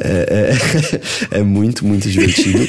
é, 0.00 0.50
é, 1.32 1.38
é 1.40 1.42
muito, 1.42 1.86
muito 1.86 2.08
divertido. 2.08 2.68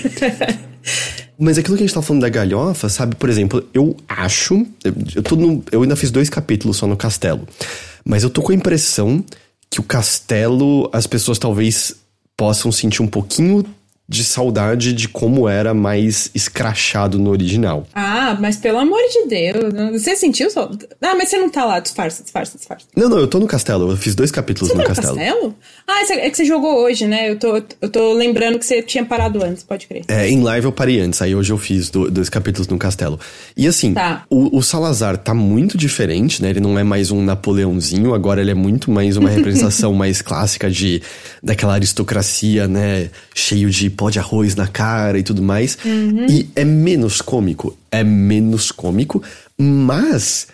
Mas 1.40 1.58
aquilo 1.58 1.76
que 1.76 1.84
a 1.84 1.88
gente 1.88 1.96
tá 1.96 2.02
falando 2.02 2.22
da 2.22 2.30
galhofa, 2.30 2.88
sabe? 2.88 3.16
Por 3.16 3.30
exemplo, 3.30 3.68
eu 3.74 3.98
acho. 4.08 4.66
Eu, 4.84 4.94
no, 5.36 5.64
eu 5.72 5.82
ainda 5.82 5.96
fiz 5.96 6.12
dois 6.12 6.30
capítulos 6.30 6.78
só 6.78 6.86
no 6.86 6.96
castelo. 6.96 7.48
Mas 8.06 8.24
eu 8.24 8.30
tô 8.30 8.42
com 8.42 8.52
a 8.52 8.56
impressão 8.56 9.24
que 9.70 9.80
o 9.80 9.84
castelo, 9.84 10.90
as 10.92 11.08
pessoas 11.08 11.40
talvez 11.40 11.96
possam 12.36 12.72
sentir 12.72 13.02
um 13.02 13.08
pouquinho 13.08 13.64
de 14.12 14.26
saudade 14.26 14.92
de 14.92 15.08
como 15.08 15.48
era 15.48 15.74
mais 15.74 16.30
escrachado 16.36 17.18
no 17.18 17.30
original. 17.30 17.88
Ah, 17.96 18.38
mas 18.42 18.58
pelo 18.58 18.78
amor 18.78 19.00
de 19.10 19.30
Deus. 19.30 19.74
Você 19.94 20.18
sentiu 20.18 20.52
só. 20.52 20.70
Ah, 21.02 21.16
mas 21.16 21.30
você 21.30 21.38
não 21.38 21.50
tá 21.50 21.64
lá, 21.64 21.80
disfarça, 21.80 22.22
disfarça, 22.22 22.58
disfarça. 22.58 22.86
Não, 22.94 23.08
não, 23.08 23.18
eu 23.20 23.28
tô 23.28 23.40
no 23.40 23.48
castelo. 23.48 23.90
Eu 23.90 23.96
fiz 23.96 24.14
dois 24.14 24.30
capítulos 24.30 24.70
você 24.70 24.78
no 24.78 24.84
tá 24.84 24.90
castelo. 24.90 25.16
no 25.16 25.22
castelo. 25.22 25.56
Ah, 25.88 26.02
é 26.10 26.30
que 26.30 26.36
você 26.36 26.44
jogou 26.44 26.84
hoje, 26.84 27.08
né? 27.08 27.30
Eu 27.30 27.40
tô, 27.40 27.64
eu 27.82 27.90
tô 27.90 28.14
lembrando 28.14 28.60
que 28.60 28.66
você 28.66 28.82
tinha 28.82 29.06
parado 29.06 29.42
antes, 29.42 29.64
pode 29.64 29.88
crer. 29.88 30.04
É, 30.10 30.30
em 30.30 30.42
live 30.42 30.66
eu 30.66 30.72
parei 30.74 31.00
antes, 31.00 31.22
aí 31.22 31.34
hoje 31.34 31.54
eu 31.54 31.58
fiz 31.58 31.90
dois 31.90 32.28
capítulos 32.28 32.68
no 32.68 32.78
castelo. 32.78 33.18
E 33.56 33.66
assim, 33.66 33.94
tá. 33.94 34.26
o, 34.30 34.58
o 34.58 34.62
Salazar 34.62 35.18
tá 35.18 35.34
muito 35.34 35.78
diferente, 35.78 36.42
né? 36.42 36.50
Ele 36.50 36.60
não 36.60 36.78
é 36.78 36.84
mais 36.84 37.12
um 37.12 37.24
Napoleãozinho, 37.24 38.14
agora 38.14 38.42
ele 38.42 38.52
é 38.52 38.56
muito 38.56 38.92
mais 38.92 39.16
uma 39.16 39.30
representação 39.30 39.94
mais 39.96 40.22
clássica 40.22 40.70
de 40.70 41.02
daquela 41.42 41.76
aristocracia, 41.76 42.68
né? 42.68 43.10
Cheio 43.34 43.70
de 43.70 43.90
pó 44.02 44.10
de 44.10 44.18
arroz 44.18 44.56
na 44.56 44.66
cara 44.66 45.20
e 45.20 45.24
tudo 45.24 45.44
mais. 45.44 45.78
Uhum. 45.86 46.26
E 46.28 46.50
é 46.56 46.66
menos 46.66 47.22
cômico. 47.22 47.78
É 47.92 48.04
menos 48.04 48.72
cômico, 48.72 49.22
mas 49.56 50.48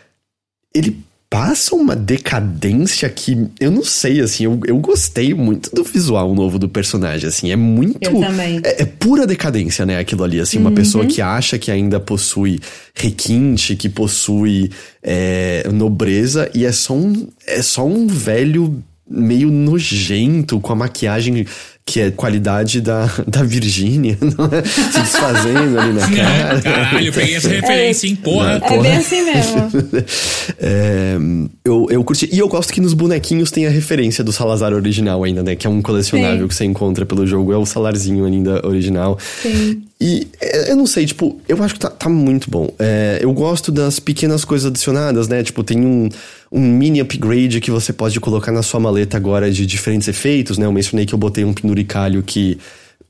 ele 0.75 1.01
passa 1.29 1.73
uma 1.73 1.95
decadência 1.95 3.09
que 3.09 3.47
eu 3.57 3.71
não 3.71 3.85
sei, 3.85 4.19
assim, 4.19 4.43
eu, 4.43 4.59
eu 4.65 4.77
gostei 4.79 5.33
muito 5.33 5.73
do 5.73 5.81
visual 5.81 6.35
novo 6.35 6.59
do 6.59 6.67
personagem, 6.67 7.29
assim, 7.29 7.49
é 7.49 7.55
muito. 7.55 7.97
Eu 8.01 8.19
também. 8.19 8.59
É, 8.65 8.81
é 8.81 8.85
pura 8.85 9.25
decadência, 9.25 9.85
né, 9.85 9.97
aquilo 9.97 10.25
ali, 10.25 10.41
assim, 10.41 10.57
uma 10.57 10.69
uhum. 10.69 10.75
pessoa 10.75 11.05
que 11.05 11.21
acha 11.21 11.57
que 11.57 11.71
ainda 11.71 12.01
possui 12.01 12.59
requinte, 12.93 13.77
que 13.77 13.87
possui 13.87 14.71
é, 15.01 15.69
nobreza 15.73 16.49
e 16.53 16.65
é 16.65 16.71
só 16.73 16.93
um, 16.93 17.29
é 17.45 17.61
só 17.61 17.85
um 17.85 18.07
velho 18.07 18.83
meio 19.09 19.49
nojento, 19.49 20.59
com 20.59 20.73
a 20.73 20.75
maquiagem 20.75 21.45
que 21.87 22.01
é 22.01 22.11
qualidade 22.11 22.81
da, 22.81 23.09
da 23.25 23.43
Virgínia, 23.43 24.17
é? 24.19 24.67
se 24.67 24.99
desfazendo 24.99 25.79
ali 25.79 25.93
na 25.93 26.01
cara. 26.01 26.61
Caralho, 26.61 27.07
eu 27.07 27.13
peguei 27.13 27.35
essa 27.35 27.47
referência, 27.47 28.05
é, 28.05 28.09
hein, 28.09 28.15
porra. 28.17 28.51
É, 28.51 28.59
porra. 28.59 28.81
bem 28.81 28.97
assim 28.97 29.23
mesmo. 29.23 29.71
é, 30.59 31.17
eu, 31.63 31.87
eu 31.89 32.03
curti. 32.03 32.29
E 32.29 32.37
eu 32.37 32.47
gosto 32.49 32.73
que 32.73 32.81
nos 32.81 32.93
bonequinhos 32.93 33.49
tem 33.51 33.65
a 33.65 33.69
referência 33.69 34.21
do 34.21 34.33
Salazar 34.33 34.73
original 34.73 35.23
ainda, 35.23 35.41
né? 35.41 35.55
Que 35.55 35.65
é 35.65 35.69
um 35.69 35.81
colecionável 35.81 36.41
Sim. 36.41 36.47
que 36.49 36.55
você 36.55 36.65
encontra 36.65 37.05
pelo 37.05 37.25
jogo. 37.25 37.53
É 37.53 37.57
o 37.57 37.65
Salarzinho 37.65 38.25
ainda 38.25 38.67
original. 38.67 39.17
Sim. 39.41 39.81
E 39.99 40.27
é, 40.41 40.71
eu 40.71 40.75
não 40.75 40.85
sei, 40.85 41.05
tipo, 41.05 41.39
eu 41.47 41.61
acho 41.63 41.73
que 41.73 41.79
tá, 41.79 41.89
tá 41.89 42.09
muito 42.09 42.51
bom. 42.51 42.69
É, 42.77 43.19
eu 43.21 43.31
gosto 43.31 43.71
das 43.71 43.97
pequenas 43.99 44.43
coisas 44.43 44.69
adicionadas, 44.69 45.29
né? 45.29 45.41
Tipo, 45.41 45.63
tem 45.63 45.79
um, 45.79 46.09
um 46.51 46.61
mini 46.61 47.01
upgrade 47.01 47.59
que 47.59 47.71
você 47.71 47.91
pode 47.91 48.19
colocar 48.19 48.51
na 48.51 48.63
sua 48.63 48.79
maleta 48.79 49.17
agora 49.17 49.51
de 49.51 49.65
diferentes 49.65 50.07
efeitos, 50.07 50.57
né? 50.57 50.65
Eu 50.65 50.71
mencionei 50.71 51.05
que 51.05 51.13
eu 51.13 51.19
botei 51.19 51.43
um 51.43 51.53
penduricalho 51.53 52.23
que 52.23 52.57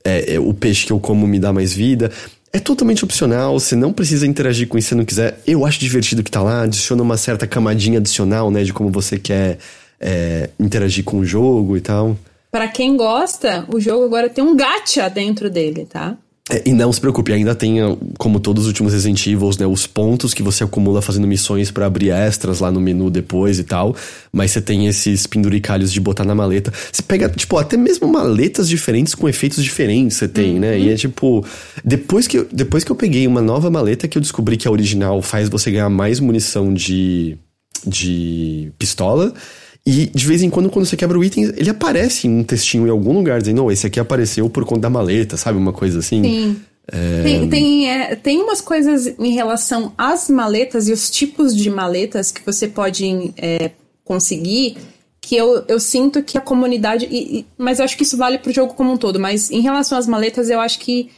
é, 0.04 0.34
é, 0.34 0.40
o 0.40 0.52
peixe 0.52 0.86
que 0.86 0.92
eu 0.92 1.00
como 1.00 1.26
me 1.26 1.38
dá 1.38 1.52
mais 1.52 1.72
vida. 1.72 2.10
É 2.52 2.58
totalmente 2.58 3.04
opcional, 3.04 3.58
você 3.58 3.76
não 3.76 3.92
precisa 3.92 4.26
interagir 4.26 4.66
com 4.68 4.78
isso 4.78 4.88
se 4.88 4.94
não 4.94 5.04
quiser. 5.04 5.40
Eu 5.46 5.66
acho 5.66 5.78
divertido 5.78 6.22
que 6.22 6.30
tá 6.30 6.42
lá, 6.42 6.62
adiciona 6.62 7.02
uma 7.02 7.16
certa 7.16 7.46
camadinha 7.46 7.98
adicional, 7.98 8.50
né? 8.50 8.64
De 8.64 8.72
como 8.72 8.90
você 8.90 9.18
quer 9.18 9.58
é, 10.00 10.50
interagir 10.58 11.04
com 11.04 11.18
o 11.18 11.24
jogo 11.24 11.76
e 11.76 11.80
tal. 11.80 12.16
Para 12.50 12.68
quem 12.68 12.96
gosta, 12.96 13.66
o 13.68 13.78
jogo 13.78 14.04
agora 14.04 14.30
tem 14.30 14.42
um 14.42 14.56
gacha 14.56 15.08
dentro 15.08 15.50
dele, 15.50 15.84
tá? 15.84 16.16
É, 16.50 16.62
e 16.66 16.72
não 16.72 16.92
se 16.92 17.00
preocupe, 17.00 17.32
ainda 17.32 17.54
tem, 17.54 17.78
como 18.16 18.40
todos 18.40 18.62
os 18.62 18.68
últimos 18.68 18.92
Resident 18.92 19.26
Evil, 19.26 19.50
né, 19.58 19.66
os 19.66 19.86
pontos 19.86 20.32
que 20.32 20.42
você 20.42 20.64
acumula 20.64 21.02
fazendo 21.02 21.26
missões 21.26 21.70
para 21.70 21.86
abrir 21.86 22.10
extras 22.10 22.60
lá 22.60 22.70
no 22.70 22.80
menu 22.80 23.10
depois 23.10 23.58
e 23.58 23.64
tal. 23.64 23.94
Mas 24.32 24.50
você 24.50 24.60
tem 24.60 24.86
esses 24.86 25.26
penduricalhos 25.26 25.92
de 25.92 26.00
botar 26.00 26.24
na 26.24 26.34
maleta. 26.34 26.72
Você 26.90 27.02
pega, 27.02 27.28
tipo, 27.28 27.58
até 27.58 27.76
mesmo 27.76 28.08
maletas 28.08 28.68
diferentes 28.68 29.14
com 29.14 29.28
efeitos 29.28 29.62
diferentes 29.62 30.16
você 30.16 30.28
tem, 30.28 30.54
uhum. 30.54 30.60
né? 30.60 30.78
E 30.78 30.90
é 30.90 30.96
tipo. 30.96 31.44
Depois 31.84 32.26
que, 32.26 32.38
eu, 32.38 32.48
depois 32.52 32.84
que 32.84 32.90
eu 32.90 32.96
peguei 32.96 33.26
uma 33.26 33.40
nova 33.40 33.70
maleta 33.70 34.08
que 34.08 34.16
eu 34.16 34.22
descobri 34.22 34.56
que 34.56 34.66
a 34.66 34.70
original 34.70 35.20
faz 35.22 35.48
você 35.48 35.70
ganhar 35.70 35.88
mais 35.88 36.20
munição 36.20 36.72
de, 36.72 37.36
de 37.86 38.72
pistola. 38.78 39.32
E 39.88 40.04
de 40.04 40.26
vez 40.26 40.42
em 40.42 40.50
quando, 40.50 40.68
quando 40.68 40.84
você 40.84 40.98
quebra 40.98 41.18
o 41.18 41.24
item, 41.24 41.44
ele 41.56 41.70
aparece 41.70 42.28
um 42.28 42.44
textinho 42.44 42.86
em 42.86 42.90
algum 42.90 43.14
lugar 43.14 43.40
dizendo, 43.40 43.56
não, 43.56 43.70
esse 43.70 43.86
aqui 43.86 43.98
apareceu 43.98 44.50
por 44.50 44.62
conta 44.66 44.82
da 44.82 44.90
maleta, 44.90 45.38
sabe? 45.38 45.56
Uma 45.56 45.72
coisa 45.72 46.00
assim. 46.00 46.22
Sim. 46.22 46.56
É... 46.92 47.22
Tem, 47.22 47.48
tem, 47.48 47.90
é, 47.90 48.14
tem 48.14 48.42
umas 48.42 48.60
coisas 48.60 49.06
em 49.06 49.32
relação 49.32 49.94
às 49.96 50.28
maletas 50.28 50.88
e 50.88 50.92
os 50.92 51.08
tipos 51.08 51.56
de 51.56 51.70
maletas 51.70 52.30
que 52.30 52.44
você 52.44 52.68
pode 52.68 53.32
é, 53.38 53.70
conseguir 54.04 54.76
que 55.22 55.34
eu, 55.34 55.64
eu 55.66 55.80
sinto 55.80 56.22
que 56.22 56.36
a 56.36 56.42
comunidade. 56.42 57.08
E, 57.10 57.38
e, 57.38 57.46
mas 57.56 57.78
eu 57.78 57.86
acho 57.86 57.96
que 57.96 58.02
isso 58.02 58.18
vale 58.18 58.36
pro 58.36 58.52
jogo 58.52 58.74
como 58.74 58.92
um 58.92 58.96
todo. 58.98 59.18
Mas 59.18 59.50
em 59.50 59.62
relação 59.62 59.96
às 59.96 60.06
maletas, 60.06 60.50
eu 60.50 60.60
acho 60.60 60.80
que 60.80 61.08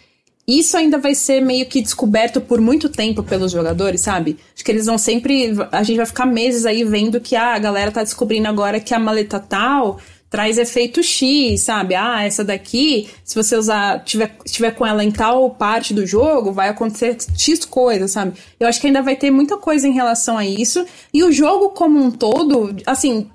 isso 0.59 0.76
ainda 0.76 0.98
vai 0.98 1.14
ser 1.14 1.40
meio 1.40 1.66
que 1.66 1.80
descoberto 1.80 2.40
por 2.40 2.61
muito 2.61 2.88
tempo 2.88 3.22
pelos 3.22 3.53
jogadores, 3.53 4.01
sabe? 4.01 4.38
Acho 4.55 4.64
que 4.64 4.70
eles 4.70 4.86
vão 4.86 4.98
sempre. 4.98 5.55
A 5.70 5.82
gente 5.82 5.98
vai 5.98 6.07
ficar 6.07 6.26
meses 6.26 6.66
aí 6.66 6.82
vendo 6.82 7.20
que 7.20 7.36
ah, 7.36 7.55
a 7.55 7.59
galera 7.59 7.92
tá 7.92 8.03
descobrindo 8.03 8.48
agora 8.48 8.80
que 8.80 8.94
a 8.94 8.98
maleta 8.98 9.38
tal 9.38 9.98
traz 10.30 10.59
efeito 10.59 11.03
X, 11.03 11.62
sabe? 11.62 11.96
Ah, 11.96 12.22
essa 12.22 12.44
daqui, 12.44 13.09
se 13.24 13.34
você 13.34 13.57
usar, 13.57 14.05
tiver, 14.05 14.36
tiver 14.44 14.70
com 14.70 14.86
ela 14.86 15.03
em 15.03 15.11
tal 15.11 15.51
parte 15.51 15.92
do 15.92 16.07
jogo, 16.07 16.53
vai 16.53 16.68
acontecer 16.68 17.16
X 17.36 17.64
coisa, 17.64 18.07
sabe? 18.07 18.34
Eu 18.59 18.68
acho 18.68 18.80
que 18.80 18.86
ainda 18.86 19.03
vai 19.03 19.16
ter 19.16 19.30
muita 19.30 19.57
coisa 19.57 19.88
em 19.88 19.92
relação 19.92 20.38
a 20.38 20.46
isso. 20.46 20.86
E 21.12 21.24
o 21.24 21.32
jogo 21.32 21.70
como 21.70 21.98
um 21.98 22.12
todo, 22.12 22.74
assim, 22.86 23.28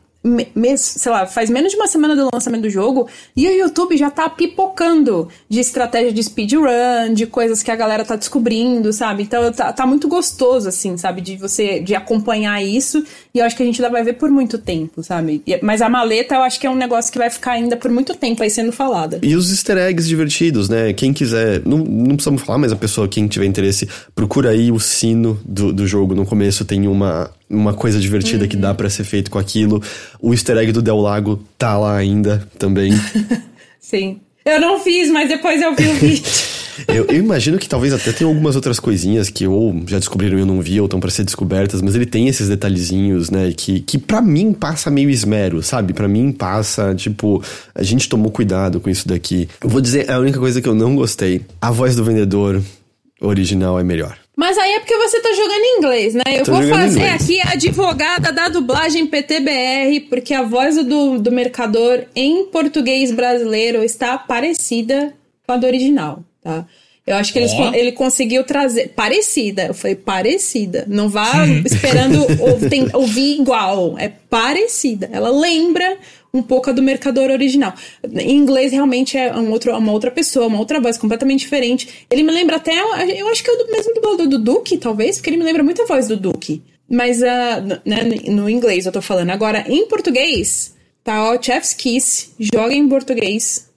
mês, 0.55 0.81
sei 0.81 1.11
lá, 1.11 1.27
faz 1.27 1.49
menos 1.49 1.71
de 1.71 1.77
uma 1.77 1.87
semana 1.87 2.15
do 2.15 2.29
lançamento 2.33 2.63
do 2.63 2.69
jogo 2.69 3.07
e 3.35 3.47
o 3.47 3.51
YouTube 3.51 3.95
já 3.95 4.09
tá 4.09 4.27
pipocando 4.27 5.29
de 5.47 5.59
estratégia 5.59 6.11
de 6.11 6.23
speedrun, 6.23 7.13
de 7.13 7.27
coisas 7.27 7.61
que 7.61 7.69
a 7.69 7.75
galera 7.75 8.03
tá 8.03 8.15
descobrindo, 8.15 8.91
sabe? 8.91 9.23
Então 9.23 9.51
tá, 9.51 9.71
tá 9.71 9.85
muito 9.85 10.07
gostoso, 10.07 10.67
assim, 10.67 10.97
sabe? 10.97 11.21
De 11.21 11.37
você 11.37 11.79
de 11.79 11.93
acompanhar 11.93 12.63
isso 12.63 13.05
e 13.35 13.39
eu 13.39 13.45
acho 13.45 13.57
que 13.57 13.63
a 13.63 13.65
gente 13.65 13.83
ainda 13.83 13.91
vai 13.91 14.01
ver 14.01 14.13
por 14.13 14.29
muito 14.29 14.57
tempo, 14.57 15.03
sabe? 15.03 15.43
Mas 15.61 15.81
a 15.81 15.89
maleta 15.89 16.35
eu 16.35 16.41
acho 16.41 16.57
que 16.57 16.65
é 16.65 16.69
um 16.69 16.75
negócio 16.75 17.11
que 17.11 17.17
vai 17.17 17.29
ficar 17.29 17.51
ainda 17.51 17.75
por 17.75 17.91
muito 17.91 18.15
tempo 18.15 18.41
aí 18.41 18.49
sendo 18.49 18.71
falada. 18.71 19.19
E 19.21 19.35
os 19.35 19.51
easter 19.51 19.77
eggs 19.77 20.07
divertidos, 20.07 20.69
né? 20.69 20.93
Quem 20.93 21.11
quiser, 21.11 21.61
não, 21.65 21.79
não 21.79 22.15
precisamos 22.15 22.41
falar, 22.41 22.59
mas 22.59 22.71
a 22.71 22.77
pessoa, 22.77 23.09
quem 23.09 23.27
tiver 23.27 23.45
interesse, 23.45 23.89
procura 24.15 24.51
aí 24.51 24.71
o 24.71 24.79
sino 24.79 25.37
do, 25.43 25.73
do 25.73 25.85
jogo. 25.85 26.15
No 26.15 26.25
começo 26.25 26.63
tem 26.63 26.87
uma 26.87 27.29
uma 27.49 27.73
coisa 27.73 27.99
divertida 27.99 28.43
uhum. 28.43 28.49
que 28.49 28.57
dá 28.57 28.73
para 28.73 28.89
ser 28.89 29.03
feito 29.03 29.29
com 29.29 29.37
aquilo. 29.37 29.83
O 30.19 30.33
easter 30.33 30.57
egg 30.57 30.71
do 30.71 30.81
Del 30.81 30.97
Lago 30.97 31.43
tá 31.57 31.77
lá 31.77 31.95
ainda 31.95 32.47
também. 32.57 32.91
Sim. 33.79 34.21
Eu 34.47 34.61
não 34.61 34.79
fiz, 34.79 35.09
mas 35.09 35.27
depois 35.27 35.59
eu 35.59 35.75
vi 35.75 35.87
o 35.87 35.93
vídeo. 35.95 36.23
eu, 36.87 37.05
eu, 37.09 37.15
imagino 37.15 37.57
que 37.57 37.67
talvez 37.67 37.91
até 37.91 38.11
tenha 38.11 38.29
algumas 38.29 38.55
outras 38.55 38.79
coisinhas 38.79 39.27
que 39.27 39.47
ou 39.47 39.73
já 39.87 39.97
descobriram 39.97 40.37
e 40.37 40.41
eu 40.41 40.45
não 40.45 40.61
vi, 40.61 40.79
ou 40.79 40.85
estão 40.85 40.99
pra 40.99 41.09
ser 41.09 41.23
descobertas, 41.23 41.81
mas 41.81 41.95
ele 41.95 42.05
tem 42.05 42.27
esses 42.27 42.47
detalhezinhos, 42.47 43.31
né, 43.31 43.51
que, 43.57 43.79
que 43.79 43.97
para 43.97 44.21
mim 44.21 44.53
passa 44.53 44.91
meio 44.91 45.09
esmero, 45.09 45.63
sabe? 45.63 45.93
para 45.93 46.07
mim 46.07 46.31
passa, 46.31 46.93
tipo, 46.93 47.43
a 47.73 47.81
gente 47.81 48.07
tomou 48.07 48.31
cuidado 48.31 48.79
com 48.79 48.87
isso 48.87 49.07
daqui. 49.07 49.49
Eu 49.59 49.67
vou 49.67 49.81
dizer, 49.81 50.11
a 50.11 50.19
única 50.19 50.37
coisa 50.37 50.61
que 50.61 50.69
eu 50.69 50.75
não 50.75 50.95
gostei, 50.95 51.41
a 51.59 51.71
voz 51.71 51.95
do 51.95 52.03
vendedor 52.03 52.61
original 53.19 53.79
é 53.79 53.83
melhor. 53.83 54.15
Mas 54.35 54.57
aí 54.57 54.73
é 54.73 54.79
porque 54.79 54.97
você 54.97 55.21
tá 55.21 55.31
jogando 55.33 55.61
em 55.63 55.77
inglês, 55.77 56.13
né? 56.13 56.23
Eu 56.35 56.43
Tô 56.43 56.51
vou 56.53 56.67
fazer 56.67 57.07
aqui 57.07 57.39
a 57.41 57.51
advogada 57.51 58.31
da 58.33 58.49
dublagem 58.49 59.07
PTBR, 59.07 60.01
porque 60.09 60.33
a 60.33 60.43
voz 60.43 60.75
do, 60.83 61.17
do 61.19 61.31
mercador 61.31 62.03
em 62.15 62.45
português 62.47 63.11
brasileiro 63.11 63.83
está 63.83 64.17
parecida 64.17 65.13
com 65.47 65.53
a 65.53 65.57
do 65.57 65.65
original, 65.65 66.19
tá? 66.43 66.65
Eu 67.07 67.15
acho 67.17 67.31
que 67.31 67.37
eles, 67.37 67.51
ele 67.75 67.91
conseguiu 67.91 68.43
trazer. 68.43 68.87
Parecida. 68.95 69.67
Eu 69.67 69.75
falei 69.75 69.95
parecida. 69.95 70.85
Não 70.87 71.07
vá 71.07 71.45
esperando 71.63 72.25
ou- 72.41 72.67
tem- 72.67 72.89
ouvir 72.93 73.39
igual. 73.39 73.95
É 73.99 74.09
parecida. 74.09 75.07
Ela 75.13 75.29
lembra 75.29 75.99
um 76.35 76.43
pouco 76.43 76.69
a 76.69 76.73
do 76.73 76.83
mercador 76.83 77.29
original. 77.31 77.73
Em 78.13 78.35
inglês, 78.35 78.71
realmente 78.71 79.17
é 79.17 79.33
um 79.35 79.49
outro, 79.51 79.75
uma 79.75 79.91
outra 79.91 80.11
pessoa, 80.11 80.47
uma 80.47 80.59
outra 80.59 80.79
voz 80.79 80.97
completamente 80.97 81.39
diferente. 81.39 82.05
Ele 82.11 82.23
me 82.23 82.31
lembra 82.31 82.57
até. 82.57 82.73
Eu 83.17 83.27
acho 83.29 83.43
que 83.43 83.49
é 83.49 83.53
o 83.53 83.71
mesmo 83.71 83.93
dublador 83.93 84.27
do 84.27 84.37
Duke, 84.37 84.77
talvez, 84.77 85.17
porque 85.17 85.29
ele 85.29 85.37
me 85.37 85.43
lembra 85.43 85.63
muito 85.63 85.81
a 85.81 85.85
voz 85.85 86.07
do 86.07 86.17
Duke. 86.17 86.61
Mas 86.89 87.21
n- 87.21 87.81
né, 87.85 88.03
no 88.27 88.49
inglês 88.49 88.85
eu 88.85 88.91
tô 88.91 89.01
falando. 89.01 89.31
Agora, 89.31 89.65
em 89.67 89.87
português, 89.87 90.75
tá? 91.03 91.31
Ó, 91.31 91.41
Chef's 91.41 91.73
Kiss, 91.73 92.29
joga 92.39 92.73
em 92.75 92.87
português. 92.87 93.69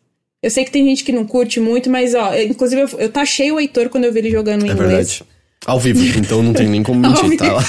Eu 0.42 0.50
sei 0.50 0.64
que 0.64 0.70
tem 0.70 0.84
gente 0.84 1.02
que 1.04 1.11
não 1.12 1.26
curte 1.26 1.59
muito, 1.59 1.88
mas 1.90 2.14
ó, 2.14 2.32
inclusive 2.36 2.82
eu, 2.82 2.88
eu 2.98 3.09
taxei 3.09 3.50
o 3.50 3.59
Heitor 3.59 3.88
quando 3.88 4.04
eu 4.04 4.12
vi 4.12 4.18
ele 4.20 4.30
jogando 4.30 4.64
em 4.66 4.68
É 4.68 4.72
inglês. 4.72 4.88
verdade. 5.18 5.22
Ao 5.66 5.78
vivo, 5.78 6.18
então 6.18 6.42
não 6.42 6.52
tem 6.52 6.68
nem 6.68 6.82
como 6.82 7.00
mentir, 7.00 7.36
tá 7.36 7.52
lá. 7.52 7.62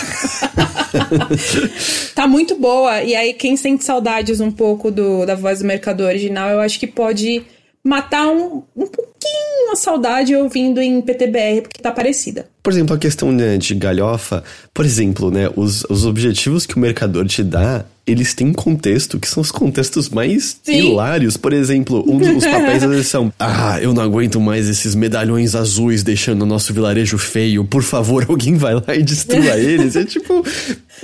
Tá 2.15 2.27
muito 2.27 2.55
boa. 2.55 3.01
E 3.03 3.15
aí, 3.15 3.33
quem 3.33 3.55
sente 3.55 3.83
saudades 3.83 4.39
um 4.39 4.51
pouco 4.51 4.89
do, 4.91 5.25
da 5.25 5.35
voz 5.35 5.59
do 5.59 5.65
mercador 5.65 6.07
original, 6.07 6.49
eu 6.49 6.59
acho 6.59 6.79
que 6.79 6.87
pode 6.87 7.43
matar 7.89 8.27
um, 8.27 8.61
um 8.75 8.85
pouquinho 8.85 9.71
a 9.71 9.75
saudade 9.75 10.35
ouvindo 10.35 10.79
em 10.79 11.01
PTBR, 11.01 11.63
porque 11.63 11.81
tá 11.81 11.91
parecida. 11.91 12.47
Por 12.61 12.71
exemplo, 12.71 12.95
a 12.95 12.99
questão 12.99 13.31
né, 13.31 13.57
de 13.57 13.73
galhofa, 13.73 14.43
por 14.73 14.85
exemplo, 14.85 15.31
né, 15.31 15.49
os, 15.55 15.83
os 15.89 16.05
objetivos 16.05 16.67
que 16.67 16.75
o 16.75 16.79
mercador 16.79 17.25
te 17.25 17.43
dá, 17.43 17.83
eles 18.05 18.33
têm 18.33 18.51
contexto 18.51 19.19
que 19.19 19.27
são 19.27 19.41
os 19.41 19.51
contextos 19.51 20.09
mais 20.09 20.59
Sim. 20.63 20.91
hilários. 20.91 21.37
Por 21.37 21.53
exemplo, 21.53 22.03
um 22.07 22.17
dos 22.17 22.45
papéis 22.45 22.83
às 22.83 22.89
vezes 22.89 23.07
são: 23.07 23.31
Ah, 23.37 23.79
eu 23.81 23.93
não 23.93 24.01
aguento 24.01 24.39
mais 24.39 24.67
esses 24.67 24.95
medalhões 24.95 25.55
azuis 25.55 26.01
deixando 26.01 26.41
o 26.41 26.45
nosso 26.45 26.73
vilarejo 26.73 27.17
feio. 27.17 27.63
Por 27.65 27.83
favor, 27.83 28.25
alguém 28.29 28.55
vai 28.55 28.73
lá 28.75 28.95
e 28.95 29.03
destrua 29.03 29.57
eles. 29.57 29.95
É 29.95 30.03
tipo, 30.05 30.43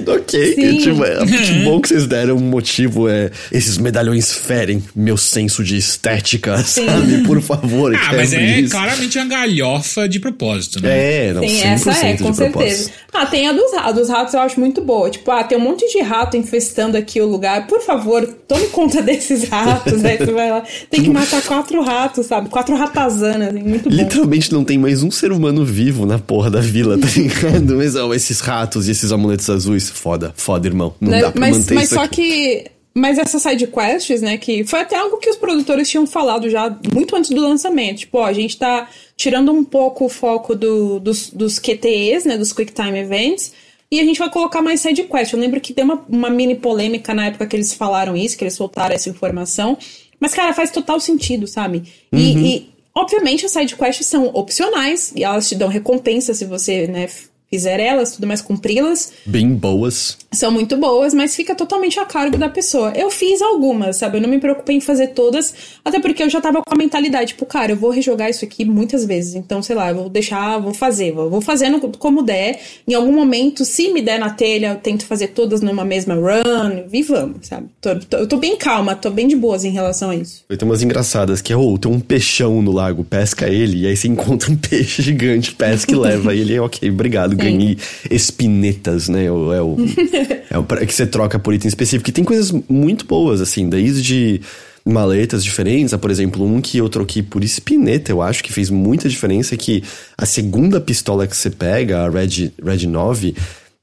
ok, 0.05 0.55
Sim. 0.55 0.77
tipo, 0.79 1.03
é, 1.03 1.25
que 1.25 1.63
bom 1.63 1.79
que 1.79 1.87
vocês 1.89 2.07
deram 2.07 2.35
um 2.37 2.39
motivo. 2.39 3.07
É, 3.09 3.29
esses 3.51 3.77
medalhões 3.77 4.31
ferem 4.33 4.83
meu 4.95 5.17
senso 5.17 5.63
de 5.63 5.77
estética, 5.77 6.57
sabe? 6.63 7.23
Por 7.25 7.41
favor, 7.41 7.93
Ah, 7.95 8.13
mas 8.15 8.33
é 8.33 8.59
isso. 8.59 8.71
claramente 8.71 9.17
uma 9.17 9.25
galhofa 9.27 10.07
de 10.07 10.19
propósito, 10.19 10.81
né? 10.81 11.27
É, 11.27 11.33
não, 11.33 11.41
Tem 11.41 11.49
100% 11.61 11.65
essa 11.73 11.89
é, 12.05 12.17
com 12.17 12.33
certeza. 12.33 12.51
propósito. 12.51 12.91
Ah, 13.13 13.25
tem 13.25 13.47
a 13.47 13.53
dos 13.53 13.71
ratos. 13.73 13.85
A 13.87 13.91
dos 13.91 14.09
ratos 14.09 14.33
eu 14.33 14.39
acho 14.41 14.59
muito 14.59 14.81
boa. 14.81 15.09
Tipo, 15.09 15.31
ah, 15.31 15.43
tem 15.43 15.57
um 15.57 15.61
monte 15.61 15.87
de 15.91 16.01
rato 16.01 16.35
infestando 16.35 16.97
aqui 16.97 17.21
o 17.21 17.25
lugar. 17.25 17.67
Por 17.67 17.81
favor, 17.81 18.25
tome 18.47 18.67
conta 18.67 19.01
desses 19.03 19.47
ratos. 19.47 20.03
Aí 20.03 20.17
você 20.17 20.31
vai 20.31 20.49
lá. 20.51 20.63
Tem 20.89 21.01
que 21.03 21.09
matar 21.09 21.41
quatro 21.43 21.81
ratos, 21.81 22.25
sabe? 22.25 22.49
Quatro 22.49 22.75
ratazanas. 22.75 23.49
assim, 23.49 23.61
Muito 23.63 23.89
bom. 23.89 23.95
Literalmente 23.95 24.51
não 24.51 24.63
tem 24.65 24.77
mais 24.77 25.01
um 25.03 25.11
ser 25.11 25.31
humano 25.31 25.63
vivo 25.65 26.05
na 26.05 26.19
porra 26.19 26.49
da 26.51 26.59
vila, 26.59 26.97
tá 26.97 27.07
ligado? 27.15 27.75
Mas 27.77 27.95
ó, 27.95 28.13
esses 28.13 28.39
ratos 28.41 28.87
e 28.87 28.91
esses 28.91 29.11
amuletos 29.11 29.49
azuis, 29.49 29.84
foda, 29.93 30.33
foda, 30.35 30.67
irmão. 30.67 30.93
Não 30.99 31.11
Né? 31.11 31.21
dá 31.21 31.31
pra 31.31 31.39
mas 31.41 31.57
manter 31.57 31.73
mas 31.75 31.83
isso 31.85 31.95
só 31.95 32.03
aqui. 32.03 32.15
que. 32.15 32.71
Mas 32.97 33.17
essas 33.17 33.41
side 33.41 33.67
quests, 33.67 34.21
né, 34.21 34.37
que 34.37 34.63
foi 34.63 34.79
até 34.79 34.95
algo 34.95 35.17
que 35.17 35.29
os 35.29 35.35
produtores 35.35 35.89
tinham 35.89 36.07
falado 36.07 36.49
já 36.49 36.73
muito 36.93 37.13
antes 37.13 37.29
do 37.29 37.41
lançamento. 37.41 37.97
Tipo, 37.99 38.19
ó, 38.19 38.23
a 38.25 38.31
gente 38.31 38.57
tá 38.57 38.87
tirando 39.17 39.51
um 39.51 39.65
pouco 39.65 40.05
o 40.05 40.09
foco 40.09 40.55
do- 40.55 40.97
dos, 41.01 41.29
dos 41.29 41.59
QTEs, 41.59 42.23
né, 42.23 42.37
dos 42.37 42.53
Quick 42.53 42.71
Time 42.71 42.97
Events, 42.97 43.51
e 43.91 43.99
a 43.99 44.03
gente 44.05 44.17
vai 44.17 44.29
colocar 44.29 44.61
mais 44.61 44.79
side 44.79 45.03
quest. 45.03 45.33
Eu 45.33 45.39
lembro 45.39 45.59
que 45.59 45.73
deu 45.73 45.83
uma, 45.83 46.05
uma 46.07 46.29
mini 46.29 46.55
polêmica 46.55 47.13
na 47.13 47.25
época 47.27 47.45
que 47.47 47.57
eles 47.57 47.73
falaram 47.73 48.15
isso, 48.15 48.37
que 48.37 48.45
eles 48.45 48.53
soltaram 48.53 48.95
essa 48.95 49.09
informação. 49.09 49.77
Mas, 50.17 50.33
cara, 50.33 50.53
faz 50.53 50.71
total 50.71 50.97
sentido, 51.01 51.47
sabe? 51.47 51.83
E, 52.13 52.15
Uhum. 52.15 52.45
e, 52.45 52.69
obviamente, 52.95 53.45
as 53.45 53.51
side 53.51 53.75
quests 53.75 54.07
são 54.07 54.27
opcionais, 54.33 55.11
e 55.13 55.21
elas 55.25 55.49
te 55.49 55.55
dão 55.55 55.67
recompensa 55.67 56.33
se 56.33 56.45
você, 56.45 56.87
né, 56.87 57.09
fizer 57.55 57.79
elas, 57.79 58.11
tudo 58.11 58.27
mais, 58.27 58.41
cumpri-las 58.41 59.13
Bem 59.25 59.53
boas. 59.53 60.17
são 60.33 60.51
muito 60.51 60.75
boas, 60.75 61.13
mas 61.13 61.35
fica 61.35 61.55
totalmente 61.55 61.97
a 61.99 62.05
cargo 62.05 62.37
da 62.37 62.49
pessoa. 62.49 62.91
Eu 62.95 63.09
fiz 63.09 63.41
algumas, 63.41 63.97
sabe? 63.97 64.17
Eu 64.17 64.21
não 64.21 64.29
me 64.29 64.39
preocupei 64.39 64.75
em 64.75 64.81
fazer 64.81 65.07
todas, 65.07 65.53
até 65.85 65.99
porque 66.01 66.21
eu 66.23 66.29
já 66.29 66.41
tava 66.41 66.61
com 66.61 66.73
a 66.73 66.77
mentalidade, 66.77 67.27
tipo, 67.29 67.45
cara, 67.45 67.71
eu 67.71 67.77
vou 67.77 67.89
rejogar 67.91 68.29
isso 68.29 68.43
aqui 68.43 68.65
muitas 68.65 69.05
vezes. 69.05 69.35
Então, 69.35 69.61
sei 69.63 69.75
lá, 69.75 69.89
eu 69.89 69.95
vou 69.95 70.09
deixar, 70.09 70.59
vou 70.59 70.73
fazer, 70.73 71.13
vou 71.13 71.29
vou 71.29 71.39
fazendo 71.41 71.79
como 71.97 72.21
der. 72.21 72.59
Em 72.87 72.93
algum 72.93 73.13
momento, 73.13 73.63
se 73.63 73.91
me 73.93 74.01
der 74.01 74.19
na 74.19 74.29
telha, 74.31 74.67
eu 74.73 74.75
tento 74.75 75.05
fazer 75.05 75.27
todas 75.29 75.61
numa 75.61 75.85
mesma 75.85 76.13
run, 76.15 76.83
e 76.91 77.03
vamos, 77.03 77.47
sabe? 77.47 77.67
Tô- 77.79 77.95
tô- 77.99 78.17
eu 78.17 78.27
tô 78.27 78.37
bem 78.37 78.57
calma, 78.57 78.95
tô 78.95 79.09
bem 79.09 79.27
de 79.27 79.35
boas 79.35 79.63
em 79.63 79.71
relação 79.71 80.09
a 80.09 80.15
isso. 80.15 80.43
Ter 80.49 80.63
umas 80.65 80.83
engraçadas, 80.83 81.41
que 81.41 81.53
é, 81.53 81.55
ô, 81.57 81.77
tem 81.77 81.89
um 81.91 81.99
peixão 81.99 82.61
no 82.61 82.71
lago, 82.71 83.03
pesca 83.03 83.47
ele, 83.47 83.81
e 83.83 83.87
aí 83.87 83.95
você 83.95 84.07
encontra 84.07 84.51
um 84.51 84.55
peixe 84.69 85.01
gigante, 85.01 85.53
pesca 85.53 85.91
e 85.91 85.95
leva 85.95 86.33
ele, 86.33 86.57
ok, 86.59 86.89
obrigado, 86.89 87.35
ganhei 87.51 87.77
espinetas, 88.09 89.07
né? 89.09 89.29
o- 89.31 89.53
É 89.53 89.61
o, 89.61 89.75
é 90.51 90.57
o 90.57 90.63
pra- 90.63 90.85
que 90.85 90.93
você 90.93 91.05
troca 91.05 91.37
por 91.39 91.53
item 91.53 91.67
específico. 91.69 92.09
E 92.09 92.13
tem 92.13 92.23
coisas 92.23 92.51
muito 92.69 93.05
boas, 93.05 93.41
assim, 93.41 93.67
desde 93.69 94.41
maletas 94.87 95.43
diferentes, 95.43 95.95
por 95.95 96.11
exemplo, 96.11 96.45
um 96.45 96.61
que 96.61 96.77
eu 96.77 96.87
troquei 96.87 97.23
por 97.23 97.43
espineta, 97.43 98.11
eu 98.11 98.21
acho 98.21 98.43
que 98.43 98.53
fez 98.53 98.69
muita 98.69 99.09
diferença, 99.09 99.55
é 99.55 99.57
que 99.57 99.83
a 100.15 100.25
segunda 100.27 100.79
pistola 100.79 101.25
que 101.25 101.35
você 101.35 101.49
pega, 101.49 102.05
a 102.05 102.09
Red, 102.09 102.51
Red 102.63 102.85
9, 102.85 103.33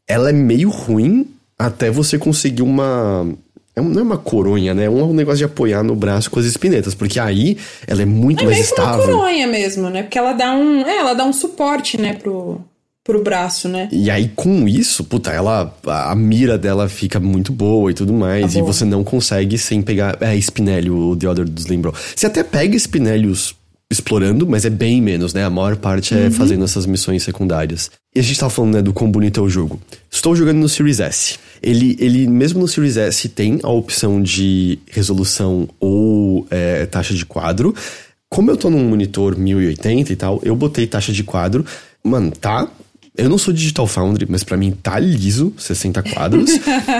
ela 0.07 0.31
é 0.31 0.33
meio 0.33 0.69
ruim 0.71 1.27
até 1.59 1.91
você 1.91 2.19
conseguir 2.19 2.63
uma... 2.63 3.27
é 3.75 3.81
um- 3.81 3.89
Não 3.89 4.01
é 4.01 4.05
uma 4.05 4.17
coronha, 4.19 4.75
né? 4.75 4.85
É 4.85 4.91
um 4.91 5.13
negócio 5.13 5.39
de 5.39 5.45
apoiar 5.45 5.83
no 5.83 5.97
braço 5.97 6.31
com 6.31 6.39
as 6.39 6.47
espinetas, 6.47 6.95
porque 6.95 7.19
aí 7.19 7.57
ela 7.87 8.03
é 8.03 8.07
muito 8.07 8.43
É 8.43 8.45
mais 8.47 8.59
meio 8.59 8.69
que 8.73 8.81
uma 8.81 8.91
estável. 8.93 9.17
coronha 9.17 9.47
mesmo, 9.49 9.91
né? 9.91 10.03
Porque 10.05 10.19
ela 10.19 10.33
dá 10.35 10.53
um. 10.55 10.83
É, 10.87 10.99
ela 10.99 11.15
dá 11.15 11.25
um 11.25 11.33
suporte, 11.33 12.01
né, 12.01 12.15
pro, 12.15 12.61
pro 13.05 13.23
braço, 13.23 13.69
né? 13.69 13.89
E 13.91 14.11
aí, 14.11 14.31
com 14.35 14.69
isso, 14.69 15.05
puta, 15.05 15.31
ela. 15.31 15.75
A, 15.87 16.15
mira 16.15 16.57
dela 16.57 16.89
fica 16.89 17.19
muito 17.19 17.53
boa 17.53 17.91
e 17.91 17.95
tudo 17.95 18.13
mais. 18.13 18.53
Tá 18.53 18.59
e 18.59 18.63
você 18.63 18.85
não 18.85 19.03
consegue 19.03 19.59
sem 19.59 19.83
pegar. 19.83 20.17
É, 20.21 20.37
Spinelli, 20.37 20.91
o 20.91 21.17
The 21.17 21.29
Other 21.29 21.49
dos 21.49 21.67
lembrou. 21.67 21.95
Você 22.15 22.27
até 22.27 22.43
pega 22.43 22.77
Spinellios 22.79 23.55
explorando, 23.91 24.47
mas 24.47 24.65
é 24.65 24.71
bem 24.71 25.03
menos, 25.03 25.35
né? 25.35 25.45
A 25.45 25.51
maior 25.51 25.77
parte 25.77 26.15
Uhum. 26.15 26.27
é 26.27 26.31
fazendo 26.31 26.65
essas 26.65 26.87
missões 26.87 27.23
secundárias. 27.23 27.91
E 28.15 28.21
a 28.21 28.23
gente 28.23 28.39
tava 28.41 28.49
falando, 28.49 28.75
né, 28.75 28.83
do 28.83 28.93
quão 28.93 29.11
bonito 29.11 29.39
é 29.39 29.43
o 29.43 29.49
jogo. 29.51 29.79
Estou 30.11 30.35
jogando 30.35 30.59
no 30.59 30.69
Series 30.69 30.99
S. 30.99 31.39
Ele, 31.63 31.95
ele 32.01 32.27
mesmo 32.27 32.61
no 32.61 32.67
Series 32.69 32.97
S, 32.97 33.29
tem 33.29 33.59
a 33.63 33.69
opção 33.69 34.23
de 34.23 34.79
resolução 34.91 35.69
ou 35.79 36.47
é, 36.51 36.87
taxa 36.87 37.13
de 37.13 37.27
quadro. 37.27 37.75
Como 38.31 38.51
eu 38.51 38.57
tô 38.57 38.71
num 38.71 38.83
monitor 38.89 39.37
1080 39.37 40.11
e 40.13 40.17
tal, 40.17 40.41
eu 40.43 40.57
botei 40.57 40.87
taxa 40.87 41.13
de 41.13 41.23
quadro. 41.23 41.65
Mano, 42.03 42.31
tá. 42.31 42.67
Eu 43.17 43.29
não 43.29 43.39
sou 43.39 43.53
Digital 43.53 43.87
Foundry, 43.87 44.27
mas 44.29 44.43
pra 44.43 44.57
mim 44.57 44.71
tá 44.71 44.99
liso, 44.99 45.53
60 45.59 46.03
quadros. 46.03 46.51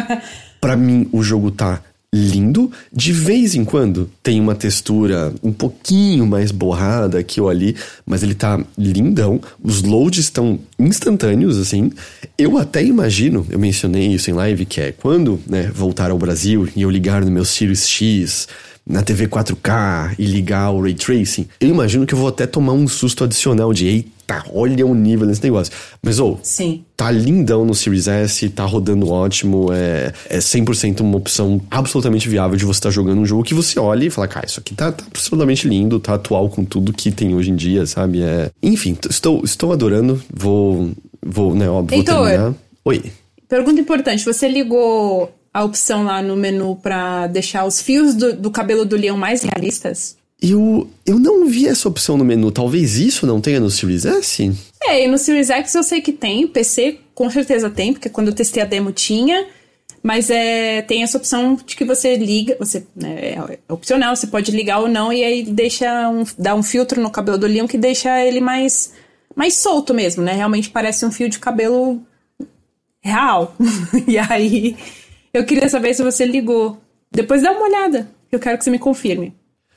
Pra 0.61 0.77
mim 0.77 1.09
o 1.11 1.25
jogo 1.25 1.51
tá 1.51 1.83
lindo. 2.15 2.71
De 2.93 3.13
vez 3.13 3.55
em 3.55 3.65
quando 3.65 4.09
tem 4.23 4.39
uma 4.39 4.55
textura 4.55 5.33
um 5.43 5.53
pouquinho 5.53 6.27
mais 6.27 6.53
borrada 6.53 7.19
aqui 7.19 7.41
ou 7.41 7.49
ali, 7.49 7.75
mas 8.05 8.23
ele 8.23 8.35
tá 8.35 8.63
lindão. 8.77 9.41
Os 9.63 9.83
loads 9.83 10.21
estão 10.21 10.59
instantâneos, 10.79 11.59
assim. 11.59 11.91
Eu 12.37 12.59
até 12.59 12.85
imagino, 12.85 13.47
eu 13.51 13.59
mencionei 13.59 14.09
isso 14.09 14.31
em 14.31 14.35
live, 14.35 14.67
que 14.67 14.81
é 14.81 14.93
quando 14.93 15.41
né, 15.47 15.71
voltar 15.75 16.11
ao 16.11 16.19
Brasil 16.19 16.69
e 16.77 16.83
eu 16.83 16.91
ligar 16.91 17.25
no 17.25 17.31
meu 17.31 17.45
Sirius 17.45 17.89
X 17.89 18.47
na 18.87 19.03
TV 19.03 19.29
4K 19.29 20.15
e 20.19 20.27
ligar 20.27 20.71
o 20.71 20.83
Ray 20.83 20.95
Tracing, 20.95 21.47
eu 21.61 21.69
imagino 21.69 22.05
que 22.05 22.15
eu 22.15 22.19
vou 22.19 22.29
até 22.29 22.47
tomar 22.47 22.73
um 22.73 22.89
susto 22.89 23.25
adicional 23.25 23.73
de 23.73 24.05
eita, 24.37 24.51
olha 24.53 24.87
o 24.87 24.95
nível 24.95 25.27
desse 25.27 25.43
negócio. 25.43 25.73
Mas, 26.03 26.19
ô, 26.19 26.39
Sim. 26.43 26.85
tá 26.97 27.11
lindão 27.11 27.65
no 27.65 27.75
Series 27.75 28.09
S, 28.09 28.49
tá 28.51 28.65
rodando 28.65 29.11
ótimo, 29.11 29.73
é, 29.73 30.13
é 30.29 30.39
100% 30.39 31.01
uma 31.01 31.17
opção 31.17 31.61
absolutamente 31.71 32.29
viável 32.29 32.57
de 32.57 32.65
você 32.65 32.79
estar 32.79 32.91
jogando 32.91 33.21
um 33.21 33.27
jogo 33.27 33.43
que 33.43 33.55
você 33.55 33.79
olha 33.79 34.05
e 34.05 34.11
fala, 34.11 34.29
cara, 34.29 34.47
isso 34.47 34.61
aqui 34.61 34.75
tá, 34.75 34.93
tá 34.93 35.05
absolutamente 35.07 35.69
lindo, 35.69 35.99
tá 35.99 36.15
atual 36.15 36.49
com 36.49 36.65
tudo 36.65 36.93
que 36.93 37.11
tem 37.11 37.35
hoje 37.35 37.51
em 37.51 37.57
dia, 37.57 37.87
sabe? 37.87 38.23
É... 38.23 38.51
Enfim, 38.63 38.97
estou, 39.09 39.43
estou 39.45 39.73
adorando, 39.73 40.23
vou, 40.33 40.91
vou, 41.25 41.55
né, 41.55 41.69
óbvio, 41.69 42.03
vou 42.03 42.15
Heitor. 42.15 42.29
terminar. 42.29 42.55
Oi. 42.85 43.13
Pergunta 43.49 43.81
importante: 43.81 44.25
você 44.25 44.49
ligou 44.49 45.31
a 45.53 45.63
opção 45.63 46.05
lá 46.05 46.23
no 46.23 46.37
menu 46.37 46.77
pra 46.77 47.27
deixar 47.27 47.67
os 47.67 47.81
fios 47.81 48.15
do, 48.15 48.33
do 48.35 48.51
cabelo 48.51 48.85
do 48.85 48.97
leão 48.97 49.17
mais 49.17 49.43
realistas? 49.43 50.17
Eu, 50.43 50.91
eu 51.07 51.21
não 51.21 51.47
vi 51.47 51.69
essa 51.69 51.89
opção 51.89 52.17
no 52.17 52.25
menu, 52.25 52.51
talvez 52.51 52.97
isso 52.97 53.25
não 53.27 53.41
tenha 53.41 53.61
no 53.61 53.71
Series 53.71 54.05
S? 54.05 54.51
É, 54.83 55.05
e 55.05 55.07
no 55.07 55.17
Series 55.17 55.51
X 55.51 55.73
eu 55.75 55.85
sei 55.85 56.01
que 56.01 56.13
tem, 56.13 56.49
PC 56.49 56.99
com 57.15 57.31
certeza 57.31 57.71
tem, 57.71 57.93
porque 57.93 58.09
quando 58.09 58.29
eu 58.29 58.35
testei 58.35 58.61
a 58.63 58.67
demo 58.67 58.91
tinha. 58.91 59.47
Mas 60.03 60.31
é, 60.31 60.83
tem 60.83 61.05
essa 61.05 61.17
opção 61.17 61.55
de 61.55 61.77
que 61.77 61.85
você 61.85 62.17
liga, 62.17 62.57
você 62.59 62.85
né, 62.97 63.35
é 63.35 63.73
opcional, 63.73 64.17
você 64.17 64.27
pode 64.27 64.51
ligar 64.51 64.81
ou 64.81 64.89
não, 64.89 65.13
e 65.13 65.23
aí 65.23 65.45
deixa 65.45 66.09
um, 66.09 66.25
dá 66.37 66.57
um 66.57 66.63
filtro 66.63 67.01
no 67.01 67.09
cabelo 67.09 67.39
do 67.39 67.47
leão 67.47 67.69
que 67.69 67.79
deixa 67.79 68.21
ele 68.21 68.41
mais 68.41 68.93
mais 69.37 69.55
solto 69.55 69.95
mesmo, 69.95 70.23
né? 70.23 70.33
Realmente 70.33 70.71
parece 70.71 71.07
um 71.07 71.13
fio 71.13 71.29
de 71.29 71.39
cabelo 71.39 72.03
real. 73.01 73.55
e 74.07 74.19
aí, 74.19 74.77
eu 75.33 75.45
queria 75.45 75.69
saber 75.69 75.95
se 75.95 76.03
você 76.03 76.25
ligou. 76.25 76.79
Depois 77.11 77.43
dá 77.43 77.53
uma 77.53 77.63
olhada, 77.63 78.11
eu 78.31 78.41
quero 78.41 78.59
que 78.59 78.65
você 78.65 78.71
me 78.71 78.79
confirme. 78.79 79.33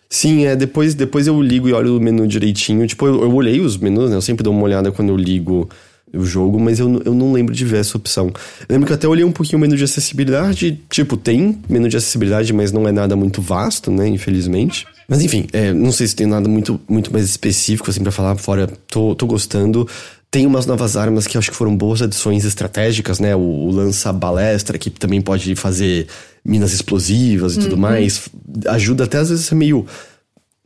Sim, 0.09 0.45
é, 0.45 0.55
depois, 0.55 0.93
depois 0.93 1.27
eu 1.27 1.41
ligo 1.41 1.67
e 1.67 1.73
olho 1.73 1.97
o 1.97 1.99
menu 1.99 2.27
direitinho. 2.27 2.85
Tipo, 2.87 3.07
eu, 3.07 3.23
eu 3.23 3.33
olhei 3.33 3.59
os 3.59 3.77
menus, 3.77 4.09
né? 4.09 4.15
Eu 4.15 4.21
sempre 4.21 4.43
dou 4.43 4.53
uma 4.53 4.63
olhada 4.63 4.91
quando 4.91 5.09
eu 5.09 5.17
ligo 5.17 5.67
o 6.13 6.23
jogo, 6.23 6.59
mas 6.59 6.79
eu, 6.79 7.01
eu 7.03 7.13
não 7.13 7.33
lembro 7.33 7.53
de 7.53 7.65
ver 7.65 7.77
essa 7.77 7.97
opção. 7.97 8.27
Eu 8.27 8.73
lembro 8.73 8.85
que 8.85 8.93
eu 8.93 8.95
até 8.95 9.07
olhei 9.07 9.25
um 9.25 9.31
pouquinho 9.31 9.57
o 9.57 9.61
menu 9.61 9.75
de 9.75 9.83
acessibilidade. 9.83 10.79
Tipo, 10.89 11.17
tem 11.17 11.59
menu 11.67 11.89
de 11.89 11.97
acessibilidade, 11.97 12.53
mas 12.53 12.71
não 12.71 12.87
é 12.87 12.91
nada 12.91 13.15
muito 13.15 13.41
vasto, 13.41 13.91
né? 13.91 14.07
Infelizmente. 14.07 14.85
Mas 15.07 15.21
enfim, 15.21 15.47
é, 15.51 15.73
não 15.73 15.91
sei 15.91 16.07
se 16.07 16.15
tem 16.15 16.27
nada 16.27 16.47
muito, 16.47 16.79
muito 16.87 17.11
mais 17.11 17.25
específico 17.25 17.89
assim 17.89 18.01
pra 18.01 18.11
falar, 18.11 18.35
fora 18.37 18.67
tô, 18.87 19.13
tô 19.15 19.25
gostando. 19.27 19.87
Tem 20.31 20.45
umas 20.45 20.65
novas 20.65 20.97
armas 20.97 21.27
que 21.27 21.37
acho 21.37 21.51
que 21.51 21.55
foram 21.57 21.75
boas 21.75 22.01
adições 22.01 22.43
estratégicas, 22.45 23.19
né? 23.19 23.35
O, 23.35 23.39
o 23.39 23.71
lança-balestra, 23.71 24.77
que 24.77 24.89
também 24.89 25.21
pode 25.21 25.55
fazer 25.55 26.07
minas 26.45 26.71
explosivas 26.71 27.55
e 27.55 27.57
uhum. 27.57 27.63
tudo 27.63 27.77
mais. 27.77 28.29
Ajuda 28.67 29.05
até 29.05 29.17
às 29.17 29.29
vezes 29.29 29.45
a 29.45 29.49
ser 29.49 29.55
meio. 29.55 29.85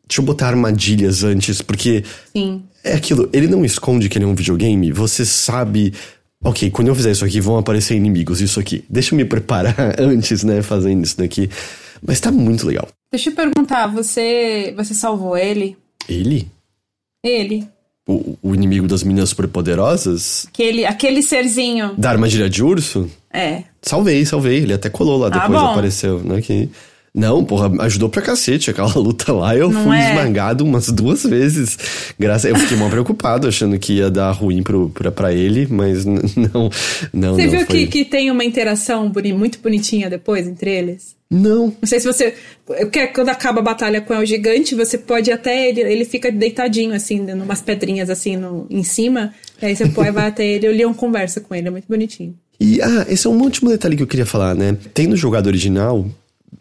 Deixa 0.08 0.22
eu 0.22 0.26
botar 0.26 0.48
armadilhas 0.48 1.24
antes, 1.24 1.62
porque. 1.62 2.04
Sim. 2.36 2.64
É 2.84 2.94
aquilo, 2.94 3.30
ele 3.34 3.48
não 3.48 3.66
esconde 3.66 4.08
que 4.08 4.18
ele 4.18 4.26
é 4.26 4.28
um 4.28 4.36
videogame, 4.36 4.92
você 4.92 5.26
sabe. 5.26 5.94
Ok, 6.42 6.72
quando 6.72 6.88
eu 6.88 6.96
fizer 6.96 7.12
isso 7.12 7.26
aqui, 7.26 7.42
vão 7.42 7.58
aparecer 7.58 7.96
inimigos, 7.96 8.40
isso 8.40 8.60
aqui. 8.60 8.86
Deixa 8.90 9.14
eu 9.14 9.18
me 9.18 9.26
preparar 9.26 9.76
antes, 10.00 10.44
né, 10.44 10.62
fazendo 10.62 11.04
isso 11.04 11.18
daqui. 11.18 11.50
Mas 12.02 12.22
tá 12.22 12.32
muito 12.32 12.66
legal. 12.66 12.88
Deixa 13.12 13.30
eu 13.30 13.36
perguntar, 13.36 13.88
você 13.88 14.74
você 14.76 14.94
salvou 14.94 15.38
ele? 15.38 15.76
Ele? 16.08 16.48
Ele. 17.24 17.68
O, 18.08 18.38
o 18.42 18.56
inimigo 18.56 18.88
das 18.88 19.04
meninas 19.04 19.30
superpoderosas? 19.30 20.48
Aquele, 20.48 20.86
aquele 20.86 21.22
serzinho. 21.22 21.94
Da 21.98 22.10
armadilha 22.10 22.50
de 22.50 22.64
urso? 22.64 23.10
É. 23.32 23.66
Salvei, 23.82 24.26
salvei. 24.26 24.58
Ele 24.58 24.74
até 24.74 24.90
colou 24.90 25.18
lá 25.18 25.28
ah, 25.28 25.30
depois, 25.30 25.60
ah, 25.60 25.72
apareceu, 25.72 26.20
né? 26.20 26.42
Que... 26.42 26.70
Não, 27.14 27.44
porra, 27.44 27.72
ajudou 27.84 28.08
pra 28.08 28.22
cacete. 28.22 28.70
Aquela 28.70 28.94
luta 28.98 29.34
lá, 29.34 29.56
eu 29.56 29.70
Não 29.70 29.84
fui 29.84 29.98
é? 29.98 30.10
esmagado 30.10 30.64
umas 30.64 30.90
duas 30.90 31.24
vezes. 31.24 31.78
Graças 32.20 32.50
Eu 32.50 32.58
fiquei 32.58 32.78
mal 32.78 32.90
preocupado, 32.90 33.48
achando 33.48 33.78
que 33.80 33.94
ia 33.94 34.10
dar 34.10 34.32
ruim 34.32 34.62
pro, 34.62 34.90
pra, 34.90 35.12
pra 35.12 35.34
ele, 35.34 35.68
mas 35.70 36.06
não, 36.06 36.70
não. 37.14 37.36
Você 37.36 37.44
não, 37.44 37.52
viu 37.52 37.66
foi... 37.66 37.66
que, 37.66 37.88
que 37.88 38.06
tem 38.06 38.30
uma 38.30 38.44
interação 38.44 39.12
muito 39.36 39.60
bonitinha 39.60 40.10
depois 40.10 40.48
entre 40.48 40.72
eles? 40.72 41.18
Não. 41.30 41.68
Não 41.68 41.88
sei 41.88 42.00
se 42.00 42.08
você. 42.08 42.34
Porque 42.66 43.08
quando 43.08 43.30
acaba 43.30 43.60
a 43.60 43.64
batalha 43.64 44.02
com 44.02 44.16
o 44.16 44.26
gigante, 44.26 44.74
você 44.74 44.98
pode 44.98 45.32
até. 45.32 45.70
Ele, 45.70 45.82
ele 45.82 46.06
fica 46.06 46.32
deitadinho, 46.32 46.94
assim, 46.94 47.20
numas 47.20 47.62
pedrinhas 47.62 48.10
assim 48.10 48.36
no, 48.36 48.66
em 48.70 48.84
cima. 48.84 49.34
E 49.62 49.68
aí 49.68 49.76
você 49.76 49.88
pode, 49.90 50.10
vai 50.12 50.28
até 50.28 50.46
ele 50.46 50.66
e 50.66 50.70
o 50.70 50.74
Leon 50.74 50.94
conversa 50.94 51.40
com 51.40 51.54
ele. 51.54 51.68
É 51.68 51.72
muito 51.72 51.88
bonitinho. 51.88 52.36
E, 52.60 52.82
ah, 52.82 53.06
esse 53.08 53.26
é 53.26 53.30
um 53.30 53.42
último 53.42 53.70
detalhe 53.70 53.96
que 53.96 54.04
eu 54.04 54.08
queria 54.08 54.26
falar, 54.26 54.54
né? 54.54 54.76
Tem 54.94 55.08
no 55.08 55.16
jogado 55.16 55.48
original, 55.48 56.06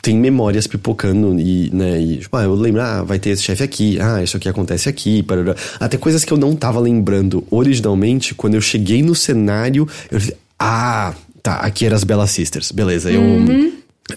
tem 0.01 0.16
memórias 0.16 0.66
pipocando 0.66 1.39
e, 1.41 1.70
né, 1.73 2.01
e, 2.01 2.19
tipo, 2.19 2.37
ah, 2.37 2.45
eu 2.45 2.55
lembro, 2.55 2.81
ah, 2.81 3.03
vai 3.03 3.19
ter 3.19 3.31
esse 3.31 3.43
chefe 3.43 3.62
aqui, 3.62 3.99
ah, 4.01 4.23
isso 4.23 4.37
aqui 4.37 4.49
acontece 4.49 4.89
aqui, 4.89 5.23
parará. 5.23 5.57
até 5.81 5.97
coisas 5.97 6.25
que 6.25 6.33
eu 6.33 6.37
não 6.37 6.55
tava 6.55 6.79
lembrando 6.79 7.45
originalmente, 7.51 8.35
quando 8.35 8.55
eu 8.55 8.61
cheguei 8.61 9.03
no 9.03 9.15
cenário, 9.15 9.89
eu 10.11 10.20
falei, 10.20 10.37
ah, 10.59 11.15
tá, 11.43 11.57
aqui 11.57 11.85
eram 11.87 11.97
as 11.97 12.05
Bella 12.05 12.27
Sisters, 12.27 12.70
beleza, 12.70 13.11
eu... 13.11 13.20
Uhum. 13.20 13.73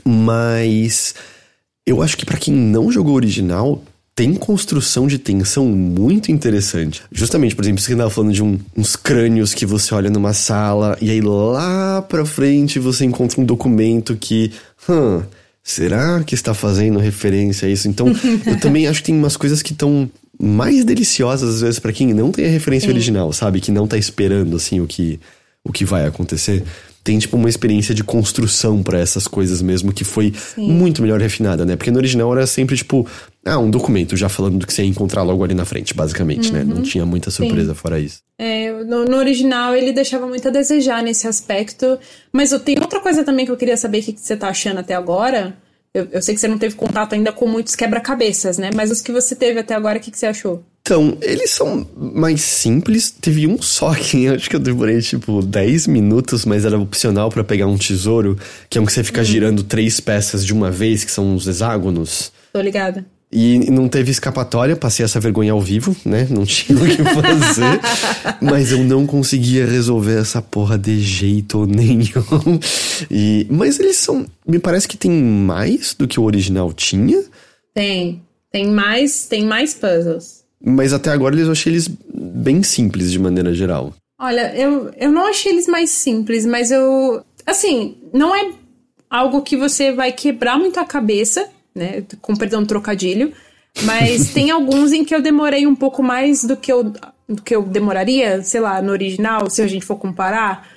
Mas 0.06 1.14
eu 1.86 2.02
acho 2.02 2.18
que 2.18 2.26
para 2.26 2.38
quem 2.38 2.53
não 2.53 2.91
jogou 2.91 3.16
original, 3.16 3.84
tem 4.15 4.33
construção 4.33 5.07
de 5.07 5.17
tensão 5.17 5.65
muito 5.65 6.31
interessante. 6.31 7.01
Justamente, 7.11 7.55
por 7.55 7.63
exemplo, 7.63 7.81
você 7.81 7.93
estava 7.93 8.09
falando 8.09 8.33
de 8.33 8.43
um, 8.43 8.59
uns 8.75 8.95
crânios 8.95 9.53
que 9.53 9.65
você 9.65 9.93
olha 9.93 10.09
numa 10.09 10.33
sala 10.33 10.97
e 11.01 11.09
aí 11.09 11.21
lá 11.21 12.01
pra 12.01 12.25
frente 12.25 12.77
você 12.77 13.05
encontra 13.05 13.39
um 13.39 13.45
documento 13.45 14.15
que, 14.17 14.51
hum, 14.89 15.21
será 15.63 16.23
que 16.23 16.35
está 16.35 16.53
fazendo 16.53 16.99
referência 16.99 17.67
a 17.67 17.71
isso? 17.71 17.88
Então, 17.88 18.07
eu 18.45 18.59
também 18.59 18.85
acho 18.88 18.99
que 18.99 19.07
tem 19.07 19.15
umas 19.15 19.38
coisas 19.38 19.61
que 19.61 19.71
estão 19.71 20.09
mais 20.39 20.83
deliciosas 20.83 21.55
às 21.55 21.61
vezes 21.61 21.79
para 21.79 21.93
quem 21.93 22.13
não 22.13 22.31
tem 22.31 22.45
a 22.45 22.49
referência 22.49 22.88
Sim. 22.88 22.93
original, 22.93 23.31
sabe? 23.31 23.61
Que 23.61 23.71
não 23.71 23.88
tá 23.88 23.97
esperando 23.97 24.55
assim 24.55 24.81
o 24.81 24.88
que 24.88 25.19
o 25.63 25.71
que 25.71 25.85
vai 25.85 26.07
acontecer 26.07 26.63
tem 27.03 27.17
tipo 27.17 27.35
uma 27.35 27.49
experiência 27.49 27.95
de 27.95 28.03
construção 28.03 28.83
para 28.83 28.99
essas 28.99 29.27
coisas 29.27 29.61
mesmo 29.61 29.91
que 29.91 30.03
foi 30.03 30.33
Sim. 30.55 30.71
muito 30.71 31.01
melhor 31.01 31.19
refinada, 31.19 31.65
né? 31.65 31.75
Porque 31.75 31.91
no 31.91 31.97
original 31.97 32.31
era 32.35 32.45
sempre 32.45 32.75
tipo, 32.75 33.07
ah, 33.45 33.57
um 33.57 33.72
documento 33.72 34.15
já 34.15 34.30
falando 34.30 34.59
do 34.59 34.68
que 34.68 34.73
você 34.73 34.84
ia 34.84 34.89
encontrar 34.89 35.23
logo 35.23 35.43
ali 35.43 35.55
na 35.55 35.65
frente, 35.65 35.93
basicamente, 35.93 36.49
uhum. 36.49 36.57
né? 36.57 36.63
Não 36.63 36.77
uhum. 36.77 36.81
tinha 36.84 37.05
muita 37.05 37.31
surpresa 37.31 37.73
Sim. 37.73 37.80
fora 37.80 37.99
isso. 37.99 38.19
É, 38.38 38.72
no, 38.84 39.05
no, 39.05 39.18
original 39.18 39.76
ele 39.76 39.91
deixava 39.91 40.27
muito 40.27 40.47
a 40.47 40.51
desejar 40.51 41.01
nesse 41.01 41.27
aspecto, 41.27 41.97
mas 42.31 42.51
eu 42.51 42.59
tenho 42.59 42.81
outra 42.81 42.99
coisa 42.99 43.23
também 43.23 43.45
que 43.45 43.51
eu 43.51 43.57
queria 43.57 43.77
saber 43.77 43.99
o 43.99 44.03
que, 44.03 44.13
que 44.13 44.22
você 44.22 44.38
tá 44.38 44.49
achando 44.49 44.80
até 44.80 44.93
agora. 44.93 45.57
Eu, 45.93 46.07
eu, 46.11 46.22
sei 46.22 46.35
que 46.35 46.39
você 46.39 46.47
não 46.47 46.57
teve 46.57 46.76
contato 46.76 47.13
ainda 47.13 47.34
com 47.34 47.47
muitos 47.47 47.76
quebra-cabeças, 47.76 48.57
né? 48.57 48.69
Mas 48.73 48.91
os 48.91 49.01
que 49.01 49.11
você 49.11 49.35
teve 49.35 49.59
até 49.59 49.73
agora, 49.73 49.97
o 49.97 50.01
que, 50.01 50.09
que 50.09 50.18
você 50.18 50.27
achou? 50.27 50.63
Então, 50.81 51.18
eles 51.22 51.51
são 51.51 51.85
mais 51.95 52.41
simples. 52.41 53.11
Teve 53.11 53.45
um 53.45 53.61
só 53.61 53.93
que 53.97 54.27
acho 54.27 54.49
que 54.49 54.55
eu 54.55 54.59
demorei 54.59 55.01
tipo 55.01 55.41
10 55.41 55.88
minutos, 55.88 56.45
mas 56.45 56.63
era 56.63 56.80
opcional 56.80 57.30
para 57.30 57.43
pegar 57.43 57.68
um 57.68 57.77
tesouro, 57.77 58.38
que 58.69 58.77
é 58.77 58.81
um 58.81 58.85
que 58.85 58.93
você 58.93 59.03
fica 59.03 59.19
uhum. 59.19 59.26
girando 59.26 59.63
três 59.63 59.99
peças 59.99 60.45
de 60.45 60.53
uma 60.53 60.72
vez, 60.72 61.03
que 61.03 61.11
são 61.11 61.35
os 61.35 61.45
hexágonos. 61.45 62.31
Tô 62.53 62.61
ligada. 62.61 63.05
E 63.34 63.72
não 63.72 63.88
teve 63.88 64.12
escapatória, 64.12 64.76
passei 64.76 65.06
essa 65.06 65.20
vergonha 65.20 65.53
ao 65.53 65.62
vivo, 65.62 65.95
né? 66.06 66.28
Não 66.30 66.44
tinha 66.45 66.78
o 66.78 66.86
que 66.86 66.98
fazer. 66.98 67.80
mas 68.41 68.72
eu 68.72 68.84
não 68.84 69.08
conseguia 69.08 69.66
resolver 69.66 70.20
essa 70.20 70.41
porra 70.41 70.78
de 70.78 70.99
jeito 70.99 71.66
nenhum. 71.66 72.60
E, 73.10 73.48
mas 73.49 73.80
eles 73.80 73.98
são. 73.98 74.26
Me 74.45 74.60
parece 74.60 74.88
que 74.88 74.98
tem 74.98 75.12
mais 75.12 75.94
do 75.94 76.08
que 76.08 76.20
o 76.20 76.24
original 76.24 76.74
tinha. 76.74 77.24
Tem. 77.74 78.22
Tem 78.52 78.70
mais, 78.70 79.28
tem 79.28 79.45
mais 79.45 79.74
puzzles. 79.74 80.44
Mas 80.64 80.91
até 80.91 81.10
agora 81.10 81.36
eu 81.36 81.52
achei 81.52 81.72
eles 81.72 81.90
bem 82.14 82.62
simples 82.62 83.12
de 83.12 83.18
maneira 83.18 83.53
geral. 83.53 83.94
Olha, 84.20 84.53
eu, 84.56 84.91
eu 84.98 85.12
não 85.12 85.26
achei 85.28 85.52
eles 85.53 85.68
mais 85.68 85.90
simples, 85.90 86.45
mas 86.45 86.70
eu. 86.70 87.24
Assim, 87.45 87.98
não 88.14 88.36
é 88.36 88.52
algo 89.10 89.41
que 89.41 89.58
você 89.58 89.91
vai 89.91 90.12
quebrar 90.12 90.60
muito 90.60 90.80
a 90.80 90.86
cabeça, 90.86 91.49
né? 91.76 92.03
Com 92.22 92.35
perdão, 92.35 92.65
trocadilho. 92.65 93.34
Mas 93.84 94.31
tem 94.34 94.52
alguns 94.52 94.91
em 94.91 95.03
que 95.06 95.15
eu 95.15 95.22
demorei 95.22 95.65
um 95.65 95.76
pouco 95.76 96.03
mais 96.03 96.43
do 96.43 96.57
que 96.57 96.72
eu, 96.72 96.93
do 97.27 97.41
que 97.41 97.56
eu 97.56 97.64
demoraria, 97.64 98.41
sei 98.43 98.60
lá, 98.60 98.81
no 98.81 98.91
original, 98.91 99.49
se 99.49 99.61
a 99.61 99.68
gente 99.68 99.85
for 99.85 99.98
comparar. 99.98 100.68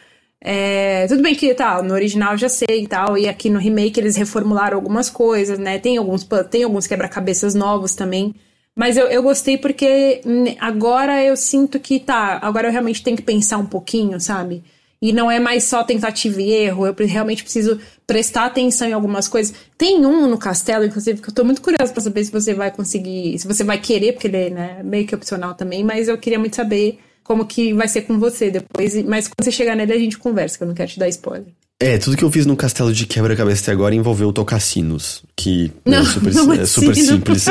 É, 0.40 1.06
tudo 1.08 1.22
bem 1.22 1.34
que 1.34 1.54
tá, 1.54 1.82
no 1.82 1.94
original 1.94 2.36
já 2.36 2.50
sei 2.50 2.82
e 2.82 2.86
tal, 2.86 3.16
e 3.16 3.26
aqui 3.26 3.48
no 3.48 3.58
remake 3.58 3.98
eles 3.98 4.14
reformularam 4.14 4.76
algumas 4.76 5.08
coisas, 5.08 5.58
né? 5.58 5.78
Tem 5.78 5.96
alguns, 5.96 6.26
tem 6.50 6.64
alguns 6.64 6.86
quebra-cabeças 6.86 7.54
novos 7.54 7.94
também. 7.94 8.34
Mas 8.76 8.96
eu, 8.96 9.06
eu 9.06 9.22
gostei 9.22 9.56
porque 9.56 10.20
agora 10.60 11.22
eu 11.24 11.36
sinto 11.36 11.78
que 11.78 12.00
tá, 12.00 12.38
agora 12.42 12.68
eu 12.68 12.72
realmente 12.72 13.02
tenho 13.02 13.16
que 13.16 13.22
pensar 13.22 13.58
um 13.58 13.66
pouquinho, 13.66 14.20
sabe? 14.20 14.62
E 15.04 15.12
não 15.12 15.30
é 15.30 15.38
mais 15.38 15.64
só 15.64 15.84
tentativa 15.84 16.40
e 16.40 16.50
erro, 16.50 16.86
eu 16.86 16.94
realmente 17.06 17.42
preciso 17.42 17.78
prestar 18.06 18.46
atenção 18.46 18.88
em 18.88 18.94
algumas 18.94 19.28
coisas. 19.28 19.54
Tem 19.76 20.06
um 20.06 20.26
no 20.26 20.38
castelo, 20.38 20.82
inclusive, 20.82 21.20
que 21.20 21.28
eu 21.28 21.34
tô 21.34 21.44
muito 21.44 21.60
curiosa 21.60 21.92
para 21.92 22.00
saber 22.00 22.24
se 22.24 22.32
você 22.32 22.54
vai 22.54 22.70
conseguir, 22.70 23.38
se 23.38 23.46
você 23.46 23.62
vai 23.62 23.78
querer, 23.78 24.12
porque 24.12 24.28
ele 24.28 24.36
é 24.38 24.48
né, 24.48 24.82
meio 24.82 25.06
que 25.06 25.14
opcional 25.14 25.52
também, 25.52 25.84
mas 25.84 26.08
eu 26.08 26.16
queria 26.16 26.38
muito 26.38 26.56
saber 26.56 27.00
como 27.22 27.44
que 27.44 27.74
vai 27.74 27.86
ser 27.86 28.00
com 28.06 28.18
você 28.18 28.50
depois. 28.50 28.94
Mas 29.04 29.28
quando 29.28 29.44
você 29.44 29.52
chegar 29.52 29.76
nele, 29.76 29.92
a 29.92 29.98
gente 29.98 30.16
conversa, 30.16 30.56
que 30.56 30.64
eu 30.64 30.68
não 30.68 30.74
quero 30.74 30.90
te 30.90 30.98
dar 30.98 31.08
spoiler. 31.10 31.52
É, 31.84 31.98
tudo 31.98 32.16
que 32.16 32.24
eu 32.24 32.30
fiz 32.30 32.46
no 32.46 32.56
castelo 32.56 32.90
de 32.94 33.04
quebra-cabeça 33.04 33.64
até 33.64 33.72
agora 33.72 33.94
envolveu 33.94 34.32
tocar 34.32 34.58
sinos, 34.58 35.22
que 35.36 35.70
não, 35.84 35.98
é, 35.98 36.04
super, 36.06 36.34
não 36.34 36.52
é, 36.54 36.60
é 36.60 36.66
super 36.66 36.96
simples. 36.96 37.44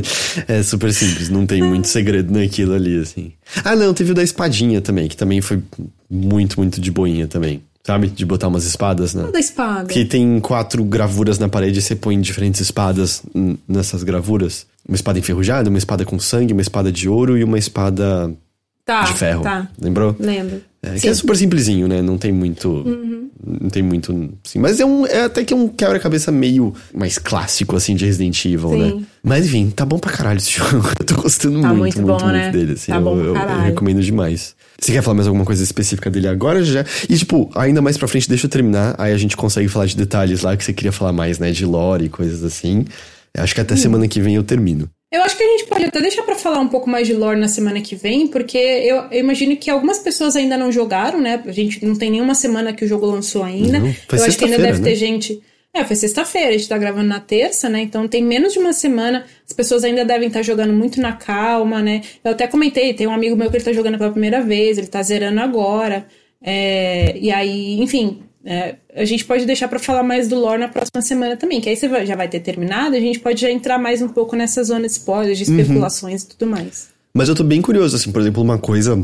é 0.48 0.62
super 0.62 0.90
simples, 0.90 1.28
não 1.28 1.44
tem 1.44 1.62
muito 1.62 1.86
segredo 1.86 2.32
naquilo 2.32 2.72
ali, 2.72 2.98
assim. 2.98 3.32
Ah, 3.62 3.76
não, 3.76 3.92
teve 3.92 4.12
o 4.12 4.14
da 4.14 4.22
espadinha 4.22 4.80
também, 4.80 5.06
que 5.06 5.14
também 5.14 5.42
foi 5.42 5.62
muito, 6.10 6.58
muito 6.58 6.80
de 6.80 6.90
boinha 6.90 7.28
também. 7.28 7.62
Sabe? 7.86 8.06
De 8.06 8.24
botar 8.24 8.48
umas 8.48 8.64
espadas, 8.64 9.12
né? 9.12 9.30
Da 9.30 9.38
espada. 9.38 9.92
Que 9.92 10.06
tem 10.06 10.40
quatro 10.40 10.82
gravuras 10.82 11.38
na 11.38 11.50
parede 11.50 11.80
e 11.80 11.82
você 11.82 11.94
põe 11.94 12.18
diferentes 12.18 12.62
espadas 12.62 13.22
nessas 13.68 14.02
gravuras. 14.02 14.64
Uma 14.88 14.94
espada 14.94 15.18
enferrujada, 15.18 15.68
uma 15.68 15.76
espada 15.76 16.06
com 16.06 16.18
sangue, 16.18 16.54
uma 16.54 16.62
espada 16.62 16.90
de 16.90 17.06
ouro 17.06 17.36
e 17.36 17.44
uma 17.44 17.58
espada 17.58 18.32
tá, 18.84 19.02
de 19.02 19.14
ferro. 19.14 19.42
Tá. 19.42 19.68
Lembrou? 19.80 20.14
Lembro. 20.18 20.60
É, 20.84 20.98
que 20.98 21.08
é 21.08 21.14
super 21.14 21.34
simplesinho, 21.36 21.88
né? 21.88 22.02
Não 22.02 22.18
tem 22.18 22.30
muito. 22.30 22.68
Uhum. 22.68 23.30
Não 23.60 23.70
tem 23.70 23.82
muito. 23.82 24.32
Sim, 24.44 24.58
mas 24.58 24.78
é, 24.80 24.84
um, 24.84 25.06
é 25.06 25.22
até 25.24 25.42
que 25.42 25.54
um 25.54 25.68
quebra-cabeça 25.68 26.30
meio 26.30 26.74
mais 26.94 27.18
clássico, 27.18 27.74
assim, 27.76 27.94
de 27.94 28.04
Resident 28.04 28.44
Evil, 28.44 28.76
né? 28.76 28.90
Sim. 28.90 28.96
né? 28.96 29.02
Mas 29.22 29.46
enfim, 29.46 29.70
tá 29.70 29.86
bom 29.86 29.98
pra 29.98 30.12
caralho 30.12 30.36
esse 30.36 30.52
jogo. 30.58 30.86
Eu 30.98 31.06
tô 31.06 31.22
gostando 31.22 31.60
tá 31.62 31.68
muito, 31.68 31.78
muito, 31.78 32.02
muito, 32.02 32.06
bom, 32.06 32.24
muito, 32.24 32.36
né? 32.36 32.50
dele, 32.50 32.72
assim. 32.72 32.92
Tá 32.92 32.98
eu, 32.98 33.18
eu, 33.18 33.34
eu, 33.34 33.60
recomendo 33.62 34.02
demais. 34.02 34.54
Você 34.78 34.92
quer 34.92 35.02
falar 35.02 35.14
mais 35.14 35.26
alguma 35.26 35.44
coisa 35.44 35.62
específica 35.62 36.10
dele 36.10 36.28
agora 36.28 36.62
já? 36.62 36.84
E, 37.08 37.16
tipo, 37.16 37.50
ainda 37.54 37.80
mais 37.80 37.96
pra 37.96 38.06
frente, 38.06 38.28
deixa 38.28 38.46
eu 38.46 38.50
terminar. 38.50 38.94
Aí 38.98 39.12
a 39.12 39.18
gente 39.18 39.36
consegue 39.36 39.68
falar 39.68 39.86
de 39.86 39.96
detalhes 39.96 40.42
lá 40.42 40.56
que 40.56 40.64
você 40.64 40.72
queria 40.72 40.92
falar 40.92 41.12
mais, 41.12 41.38
né? 41.38 41.50
De 41.50 41.64
lore 41.64 42.04
e 42.04 42.08
coisas 42.08 42.44
assim. 42.44 42.84
Acho 43.36 43.54
que 43.54 43.60
até 43.60 43.74
hum. 43.74 43.78
semana 43.78 44.06
que 44.06 44.20
vem 44.20 44.34
eu 44.34 44.42
termino. 44.42 44.88
Eu 45.14 45.22
acho 45.22 45.36
que 45.36 45.44
a 45.44 45.46
gente 45.46 45.66
pode 45.66 45.84
até 45.84 46.00
deixar 46.00 46.24
para 46.24 46.34
falar 46.34 46.58
um 46.58 46.66
pouco 46.66 46.90
mais 46.90 47.06
de 47.06 47.12
lore 47.12 47.38
na 47.38 47.46
semana 47.46 47.80
que 47.80 47.94
vem, 47.94 48.26
porque 48.26 48.58
eu, 48.58 48.96
eu, 49.12 49.20
imagino 49.20 49.56
que 49.56 49.70
algumas 49.70 50.00
pessoas 50.00 50.34
ainda 50.34 50.58
não 50.58 50.72
jogaram, 50.72 51.20
né? 51.20 51.40
A 51.46 51.52
gente 51.52 51.86
não 51.86 51.94
tem 51.94 52.10
nenhuma 52.10 52.34
semana 52.34 52.72
que 52.72 52.84
o 52.84 52.88
jogo 52.88 53.06
lançou 53.06 53.44
ainda. 53.44 53.78
Não, 53.78 53.86
eu 53.86 54.24
acho 54.24 54.36
que 54.36 54.44
ainda 54.44 54.58
deve 54.58 54.78
né? 54.80 54.84
ter 54.84 54.96
gente. 54.96 55.40
É, 55.72 55.84
foi 55.84 55.94
sexta-feira, 55.94 56.48
a 56.48 56.52
gente 56.52 56.68
tá 56.68 56.76
gravando 56.76 57.06
na 57.06 57.20
terça, 57.20 57.68
né? 57.68 57.80
Então 57.80 58.08
tem 58.08 58.24
menos 58.24 58.54
de 58.54 58.58
uma 58.58 58.72
semana, 58.72 59.24
as 59.46 59.52
pessoas 59.52 59.84
ainda 59.84 60.04
devem 60.04 60.26
estar 60.26 60.40
tá 60.40 60.42
jogando 60.42 60.72
muito 60.72 61.00
na 61.00 61.12
calma, 61.12 61.80
né? 61.80 62.02
Eu 62.24 62.32
até 62.32 62.48
comentei, 62.48 62.92
tem 62.92 63.06
um 63.06 63.14
amigo 63.14 63.36
meu 63.36 63.48
que 63.48 63.56
ele 63.56 63.64
tá 63.64 63.72
jogando 63.72 63.96
pela 63.96 64.10
primeira 64.10 64.42
vez, 64.42 64.78
ele 64.78 64.88
tá 64.88 65.00
zerando 65.00 65.40
agora. 65.40 66.08
É, 66.42 67.16
e 67.16 67.30
aí, 67.30 67.80
enfim, 67.80 68.20
é, 68.44 68.76
a 68.94 69.04
gente 69.04 69.24
pode 69.24 69.46
deixar 69.46 69.68
para 69.68 69.78
falar 69.78 70.02
mais 70.02 70.28
do 70.28 70.36
lore 70.36 70.58
na 70.58 70.68
próxima 70.68 71.00
semana 71.00 71.36
também, 71.36 71.60
que 71.60 71.68
aí 71.68 71.76
você 71.76 71.88
já 72.04 72.14
vai 72.14 72.28
ter 72.28 72.40
terminado, 72.40 72.94
a 72.94 73.00
gente 73.00 73.18
pode 73.18 73.40
já 73.40 73.50
entrar 73.50 73.78
mais 73.78 74.02
um 74.02 74.08
pouco 74.08 74.36
nessa 74.36 74.62
zona 74.62 74.82
de 74.82 74.92
spoilers, 74.92 75.38
de 75.38 75.50
uhum. 75.50 75.58
especulações 75.58 76.22
uhum. 76.22 76.28
e 76.28 76.36
tudo 76.36 76.50
mais. 76.50 76.88
Mas 77.14 77.28
eu 77.28 77.34
tô 77.34 77.44
bem 77.44 77.62
curioso, 77.62 77.96
assim, 77.96 78.12
por 78.12 78.20
exemplo, 78.20 78.42
uma 78.42 78.58
coisa. 78.58 79.02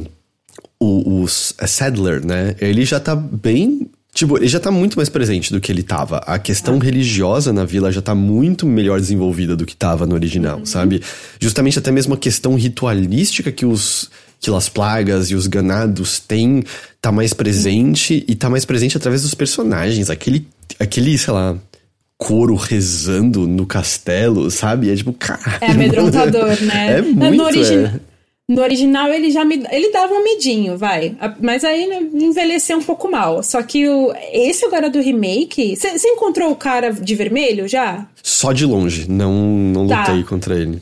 O, 0.79 1.23
o 1.23 1.29
Sadler, 1.29 2.25
né? 2.25 2.57
Ele 2.61 2.85
já 2.85 2.99
tá 2.99 3.15
bem 3.15 3.89
Tipo, 4.12 4.39
ele 4.39 4.49
já 4.49 4.59
tá 4.59 4.73
muito 4.73 4.97
mais 4.97 5.09
presente 5.09 5.53
do 5.53 5.61
que 5.61 5.71
ele 5.71 5.85
tava. 5.85 6.19
A 6.27 6.39
questão 6.39 6.79
ah. 6.81 6.85
religiosa 6.85 7.53
na 7.53 7.65
vila 7.65 7.93
já 7.93 8.03
tá 8.03 8.15
muito 8.15 8.67
melhor 8.67 8.99
desenvolvida 8.99 9.55
do 9.55 9.65
que 9.65 9.77
tava 9.77 10.05
no 10.05 10.15
original, 10.15 10.59
uhum. 10.59 10.67
sabe? 10.67 11.01
Justamente 11.39 11.79
até 11.79 11.93
mesmo 11.93 12.15
a 12.15 12.17
questão 12.17 12.57
ritualística 12.57 13.53
que 13.53 13.65
os 13.65 14.11
que 14.41 14.51
as 14.51 14.69
plagas 14.69 15.31
e 15.31 15.35
os 15.35 15.47
ganados 15.47 16.19
têm 16.19 16.65
tá 17.01 17.12
mais 17.12 17.35
presente 17.35 18.25
e 18.27 18.35
tá 18.35 18.49
mais 18.49 18.65
presente 18.65 18.97
através 18.97 19.23
dos 19.23 19.35
personagens. 19.35 20.09
Aquele, 20.09 20.49
aquele, 20.79 21.17
sei 21.19 21.33
lá, 21.33 21.57
coro 22.17 22.55
rezando 22.55 23.47
no 23.47 23.67
castelo, 23.67 24.51
sabe? 24.51 24.91
É 24.91 24.97
tipo, 24.97 25.12
caralho. 25.12 25.59
É 25.61 25.71
amedrontador, 25.71 26.61
né? 26.65 26.99
É 26.99 27.03
muito, 27.03 27.37
no, 27.37 27.45
origi 27.45 27.75
é. 27.75 27.93
no 28.49 28.62
original 28.62 29.09
ele 29.12 29.31
já 29.31 29.45
me, 29.45 29.62
ele 29.71 29.93
dava 29.93 30.15
um 30.15 30.25
medinho, 30.25 30.77
vai. 30.79 31.15
Mas 31.41 31.62
aí 31.62 31.89
envelheceu 32.15 32.79
um 32.79 32.83
pouco 32.83 33.11
mal. 33.11 33.43
Só 33.43 33.62
que 33.62 33.87
o, 33.87 34.12
esse 34.33 34.65
agora 34.65 34.89
do 34.89 35.01
remake. 35.01 35.77
Você 35.77 36.09
encontrou 36.09 36.51
o 36.51 36.57
cara 36.57 36.91
de 36.93 37.15
vermelho 37.15 37.69
já? 37.69 38.07
Só 38.23 38.53
de 38.53 38.65
longe. 38.65 39.11
Não, 39.11 39.35
não 39.35 39.87
tá. 39.87 40.07
lutei 40.07 40.25
contra 40.25 40.59
ele. 40.59 40.81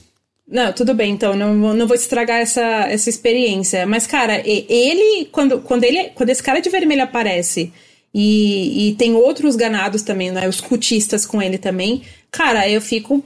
Não, 0.50 0.72
tudo 0.72 0.94
bem, 0.94 1.12
então, 1.12 1.36
não, 1.36 1.54
não 1.74 1.86
vou 1.86 1.94
estragar 1.94 2.40
essa, 2.40 2.62
essa 2.88 3.10
experiência. 3.10 3.86
Mas, 3.86 4.06
cara, 4.06 4.42
ele, 4.46 5.26
quando, 5.30 5.60
quando 5.60 5.84
ele, 5.84 6.10
quando 6.14 6.30
esse 6.30 6.42
cara 6.42 6.60
de 6.60 6.70
vermelho 6.70 7.02
aparece 7.02 7.70
e, 8.14 8.88
e 8.88 8.94
tem 8.94 9.14
outros 9.14 9.56
ganados 9.56 10.00
também, 10.00 10.30
né? 10.30 10.48
Os 10.48 10.60
cultistas 10.60 11.26
com 11.26 11.42
ele 11.42 11.58
também, 11.58 12.02
cara, 12.30 12.68
eu 12.68 12.80
fico 12.80 13.22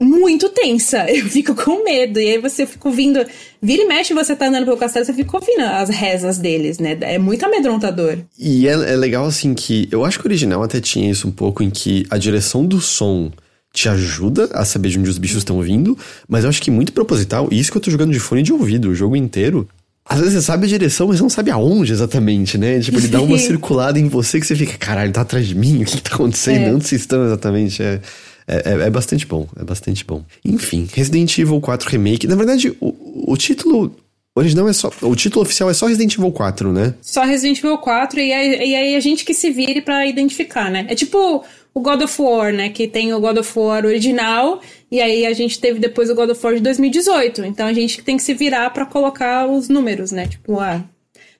muito 0.00 0.48
tensa. 0.48 1.06
Eu 1.12 1.26
fico 1.26 1.54
com 1.54 1.84
medo. 1.84 2.18
E 2.18 2.30
aí 2.30 2.38
você 2.38 2.66
fica 2.66 2.88
ouvindo. 2.88 3.24
Vira 3.60 3.82
e 3.82 3.86
mexe, 3.86 4.12
você 4.12 4.34
tá 4.34 4.48
andando 4.48 4.64
pelo 4.64 4.76
castelo, 4.76 5.04
você 5.04 5.12
fica 5.12 5.36
ouvindo 5.36 5.60
as 5.60 5.88
rezas 5.90 6.38
deles, 6.38 6.78
né? 6.78 6.96
É 7.02 7.18
muito 7.18 7.44
amedrontador. 7.44 8.18
E 8.38 8.66
é, 8.66 8.72
é 8.72 8.96
legal, 8.96 9.26
assim, 9.26 9.54
que. 9.54 9.88
Eu 9.90 10.04
acho 10.04 10.18
que 10.18 10.26
o 10.26 10.28
original 10.28 10.62
até 10.62 10.80
tinha 10.80 11.10
isso 11.10 11.28
um 11.28 11.30
pouco, 11.30 11.62
em 11.62 11.70
que 11.70 12.04
a 12.10 12.18
direção 12.18 12.66
do 12.66 12.80
som 12.80 13.30
te 13.72 13.88
ajuda 13.88 14.50
a 14.52 14.64
saber 14.64 14.90
de 14.90 14.98
onde 14.98 15.08
os 15.08 15.18
bichos 15.18 15.38
estão 15.38 15.60
vindo, 15.60 15.96
mas 16.28 16.44
eu 16.44 16.50
acho 16.50 16.60
que 16.60 16.70
muito 16.70 16.92
proposital, 16.92 17.48
e 17.50 17.58
isso 17.58 17.70
que 17.70 17.78
eu 17.78 17.82
tô 17.82 17.90
jogando 17.90 18.12
de 18.12 18.20
fone 18.20 18.42
de 18.42 18.52
ouvido 18.52 18.90
o 18.90 18.94
jogo 18.94 19.16
inteiro. 19.16 19.68
Às 20.04 20.18
vezes 20.18 20.34
você 20.34 20.42
sabe 20.42 20.66
a 20.66 20.68
direção, 20.68 21.08
mas 21.08 21.20
não 21.20 21.30
sabe 21.30 21.50
aonde 21.50 21.92
exatamente, 21.92 22.58
né? 22.58 22.80
Tipo, 22.80 22.98
ele 22.98 23.08
dá 23.08 23.20
uma 23.22 23.38
circulada 23.38 23.98
em 23.98 24.08
você 24.08 24.40
que 24.40 24.46
você 24.46 24.56
fica, 24.56 24.76
caralho, 24.76 25.12
tá 25.12 25.20
atrás 25.20 25.46
de 25.46 25.54
mim? 25.54 25.82
O 25.82 25.86
que, 25.86 25.96
que 25.96 26.02
tá 26.02 26.14
acontecendo? 26.14 26.64
É. 26.64 26.74
Onde 26.74 26.86
vocês 26.86 27.00
estão 27.00 27.24
exatamente? 27.24 27.82
É, 27.82 28.00
é, 28.46 28.56
é, 28.56 28.72
é, 28.86 28.90
bastante 28.90 29.26
bom, 29.26 29.48
é 29.58 29.64
bastante 29.64 30.04
bom. 30.04 30.24
Enfim, 30.44 30.88
Resident 30.92 31.38
Evil 31.38 31.60
4 31.60 31.88
Remake. 31.88 32.26
Na 32.26 32.34
verdade, 32.34 32.76
o, 32.80 33.32
o 33.32 33.36
título 33.36 33.94
original 34.34 34.68
é 34.68 34.72
só. 34.72 34.90
O 35.02 35.14
título 35.14 35.42
oficial 35.42 35.70
é 35.70 35.74
só 35.74 35.86
Resident 35.86 36.14
Evil 36.14 36.32
4, 36.32 36.72
né? 36.72 36.94
Só 37.00 37.22
Resident 37.22 37.58
Evil 37.58 37.78
4, 37.78 38.20
e 38.20 38.32
aí, 38.32 38.70
e 38.70 38.74
aí 38.74 38.96
a 38.96 39.00
gente 39.00 39.24
que 39.24 39.34
se 39.34 39.50
vire 39.50 39.80
para 39.80 40.06
identificar, 40.06 40.70
né? 40.70 40.86
É 40.88 40.94
tipo 40.94 41.44
o 41.74 41.80
God 41.80 42.02
of 42.02 42.20
War, 42.20 42.52
né? 42.52 42.68
Que 42.68 42.86
tem 42.86 43.12
o 43.14 43.20
God 43.20 43.38
of 43.38 43.58
War 43.58 43.84
original, 43.86 44.60
e 44.90 45.00
aí 45.00 45.26
a 45.26 45.32
gente 45.32 45.58
teve 45.58 45.78
depois 45.78 46.10
o 46.10 46.14
God 46.14 46.30
of 46.30 46.44
War 46.44 46.54
de 46.54 46.60
2018. 46.60 47.44
Então 47.44 47.66
a 47.66 47.72
gente 47.72 48.02
tem 48.02 48.16
que 48.16 48.22
se 48.22 48.34
virar 48.34 48.70
para 48.70 48.86
colocar 48.86 49.48
os 49.48 49.68
números, 49.68 50.12
né? 50.12 50.26
Tipo, 50.26 50.60
ah. 50.60 50.84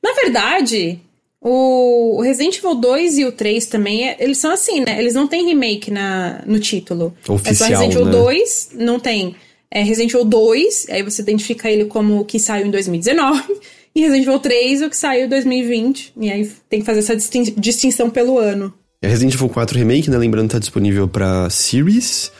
Na 0.02 0.12
verdade, 0.14 0.98
o 1.40 2.20
Resident 2.22 2.58
Evil 2.58 2.74
2 2.76 3.18
e 3.18 3.24
o 3.24 3.32
3 3.32 3.66
também, 3.66 4.08
é, 4.08 4.16
eles 4.20 4.38
são 4.38 4.52
assim, 4.52 4.80
né? 4.80 4.98
Eles 4.98 5.14
não 5.14 5.26
têm 5.26 5.46
remake 5.46 5.90
na, 5.90 6.42
no 6.46 6.58
título. 6.58 7.14
Oficial, 7.28 7.52
é 7.52 7.54
só 7.54 7.64
Resident 7.66 7.92
Evil 7.92 8.06
né? 8.06 8.12
2, 8.12 8.68
não 8.74 9.00
tem. 9.00 9.34
É 9.70 9.82
Resident 9.82 10.12
Evil 10.12 10.24
2, 10.24 10.86
aí 10.90 11.02
você 11.02 11.20
identifica 11.22 11.70
ele 11.70 11.86
como 11.86 12.20
o 12.20 12.24
que 12.24 12.38
saiu 12.38 12.66
em 12.66 12.70
2019. 12.70 13.60
E 13.94 14.00
Resident 14.00 14.26
Evil 14.26 14.38
3, 14.38 14.82
o 14.82 14.88
que 14.88 14.96
saiu 14.96 15.26
em 15.26 15.28
2020. 15.28 16.14
E 16.16 16.30
aí 16.30 16.50
tem 16.66 16.80
que 16.80 16.86
fazer 16.86 17.00
essa 17.00 17.14
distinção 17.14 18.08
pelo 18.08 18.38
ano. 18.38 18.72
É 19.02 19.08
Resident 19.08 19.34
Evil 19.34 19.48
4 19.48 19.76
Remake, 19.76 20.08
né? 20.08 20.16
Lembrando, 20.16 20.52
tá 20.52 20.60
disponível 20.60 21.08
para 21.08 21.50
Series, 21.50 22.30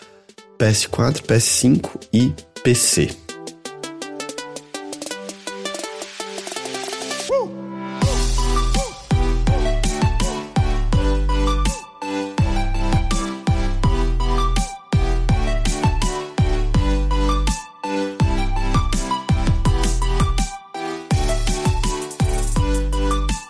PS4, 0.57 1.21
PS5 1.23 1.91
e 2.13 2.33
PC. 2.63 3.11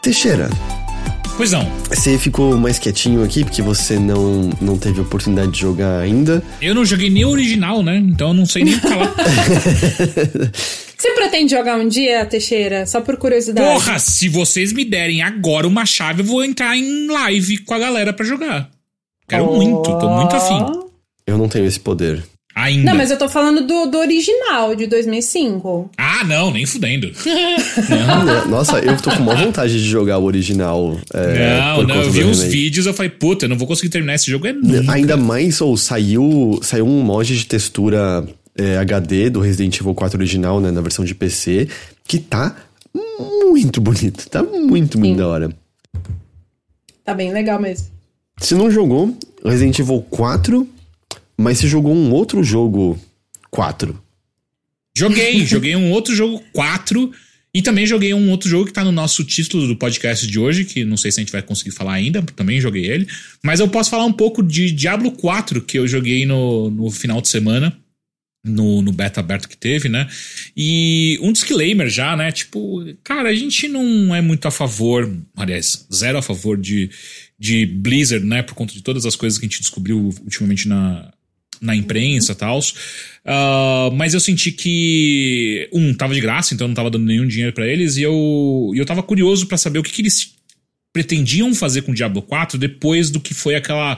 Teixeira, 0.00 0.48
Pois 1.42 1.50
não. 1.50 1.68
Você 1.88 2.16
ficou 2.20 2.56
mais 2.56 2.78
quietinho 2.78 3.24
aqui 3.24 3.42
porque 3.42 3.60
você 3.60 3.98
não, 3.98 4.48
não 4.60 4.78
teve 4.78 5.00
oportunidade 5.00 5.50
de 5.50 5.58
jogar 5.58 5.98
ainda? 5.98 6.40
Eu 6.60 6.72
não 6.72 6.84
joguei 6.84 7.10
nem 7.10 7.24
o 7.24 7.30
original, 7.30 7.82
né? 7.82 7.96
Então 7.96 8.28
eu 8.28 8.34
não 8.34 8.46
sei 8.46 8.62
nem 8.62 8.78
falar. 8.78 9.12
Você 10.96 11.10
pretende 11.16 11.50
jogar 11.50 11.80
um 11.80 11.88
dia, 11.88 12.24
Teixeira? 12.26 12.86
Só 12.86 13.00
por 13.00 13.16
curiosidade. 13.16 13.66
Porra, 13.66 13.98
se 13.98 14.28
vocês 14.28 14.72
me 14.72 14.84
derem 14.84 15.20
agora 15.20 15.66
uma 15.66 15.84
chave, 15.84 16.22
eu 16.22 16.26
vou 16.26 16.44
entrar 16.44 16.76
em 16.76 17.08
live 17.08 17.58
com 17.58 17.74
a 17.74 17.78
galera 17.80 18.12
para 18.12 18.24
jogar. 18.24 18.70
Quero 19.26 19.50
oh. 19.50 19.56
muito, 19.56 19.98
tô 19.98 20.08
muito 20.08 20.36
afim. 20.36 20.64
Eu 21.26 21.36
não 21.36 21.48
tenho 21.48 21.66
esse 21.66 21.80
poder. 21.80 22.22
Ainda. 22.54 22.90
Não, 22.90 22.98
mas 22.98 23.10
eu 23.10 23.18
tô 23.18 23.28
falando 23.28 23.66
do, 23.66 23.86
do 23.86 23.98
original, 23.98 24.74
de 24.74 24.86
2005. 24.86 25.90
Ah, 25.96 26.22
não, 26.24 26.50
nem 26.50 26.66
fudendo. 26.66 27.10
não. 27.88 28.48
Nossa, 28.48 28.78
eu 28.78 28.96
tô 28.98 29.10
com 29.10 29.22
uma 29.22 29.34
vontade 29.34 29.72
de 29.72 29.88
jogar 29.88 30.18
o 30.18 30.24
original. 30.24 30.98
É, 31.14 31.58
não, 31.58 31.82
não, 31.84 32.02
eu 32.02 32.10
vi 32.10 32.24
uns 32.24 32.42
vídeos 32.42 32.86
eu 32.86 32.92
falei, 32.92 33.10
puta, 33.10 33.46
eu 33.46 33.48
não 33.48 33.56
vou 33.56 33.66
conseguir 33.66 33.88
terminar 33.88 34.14
esse 34.14 34.30
jogo, 34.30 34.46
é 34.46 34.52
nunca. 34.52 34.92
Ainda 34.92 35.16
mais, 35.16 35.60
ou 35.60 35.76
saiu, 35.76 36.60
saiu 36.62 36.86
um 36.86 37.02
mod 37.02 37.36
de 37.36 37.46
textura 37.46 38.26
é, 38.56 38.76
HD 38.78 39.30
do 39.30 39.40
Resident 39.40 39.80
Evil 39.80 39.94
4 39.94 40.18
original, 40.18 40.60
né, 40.60 40.70
na 40.70 40.80
versão 40.80 41.04
de 41.04 41.14
PC, 41.14 41.68
que 42.04 42.18
tá 42.18 42.54
muito 43.50 43.80
bonito, 43.80 44.28
tá 44.28 44.42
muito, 44.42 44.98
muito 44.98 45.14
Sim. 45.14 45.16
da 45.16 45.26
hora. 45.26 45.50
Tá 47.04 47.14
bem 47.14 47.32
legal 47.32 47.58
mesmo. 47.58 47.88
Se 48.38 48.54
não 48.54 48.70
jogou, 48.70 49.16
Resident 49.44 49.78
Evil 49.78 50.04
4 50.10 50.68
mas 51.36 51.58
você 51.58 51.68
jogou 51.68 51.94
um 51.94 52.12
outro 52.12 52.42
jogo 52.42 52.98
4. 53.50 54.00
Joguei, 54.96 55.44
joguei 55.46 55.76
um 55.76 55.90
outro 55.90 56.14
jogo 56.14 56.42
4. 56.52 57.12
E 57.54 57.60
também 57.60 57.86
joguei 57.86 58.14
um 58.14 58.30
outro 58.30 58.48
jogo 58.48 58.64
que 58.64 58.72
tá 58.72 58.82
no 58.82 58.92
nosso 58.92 59.22
título 59.24 59.66
do 59.66 59.76
podcast 59.76 60.26
de 60.26 60.38
hoje, 60.38 60.64
que 60.64 60.86
não 60.86 60.96
sei 60.96 61.12
se 61.12 61.20
a 61.20 61.22
gente 61.22 61.32
vai 61.32 61.42
conseguir 61.42 61.70
falar 61.72 61.92
ainda, 61.92 62.22
também 62.34 62.58
joguei 62.58 62.86
ele. 62.86 63.06
Mas 63.44 63.60
eu 63.60 63.68
posso 63.68 63.90
falar 63.90 64.06
um 64.06 64.12
pouco 64.12 64.42
de 64.42 64.70
Diablo 64.70 65.12
4, 65.12 65.60
que 65.60 65.78
eu 65.78 65.86
joguei 65.86 66.24
no, 66.24 66.70
no 66.70 66.90
final 66.90 67.20
de 67.20 67.28
semana, 67.28 67.76
no, 68.42 68.80
no 68.80 68.90
beta 68.90 69.20
aberto 69.20 69.50
que 69.50 69.56
teve, 69.56 69.90
né? 69.90 70.08
E 70.56 71.18
um 71.20 71.30
disclaimer 71.30 71.90
já, 71.90 72.16
né? 72.16 72.32
Tipo, 72.32 72.84
cara, 73.04 73.28
a 73.28 73.34
gente 73.34 73.68
não 73.68 74.14
é 74.14 74.22
muito 74.22 74.48
a 74.48 74.50
favor, 74.50 75.14
aliás, 75.36 75.86
zero 75.92 76.16
a 76.16 76.22
favor 76.22 76.56
de, 76.58 76.88
de 77.38 77.66
Blizzard, 77.66 78.24
né? 78.24 78.42
Por 78.42 78.54
conta 78.54 78.72
de 78.72 78.82
todas 78.82 79.04
as 79.04 79.14
coisas 79.14 79.38
que 79.38 79.44
a 79.44 79.48
gente 79.48 79.60
descobriu 79.60 79.98
ultimamente 80.24 80.66
na, 80.66 81.12
na 81.62 81.76
imprensa 81.76 82.32
e 82.32 82.34
tal. 82.34 82.58
Uh, 82.58 83.94
mas 83.94 84.12
eu 84.12 84.20
senti 84.20 84.50
que, 84.50 85.68
um, 85.72 85.94
tava 85.94 86.12
de 86.12 86.20
graça, 86.20 86.52
então 86.52 86.66
não 86.66 86.74
tava 86.74 86.90
dando 86.90 87.06
nenhum 87.06 87.26
dinheiro 87.26 87.52
para 87.52 87.66
eles, 87.66 87.96
e 87.96 88.02
eu, 88.02 88.72
eu 88.74 88.84
tava 88.84 89.02
curioso 89.02 89.46
para 89.46 89.56
saber 89.56 89.78
o 89.78 89.82
que, 89.82 89.92
que 89.92 90.02
eles 90.02 90.34
pretendiam 90.92 91.54
fazer 91.54 91.82
com 91.82 91.92
o 91.92 91.94
Diablo 91.94 92.20
4 92.20 92.58
depois 92.58 93.10
do 93.10 93.20
que 93.20 93.32
foi 93.32 93.54
aquela, 93.54 93.96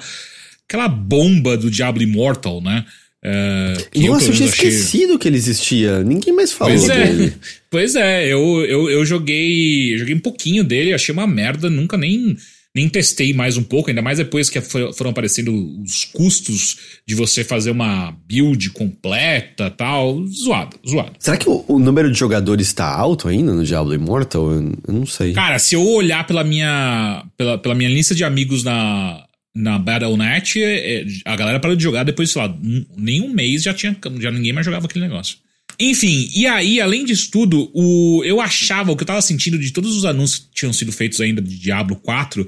aquela 0.69 0.89
bomba 0.89 1.57
do 1.57 1.71
Diablo 1.71 2.03
Immortal, 2.03 2.61
né? 2.61 2.85
Uh, 3.25 4.07
Nossa, 4.07 4.27
eu, 4.27 4.29
eu 4.29 4.35
tinha 4.35 4.49
achei... 4.49 4.69
esquecido 4.69 5.19
que 5.19 5.27
ele 5.27 5.39
existia. 5.39 6.05
Ninguém 6.05 6.35
mais 6.35 6.53
falou 6.53 6.77
pois 6.77 6.91
é. 6.91 7.07
dele. 7.07 7.35
Pois 7.71 7.97
é, 7.97 8.27
eu, 8.27 8.65
eu, 8.67 8.91
eu 8.91 9.07
joguei. 9.07 9.95
Eu 9.95 9.99
joguei 9.99 10.15
um 10.15 10.21
pouquinho 10.21 10.63
dele, 10.63 10.93
achei 10.93 11.13
uma 11.13 11.27
merda, 11.27 11.71
nunca 11.71 11.97
nem 11.97 12.37
nem 12.75 12.89
testei 12.89 13.33
mais 13.33 13.57
um 13.57 13.63
pouco, 13.63 13.89
ainda 13.89 14.03
mais 14.03 14.19
depois 14.19 14.51
que 14.51 14.61
foram 14.61 15.11
aparecendo 15.11 15.53
os 15.81 16.05
custos 16.07 16.77
de 17.07 17.15
você 17.15 17.45
fazer 17.45 17.71
uma 17.71 18.13
build 18.27 18.71
completa 18.71 19.71
tal. 19.71 20.27
Zoado, 20.27 20.77
zoado. 20.87 21.13
Será 21.21 21.37
que 21.37 21.49
o, 21.49 21.65
o 21.69 21.79
número 21.79 22.11
de 22.11 22.19
jogadores 22.19 22.67
está 22.67 22.93
alto 22.93 23.29
ainda 23.29 23.53
no 23.53 23.65
Diablo 23.65 23.95
Immortal? 23.95 24.51
Eu, 24.51 24.73
eu, 24.89 24.95
não 24.95 25.07
sei. 25.07 25.33
Cara, 25.33 25.59
se 25.61 25.77
eu 25.77 25.87
olhar 25.87 26.27
pela 26.27 26.43
minha, 26.43 27.25
pela, 27.37 27.57
pela 27.59 27.75
minha 27.77 27.89
lista 27.89 28.13
de 28.13 28.25
amigos 28.25 28.65
na, 28.65 29.25
na 29.55 29.79
Battle.net, 29.79 30.61
é, 30.61 31.03
é, 31.03 31.07
a 31.25 31.37
galera 31.37 31.61
parou 31.61 31.77
de 31.77 31.83
jogar 31.83 32.03
depois, 32.03 32.33
sei 32.33 32.43
lá, 32.43 32.49
um, 32.49 32.85
nem 32.97 33.21
um 33.21 33.33
mês 33.33 33.63
já 33.63 33.73
tinha 33.73 33.97
já 34.19 34.33
ninguém 34.33 34.53
mais 34.53 34.67
jogava 34.67 34.87
aquele 34.87 35.07
negócio. 35.07 35.44
Enfim, 35.79 36.31
e 36.35 36.47
aí, 36.47 36.81
além 36.81 37.05
disso 37.05 37.31
tudo, 37.31 37.71
o, 37.75 38.23
eu 38.25 38.41
achava, 38.41 38.93
o 38.93 38.97
que 38.97 39.03
eu 39.03 39.07
tava 39.07 39.23
sentindo 39.23 39.59
de 39.59 39.73
todos 39.73 39.97
os 39.97 40.05
anúncios 40.05 40.41
que 40.41 40.55
tinham 40.55 40.73
sido 40.73 40.93
feitos 40.93 41.21
ainda 41.21 41.43
de 41.43 41.59
Diablo 41.59 41.97
4, 41.97 42.47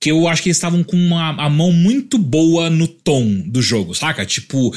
que 0.00 0.10
eu 0.10 0.28
acho 0.28 0.42
que 0.42 0.48
eles 0.48 0.56
estavam 0.56 0.84
com 0.84 0.96
uma, 0.96 1.30
a 1.42 1.48
mão 1.48 1.72
muito 1.72 2.18
boa 2.18 2.68
no 2.68 2.86
tom 2.86 3.42
do 3.46 3.62
jogo, 3.62 3.94
saca? 3.94 4.26
Tipo, 4.26 4.74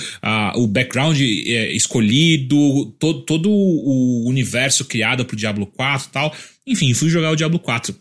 o 0.56 0.68
background 0.68 1.20
é, 1.20 1.74
escolhido, 1.74 2.86
todo, 2.98 3.22
todo 3.22 3.50
o 3.52 4.28
universo 4.28 4.86
criado 4.86 5.26
pro 5.26 5.36
Diablo 5.36 5.66
4 5.66 6.08
e 6.08 6.12
tal. 6.12 6.36
Enfim, 6.66 6.94
fui 6.94 7.10
jogar 7.10 7.32
o 7.32 7.36
Diablo 7.36 7.60
4. 7.60 7.94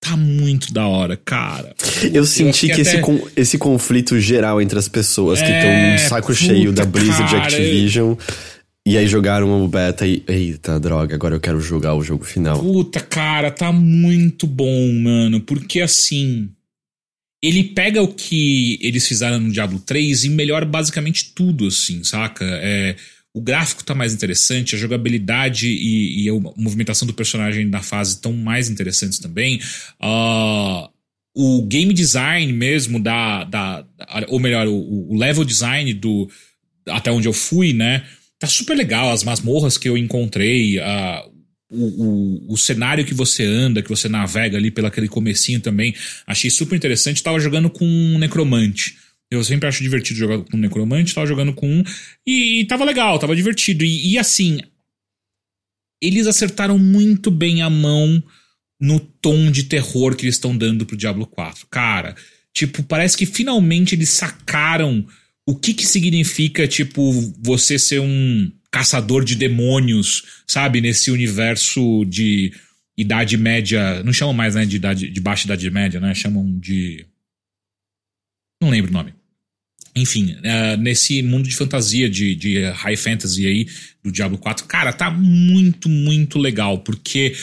Tá 0.00 0.16
muito 0.16 0.72
da 0.72 0.86
hora, 0.86 1.16
cara. 1.16 1.74
Eu 2.12 2.24
senti 2.24 2.68
que, 2.68 2.74
que 2.74 2.82
até... 2.82 3.00
esse, 3.00 3.22
esse 3.34 3.58
conflito 3.58 4.20
geral 4.20 4.62
entre 4.62 4.78
as 4.78 4.86
pessoas 4.86 5.40
é, 5.40 5.44
que 5.44 5.50
estão 5.50 5.92
no 5.92 6.08
saco 6.08 6.34
cheio 6.34 6.72
da 6.72 6.84
Blizzard 6.84 7.32
cara, 7.32 7.42
Activision. 7.44 8.10
Eu 8.10 8.18
e 8.88 8.96
aí 8.96 9.06
jogaram 9.06 9.62
o 9.62 9.68
beta 9.68 10.06
e. 10.06 10.22
Eita, 10.26 10.80
droga, 10.80 11.14
agora 11.14 11.36
eu 11.36 11.40
quero 11.40 11.60
jogar 11.60 11.94
o 11.94 12.02
jogo 12.02 12.24
final. 12.24 12.58
Puta, 12.58 13.00
cara, 13.00 13.50
tá 13.50 13.70
muito 13.72 14.46
bom, 14.46 14.92
mano. 14.94 15.40
Porque 15.40 15.80
assim. 15.80 16.50
Ele 17.40 17.62
pega 17.62 18.02
o 18.02 18.08
que 18.08 18.80
eles 18.82 19.06
fizeram 19.06 19.38
no 19.38 19.52
Diablo 19.52 19.78
3 19.78 20.24
e 20.24 20.28
melhora 20.28 20.64
basicamente 20.64 21.32
tudo, 21.34 21.68
assim, 21.68 22.02
saca? 22.02 22.44
É, 22.44 22.96
o 23.32 23.40
gráfico 23.40 23.84
tá 23.84 23.94
mais 23.94 24.12
interessante, 24.12 24.74
a 24.74 24.78
jogabilidade 24.78 25.68
e, 25.68 26.24
e 26.24 26.28
a 26.28 26.32
movimentação 26.56 27.06
do 27.06 27.14
personagem 27.14 27.64
na 27.66 27.80
fase 27.80 28.14
estão 28.14 28.32
mais 28.32 28.68
interessantes 28.68 29.20
também. 29.20 29.60
Uh, 30.02 30.88
o 31.34 31.62
game 31.66 31.94
design 31.94 32.52
mesmo 32.52 32.98
da. 32.98 33.44
da 33.44 33.84
ou 34.26 34.40
melhor, 34.40 34.66
o, 34.66 35.12
o 35.12 35.16
level 35.16 35.44
design 35.44 35.94
do. 35.94 36.28
Até 36.88 37.12
onde 37.12 37.28
eu 37.28 37.32
fui, 37.32 37.72
né? 37.72 38.04
Tá 38.38 38.46
super 38.46 38.76
legal 38.76 39.10
as 39.10 39.24
masmorras 39.24 39.76
que 39.76 39.88
eu 39.88 39.96
encontrei, 39.96 40.78
a, 40.78 41.24
o, 41.70 41.86
o, 41.86 42.52
o, 42.52 42.56
cenário 42.56 43.04
que 43.04 43.14
você 43.14 43.44
anda, 43.44 43.82
que 43.82 43.88
você 43.88 44.08
navega 44.08 44.56
ali 44.56 44.70
pelo 44.70 44.86
aquele 44.86 45.08
comecinho 45.08 45.60
também, 45.60 45.94
achei 46.26 46.50
super 46.50 46.76
interessante. 46.76 47.22
Tava 47.22 47.40
jogando 47.40 47.68
com 47.68 47.84
um 47.84 48.18
necromante. 48.18 48.96
Eu 49.30 49.44
sempre 49.44 49.68
acho 49.68 49.82
divertido 49.82 50.18
jogar 50.18 50.38
com 50.38 50.56
um 50.56 50.60
necromante, 50.60 51.14
tava 51.14 51.26
jogando 51.26 51.52
com 51.52 51.68
um 51.68 51.84
e, 52.26 52.60
e 52.60 52.64
tava 52.64 52.84
legal, 52.84 53.18
tava 53.18 53.36
divertido. 53.36 53.84
E, 53.84 54.12
e 54.12 54.18
assim, 54.18 54.60
eles 56.00 56.26
acertaram 56.26 56.78
muito 56.78 57.30
bem 57.30 57.60
a 57.60 57.68
mão 57.68 58.22
no 58.80 59.00
tom 59.00 59.50
de 59.50 59.64
terror 59.64 60.14
que 60.14 60.24
eles 60.24 60.36
estão 60.36 60.56
dando 60.56 60.86
pro 60.86 60.96
Diablo 60.96 61.26
4. 61.26 61.66
Cara, 61.70 62.14
tipo, 62.54 62.82
parece 62.82 63.16
que 63.16 63.26
finalmente 63.26 63.94
eles 63.94 64.08
sacaram 64.08 65.06
o 65.48 65.54
que 65.54 65.72
que 65.72 65.86
significa, 65.86 66.68
tipo, 66.68 67.10
você 67.42 67.78
ser 67.78 68.00
um 68.00 68.52
caçador 68.70 69.24
de 69.24 69.34
demônios, 69.34 70.42
sabe? 70.46 70.78
Nesse 70.78 71.10
universo 71.10 72.04
de 72.04 72.52
Idade 72.94 73.38
Média. 73.38 74.02
Não 74.02 74.12
chamam 74.12 74.34
mais, 74.34 74.54
né? 74.54 74.66
De, 74.66 74.76
idade, 74.76 75.08
de 75.08 75.20
baixa 75.22 75.46
Idade 75.46 75.70
Média, 75.70 75.98
né? 76.00 76.14
Chamam 76.14 76.58
de. 76.58 77.06
Não 78.62 78.68
lembro 78.68 78.90
o 78.90 78.92
nome. 78.92 79.14
Enfim, 79.96 80.32
uh, 80.34 80.76
nesse 80.76 81.22
mundo 81.22 81.48
de 81.48 81.56
fantasia, 81.56 82.10
de, 82.10 82.34
de 82.34 82.64
high 82.72 82.96
fantasy 82.96 83.46
aí, 83.46 83.66
do 84.02 84.12
Diablo 84.12 84.36
4, 84.36 84.66
cara, 84.66 84.92
tá 84.92 85.10
muito, 85.10 85.88
muito 85.88 86.38
legal, 86.38 86.80
porque 86.80 87.34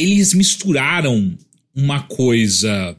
eles 0.00 0.32
misturaram 0.32 1.36
uma 1.74 2.02
coisa 2.04 2.96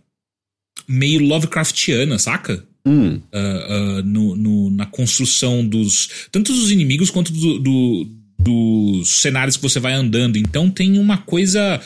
meio 0.88 1.22
Lovecraftiana, 1.22 2.20
saca? 2.20 2.68
Hum. 2.85 3.15
Uh, 3.15 3.99
uh, 3.99 4.03
no, 4.03 4.35
no, 4.35 4.69
na 4.72 4.85
construção 4.85 5.65
dos. 5.65 6.27
Tanto 6.31 6.53
dos 6.53 6.72
inimigos 6.72 7.10
quanto 7.10 7.31
do, 7.31 7.60
do, 7.60 8.11
dos 8.39 9.22
cenários 9.22 9.57
que 9.57 9.64
você 9.64 9.80
vai 9.80 9.93
andando. 9.93 10.38
Então 10.38 10.69
tem 10.69 10.97
uma 10.97 11.18
coisa 11.18 11.81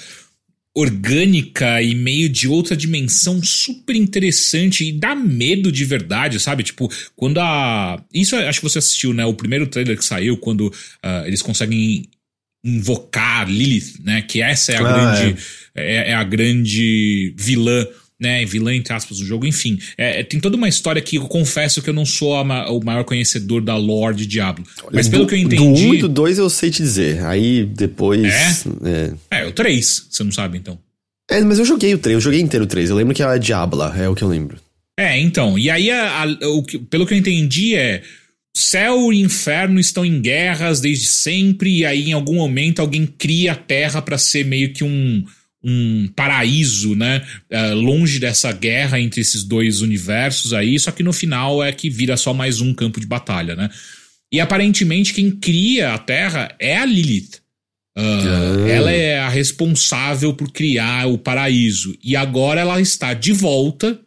orgânica 0.75 1.81
e 1.81 1.93
meio 1.93 2.27
de 2.27 2.47
outra 2.47 2.75
dimensão 2.75 3.43
super 3.43 3.95
interessante 3.95 4.87
e 4.87 4.91
dá 4.91 5.13
medo 5.13 5.71
de 5.71 5.85
verdade, 5.85 6.39
sabe? 6.39 6.63
Tipo, 6.63 6.91
quando 7.15 7.39
a. 7.39 8.03
Isso 8.13 8.35
acho 8.35 8.59
que 8.59 8.69
você 8.69 8.79
assistiu, 8.79 9.13
né? 9.13 9.25
O 9.25 9.35
primeiro 9.35 9.67
trailer 9.67 9.97
que 9.97 10.05
saiu, 10.05 10.37
quando 10.37 10.67
uh, 10.67 11.25
eles 11.25 11.41
conseguem 11.41 12.09
invocar 12.63 13.49
Lilith, 13.49 13.99
né? 14.03 14.21
Que 14.21 14.41
essa 14.41 14.71
é 14.71 14.77
a 14.77 14.79
ah, 14.79 14.83
grande. 14.83 15.39
É. 15.39 15.73
É, 15.75 16.11
é 16.11 16.13
a 16.13 16.23
grande 16.23 17.33
vilã 17.37 17.85
né, 18.23 18.45
vilã 18.45 18.73
entre 18.73 18.93
aspas 18.93 19.19
do 19.19 19.25
jogo, 19.25 19.45
enfim. 19.45 19.77
É, 19.97 20.21
é, 20.21 20.23
tem 20.23 20.39
toda 20.39 20.55
uma 20.55 20.69
história 20.69 21.01
que 21.01 21.17
eu 21.17 21.27
confesso 21.27 21.81
que 21.81 21.89
eu 21.89 21.93
não 21.93 22.05
sou 22.05 22.35
a, 22.35 22.71
o 22.71 22.83
maior 22.83 23.03
conhecedor 23.03 23.61
da 23.61 23.75
lore 23.75 24.15
de 24.15 24.25
Diablo. 24.25 24.65
Mas 24.91 25.09
pelo 25.09 25.25
do, 25.25 25.29
que 25.29 25.35
eu 25.35 25.39
entendi. 25.39 25.57
Do 25.57 25.89
1 25.89 25.93
e 25.95 25.97
do 25.99 26.07
2 26.07 26.37
eu 26.37 26.49
sei 26.49 26.71
te 26.71 26.81
dizer. 26.81 27.23
Aí 27.25 27.65
depois. 27.65 28.23
É? 28.23 29.11
É, 29.29 29.41
é 29.41 29.45
o 29.45 29.51
3, 29.51 30.07
você 30.09 30.23
não 30.23 30.31
sabe 30.31 30.57
então. 30.57 30.79
É, 31.29 31.41
mas 31.41 31.59
eu 31.59 31.65
joguei 31.65 31.93
o 31.93 31.97
3, 31.97 32.15
eu 32.15 32.21
joguei 32.21 32.39
inteiro 32.39 32.63
o 32.63 32.67
3. 32.67 32.89
Eu 32.89 32.95
lembro 32.95 33.13
que 33.13 33.21
era 33.21 33.37
Diabla, 33.37 33.93
é 33.97 34.07
o 34.07 34.15
que 34.15 34.23
eu 34.23 34.29
lembro. 34.29 34.57
É, 34.97 35.19
então. 35.19 35.59
E 35.59 35.69
aí, 35.69 35.91
a, 35.91 36.23
a, 36.23 36.47
o 36.47 36.63
que, 36.63 36.79
pelo 36.79 37.05
que 37.05 37.13
eu 37.13 37.17
entendi, 37.17 37.75
é. 37.75 38.01
Céu 38.55 39.11
e 39.11 39.19
inferno 39.19 39.79
estão 39.79 40.05
em 40.05 40.21
guerras 40.21 40.79
desde 40.79 41.07
sempre, 41.07 41.79
e 41.79 41.85
aí 41.87 42.09
em 42.09 42.13
algum 42.13 42.35
momento 42.35 42.81
alguém 42.81 43.03
cria 43.03 43.53
a 43.53 43.55
Terra 43.55 43.99
para 43.99 44.15
ser 44.15 44.45
meio 44.45 44.71
que 44.71 44.83
um 44.83 45.25
um 45.63 46.07
paraíso, 46.15 46.95
né? 46.95 47.25
Uh, 47.51 47.75
longe 47.75 48.19
dessa 48.19 48.51
guerra 48.51 48.99
entre 48.99 49.21
esses 49.21 49.43
dois 49.43 49.81
universos 49.81 50.53
aí, 50.53 50.77
só 50.77 50.91
que 50.91 51.03
no 51.03 51.13
final 51.13 51.63
é 51.63 51.71
que 51.71 51.89
vira 51.89 52.17
só 52.17 52.33
mais 52.33 52.59
um 52.59 52.73
campo 52.73 52.99
de 52.99 53.05
batalha, 53.05 53.55
né? 53.55 53.69
E 54.31 54.39
aparentemente 54.39 55.13
quem 55.13 55.31
cria 55.31 55.93
a 55.93 55.97
Terra 55.97 56.53
é 56.59 56.77
a 56.77 56.85
Lilith. 56.85 57.41
Uh, 57.95 58.67
Ela 58.67 58.91
é 58.91 59.19
a 59.19 59.29
responsável 59.29 60.33
por 60.33 60.51
criar 60.51 61.07
o 61.07 61.17
paraíso. 61.17 61.95
E 62.03 62.15
agora 62.15 62.61
ela 62.61 62.81
está 62.81 63.13
de 63.13 63.31
volta, 63.31 63.99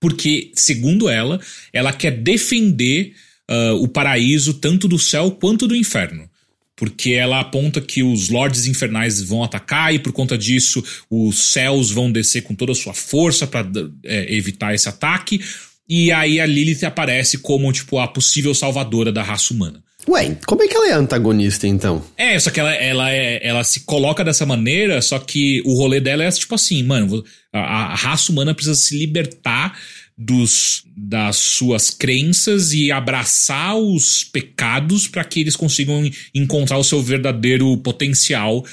porque, 0.00 0.52
segundo 0.54 1.08
ela, 1.08 1.40
ela 1.72 1.92
quer 1.92 2.12
defender 2.12 3.14
uh, 3.50 3.82
o 3.82 3.88
paraíso 3.88 4.54
tanto 4.54 4.86
do 4.86 4.98
céu 4.98 5.32
quanto 5.32 5.66
do 5.66 5.74
inferno 5.74 6.30
porque 6.76 7.12
ela 7.12 7.40
aponta 7.40 7.80
que 7.80 8.02
os 8.02 8.28
lords 8.28 8.66
infernais 8.66 9.22
vão 9.22 9.42
atacar 9.42 9.94
e 9.94 9.98
por 9.98 10.12
conta 10.12 10.36
disso 10.36 10.84
os 11.10 11.52
céus 11.52 11.90
vão 11.90 12.12
descer 12.12 12.42
com 12.42 12.54
toda 12.54 12.72
a 12.72 12.74
sua 12.74 12.92
força 12.92 13.46
para 13.46 13.66
é, 14.04 14.34
evitar 14.34 14.74
esse 14.74 14.88
ataque. 14.88 15.40
E 15.88 16.12
aí 16.12 16.38
a 16.38 16.46
Lilith 16.46 16.84
aparece 16.84 17.38
como 17.38 17.72
tipo 17.72 17.98
a 17.98 18.06
possível 18.06 18.54
salvadora 18.54 19.10
da 19.10 19.22
raça 19.22 19.54
humana. 19.54 19.82
Ué, 20.08 20.36
como 20.46 20.62
é 20.62 20.68
que 20.68 20.76
ela 20.76 20.88
é 20.88 20.92
antagonista 20.92 21.66
então? 21.66 22.04
É, 22.16 22.38
só 22.38 22.50
que 22.50 22.60
ela, 22.60 22.72
ela, 22.72 23.10
é, 23.10 23.40
ela 23.44 23.64
se 23.64 23.80
coloca 23.80 24.22
dessa 24.22 24.46
maneira, 24.46 25.02
só 25.02 25.18
que 25.18 25.60
o 25.64 25.74
rolê 25.74 25.98
dela 25.98 26.22
é 26.22 26.30
tipo 26.30 26.54
assim, 26.54 26.82
mano, 26.84 27.24
a, 27.52 27.92
a 27.92 27.94
raça 27.94 28.30
humana 28.30 28.54
precisa 28.54 28.76
se 28.76 28.96
libertar 28.96 29.76
dos, 30.16 30.84
das 30.96 31.36
suas 31.36 31.90
crenças 31.90 32.72
e 32.72 32.90
abraçar 32.90 33.76
os 33.76 34.24
pecados 34.24 35.06
para 35.06 35.24
que 35.24 35.40
eles 35.40 35.56
consigam 35.56 36.10
encontrar 36.34 36.78
o 36.78 36.84
seu 36.84 37.02
verdadeiro 37.02 37.76
potencial. 37.78 38.64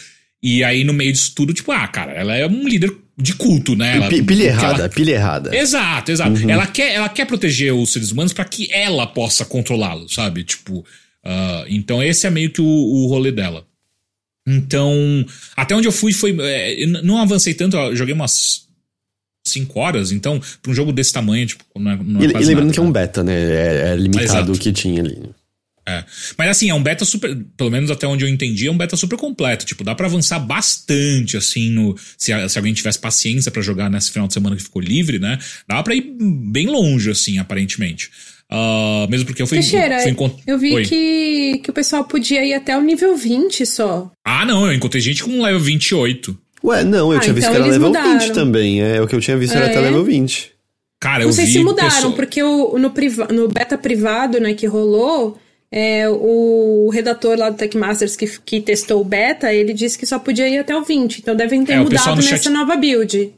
E 0.42 0.64
aí, 0.64 0.84
no 0.84 0.94
meio 0.94 1.12
disso 1.12 1.34
tudo, 1.36 1.54
tipo, 1.54 1.72
ah, 1.72 1.88
cara, 1.88 2.14
ela 2.14 2.36
é 2.36 2.48
um 2.48 2.68
líder 2.68 2.96
de 3.18 3.34
culto, 3.34 3.76
né? 3.76 3.98
Ela, 3.98 4.10
pilha 4.10 4.44
errada, 4.46 4.80
ela... 4.80 4.90
pilha 4.90 5.12
errada. 5.12 5.56
Exato, 5.56 6.12
exato. 6.12 6.42
Uhum. 6.42 6.50
Ela, 6.50 6.66
quer, 6.66 6.94
ela 6.94 7.10
quer 7.10 7.26
proteger 7.26 7.74
os 7.74 7.92
seres 7.92 8.12
humanos 8.12 8.34
para 8.34 8.46
que 8.46 8.72
ela 8.72 9.06
possa 9.06 9.46
controlá-los, 9.46 10.14
sabe? 10.14 10.44
Tipo, 10.44 10.80
uh, 10.80 11.66
então 11.68 12.02
esse 12.02 12.26
é 12.26 12.30
meio 12.30 12.50
que 12.50 12.62
o, 12.62 12.66
o 12.66 13.08
rolê 13.08 13.32
dela. 13.32 13.66
Então, 14.48 15.26
até 15.56 15.76
onde 15.76 15.88
eu 15.88 15.92
fui 15.92 16.12
foi. 16.12 16.36
É, 16.40 16.86
não 16.86 17.18
avancei 17.18 17.54
tanto, 17.54 17.78
eu 17.78 17.96
joguei 17.96 18.14
umas 18.14 18.68
5 19.46 19.80
horas, 19.80 20.12
então, 20.12 20.42
pra 20.62 20.72
um 20.72 20.76
jogo 20.76 20.92
desse 20.92 21.12
tamanho, 21.12 21.46
tipo, 21.46 21.64
não 21.76 21.92
é, 21.92 21.98
não 21.98 22.22
é 22.22 22.24
e, 22.24 22.28
e 22.28 22.32
lembrando 22.32 22.60
nada, 22.60 22.74
que 22.74 22.80
é 22.80 22.84
um 22.84 22.92
beta, 22.92 23.24
né? 23.24 23.34
É, 23.34 23.92
é 23.92 23.96
limitado 23.96 24.54
o 24.54 24.58
que 24.58 24.72
tinha 24.72 25.02
ali. 25.02 25.20
É. 25.86 26.04
Mas 26.38 26.50
assim, 26.50 26.70
é 26.70 26.74
um 26.74 26.82
beta 26.82 27.04
super. 27.04 27.36
Pelo 27.58 27.70
menos 27.70 27.92
até 27.92 28.08
onde 28.08 28.24
eu 28.24 28.30
entendi, 28.30 28.68
é 28.68 28.72
um 28.72 28.78
beta 28.78 28.96
super 28.96 29.18
completo. 29.18 29.66
Tipo, 29.66 29.84
dá 29.84 29.94
para 29.94 30.08
avançar 30.08 30.40
bastante, 30.40 31.36
assim, 31.36 31.70
no. 31.70 31.96
Se, 32.18 32.32
se 32.48 32.58
alguém 32.58 32.74
tivesse 32.74 33.00
paciência 33.00 33.52
para 33.52 33.62
jogar 33.62 33.90
nesse 33.90 34.12
final 34.12 34.28
de 34.28 34.34
semana 34.34 34.56
que 34.56 34.64
ficou 34.64 34.82
livre, 34.82 35.20
né? 35.20 35.38
Dá 35.68 35.84
pra 35.84 35.94
ir 35.94 36.16
bem 36.20 36.68
longe, 36.68 37.12
assim, 37.12 37.38
aparentemente. 37.38 38.10
Uh, 38.50 39.10
mesmo 39.10 39.26
porque 39.26 39.42
eu 39.42 39.48
fui. 39.48 39.60
Teixeira, 39.60 40.00
fui 40.02 40.12
encont... 40.12 40.42
eu 40.48 40.58
vi 40.58 40.86
que, 40.86 41.60
que 41.64 41.70
o 41.70 41.74
pessoal 41.74 42.06
podia 42.06 42.46
ir 42.46 42.54
até 42.54 42.78
o 42.78 42.82
nível 42.82 43.18
20 43.18 43.66
só. 43.66 44.10
Ah, 44.24 44.46
não, 44.46 44.66
eu 44.66 44.74
encontrei 44.74 45.02
gente 45.02 45.24
com 45.24 45.42
level 45.42 45.60
28. 45.60 46.38
Ué, 46.64 46.84
não, 46.84 47.12
eu 47.12 47.18
Ah, 47.18 47.22
tinha 47.22 47.34
visto 47.34 47.48
então 47.48 47.56
que 47.62 47.62
era 47.64 47.72
level 47.72 47.88
mudaram. 47.90 48.20
20 48.20 48.32
também. 48.32 48.82
É, 48.82 49.02
o 49.02 49.08
que 49.08 49.16
eu 49.16 49.20
tinha 49.20 49.38
visto 49.38 49.56
era 49.56 49.66
Ah, 49.66 49.70
até 49.70 49.78
é? 49.80 49.82
level 49.82 50.04
20. 50.04 50.52
Cara, 51.00 51.24
eu 51.24 51.28
Não 51.28 51.34
sei 51.34 51.46
vi 51.46 51.52
se 51.54 51.60
mudaram, 51.64 51.90
pessoa- 51.90 52.14
porque 52.14 52.42
o, 52.42 52.78
no, 52.80 52.90
priva, 52.92 53.28
no 53.28 53.50
beta 53.50 53.78
privado, 53.78 54.40
né, 54.40 54.54
que 54.54 54.66
rolou, 54.66 55.38
é, 55.70 56.08
o 56.08 56.90
redator 56.94 57.38
lá 57.38 57.50
do 57.50 57.58
Techmasters 57.58 58.16
que, 58.16 58.26
que 58.46 58.62
testou 58.62 59.02
o 59.02 59.04
beta, 59.04 59.54
ele 59.54 59.74
disse 59.74 59.98
que 59.98 60.06
só 60.06 60.18
podia 60.18 60.48
ir 60.48 60.60
até 60.60 60.74
o 60.76 60.82
20. 60.84 61.18
Então 61.20 61.36
devem 61.36 61.66
ter 61.66 61.74
É, 61.74 61.80
mudado 61.80 62.16
nessa 62.16 62.38
chat- 62.38 62.50
nova 62.50 62.78
build. 62.78 63.34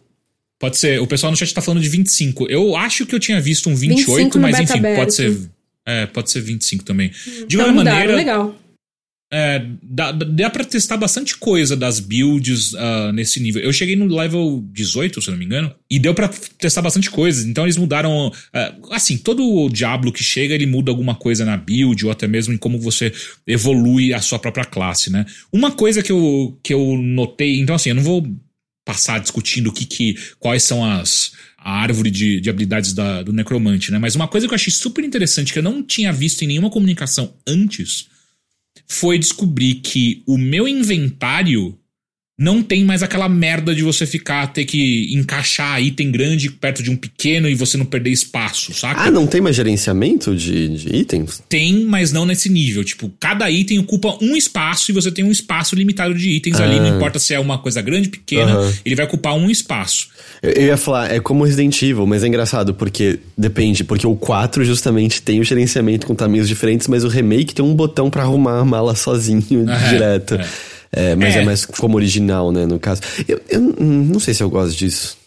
Pode 0.59 0.77
ser. 0.77 1.01
O 1.01 1.07
pessoal 1.07 1.31
no 1.31 1.37
chat 1.37 1.51
tá 1.53 1.61
falando 1.61 1.81
de 1.81 1.89
25. 1.89 2.45
Eu 2.49 2.75
acho 2.75 3.05
que 3.05 3.15
eu 3.15 3.19
tinha 3.19 3.41
visto 3.41 3.67
um 3.69 3.75
28, 3.75 4.05
25 4.15 4.37
no 4.37 4.41
mas 4.43 4.59
enfim, 4.59 4.73
pode 4.81 4.85
aberto. 4.87 5.11
ser. 5.11 5.37
É, 5.87 6.05
pode 6.05 6.31
ser 6.31 6.41
25 6.41 6.83
também. 6.83 7.09
De 7.47 7.55
então 7.57 7.71
mudaram, 7.73 7.97
maneira, 7.97 8.15
legal. 8.15 8.55
É, 9.31 9.65
dá, 9.81 10.11
dá, 10.11 10.49
pra 10.49 10.63
testar 10.63 10.97
bastante 10.97 11.35
coisa 11.37 11.75
das 11.75 11.99
builds 11.99 12.75
ah, 12.75 13.11
nesse 13.11 13.39
nível. 13.39 13.61
Eu 13.61 13.73
cheguei 13.73 13.95
no 13.95 14.05
level 14.05 14.63
18, 14.71 15.21
se 15.21 15.31
não 15.31 15.37
me 15.37 15.45
engano, 15.45 15.73
e 15.89 15.97
deu 15.97 16.13
pra 16.13 16.29
testar 16.57 16.81
bastante 16.81 17.09
coisa. 17.09 17.47
Então 17.47 17.65
eles 17.65 17.77
mudaram. 17.77 18.31
ah, 18.53 18.75
assim, 18.91 19.17
todo 19.17 19.43
o 19.43 19.69
Diablo 19.69 20.11
que 20.13 20.23
chega, 20.23 20.53
ele 20.53 20.65
muda 20.65 20.91
alguma 20.91 21.15
coisa 21.15 21.43
na 21.43 21.57
build, 21.57 22.05
ou 22.05 22.11
até 22.11 22.27
mesmo 22.27 22.53
em 22.53 22.57
como 22.57 22.79
você 22.79 23.11
evolui 23.47 24.13
a 24.13 24.21
sua 24.21 24.39
própria 24.39 24.65
classe, 24.65 25.11
né? 25.11 25.25
Uma 25.51 25.71
coisa 25.71 26.03
que 26.03 26.11
eu, 26.11 26.57
que 26.63 26.73
eu 26.73 26.95
notei. 26.97 27.59
Então, 27.59 27.75
assim, 27.75 27.89
eu 27.89 27.95
não 27.95 28.03
vou 28.03 28.25
passar 28.85 29.19
discutindo 29.19 29.67
o 29.67 29.73
que, 29.73 29.85
que 29.85 30.15
quais 30.39 30.63
são 30.63 30.85
as 30.85 31.31
a 31.57 31.71
árvore 31.81 32.11
de, 32.11 32.39
de 32.39 32.47
habilidades 32.47 32.93
da- 32.93 33.23
do 33.23 33.33
necromante, 33.33 33.91
né? 33.91 33.97
Mas 33.97 34.13
uma 34.15 34.27
coisa 34.27 34.47
que 34.47 34.53
eu 34.53 34.55
achei 34.55 34.71
super 34.71 35.03
interessante 35.03 35.51
que 35.51 35.57
eu 35.57 35.63
não 35.63 35.81
tinha 35.81 36.13
visto 36.13 36.43
em 36.43 36.47
nenhuma 36.47 36.69
comunicação 36.69 37.33
antes 37.47 38.07
foi 38.87 39.17
descobrir 39.17 39.75
que 39.75 40.23
o 40.25 40.37
meu 40.37 40.67
inventário 40.67 41.77
não 42.37 42.61
tem 42.61 42.83
mais 42.83 43.01
aquela 43.01 43.29
merda 43.29 43.73
de 43.73 43.81
você 43.81 44.05
ficar 44.05 44.47
ter 44.47 44.65
que 44.65 45.09
encaixar 45.15 45.81
item 45.81 46.11
grande 46.11 46.51
perto 46.51 46.83
de 46.83 46.91
um 46.91 46.97
pequeno 46.97 47.47
e 47.47 47.55
você 47.55 47.77
não 47.77 47.85
perder 47.85 48.09
espaço, 48.09 48.73
saca? 48.73 49.03
Ah, 49.03 49.11
não 49.11 49.25
tem 49.25 49.39
mais 49.39 49.55
gerenciamento 49.55 50.35
de, 50.35 50.67
de 50.69 50.95
itens? 50.97 51.41
Tem, 51.47 51.85
mas 51.85 52.11
não 52.11 52.25
nesse 52.25 52.49
nível. 52.49 52.83
Tipo, 52.83 53.09
cada 53.21 53.49
item 53.49 53.79
ocupa 53.79 54.17
um 54.21 54.35
espaço 54.35 54.91
e 54.91 54.93
você 54.93 55.09
tem 55.11 55.23
um 55.23 55.31
espaço 55.31 55.75
limitado 55.75 56.13
de 56.13 56.29
itens 56.29 56.59
ali. 56.59 56.77
Não 56.77 56.97
importa 56.97 57.19
se 57.19 57.33
é 57.33 57.39
uma 57.39 57.57
coisa 57.57 57.81
grande, 57.81 58.09
pequena, 58.09 58.51
Aham. 58.51 58.73
ele 58.83 58.95
vai 58.95 59.05
ocupar 59.05 59.33
um 59.35 59.49
espaço. 59.49 60.09
Eu, 60.43 60.51
eu 60.51 60.63
ia 60.67 60.77
falar, 60.77 61.13
é 61.13 61.21
como 61.21 61.45
Resident 61.45 61.81
Evil, 61.81 62.05
mas 62.05 62.21
é 62.21 62.27
engraçado, 62.27 62.73
porque 62.73 63.19
depende, 63.37 63.85
porque 63.85 64.05
o 64.05 64.15
4 64.15 64.65
justamente 64.65 65.21
tem 65.21 65.39
o 65.39 65.43
gerenciamento 65.45 66.05
com 66.05 66.13
tamanhos 66.13 66.49
diferentes, 66.49 66.87
mas 66.89 67.05
o 67.05 67.07
remake 67.07 67.55
tem 67.55 67.63
um 67.63 67.73
botão 67.73 68.09
pra 68.09 68.23
arrumar 68.23 68.59
a 68.59 68.65
mala 68.65 68.93
sozinho, 68.93 69.65
É, 69.71 69.89
direto. 69.89 70.35
é. 70.35 70.45
É, 70.95 71.13
mas 71.15 71.35
é. 71.35 71.41
É. 71.41 71.45
mais 71.45 71.65
como 71.65 71.97
original, 71.97 72.51
né, 72.51 72.65
no 72.65 72.79
caso. 72.79 73.01
Eu, 73.27 73.41
eu 73.49 73.59
não 73.59 74.19
sei 74.19 74.33
se 74.33 74.41
eu 74.41 74.49
gosto 74.49 74.77
disso. 74.77 75.17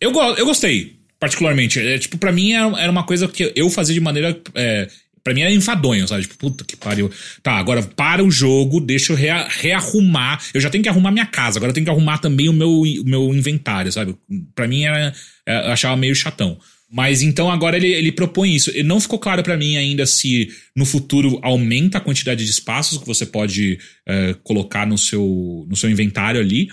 Eu, 0.00 0.10
go 0.12 0.20
eu 0.34 0.46
gostei, 0.46 0.96
particularmente. 1.20 1.78
É, 1.78 1.98
tipo, 1.98 2.16
pra 2.16 2.32
mim 2.32 2.52
era, 2.52 2.80
era 2.80 2.90
uma 2.90 3.04
coisa 3.04 3.28
que 3.28 3.52
eu 3.54 3.68
fazia 3.68 3.94
de 3.94 4.00
maneira. 4.00 4.38
É, 4.54 4.88
pra 5.22 5.34
mim 5.34 5.42
era 5.42 5.52
enfadonho, 5.52 6.06
sabe? 6.08 6.22
Tipo, 6.22 6.36
puta 6.36 6.64
que 6.64 6.76
pariu. 6.76 7.10
Tá, 7.42 7.52
agora 7.52 7.82
para 7.82 8.24
o 8.24 8.30
jogo, 8.30 8.80
deixa 8.80 9.12
eu 9.12 9.16
rea 9.16 9.46
rearrumar. 9.48 10.40
Eu 10.54 10.60
já 10.60 10.70
tenho 10.70 10.82
que 10.82 10.88
arrumar 10.88 11.10
minha 11.10 11.26
casa, 11.26 11.58
agora 11.58 11.70
eu 11.70 11.74
tenho 11.74 11.84
que 11.84 11.90
arrumar 11.90 12.18
também 12.18 12.48
o 12.48 12.52
meu, 12.52 12.70
o 12.70 13.04
meu 13.04 13.34
inventário, 13.34 13.92
sabe? 13.92 14.16
Pra 14.54 14.66
mim 14.66 14.84
era. 14.84 15.12
é, 15.46 15.66
Eu 15.68 15.72
achava 15.72 15.96
meio 15.96 16.14
chatão. 16.14 16.58
Mas 16.90 17.20
então 17.20 17.50
agora 17.50 17.76
ele, 17.76 17.88
ele 17.88 18.12
propõe 18.12 18.54
isso. 18.54 18.70
E 18.70 18.82
não 18.82 19.00
ficou 19.00 19.18
claro 19.18 19.42
pra 19.42 19.56
mim 19.56 19.76
ainda 19.76 20.06
se 20.06 20.48
no 20.74 20.84
futuro 20.84 21.38
aumenta 21.42 21.98
a 21.98 22.00
quantidade 22.00 22.44
de 22.44 22.50
espaços 22.50 22.98
que 22.98 23.06
você 23.06 23.26
pode 23.26 23.78
é, 24.06 24.34
colocar 24.44 24.86
no 24.86 24.96
seu, 24.96 25.66
no 25.68 25.76
seu 25.76 25.90
inventário 25.90 26.40
ali. 26.40 26.68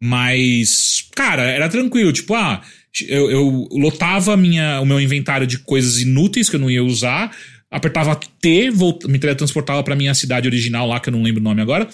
Mas, 0.00 1.08
cara, 1.14 1.42
era 1.42 1.68
tranquilo. 1.68 2.12
Tipo, 2.12 2.34
ah, 2.34 2.62
eu, 3.08 3.30
eu 3.30 3.68
lotava 3.72 4.36
minha, 4.36 4.80
o 4.80 4.86
meu 4.86 5.00
inventário 5.00 5.46
de 5.46 5.58
coisas 5.58 6.00
inúteis 6.00 6.48
que 6.48 6.56
eu 6.56 6.60
não 6.60 6.70
ia 6.70 6.84
usar, 6.84 7.36
apertava 7.70 8.18
T, 8.40 8.70
volt, 8.70 9.04
me 9.06 9.18
teletransportava 9.18 9.82
pra 9.82 9.96
minha 9.96 10.14
cidade 10.14 10.46
original 10.46 10.86
lá, 10.86 11.00
que 11.00 11.08
eu 11.08 11.12
não 11.12 11.22
lembro 11.22 11.40
o 11.40 11.44
nome 11.44 11.60
agora. 11.60 11.88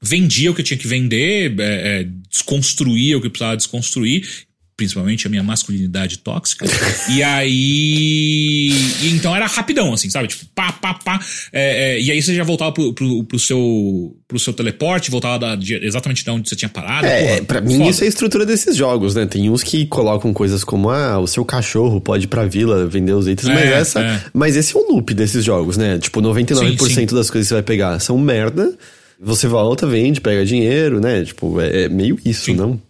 Vendia 0.00 0.50
o 0.50 0.54
que 0.54 0.60
eu 0.60 0.64
tinha 0.64 0.78
que 0.78 0.88
vender, 0.88 1.54
é, 1.58 2.00
é, 2.00 2.08
desconstruía 2.28 3.16
o 3.16 3.20
que 3.20 3.28
eu 3.28 3.30
precisava 3.30 3.56
desconstruir, 3.56 4.28
principalmente 4.76 5.26
a 5.26 5.30
minha 5.30 5.42
masculinidade 5.42 6.18
tóxica. 6.18 6.66
e 7.10 7.22
aí. 7.22 8.68
e 9.02 9.10
então 9.14 9.34
era 9.34 9.46
rapidão, 9.46 9.92
assim, 9.92 10.08
sabe? 10.10 10.28
Tipo, 10.28 10.46
pá, 10.54 10.72
pá, 10.72 10.94
pá. 10.94 11.20
É, 11.52 11.94
é, 11.96 12.00
e 12.00 12.10
aí 12.10 12.22
você 12.22 12.34
já 12.34 12.44
voltava 12.44 12.72
pro, 12.72 12.92
pro, 12.92 13.24
pro 13.24 13.38
seu, 13.38 14.16
pro 14.26 14.38
seu 14.38 14.52
teleporte, 14.52 15.10
voltava 15.10 15.38
da- 15.38 15.56
de- 15.56 15.74
exatamente 15.84 16.24
de 16.24 16.30
onde 16.30 16.48
você 16.48 16.56
tinha 16.56 16.68
parado. 16.68 17.06
É, 17.06 17.34
porra, 17.36 17.42
pra 17.44 17.60
mim 17.60 17.78
foda. 17.78 17.90
isso 17.90 18.02
é 18.02 18.06
a 18.06 18.08
estrutura 18.08 18.46
desses 18.46 18.76
jogos, 18.76 19.14
né? 19.14 19.26
Tem 19.26 19.48
uns 19.50 19.62
que 19.62 19.86
colocam 19.86 20.32
coisas 20.32 20.64
como, 20.64 20.90
ah, 20.90 21.18
o 21.18 21.26
seu 21.26 21.44
cachorro 21.44 22.00
pode 22.00 22.24
ir 22.24 22.28
pra 22.28 22.44
vila 22.46 22.86
vender 22.86 23.12
os 23.12 23.26
itens, 23.28 23.48
mas 23.48 23.58
É, 23.64 23.72
essa. 23.74 24.00
é. 24.00 24.22
Mas 24.32 24.56
esse 24.56 24.76
é 24.76 24.80
um 24.80 24.92
loop 24.92 25.12
desses 25.14 25.44
jogos, 25.44 25.76
né? 25.76 25.98
Tipo, 25.98 26.20
99% 26.20 26.78
Sim, 26.88 26.94
sim. 26.94 27.06
das 27.14 27.30
coisas 27.30 27.30
que 27.30 27.44
você 27.48 27.54
vai 27.54 27.62
pegar 27.62 27.98
são 28.00 28.18
merda. 28.18 28.72
Você 29.20 29.46
volta, 29.46 29.86
vende, 29.86 30.20
pega 30.20 30.44
dinheiro, 30.44 30.98
né? 31.00 31.24
Tipo, 31.24 31.60
é, 31.60 31.82
é 31.84 31.88
meio 31.88 32.18
isso, 32.24 32.46
Sim. 32.46 32.54
não? 32.56 32.80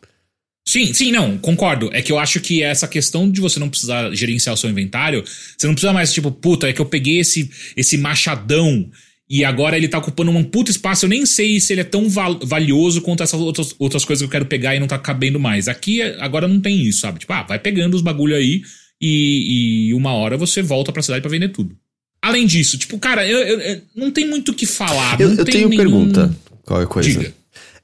Sim, 0.67 0.95
sim, 0.95 1.11
não, 1.11 1.37
concordo. 1.39 1.91
É 1.93 2.01
que 2.01 2.13
eu 2.13 2.19
acho 2.19 2.41
que 2.41 2.63
essa 2.63 2.87
questão 2.87 3.29
de 3.31 3.41
você 3.41 3.59
não 3.59 3.69
precisar 3.69 4.15
gerenciar 4.15 4.55
o 4.55 4.57
seu 4.57 4.71
inventário, 4.71 5.25
você 5.59 5.67
não 5.67 5.75
precisa 5.75 5.93
mais, 5.93 6.13
tipo, 6.13 6.31
puta, 6.31 6.69
é 6.69 6.73
que 6.73 6.81
eu 6.81 6.87
peguei 6.87 7.19
esse, 7.19 7.51
esse 7.77 7.99
machadão 7.99 8.89
e 9.29 9.45
agora 9.45 9.77
ele 9.77 9.89
tá 9.89 9.99
ocupando 9.99 10.31
um 10.31 10.45
puto 10.45 10.71
espaço. 10.71 11.05
Eu 11.05 11.09
nem 11.11 11.27
sei 11.27 11.59
se 11.59 11.73
ele 11.73 11.81
é 11.81 11.85
tão 11.85 12.09
val- 12.09 12.39
valioso 12.45 13.01
quanto 13.03 13.23
essas 13.23 13.41
outras, 13.41 13.75
outras 13.79 14.05
coisas 14.05 14.23
que 14.23 14.27
eu 14.27 14.31
quero 14.31 14.47
pegar 14.47 14.77
e 14.77 14.81
não 14.81 14.87
tá 14.87 14.99
cabendo 14.99 15.41
mais. 15.41 15.67
Aqui, 15.69 16.01
agora 16.03 16.47
não 16.47 16.61
tem 16.61 16.81
isso, 16.87 17.01
sabe? 17.01 17.19
Tipo, 17.19 17.33
ah, 17.33 17.43
vai 17.43 17.59
pegando 17.59 17.95
os 17.95 18.03
bagulho 18.03 18.37
aí 18.37 18.63
e, 19.01 19.89
e 19.89 19.95
uma 19.95 20.13
hora 20.13 20.37
você 20.37 20.63
volta 20.63 20.93
pra 20.93 21.03
cidade 21.03 21.23
pra 21.23 21.31
vender 21.31 21.49
tudo. 21.49 21.77
Além 22.23 22.47
disso, 22.47 22.79
tipo, 22.79 22.97
cara, 22.99 23.27
eu, 23.27 23.39
eu- 23.39 23.61
eu- 23.61 23.81
não 23.97 24.11
tem 24.13 24.29
muito 24.29 24.53
o 24.53 24.55
que 24.55 24.65
falar. 24.65 25.21
Eu, 25.21 25.31
não 25.31 25.37
eu 25.39 25.45
tem 25.45 25.55
tenho 25.55 25.69
nenhum- 25.69 25.83
pergunta. 25.83 26.37
Qualquer 26.65 26.87
coisa. 26.87 27.09
Diga. 27.09 27.35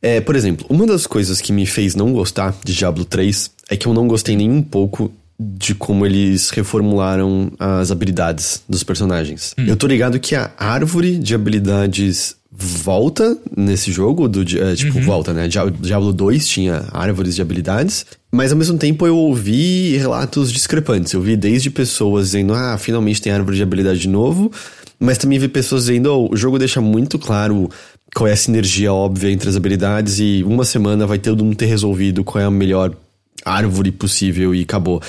É, 0.01 0.21
por 0.21 0.37
exemplo, 0.37 0.65
uma 0.69 0.87
das 0.87 1.07
coisas 1.07 1.41
que 1.41 1.53
me 1.53 1.67
fez 1.67 1.95
não 1.95 2.13
gostar 2.13 2.55
de 2.65 2.73
Diablo 2.75 3.05
3 3.05 3.51
é 3.69 3.77
que 3.77 3.87
eu 3.87 3.95
não 3.95 4.07
gostei 4.07 4.37
nem 4.37 4.51
um 4.51 4.63
pouco 4.63 5.11
de 5.41 5.75
como 5.75 6.05
eles 6.07 6.51
reformularam 6.51 7.51
as 7.59 7.91
habilidades 7.91 8.63
dos 8.69 8.83
personagens. 8.83 9.55
Eu 9.57 9.77
tô 9.77 9.87
ligado 9.87 10.19
que 10.19 10.35
a 10.35 10.51
árvore 10.59 11.17
de 11.19 11.35
habilidades 11.35 12.37
volta 12.51 13.37
nesse 13.57 13.93
jogo, 13.93 14.29
do, 14.29 14.41
é, 14.43 14.75
tipo, 14.75 15.01
volta, 15.01 15.33
né? 15.33 15.47
Dia- 15.47 15.71
Diablo 15.71 16.13
2 16.13 16.47
tinha 16.49 16.85
árvores 16.93 17.37
de 17.37 17.43
habilidades, 17.43 18.05
mas 18.33 18.51
ao 18.51 18.59
mesmo 18.59 18.77
tempo 18.77 19.07
eu 19.07 19.17
ouvi 19.17 19.97
relatos 19.97 20.53
discrepantes. 20.53 21.13
Eu 21.13 21.21
vi 21.21 21.37
desde 21.37 21.71
pessoas 21.71 22.27
dizendo, 22.27 22.55
ah, 22.55 22.77
finalmente 22.77 23.23
tem 23.23 23.33
árvore 23.33 23.57
de 23.57 23.63
habilidade 23.63 24.01
de 24.01 24.09
novo, 24.09 24.51
mas 24.99 25.19
também 25.19 25.39
vi 25.39 25.47
pessoas 25.47 25.85
dizendo, 25.85 26.07
oh, 26.13 26.33
o 26.33 26.37
jogo 26.37 26.59
deixa 26.59 26.81
muito 26.81 27.17
claro 27.17 27.71
qual 28.15 28.27
é 28.29 28.33
a 28.33 28.37
sinergia 28.37 28.93
óbvia 28.93 29.31
entre 29.31 29.49
as 29.49 29.57
habilidades 29.57 30.19
e 30.19 30.43
uma 30.45 30.65
semana 30.65 31.07
vai 31.07 31.19
todo 31.19 31.45
mundo 31.45 31.57
ter 31.57 31.67
resolvido 31.67 32.25
qual 32.25 32.43
é 32.43 32.47
a 32.47 32.51
melhor 32.51 32.97
árvore 33.45 33.93
possível 33.93 34.55
e 34.55 34.63
acabou. 34.63 35.01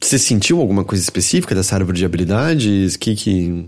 Você 0.00 0.18
sentiu 0.18 0.60
alguma 0.60 0.84
coisa 0.84 1.02
específica 1.02 1.54
dessa 1.54 1.74
árvore 1.74 1.98
de 1.98 2.04
habilidades? 2.04 2.96
Que 2.96 3.14
que... 3.14 3.66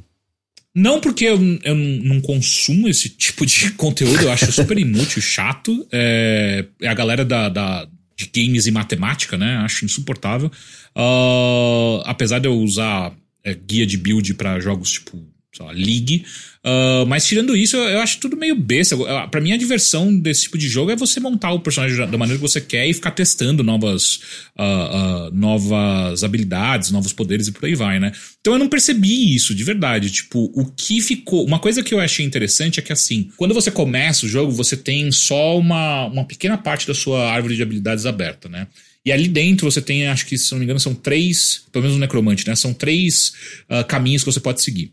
Não 0.75 1.01
porque 1.01 1.25
eu, 1.25 1.39
eu 1.63 1.75
não 1.75 2.21
consumo 2.21 2.89
esse 2.89 3.09
tipo 3.09 3.47
de 3.47 3.71
conteúdo, 3.79 4.23
eu 4.25 4.33
acho 4.33 4.51
super 4.53 4.77
inútil, 4.79 5.23
chato. 5.23 5.87
É, 5.93 6.65
é 6.83 6.89
a 6.89 6.95
galera 6.95 7.25
da, 7.25 7.49
da- 7.49 7.87
de 8.17 8.31
games 8.35 8.67
e 8.67 8.71
matemática, 8.71 9.37
né? 9.37 9.57
Acho 9.59 9.85
insuportável. 9.85 10.51
Ah, 10.95 12.03
apesar 12.05 12.39
de 12.39 12.47
eu 12.49 12.55
usar 12.55 13.13
é, 13.43 13.55
guia 13.55 13.87
de 13.87 13.97
build 13.97 14.35
pra 14.35 14.61
jogos 14.61 14.93
tipo, 14.93 15.21
sei 15.57 15.65
lá, 15.65 15.73
League. 15.73 16.25
Ah, 16.67 17.05
mas 17.07 17.27
tirando 17.27 17.55
isso, 17.55 17.77
eu, 17.77 17.83
eu 17.85 18.01
acho 18.01 18.19
tudo 18.19 18.37
meio 18.37 18.57
besta. 18.57 18.97
Pra 19.29 19.41
mim, 19.41 19.53
a 19.53 19.57
diversão 19.57 20.17
desse 20.19 20.45
tipo 20.45 20.57
de 20.57 20.67
jogo 20.67 20.91
é 20.91 20.97
você 20.97 21.21
montar 21.21 21.53
o 21.53 21.61
personagem 21.61 21.97
da- 21.97 22.17
maneira 22.17 22.39
que 22.39 22.49
você 22.49 22.61
quer 22.61 22.89
e 22.89 22.95
ficar 22.95 23.11
testando 23.11 23.63
novas, 23.63 24.21
ah, 24.57 25.27
ah, 25.27 25.31
novas 25.33 26.25
habilidades, 26.25 26.91
novos 26.91 27.13
poderes 27.13 27.49
e 27.49 27.53
por 27.53 27.67
aí 27.67 27.75
vai, 27.75 28.01
né? 28.01 28.13
Então 28.41 28.55
eu 28.55 28.59
não 28.59 28.69
percebi 28.69 29.35
isso 29.35 29.55
de 29.55 29.63
verdade. 29.63 30.11
Tipo, 30.11 30.51
o 30.55 30.65
que 30.73 31.01
ficou. 31.03 31.45
Uma 31.47 31.59
coisa 31.59 31.83
que 31.83 31.93
eu 31.93 32.01
achei 32.01 32.25
interessante 32.25 32.81
é 32.81 32.83
que, 32.83 32.93
assim, 32.93 33.31
quando 33.37 33.53
você 33.53 33.71
começa 33.71 34.25
o 34.25 34.29
jogo, 34.29 34.51
você 34.51 34.77
tem 34.77 35.13
só 35.13 35.59
uma, 35.59 36.07
uma 36.07 36.25
pequena 36.25 36.57
parte 36.57 36.87
da 36.87 36.95
sua 36.95 37.31
árvore 37.31 37.57
de 37.57 37.63
habilidades 37.63 38.07
aberta, 38.07 38.49
né? 38.49 38.67
E 39.05 39.13
ali 39.13 39.29
dentro 39.29 39.71
você 39.71 39.83
tem, 39.83 40.07
acho 40.07 40.25
que, 40.25 40.39
se 40.39 40.51
não 40.53 40.59
me 40.59 40.65
engano, 40.65 40.81
são 40.81 40.95
três, 40.95 41.65
pelo 41.71 41.83
menos 41.83 41.97
no 41.99 42.01
Necromante, 42.01 42.49
né? 42.49 42.55
São 42.57 42.73
três 42.73 43.35
ah, 43.69 43.85
caminhos 43.85 44.25
que 44.25 44.33
você 44.33 44.41
pode 44.41 44.63
seguir. 44.63 44.93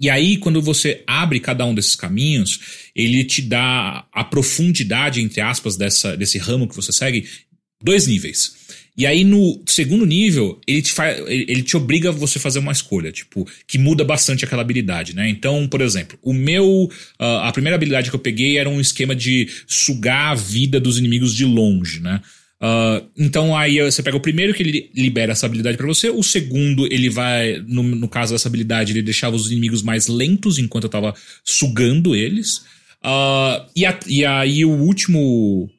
E 0.00 0.08
aí, 0.08 0.38
quando 0.38 0.62
você 0.62 1.04
abre 1.06 1.38
cada 1.38 1.64
um 1.66 1.74
desses 1.74 1.94
caminhos, 1.94 2.90
ele 2.96 3.22
te 3.22 3.42
dá 3.42 4.06
a 4.10 4.24
profundidade, 4.24 5.20
entre 5.20 5.42
aspas, 5.42 5.76
dessa, 5.76 6.16
desse 6.16 6.38
ramo 6.38 6.66
que 6.66 6.74
você 6.74 6.90
segue, 6.90 7.28
dois 7.82 8.06
níveis. 8.06 8.58
E 8.96 9.06
aí 9.06 9.24
no 9.24 9.62
segundo 9.66 10.04
nível, 10.04 10.60
ele 10.66 10.82
te, 10.82 10.92
ele 11.26 11.62
te 11.62 11.76
obriga 11.76 12.08
a 12.08 12.12
você 12.12 12.38
fazer 12.38 12.58
uma 12.58 12.72
escolha, 12.72 13.12
tipo, 13.12 13.48
que 13.66 13.78
muda 13.78 14.04
bastante 14.04 14.44
aquela 14.44 14.62
habilidade, 14.62 15.14
né? 15.14 15.28
Então, 15.28 15.66
por 15.68 15.80
exemplo, 15.80 16.18
o 16.22 16.34
meu. 16.34 16.84
Uh, 17.18 17.24
a 17.42 17.52
primeira 17.52 17.76
habilidade 17.76 18.10
que 18.10 18.16
eu 18.16 18.20
peguei 18.20 18.58
era 18.58 18.68
um 18.68 18.80
esquema 18.80 19.14
de 19.14 19.48
sugar 19.66 20.32
a 20.32 20.34
vida 20.34 20.80
dos 20.80 20.98
inimigos 20.98 21.34
de 21.34 21.44
longe, 21.44 22.00
né? 22.00 22.20
Uh, 22.62 23.08
então 23.16 23.56
aí 23.56 23.80
você 23.80 24.02
pega 24.02 24.16
o 24.16 24.20
primeiro 24.20 24.52
que 24.52 24.62
ele 24.62 24.90
libera 24.94 25.32
essa 25.32 25.46
habilidade 25.46 25.78
para 25.78 25.86
você, 25.86 26.10
o 26.10 26.22
segundo 26.22 26.86
ele 26.92 27.08
vai, 27.08 27.62
no, 27.66 27.82
no, 27.82 28.08
caso 28.08 28.34
dessa 28.34 28.48
habilidade, 28.48 28.92
ele 28.92 29.00
deixava 29.00 29.34
os 29.34 29.50
inimigos 29.50 29.82
mais 29.82 30.08
lentos 30.08 30.58
enquanto 30.58 30.84
eu 30.84 30.90
tava 30.90 31.14
sugando 31.42 32.14
eles. 32.14 32.58
Uh, 33.02 33.64
e, 33.74 33.86
a, 33.86 33.98
e 34.06 34.26
aí 34.26 34.64
o 34.64 34.70
último 34.70 35.70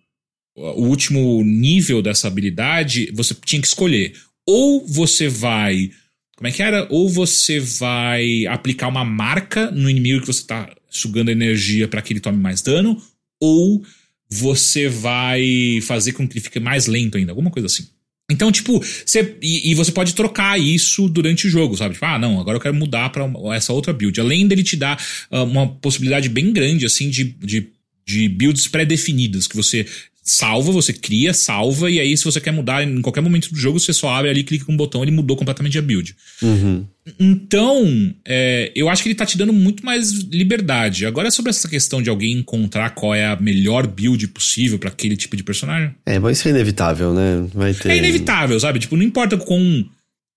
o 0.55 0.85
último 0.85 1.43
nível 1.43 2.01
dessa 2.01 2.27
habilidade, 2.27 3.11
você 3.13 3.33
tinha 3.33 3.61
que 3.61 3.67
escolher. 3.67 4.13
Ou 4.45 4.85
você 4.85 5.27
vai. 5.27 5.91
Como 6.35 6.47
é 6.47 6.51
que 6.51 6.61
era? 6.61 6.87
Ou 6.89 7.07
você 7.09 7.59
vai 7.59 8.45
aplicar 8.47 8.87
uma 8.87 9.05
marca 9.05 9.71
no 9.71 9.89
inimigo 9.89 10.21
que 10.21 10.27
você 10.27 10.45
tá 10.45 10.69
sugando 10.89 11.31
energia 11.31 11.87
para 11.87 12.01
que 12.01 12.13
ele 12.13 12.19
tome 12.19 12.37
mais 12.37 12.61
dano, 12.61 13.01
ou 13.39 13.83
você 14.31 14.87
vai 14.87 15.79
fazer 15.83 16.13
com 16.13 16.27
que 16.27 16.37
ele 16.37 16.43
fique 16.43 16.59
mais 16.59 16.87
lento 16.87 17.17
ainda, 17.17 17.31
alguma 17.31 17.51
coisa 17.51 17.65
assim. 17.65 17.87
Então, 18.31 18.49
tipo, 18.49 18.79
você, 18.79 19.35
e, 19.41 19.71
e, 19.71 19.75
você 19.75 19.91
pode 19.91 20.15
trocar 20.15 20.57
isso 20.57 21.09
durante 21.09 21.47
o 21.47 21.49
jogo, 21.49 21.75
sabe? 21.75 21.95
Tipo, 21.95 22.05
ah, 22.05 22.17
não, 22.17 22.39
agora 22.39 22.55
eu 22.55 22.61
quero 22.61 22.73
mudar 22.73 23.09
para 23.09 23.29
essa 23.53 23.73
outra 23.73 23.91
build. 23.91 24.21
Além 24.21 24.47
dele 24.47 24.63
te 24.63 24.77
dar 24.77 24.97
uh, 25.29 25.43
uma 25.43 25.67
possibilidade 25.67 26.29
bem 26.29 26.53
grande, 26.53 26.85
assim, 26.85 27.09
de, 27.09 27.25
de 27.25 27.67
de 28.05 28.27
builds 28.27 28.67
pré-definidas, 28.67 29.47
que 29.47 29.55
você 29.55 29.85
salva, 30.23 30.71
você 30.71 30.93
cria, 30.93 31.33
salva, 31.33 31.89
e 31.89 31.99
aí 31.99 32.15
se 32.15 32.23
você 32.23 32.39
quer 32.39 32.51
mudar 32.51 32.83
em 32.83 33.01
qualquer 33.01 33.21
momento 33.21 33.49
do 33.49 33.57
jogo, 33.57 33.79
você 33.79 33.91
só 33.91 34.09
abre 34.09 34.29
ali, 34.29 34.43
clica 34.43 34.65
com 34.65 34.73
um 34.73 34.77
botão, 34.77 35.01
ele 35.01 35.11
mudou 35.11 35.35
completamente 35.35 35.77
a 35.77 35.81
build. 35.81 36.15
Uhum. 36.41 36.85
Então, 37.19 38.13
é, 38.23 38.71
eu 38.75 38.87
acho 38.87 39.01
que 39.01 39.09
ele 39.09 39.15
tá 39.15 39.25
te 39.25 39.37
dando 39.37 39.51
muito 39.51 39.83
mais 39.83 40.11
liberdade. 40.11 41.07
Agora, 41.07 41.31
sobre 41.31 41.49
essa 41.49 41.67
questão 41.67 42.01
de 42.01 42.09
alguém 42.09 42.33
encontrar 42.33 42.91
qual 42.91 43.15
é 43.15 43.25
a 43.25 43.35
melhor 43.35 43.87
build 43.87 44.27
possível 44.27 44.77
para 44.77 44.89
aquele 44.89 45.17
tipo 45.17 45.35
de 45.35 45.43
personagem. 45.43 45.95
É, 46.05 46.19
mas 46.19 46.37
isso 46.37 46.47
é 46.47 46.51
inevitável, 46.51 47.13
né? 47.13 47.47
Vai 47.53 47.73
ter... 47.73 47.89
É 47.89 47.97
inevitável, 47.97 48.59
sabe? 48.59 48.79
Tipo, 48.79 48.95
não 48.95 49.03
importa 49.03 49.35
com. 49.37 49.83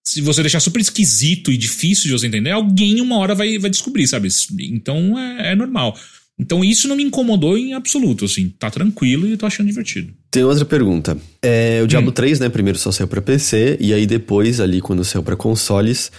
Se 0.06 0.20
você 0.20 0.42
deixar 0.42 0.60
super 0.60 0.80
esquisito 0.80 1.50
e 1.50 1.56
difícil 1.56 2.04
de 2.04 2.12
você 2.12 2.26
entender, 2.26 2.50
alguém 2.50 3.00
uma 3.00 3.16
hora 3.16 3.34
vai, 3.34 3.58
vai 3.58 3.70
descobrir, 3.70 4.06
sabe? 4.06 4.28
Então 4.60 5.18
é, 5.18 5.52
é 5.52 5.54
normal. 5.54 5.98
Então 6.38 6.64
isso 6.64 6.88
não 6.88 6.96
me 6.96 7.04
incomodou 7.04 7.56
em 7.56 7.74
absoluto, 7.74 8.24
assim. 8.24 8.52
Tá 8.58 8.70
tranquilo 8.70 9.26
e 9.26 9.32
eu 9.32 9.38
tô 9.38 9.46
achando 9.46 9.68
divertido. 9.68 10.12
Tem 10.30 10.42
outra 10.42 10.64
pergunta. 10.64 11.16
É, 11.42 11.80
o 11.82 11.86
Diablo 11.86 12.10
hum. 12.10 12.14
3, 12.14 12.40
né, 12.40 12.48
primeiro 12.48 12.78
só 12.78 12.90
saiu 12.90 13.06
pra 13.06 13.22
PC, 13.22 13.76
e 13.80 13.94
aí 13.94 14.06
depois, 14.06 14.60
ali, 14.60 14.80
quando 14.80 15.04
saiu 15.04 15.22
pra 15.22 15.36
consoles, 15.36 16.10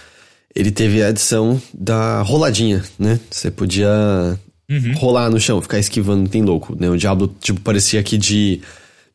ele 0.54 0.70
teve 0.70 1.02
a 1.02 1.08
adição 1.08 1.60
da 1.74 2.22
roladinha, 2.22 2.82
né? 2.98 3.20
Você 3.30 3.50
podia 3.50 3.90
uhum. 4.70 4.94
rolar 4.94 5.28
no 5.28 5.38
chão, 5.38 5.60
ficar 5.60 5.78
esquivando, 5.78 6.30
tem 6.30 6.42
louco, 6.42 6.74
né? 6.80 6.88
O 6.88 6.96
Diablo, 6.96 7.34
tipo, 7.38 7.60
parecia 7.60 8.02
que 8.02 8.16
de, 8.16 8.62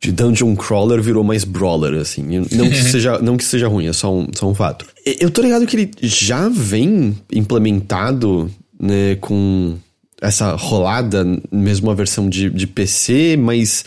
de 0.00 0.12
dungeon 0.12 0.54
crawler 0.54 1.02
virou 1.02 1.24
mais 1.24 1.42
brawler, 1.42 2.00
assim. 2.00 2.22
Não 2.22 2.70
que, 2.70 2.76
seja, 2.84 3.18
não 3.18 3.36
que 3.36 3.42
seja 3.42 3.66
ruim, 3.66 3.88
é 3.88 3.92
só 3.92 4.14
um, 4.14 4.28
só 4.32 4.48
um 4.48 4.54
fato. 4.54 4.86
Eu 5.04 5.32
tô 5.32 5.42
ligado 5.42 5.66
que 5.66 5.76
ele 5.76 5.90
já 6.00 6.48
vem 6.48 7.18
implementado, 7.32 8.48
né, 8.80 9.16
com 9.16 9.76
essa 10.22 10.54
rolada, 10.54 11.26
mesmo 11.50 11.90
a 11.90 11.94
versão 11.94 12.28
de, 12.28 12.48
de 12.48 12.66
PC, 12.66 13.36
mas 13.36 13.84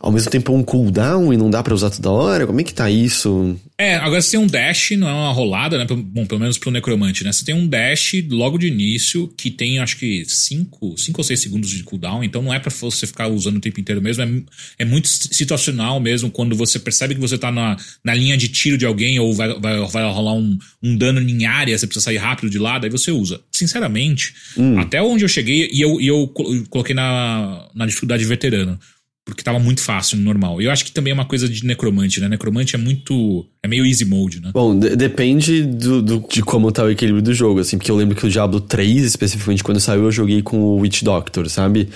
ao 0.00 0.10
mesmo 0.10 0.30
tempo 0.30 0.50
é 0.50 0.56
um 0.56 0.62
cooldown 0.62 1.30
e 1.30 1.36
não 1.36 1.50
dá 1.50 1.62
para 1.62 1.74
usar 1.74 1.90
toda 1.90 2.10
hora? 2.10 2.46
Como 2.46 2.58
é 2.58 2.64
que 2.64 2.72
tá 2.72 2.90
isso? 2.90 3.54
É, 3.76 3.96
agora 3.96 4.22
você 4.22 4.30
tem 4.30 4.40
um 4.40 4.46
dash, 4.46 4.92
não 4.92 5.06
é 5.06 5.12
uma 5.12 5.32
rolada, 5.32 5.76
né? 5.76 5.86
Bom, 5.86 6.24
pelo 6.24 6.40
menos 6.40 6.56
pro 6.56 6.70
necromante, 6.70 7.22
né? 7.22 7.30
Você 7.30 7.44
tem 7.44 7.54
um 7.54 7.66
dash 7.66 8.12
logo 8.30 8.56
de 8.56 8.66
início 8.66 9.28
que 9.36 9.50
tem 9.50 9.78
acho 9.78 9.98
que 9.98 10.24
5 10.26 10.78
ou 10.80 10.96
6 10.96 11.38
segundos 11.38 11.68
de 11.68 11.82
cooldown, 11.82 12.24
então 12.24 12.40
não 12.40 12.52
é 12.52 12.58
para 12.58 12.70
você 12.70 13.06
ficar 13.06 13.28
usando 13.28 13.58
o 13.58 13.60
tempo 13.60 13.78
inteiro 13.78 14.00
mesmo, 14.00 14.22
é, 14.22 14.82
é 14.82 14.84
muito 14.86 15.06
situacional 15.06 16.00
mesmo 16.00 16.30
quando 16.30 16.56
você 16.56 16.78
percebe 16.78 17.14
que 17.14 17.20
você 17.20 17.36
tá 17.36 17.52
na, 17.52 17.76
na 18.02 18.14
linha 18.14 18.38
de 18.38 18.48
tiro 18.48 18.78
de 18.78 18.86
alguém 18.86 19.18
ou 19.18 19.34
vai, 19.34 19.52
vai, 19.60 19.86
vai 19.86 20.10
rolar 20.10 20.32
um, 20.32 20.58
um 20.82 20.96
dano 20.96 21.20
em 21.20 21.44
área, 21.44 21.76
você 21.76 21.86
precisa 21.86 22.04
sair 22.04 22.16
rápido 22.16 22.48
de 22.48 22.58
lá, 22.58 22.78
daí 22.78 22.88
você 22.88 23.10
usa. 23.10 23.40
Sinceramente, 23.52 24.34
hum. 24.56 24.78
até 24.78 25.02
onde 25.02 25.26
eu 25.26 25.28
cheguei, 25.28 25.68
e 25.70 25.82
eu, 25.82 26.00
e 26.00 26.06
eu 26.06 26.26
coloquei 26.70 26.94
na, 26.94 27.68
na 27.74 27.84
dificuldade 27.84 28.24
veterano 28.24 28.78
porque 29.24 29.42
tava 29.42 29.58
muito 29.58 29.82
fácil 29.82 30.16
no 30.16 30.24
normal. 30.24 30.60
E 30.60 30.64
eu 30.64 30.70
acho 30.70 30.84
que 30.84 30.92
também 30.92 31.10
é 31.12 31.14
uma 31.14 31.24
coisa 31.24 31.48
de 31.48 31.64
necromante, 31.64 32.20
né? 32.20 32.28
Necromante 32.28 32.74
é 32.74 32.78
muito. 32.78 33.46
É 33.62 33.68
meio 33.68 33.86
easy 33.86 34.04
mode, 34.04 34.40
né? 34.40 34.50
Bom, 34.52 34.78
de 34.78 34.96
depende 34.96 35.62
do, 35.62 36.02
do, 36.02 36.26
de 36.28 36.42
como 36.42 36.72
tá 36.72 36.84
o 36.84 36.90
equilíbrio 36.90 37.22
do 37.22 37.34
jogo, 37.34 37.60
assim, 37.60 37.76
porque 37.78 37.90
eu 37.90 37.96
lembro 37.96 38.16
que 38.16 38.26
o 38.26 38.30
Diablo 38.30 38.60
3, 38.60 39.04
especificamente 39.04 39.62
quando 39.62 39.80
saiu, 39.80 40.04
eu 40.04 40.12
joguei 40.12 40.42
com 40.42 40.58
o 40.60 40.76
Witch 40.78 41.02
Doctor, 41.02 41.48
sabe? 41.48 41.88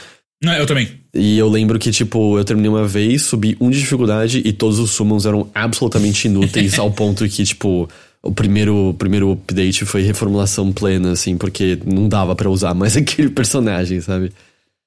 Não, 0.43 0.53
eu 0.53 0.67
também. 0.67 0.89
E 1.15 1.39
eu 1.39 1.49
lembro 1.49 1.79
que, 1.79 1.91
tipo, 1.91 2.39
eu 2.39 2.45
terminei 2.45 2.69
uma 2.69 2.87
vez, 2.87 3.23
subi 3.23 3.57
um 3.61 3.71
de 3.71 3.81
dificuldade 3.81 4.43
e 4.45 4.53
todos 4.53 4.79
os 4.79 4.91
summons 4.91 5.25
eram 5.25 5.49
absolutamente 5.55 6.27
inúteis, 6.29 6.77
ao 6.79 6.91
ponto 6.91 7.27
que, 7.29 7.45
tipo, 7.45 7.89
o 8.23 8.33
primeiro, 8.33 8.91
o 8.91 8.95
primeiro 8.95 9.33
update 9.33 9.85
foi 9.85 10.03
reformulação 10.03 10.73
plena, 10.73 11.13
assim, 11.13 11.37
porque 11.37 11.79
não 11.87 12.09
dava 12.09 12.35
para 12.35 12.51
usar 12.51 12.75
mais 12.75 12.97
aquele 12.99 13.31
personagem, 13.31 14.01
sabe? 14.01 14.33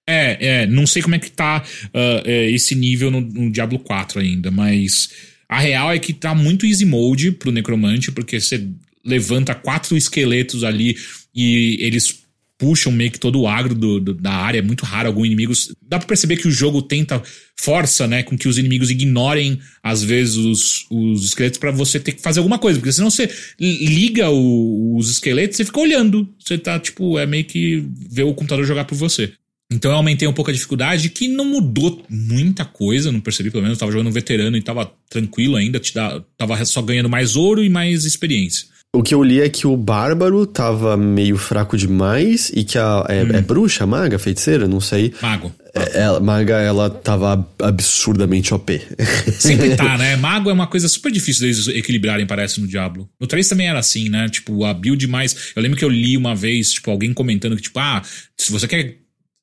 É, 0.09 0.61
é, 0.61 0.67
não 0.67 0.88
sei 0.88 1.01
como 1.01 1.15
é 1.15 1.19
que 1.19 1.29
tá 1.29 1.61
uh, 1.88 2.29
esse 2.29 2.73
nível 2.73 3.11
no, 3.11 3.19
no, 3.19 3.51
Diablo 3.51 3.77
4 3.77 4.21
ainda, 4.21 4.49
mas 4.49 5.09
a 5.49 5.59
real 5.59 5.91
é 5.91 5.99
que 5.99 6.13
tá 6.13 6.34
muito 6.34 6.65
easy 6.65 6.85
mode 6.85 7.34
pro 7.34 7.51
necromante, 7.51 8.09
porque 8.11 8.39
você 8.39 8.65
levanta 9.03 9.53
quatro 9.53 9.97
esqueletos 9.97 10.63
ali 10.63 10.95
e 11.35 11.77
eles 11.81 12.25
puxam 12.57 12.91
meio 12.91 13.11
que 13.11 13.19
todo 13.19 13.39
o 13.39 13.47
agro 13.47 13.75
do, 13.75 13.99
do, 13.99 14.13
da 14.13 14.31
área, 14.31 14.59
é 14.59 14.61
muito 14.61 14.84
raro 14.84 15.07
algum 15.07 15.25
inimigo. 15.25 15.53
Dá 15.81 15.99
pra 15.99 16.07
perceber 16.07 16.38
que 16.38 16.47
o 16.47 16.51
jogo 16.51 16.81
tenta, 16.81 17.21
força, 17.55 18.07
né, 18.07 18.23
com 18.23 18.38
que 18.38 18.47
os 18.47 18.57
inimigos 18.57 18.89
ignorem, 18.89 19.59
às 19.84 20.03
vezes, 20.03 20.38
os, 20.38 20.85
os 20.89 21.25
esqueletos 21.25 21.59
para 21.59 21.71
você 21.71 21.99
ter 21.99 22.13
que 22.13 22.21
fazer 22.21 22.39
alguma 22.39 22.57
coisa, 22.57 22.79
porque 22.79 22.91
senão 22.91 23.11
você 23.11 23.29
liga 23.59 24.29
o, 24.29 24.97
os 24.97 25.11
esqueletos 25.11 25.59
e 25.59 25.65
fica 25.65 25.79
olhando. 25.79 26.27
Você 26.39 26.57
tá, 26.57 26.79
tipo, 26.79 27.19
é 27.19 27.25
meio 27.25 27.45
que 27.45 27.85
ver 28.09 28.23
o 28.23 28.34
computador 28.34 28.65
jogar 28.65 28.85
por 28.85 28.95
você. 28.95 29.34
Então 29.72 29.91
eu 29.91 29.98
aumentei 29.98 30.27
um 30.27 30.34
pouco 30.34 30.49
a 30.49 30.53
dificuldade, 30.53 31.10
que 31.10 31.27
não 31.27 31.44
mudou 31.44 32.02
muita 32.10 32.64
coisa, 32.64 33.11
não 33.11 33.19
percebi, 33.19 33.52
pelo 33.52 33.64
menos 33.64 33.77
eu 33.77 33.80
tava 33.80 33.91
jogando 33.91 34.07
um 34.07 34.11
veterano 34.11 34.56
e 34.56 34.61
tava 34.61 34.89
tranquilo 35.10 35.57
ainda, 35.57 35.80
te 35.80 35.94
dá, 35.94 36.22
tava 36.38 36.64
só 36.65 36.81
ganhando 36.81 37.10
mais 37.10 37.35
ouro 37.35 37.61
e 37.61 37.69
mais 37.69 38.06
experiência. 38.06 38.68
O 38.95 39.03
que 39.03 39.14
eu 39.14 39.22
li 39.22 39.41
é 39.41 39.49
que 39.49 39.68
o 39.68 39.76
Bárbaro 39.76 40.48
tava 40.48 40.95
meio 40.95 41.38
fraco 41.38 41.77
demais 41.77 42.49
e 42.56 42.64
que 42.64 42.77
a. 42.77 43.06
É, 43.10 43.23
hum. 43.23 43.30
é 43.34 43.41
bruxa, 43.41 43.85
maga, 43.85 44.18
feiticeira? 44.18 44.68
Não 44.68 44.80
sei. 44.80 45.14
Mago. 45.22 45.53
É, 45.76 45.99
ela, 46.02 46.19
maga, 46.19 46.56
ela 46.56 46.89
tava 46.89 47.48
absurdamente 47.61 48.53
OP. 48.53 48.81
Sempre 49.38 49.76
tá, 49.76 49.98
né? 49.98 50.15
Mago 50.15 50.49
é 50.49 50.53
uma 50.53 50.68
coisa 50.68 50.88
super 50.88 51.11
difícil 51.11 51.41
deles 51.41 51.68
equilibrarem, 51.68 52.26
parece, 52.26 52.61
no 52.61 52.68
Diablo. 52.68 53.07
No 53.19 53.27
3 53.27 53.48
também 53.48 53.68
era 53.68 53.77
assim, 53.77 54.10
né? 54.10 54.30
Tipo, 54.30 54.64
a 54.64 54.73
build 54.73 55.06
mais. 55.06 55.52
Eu 55.56 55.61
lembro 55.61 55.77
que 55.77 55.85
eu 55.85 55.89
li 55.89 56.15
uma 56.18 56.34
vez, 56.34 56.72
tipo, 56.72 56.89
alguém 56.89 57.14
comentando 57.14 57.56
que, 57.57 57.64
tipo, 57.64 57.77
ah, 57.80 58.02
se 58.38 58.52
você 58.52 58.68
quer 58.68 58.95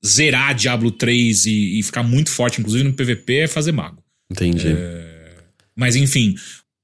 zerar 0.04 0.54
Diablo 0.54 0.90
3 0.90 1.46
e, 1.46 1.78
e, 1.78 1.82
ficar 1.82 2.02
muito 2.02 2.30
forte, 2.30 2.60
inclusive 2.60 2.84
no 2.84 2.92
PVP, 2.92 3.36
é 3.36 3.46
fazer 3.46 3.72
mago. 3.72 4.02
Entendi. 4.30 4.68
É... 4.68 5.34
Mas 5.74 5.96
enfim. 5.96 6.34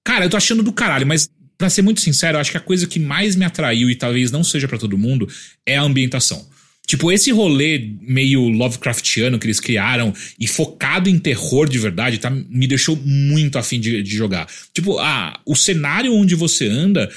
Cara, 0.05 0.25
eu 0.25 0.31
tô 0.31 0.37
achando 0.37 0.63
do 0.63 0.73
caralho, 0.73 1.07
mas 1.07 1.29
para 1.59 1.69
ser 1.69 1.83
muito 1.83 2.01
sincero, 2.01 2.37
eu 2.37 2.41
acho 2.41 2.51
que 2.51 2.57
a 2.57 2.61
coisa 2.61 2.87
que 2.87 2.99
mais 2.99 3.37
me 3.37 3.45
atraiu 3.45 3.91
e 3.91 3.95
talvez 3.95 4.31
não 4.31 4.43
seja 4.43 4.67
para 4.67 4.79
todo 4.79 4.97
mundo 4.97 5.29
é 5.67 5.77
a 5.77 5.83
ambientação. 5.83 6.49
Tipo, 6.87 7.13
esse 7.13 7.31
rolê 7.31 7.93
meio 8.01 8.49
Lovecraftiano 8.49 9.39
que 9.39 9.47
eles 9.47 9.61
criaram 9.61 10.13
e 10.41 10.49
focado 10.49 11.09
em 11.09 11.19
terror 11.19 11.69
de 11.69 11.79
verdade, 11.79 12.19
tá? 12.19 12.31
Me 12.31 12.67
deixou 12.67 12.97
muito 12.97 13.59
afim 13.59 13.79
de, 13.79 14.03
de 14.03 14.17
jogar. 14.17 14.49
Tipo, 14.75 14.99
ah, 14.99 15.39
o 15.47 15.55
cenário 15.55 16.13
onde 16.13 16.35
você 16.35 16.67
anda 16.67 17.09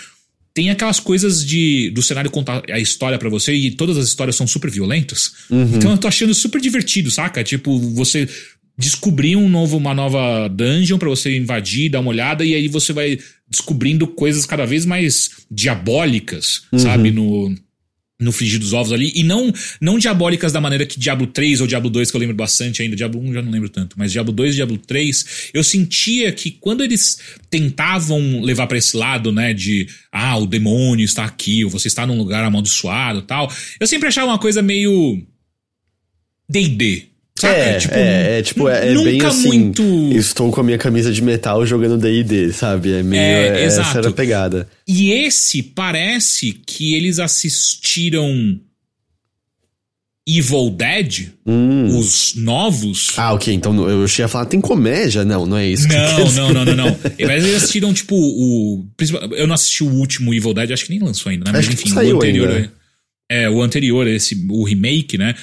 tem 0.53 0.69
aquelas 0.69 0.99
coisas 0.99 1.43
de 1.45 1.89
do 1.91 2.01
cenário 2.03 2.29
contar 2.29 2.63
a 2.69 2.79
história 2.79 3.17
para 3.17 3.29
você 3.29 3.53
e 3.53 3.71
todas 3.71 3.97
as 3.97 4.07
histórias 4.07 4.35
são 4.35 4.45
super 4.45 4.69
violentas. 4.69 5.33
Uhum. 5.49 5.75
Então 5.75 5.91
eu 5.91 5.97
tô 5.97 6.07
achando 6.07 6.33
super 6.33 6.61
divertido, 6.61 7.09
saca? 7.09 7.43
Tipo, 7.43 7.79
você 7.79 8.29
descobrir 8.77 9.35
um 9.35 9.49
novo, 9.49 9.77
uma 9.77 9.93
nova 9.93 10.47
dungeon 10.47 10.97
para 10.97 11.09
você 11.09 11.35
invadir, 11.35 11.89
dar 11.89 11.99
uma 11.99 12.09
olhada, 12.09 12.43
e 12.45 12.53
aí 12.53 12.67
você 12.67 12.91
vai 12.93 13.19
descobrindo 13.49 14.07
coisas 14.07 14.45
cada 14.45 14.65
vez 14.65 14.85
mais 14.85 15.31
diabólicas, 15.49 16.63
uhum. 16.71 16.79
sabe? 16.79 17.11
No, 17.11 17.55
no 18.23 18.31
frigir 18.31 18.59
dos 18.59 18.73
ovos 18.73 18.91
ali, 18.91 19.11
e 19.15 19.23
não 19.23 19.51
não 19.79 19.97
diabólicas 19.97 20.51
da 20.51 20.61
maneira 20.61 20.85
que 20.85 20.99
Diablo 20.99 21.27
3 21.27 21.61
ou 21.61 21.67
Diablo 21.67 21.89
2, 21.89 22.09
que 22.09 22.17
eu 22.17 22.19
lembro 22.19 22.35
bastante 22.35 22.81
ainda, 22.81 22.95
Diablo 22.95 23.21
1 23.21 23.33
já 23.33 23.41
não 23.41 23.51
lembro 23.51 23.69
tanto, 23.69 23.95
mas 23.97 24.11
Diablo 24.11 24.33
2 24.33 24.53
e 24.53 24.55
Diablo 24.55 24.77
3, 24.77 25.51
eu 25.53 25.63
sentia 25.63 26.31
que 26.31 26.51
quando 26.51 26.83
eles 26.83 27.17
tentavam 27.49 28.41
levar 28.41 28.67
para 28.67 28.77
esse 28.77 28.95
lado, 28.95 29.31
né, 29.31 29.53
de 29.53 29.87
ah, 30.11 30.37
o 30.37 30.47
demônio 30.47 31.05
está 31.05 31.25
aqui, 31.25 31.63
ou 31.63 31.69
você 31.69 31.87
está 31.87 32.05
num 32.07 32.17
lugar 32.17 32.43
amaldiçoado 32.43 33.21
tal, 33.21 33.51
eu 33.79 33.87
sempre 33.87 34.07
achava 34.07 34.27
uma 34.27 34.39
coisa 34.39 34.61
meio 34.61 35.21
D&D, 36.49 37.12
Saca? 37.39 37.53
É, 37.53 37.77
tipo, 37.77 37.93
é, 37.95 38.39
é, 38.39 38.41
tipo, 38.41 38.69
é, 38.69 38.93
é 38.93 39.03
bem 39.03 39.21
assim. 39.25 39.47
Muito... 39.47 39.83
Estou 40.13 40.51
com 40.51 40.61
a 40.61 40.63
minha 40.63 40.77
camisa 40.77 41.11
de 41.11 41.21
metal 41.21 41.65
jogando 41.65 41.97
DD, 41.97 42.53
sabe? 42.53 42.93
É 42.93 43.03
meio. 43.03 43.21
É, 43.21 43.61
é, 43.61 43.63
essa 43.63 43.81
era 43.97 44.09
a 44.09 44.11
pegada. 44.11 44.67
E 44.87 45.11
esse 45.11 45.63
parece 45.63 46.53
que 46.53 46.93
eles 46.93 47.19
assistiram 47.19 48.59
Evil 50.25 50.69
Dead, 50.69 51.31
hum. 51.45 51.97
os 51.97 52.33
novos. 52.35 53.07
Ah, 53.17 53.33
ok. 53.33 53.53
Então 53.53 53.89
eu 53.89 54.05
ia 54.05 54.27
falar, 54.27 54.45
tem 54.45 54.61
comédia? 54.61 55.25
Não, 55.25 55.45
não 55.45 55.57
é 55.57 55.67
isso. 55.67 55.87
Não, 55.87 56.31
não, 56.31 56.53
não, 56.53 56.65
não, 56.65 56.75
não. 56.75 56.99
Mas 57.19 57.43
eles 57.43 57.55
assistiram, 57.55 57.93
tipo, 57.93 58.15
o. 58.15 58.85
Eu 59.31 59.47
não 59.47 59.55
assisti 59.55 59.83
o 59.83 59.89
último 59.89 60.33
Evil 60.33 60.53
Dead, 60.53 60.71
acho 60.71 60.85
que 60.85 60.91
nem 60.91 60.99
lançou 60.99 61.29
ainda, 61.29 61.45
né? 61.45 61.51
Mas 61.51 61.67
acho 61.67 61.73
enfim, 61.73 61.93
o 61.93 62.15
anterior. 62.15 62.49
Ainda. 62.49 62.73
É, 63.29 63.49
o 63.49 63.61
anterior, 63.61 64.07
esse, 64.07 64.45
o 64.49 64.63
remake, 64.63 65.17
né? 65.17 65.35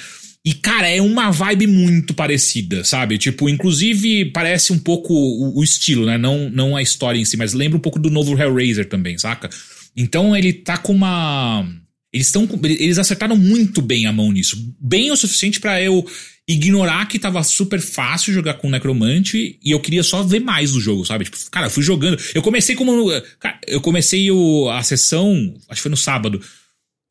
E, 0.43 0.55
cara, 0.55 0.89
é 0.89 0.99
uma 0.99 1.29
vibe 1.29 1.67
muito 1.67 2.15
parecida, 2.15 2.83
sabe? 2.83 3.19
Tipo, 3.19 3.47
inclusive 3.47 4.25
parece 4.31 4.73
um 4.73 4.79
pouco 4.79 5.13
o, 5.13 5.59
o, 5.59 5.63
estilo, 5.63 6.05
né? 6.05 6.17
Não, 6.17 6.49
não 6.49 6.75
a 6.75 6.81
história 6.81 7.19
em 7.19 7.25
si, 7.25 7.37
mas 7.37 7.53
lembra 7.53 7.77
um 7.77 7.81
pouco 7.81 7.99
do 7.99 8.09
novo 8.09 8.35
Hellraiser 8.35 8.89
também, 8.89 9.17
saca? 9.19 9.49
Então 9.95 10.35
ele 10.35 10.51
tá 10.51 10.77
com 10.77 10.93
uma. 10.93 11.67
Eles 12.11 12.27
estão. 12.27 12.49
Eles 12.63 12.97
acertaram 12.97 13.37
muito 13.37 13.83
bem 13.83 14.07
a 14.07 14.11
mão 14.11 14.31
nisso. 14.31 14.57
Bem 14.79 15.11
o 15.11 15.15
suficiente 15.15 15.59
para 15.59 15.79
eu 15.79 16.03
ignorar 16.47 17.07
que 17.07 17.19
tava 17.19 17.43
super 17.43 17.79
fácil 17.79 18.33
jogar 18.33 18.55
com 18.55 18.69
Necromante 18.69 19.59
e 19.63 19.71
eu 19.71 19.79
queria 19.79 20.03
só 20.03 20.23
ver 20.23 20.39
mais 20.39 20.71
do 20.71 20.81
jogo, 20.81 21.05
sabe? 21.05 21.25
Tipo, 21.25 21.37
cara, 21.51 21.67
eu 21.67 21.71
fui 21.71 21.83
jogando. 21.83 22.19
Eu 22.33 22.41
comecei 22.41 22.75
como. 22.75 23.09
Cara, 23.39 23.59
eu 23.67 23.79
comecei 23.79 24.31
o, 24.31 24.69
a 24.69 24.81
sessão, 24.81 25.53
acho 25.69 25.77
que 25.77 25.83
foi 25.83 25.91
no 25.91 25.97
sábado. 25.97 26.41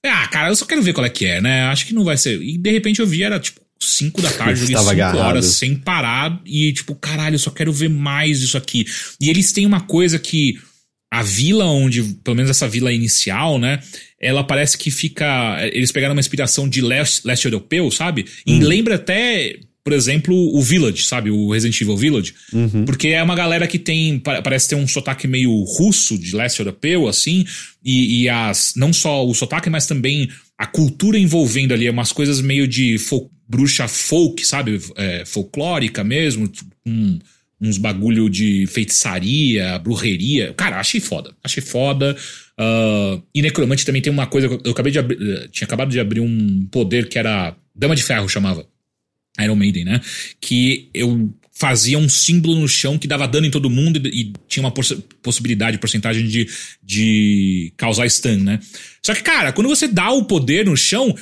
Ah, 0.04 0.26
cara, 0.28 0.48
eu 0.48 0.56
só 0.56 0.64
quero 0.64 0.82
ver 0.82 0.92
qual 0.92 1.04
é 1.04 1.10
que 1.10 1.26
é, 1.26 1.40
né? 1.40 1.64
Acho 1.64 1.86
que 1.86 1.94
não 1.94 2.04
vai 2.04 2.16
ser. 2.16 2.40
E 2.40 2.56
de 2.56 2.70
repente 2.70 3.00
eu 3.00 3.06
vi, 3.06 3.22
era 3.22 3.38
tipo 3.38 3.60
5 3.78 4.20
da 4.22 4.30
tarde, 4.30 4.60
joguei 4.60 4.76
5 4.76 5.16
horas 5.16 5.46
sem 5.46 5.74
parar 5.74 6.40
e 6.44 6.72
tipo, 6.72 6.94
caralho, 6.94 7.34
eu 7.34 7.38
só 7.38 7.50
quero 7.50 7.72
ver 7.72 7.88
mais 7.88 8.40
disso 8.40 8.56
aqui. 8.56 8.86
E 9.20 9.28
eles 9.28 9.52
têm 9.52 9.66
uma 9.66 9.80
coisa 9.80 10.18
que 10.18 10.58
a 11.12 11.22
vila 11.22 11.64
onde, 11.64 12.02
pelo 12.22 12.36
menos 12.36 12.50
essa 12.50 12.68
vila 12.68 12.92
inicial, 12.92 13.58
né? 13.58 13.80
Ela 14.18 14.44
parece 14.44 14.78
que 14.78 14.90
fica. 14.90 15.58
Eles 15.72 15.90
pegaram 15.90 16.14
uma 16.14 16.20
inspiração 16.20 16.68
de 16.68 16.80
leste, 16.80 17.26
leste 17.26 17.46
europeu, 17.46 17.90
sabe? 17.90 18.26
E 18.46 18.54
hum. 18.54 18.60
lembra 18.60 18.94
até 18.94 19.58
por 19.82 19.92
exemplo, 19.92 20.34
o 20.34 20.60
Village, 20.60 21.04
sabe? 21.04 21.30
O 21.30 21.50
Resident 21.50 21.80
Evil 21.80 21.96
Village. 21.96 22.34
Uhum. 22.52 22.84
Porque 22.84 23.08
é 23.08 23.22
uma 23.22 23.34
galera 23.34 23.66
que 23.66 23.78
tem. 23.78 24.18
Parece 24.18 24.68
ter 24.68 24.74
um 24.74 24.86
sotaque 24.86 25.26
meio 25.26 25.62
russo, 25.64 26.18
de 26.18 26.36
leste 26.36 26.60
europeu, 26.60 27.08
assim. 27.08 27.46
E, 27.84 28.22
e 28.22 28.28
as. 28.28 28.74
Não 28.76 28.92
só 28.92 29.26
o 29.26 29.34
sotaque, 29.34 29.70
mas 29.70 29.86
também 29.86 30.28
a 30.58 30.66
cultura 30.66 31.18
envolvendo 31.18 31.72
ali. 31.72 31.88
Umas 31.88 32.12
coisas 32.12 32.40
meio 32.40 32.68
de 32.68 32.98
folk, 32.98 33.30
bruxa 33.48 33.88
folk, 33.88 34.46
sabe? 34.46 34.78
É, 34.96 35.24
folclórica 35.24 36.04
mesmo. 36.04 36.50
Um, 36.86 37.18
uns 37.60 37.78
bagulho 37.78 38.28
de 38.28 38.66
feitiçaria, 38.66 39.78
brujeria. 39.78 40.52
Cara, 40.54 40.78
achei 40.78 41.00
foda. 41.00 41.34
Achei 41.42 41.62
foda. 41.62 42.16
Uh, 42.58 43.22
e 43.34 43.40
Necromante 43.40 43.86
também 43.86 44.02
tem 44.02 44.12
uma 44.12 44.26
coisa. 44.26 44.46
Eu 44.64 44.72
acabei 44.72 44.92
de 44.92 44.98
abrir. 44.98 45.18
Eh, 45.20 45.48
tinha 45.50 45.66
acabado 45.66 45.90
de 45.90 45.98
abrir 45.98 46.20
um 46.20 46.66
poder 46.70 47.08
que 47.08 47.18
era. 47.18 47.56
Dama 47.74 47.96
de 47.96 48.02
Ferro 48.02 48.28
chamava. 48.28 48.66
Iron 49.44 49.56
Maiden, 49.56 49.84
né? 49.84 50.00
Que 50.40 50.88
eu 50.94 51.30
fazia 51.52 51.98
um 51.98 52.08
símbolo 52.08 52.58
no 52.58 52.66
chão 52.66 52.96
que 52.96 53.06
dava 53.06 53.28
dano 53.28 53.46
em 53.46 53.50
todo 53.50 53.68
mundo 53.68 54.00
e, 54.08 54.20
e 54.20 54.32
tinha 54.48 54.62
uma 54.62 54.70
poss 54.70 54.96
possibilidade, 55.22 55.76
porcentagem 55.76 56.26
de, 56.26 56.48
de 56.82 57.72
causar 57.76 58.08
stun, 58.08 58.38
né? 58.38 58.58
Só 59.04 59.14
que, 59.14 59.22
cara, 59.22 59.52
quando 59.52 59.68
você 59.68 59.86
dá 59.86 60.10
o 60.10 60.24
poder 60.24 60.64
no 60.64 60.74
chão, 60.74 61.14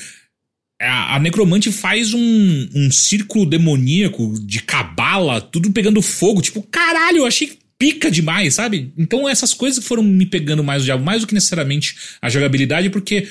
a, 0.81 1.16
a 1.16 1.19
necromante 1.19 1.73
faz 1.73 2.15
um, 2.15 2.69
um 2.74 2.90
círculo 2.90 3.45
demoníaco 3.45 4.35
de 4.40 4.62
cabala, 4.62 5.40
tudo 5.40 5.73
pegando 5.73 6.01
fogo. 6.01 6.40
Tipo, 6.40 6.62
caralho, 6.62 7.19
eu 7.19 7.27
achei 7.27 7.59
pica 7.77 8.11
demais, 8.11 8.55
sabe? 8.55 8.93
Então 8.97 9.28
essas 9.28 9.55
coisas 9.55 9.85
foram 9.85 10.03
me 10.03 10.27
pegando 10.27 10.65
mais 10.65 10.82
o 10.82 10.85
diabo, 10.85 11.05
mais 11.05 11.20
do 11.20 11.27
que 11.27 11.35
necessariamente 11.35 11.97
a 12.20 12.28
jogabilidade, 12.28 12.90
porque 12.90 13.27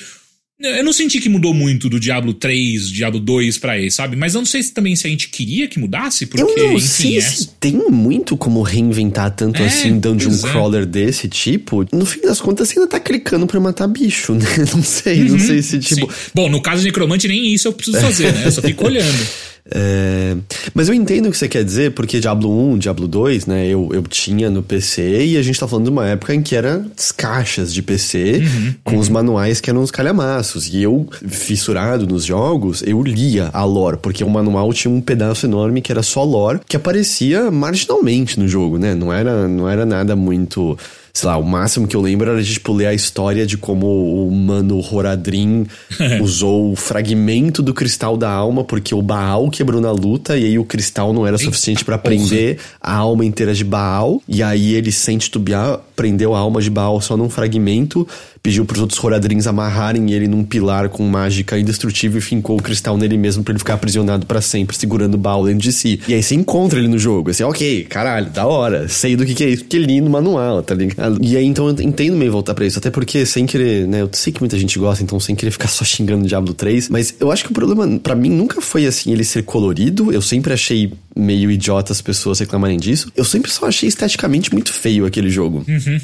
eu 0.60 0.84
não 0.84 0.92
senti 0.92 1.20
que 1.20 1.28
mudou 1.28 1.54
muito 1.54 1.88
do 1.88 2.00
Diablo 2.00 2.34
3, 2.34 2.90
Diablo 2.90 3.20
2 3.20 3.58
pra 3.58 3.78
esse, 3.78 3.96
sabe? 3.96 4.16
Mas 4.16 4.34
eu 4.34 4.40
não 4.40 4.46
sei 4.46 4.60
se 4.60 4.72
também 4.72 4.96
se 4.96 5.06
a 5.06 5.10
gente 5.10 5.28
queria 5.28 5.68
que 5.68 5.78
mudasse, 5.78 6.26
porque, 6.26 6.42
Eu 6.42 6.56
não 6.56 6.72
enfim, 6.72 6.86
sei 6.86 7.18
é... 7.18 7.20
se 7.20 7.48
tem 7.60 7.74
muito 7.90 8.36
como 8.36 8.60
reinventar 8.62 9.30
tanto 9.30 9.62
é, 9.62 9.66
assim 9.66 10.00
Dungeon 10.00 10.32
é. 10.32 10.50
Crawler 10.50 10.84
desse 10.84 11.28
tipo. 11.28 11.86
No 11.92 12.04
fim 12.04 12.22
das 12.22 12.40
contas, 12.40 12.68
você 12.68 12.78
ainda 12.78 12.90
tá 12.90 12.98
clicando 12.98 13.46
pra 13.46 13.60
matar 13.60 13.86
bicho, 13.86 14.34
né? 14.36 14.46
Não 14.74 14.82
sei, 14.82 15.22
uhum, 15.22 15.28
não 15.30 15.38
sei 15.38 15.62
se 15.62 15.78
tipo... 15.78 16.12
Sim. 16.12 16.30
Bom, 16.34 16.48
no 16.48 16.60
caso 16.60 16.80
de 16.82 16.88
Necromante, 16.88 17.28
nem 17.28 17.54
isso 17.54 17.68
eu 17.68 17.72
preciso 17.72 18.00
fazer, 18.00 18.32
né? 18.32 18.46
Eu 18.46 18.52
só 18.52 18.60
fico 18.60 18.82
olhando. 18.86 19.26
É, 19.70 20.36
mas 20.74 20.88
eu 20.88 20.94
entendo 20.94 21.26
o 21.28 21.30
que 21.30 21.36
você 21.36 21.48
quer 21.48 21.62
dizer, 21.62 21.92
porque 21.92 22.20
Diablo 22.20 22.50
1, 22.72 22.78
Diablo 22.78 23.06
2, 23.06 23.46
né, 23.46 23.66
eu, 23.66 23.88
eu 23.92 24.02
tinha 24.02 24.50
no 24.50 24.62
PC 24.62 25.24
e 25.26 25.36
a 25.36 25.42
gente 25.42 25.60
tá 25.60 25.68
falando 25.68 25.84
de 25.84 25.90
uma 25.90 26.06
época 26.06 26.34
em 26.34 26.42
que 26.42 26.56
eram 26.56 26.86
as 26.96 27.12
caixas 27.12 27.72
de 27.72 27.82
PC 27.82 28.42
uhum, 28.42 28.74
com 28.82 28.94
uhum. 28.94 29.00
os 29.00 29.08
manuais 29.08 29.60
que 29.60 29.68
eram 29.68 29.82
os 29.82 29.90
calhamaços. 29.90 30.68
E 30.68 30.82
eu, 30.82 31.06
fissurado 31.26 32.06
nos 32.06 32.24
jogos, 32.24 32.82
eu 32.86 33.02
lia 33.02 33.50
a 33.52 33.64
lore, 33.64 33.98
porque 34.00 34.24
o 34.24 34.30
manual 34.30 34.72
tinha 34.72 34.92
um 34.92 35.00
pedaço 35.00 35.46
enorme 35.46 35.82
que 35.82 35.92
era 35.92 36.02
só 36.02 36.24
lore, 36.24 36.60
que 36.66 36.76
aparecia 36.76 37.50
marginalmente 37.50 38.38
no 38.38 38.48
jogo, 38.48 38.78
né? 38.78 38.94
Não 38.94 39.12
era, 39.12 39.46
não 39.46 39.68
era 39.68 39.84
nada 39.84 40.16
muito 40.16 40.78
sei 41.18 41.28
lá, 41.28 41.36
o 41.36 41.42
máximo 41.42 41.88
que 41.88 41.96
eu 41.96 42.00
lembro 42.00 42.30
era 42.30 42.40
de, 42.40 42.52
tipo, 42.52 42.72
ler 42.72 42.86
a 42.86 42.94
história 42.94 43.44
de 43.44 43.58
como 43.58 44.26
o 44.26 44.30
mano 44.30 44.78
Horadrim 44.78 45.66
usou 46.22 46.70
o 46.70 46.76
fragmento 46.76 47.60
do 47.60 47.74
cristal 47.74 48.16
da 48.16 48.30
alma, 48.30 48.62
porque 48.62 48.94
o 48.94 49.02
Baal 49.02 49.50
quebrou 49.50 49.80
na 49.80 49.90
luta, 49.90 50.38
e 50.38 50.44
aí 50.44 50.58
o 50.58 50.64
cristal 50.64 51.12
não 51.12 51.26
era 51.26 51.36
suficiente 51.36 51.84
para 51.84 51.98
prender 51.98 52.58
a 52.80 52.94
alma 52.94 53.24
inteira 53.24 53.52
de 53.52 53.64
Baal, 53.64 54.22
e 54.28 54.42
aí 54.44 54.74
ele, 54.74 54.92
sem 54.92 55.18
titubear, 55.18 55.80
prendeu 55.96 56.34
a 56.34 56.38
alma 56.38 56.62
de 56.62 56.70
Baal 56.70 57.00
só 57.00 57.16
num 57.16 57.28
fragmento, 57.28 58.06
pediu 58.48 58.64
pros 58.64 58.80
outros 58.80 59.04
Horadrins 59.04 59.46
amarrarem 59.46 60.10
ele 60.10 60.26
num 60.26 60.42
pilar 60.42 60.88
com 60.88 61.06
mágica 61.06 61.58
indestrutível 61.58 62.18
e 62.18 62.22
fincou 62.22 62.58
o 62.58 62.62
cristal 62.62 62.96
nele 62.96 63.18
mesmo 63.18 63.44
para 63.44 63.52
ele 63.52 63.58
ficar 63.58 63.74
aprisionado 63.74 64.24
para 64.24 64.40
sempre, 64.40 64.74
segurando 64.74 65.16
o 65.16 65.18
baú 65.18 65.44
dentro 65.44 65.60
de 65.60 65.70
si. 65.70 66.00
E 66.08 66.14
aí 66.14 66.22
você 66.22 66.34
encontra 66.34 66.78
ele 66.78 66.88
no 66.88 66.98
jogo, 66.98 67.28
assim, 67.28 67.42
ok, 67.42 67.84
caralho, 67.84 68.30
da 68.30 68.46
hora, 68.46 68.88
sei 68.88 69.16
do 69.16 69.26
que, 69.26 69.34
que 69.34 69.44
é 69.44 69.50
isso, 69.50 69.64
porque 69.64 69.78
li 69.78 70.00
no 70.00 70.08
manual, 70.08 70.62
tá 70.62 70.74
ligado? 70.74 71.18
E 71.22 71.36
aí 71.36 71.44
então 71.44 71.68
eu 71.68 71.82
entendo 71.82 72.16
meio 72.16 72.32
voltar 72.32 72.54
para 72.54 72.64
isso, 72.64 72.78
até 72.78 72.90
porque 72.90 73.26
sem 73.26 73.44
querer, 73.44 73.86
né, 73.86 74.00
eu 74.00 74.08
sei 74.14 74.32
que 74.32 74.40
muita 74.40 74.58
gente 74.58 74.78
gosta, 74.78 75.04
então 75.04 75.20
sem 75.20 75.36
querer 75.36 75.50
ficar 75.50 75.68
só 75.68 75.84
xingando 75.84 76.24
o 76.24 76.26
Diablo 76.26 76.54
3, 76.54 76.88
mas 76.88 77.14
eu 77.20 77.30
acho 77.30 77.44
que 77.44 77.50
o 77.50 77.54
problema 77.54 77.98
para 77.98 78.14
mim 78.14 78.30
nunca 78.30 78.62
foi 78.62 78.86
assim 78.86 79.12
ele 79.12 79.24
ser 79.24 79.42
colorido, 79.42 80.10
eu 80.10 80.22
sempre 80.22 80.54
achei 80.54 80.90
meio 81.14 81.50
idiota 81.50 81.92
as 81.92 82.00
pessoas 82.00 82.38
reclamarem 82.38 82.78
disso. 82.78 83.12
Eu 83.14 83.24
sempre 83.24 83.50
só 83.50 83.66
achei 83.66 83.88
esteticamente 83.88 84.52
muito 84.54 84.72
feio 84.72 85.04
aquele 85.04 85.28
jogo. 85.28 85.64
Uhum. 85.68 85.98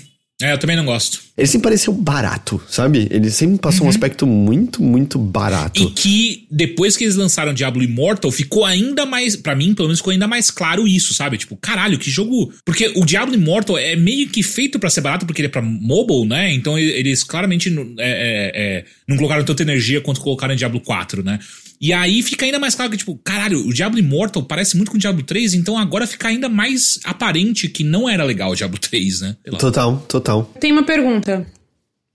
É, 0.44 0.52
eu 0.52 0.58
também 0.58 0.76
não 0.76 0.84
gosto. 0.84 1.20
Ele 1.38 1.46
sempre 1.46 1.64
pareceu 1.64 1.90
barato, 1.90 2.60
sabe? 2.68 3.08
Ele 3.10 3.30
sempre 3.30 3.58
passou 3.58 3.80
uhum. 3.80 3.86
um 3.86 3.88
aspecto 3.88 4.26
muito, 4.26 4.82
muito 4.82 5.18
barato. 5.18 5.82
E 5.82 5.90
que 5.90 6.46
depois 6.50 6.98
que 6.98 7.04
eles 7.04 7.16
lançaram 7.16 7.54
Diablo 7.54 7.82
Immortal, 7.82 8.30
ficou 8.30 8.62
ainda 8.62 9.06
mais. 9.06 9.36
para 9.36 9.54
mim, 9.54 9.74
pelo 9.74 9.88
menos, 9.88 10.00
ficou 10.00 10.12
ainda 10.12 10.28
mais 10.28 10.50
claro 10.50 10.86
isso, 10.86 11.14
sabe? 11.14 11.38
Tipo, 11.38 11.56
caralho, 11.56 11.98
que 11.98 12.10
jogo. 12.10 12.52
Porque 12.62 12.92
o 12.94 13.06
Diablo 13.06 13.34
Immortal 13.34 13.78
é 13.78 13.96
meio 13.96 14.28
que 14.28 14.42
feito 14.42 14.78
para 14.78 14.90
ser 14.90 15.00
barato, 15.00 15.24
porque 15.24 15.40
ele 15.40 15.46
é 15.46 15.50
pra 15.50 15.62
mobile, 15.62 16.26
né? 16.26 16.52
Então 16.52 16.78
eles 16.78 17.24
claramente 17.24 17.70
é, 17.70 17.72
é, 17.98 18.52
é, 18.54 18.84
não 19.08 19.16
colocaram 19.16 19.44
tanta 19.44 19.62
energia 19.62 20.02
quanto 20.02 20.20
colocaram 20.20 20.52
em 20.52 20.58
Diablo 20.58 20.78
4, 20.78 21.24
né? 21.24 21.38
E 21.84 21.92
aí 21.92 22.22
fica 22.22 22.46
ainda 22.46 22.58
mais 22.58 22.74
claro 22.74 22.90
que, 22.90 22.96
tipo, 22.96 23.14
caralho, 23.22 23.58
o 23.58 23.70
Diablo 23.70 23.98
Immortal 23.98 24.42
parece 24.42 24.74
muito 24.74 24.90
com 24.90 24.96
o 24.96 24.98
Diablo 24.98 25.22
3, 25.22 25.52
então 25.52 25.76
agora 25.76 26.06
fica 26.06 26.28
ainda 26.28 26.48
mais 26.48 26.98
aparente 27.04 27.68
que 27.68 27.84
não 27.84 28.08
era 28.08 28.24
legal 28.24 28.52
o 28.52 28.56
Diablo 28.56 28.78
3, 28.78 29.20
né? 29.20 29.36
Total, 29.58 29.98
total. 30.08 30.50
Tem 30.58 30.72
uma 30.72 30.84
pergunta. 30.84 31.46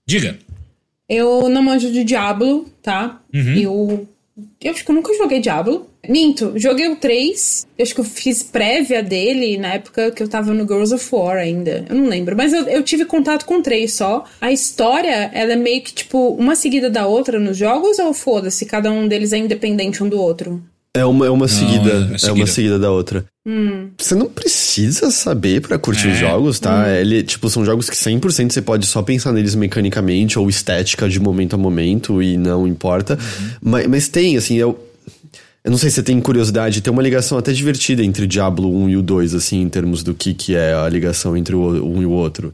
Diga. 0.04 0.36
Eu 1.08 1.48
não 1.48 1.62
manjo 1.62 1.92
de 1.92 2.02
Diablo, 2.02 2.68
tá? 2.82 3.20
Uhum. 3.32 3.54
Eu 3.54 4.08
eu 4.62 4.70
acho 4.70 4.84
que 4.84 4.90
eu 4.90 4.94
nunca 4.94 5.14
joguei 5.16 5.40
Diablo. 5.40 5.86
Minto, 6.08 6.52
joguei 6.56 6.88
o 6.88 6.96
3. 6.96 7.66
Eu 7.78 7.82
acho 7.82 7.94
que 7.94 8.00
eu 8.00 8.04
fiz 8.04 8.42
prévia 8.42 9.02
dele 9.02 9.58
na 9.58 9.74
época 9.74 10.10
que 10.10 10.22
eu 10.22 10.28
tava 10.28 10.52
no 10.54 10.66
Girls 10.66 10.94
of 10.94 11.08
War 11.12 11.36
ainda. 11.36 11.84
Eu 11.88 11.96
não 11.96 12.08
lembro. 12.08 12.36
Mas 12.36 12.52
eu, 12.52 12.64
eu 12.64 12.82
tive 12.82 13.04
contato 13.04 13.44
com 13.44 13.60
três 13.60 13.94
só. 13.94 14.24
A 14.40 14.52
história, 14.52 15.30
ela 15.34 15.52
é 15.52 15.56
meio 15.56 15.82
que, 15.82 15.92
tipo, 15.92 16.30
uma 16.34 16.56
seguida 16.56 16.88
da 16.88 17.06
outra 17.06 17.38
nos 17.38 17.56
jogos 17.56 17.98
ou 17.98 18.14
foda-se? 18.14 18.66
Cada 18.66 18.90
um 18.90 19.06
deles 19.06 19.32
é 19.32 19.38
independente 19.38 20.02
um 20.02 20.08
do 20.08 20.20
outro? 20.20 20.62
É 20.94 21.04
uma, 21.04 21.26
é 21.26 21.30
uma, 21.30 21.46
não, 21.46 21.48
seguida, 21.48 21.90
é, 21.90 22.14
é, 22.14 22.18
seguida, 22.18 22.28
é 22.28 22.32
uma 22.32 22.46
seguida 22.46 22.78
da 22.78 22.90
outra. 22.90 23.24
Hum. 23.46 23.88
Você 23.96 24.14
não 24.14 24.28
precisa 24.28 25.10
saber 25.10 25.62
para 25.62 25.78
curtir 25.78 26.08
é. 26.08 26.12
os 26.12 26.18
jogos, 26.18 26.60
tá? 26.60 26.84
Hum. 26.84 26.90
Ele, 26.90 27.22
tipo, 27.22 27.48
são 27.48 27.64
jogos 27.64 27.88
que 27.88 27.96
100% 27.96 28.52
você 28.52 28.60
pode 28.60 28.86
só 28.86 29.02
pensar 29.02 29.32
neles 29.32 29.54
mecanicamente 29.54 30.38
ou 30.38 30.48
estética 30.48 31.08
de 31.08 31.18
momento 31.18 31.54
a 31.54 31.58
momento 31.58 32.22
e 32.22 32.36
não 32.36 32.66
importa. 32.66 33.14
Uhum. 33.14 33.50
Mas, 33.62 33.86
mas 33.86 34.08
tem, 34.08 34.36
assim, 34.36 34.56
eu, 34.56 34.78
eu 35.64 35.70
não 35.70 35.78
sei 35.78 35.88
se 35.88 35.96
você 35.96 36.02
tem 36.02 36.20
curiosidade, 36.20 36.82
tem 36.82 36.92
uma 36.92 37.02
ligação 37.02 37.38
até 37.38 37.52
divertida 37.52 38.04
entre 38.04 38.26
Diablo 38.26 38.74
1 38.84 38.90
e 38.90 38.96
o 38.98 39.02
2, 39.02 39.34
assim, 39.34 39.62
em 39.62 39.68
termos 39.68 40.02
do 40.02 40.12
que, 40.12 40.34
que 40.34 40.54
é 40.54 40.74
a 40.74 40.88
ligação 40.88 41.34
entre 41.34 41.54
o 41.54 41.82
um 41.84 42.02
e 42.02 42.06
o 42.06 42.10
outro. 42.10 42.52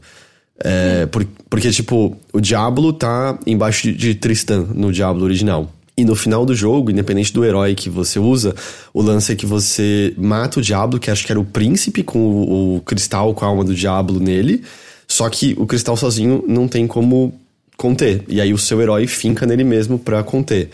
É, 0.63 1.03
hum. 1.03 1.07
por, 1.09 1.27
porque, 1.49 1.69
tipo, 1.69 2.17
o 2.31 2.39
Diablo 2.39 2.93
tá 2.93 3.37
embaixo 3.45 3.83
de, 3.83 3.93
de 3.93 4.15
Tristan 4.15 4.67
no 4.73 4.91
Diablo 4.93 5.25
original. 5.25 5.71
E 5.97 6.05
no 6.05 6.15
final 6.15 6.45
do 6.45 6.53
jogo, 6.53 6.91
independente 6.91 7.33
do 7.33 7.43
herói 7.43 7.73
que 7.73 7.89
você 7.89 8.19
usa, 8.19 8.53
o 8.93 9.01
lance 9.01 9.31
é 9.31 9.35
que 9.35 9.47
você 9.47 10.13
mata 10.15 10.59
o 10.59 10.61
Diablo, 10.61 10.99
que 10.99 11.09
acho 11.09 11.25
que 11.25 11.31
era 11.31 11.39
o 11.39 11.45
príncipe, 11.45 12.03
com 12.03 12.19
o, 12.19 12.75
o 12.75 12.81
cristal 12.81 13.33
com 13.33 13.43
a 13.43 13.47
alma 13.47 13.63
do 13.63 13.73
Diablo 13.73 14.19
nele. 14.19 14.63
Só 15.07 15.27
que 15.27 15.55
o 15.57 15.65
cristal 15.65 15.97
sozinho 15.97 16.43
não 16.47 16.67
tem 16.67 16.85
como 16.85 17.33
conter. 17.75 18.23
E 18.27 18.39
aí 18.39 18.53
o 18.53 18.59
seu 18.59 18.79
herói 18.79 19.07
finca 19.07 19.47
nele 19.47 19.63
mesmo 19.63 19.97
pra 19.97 20.23
conter. 20.23 20.69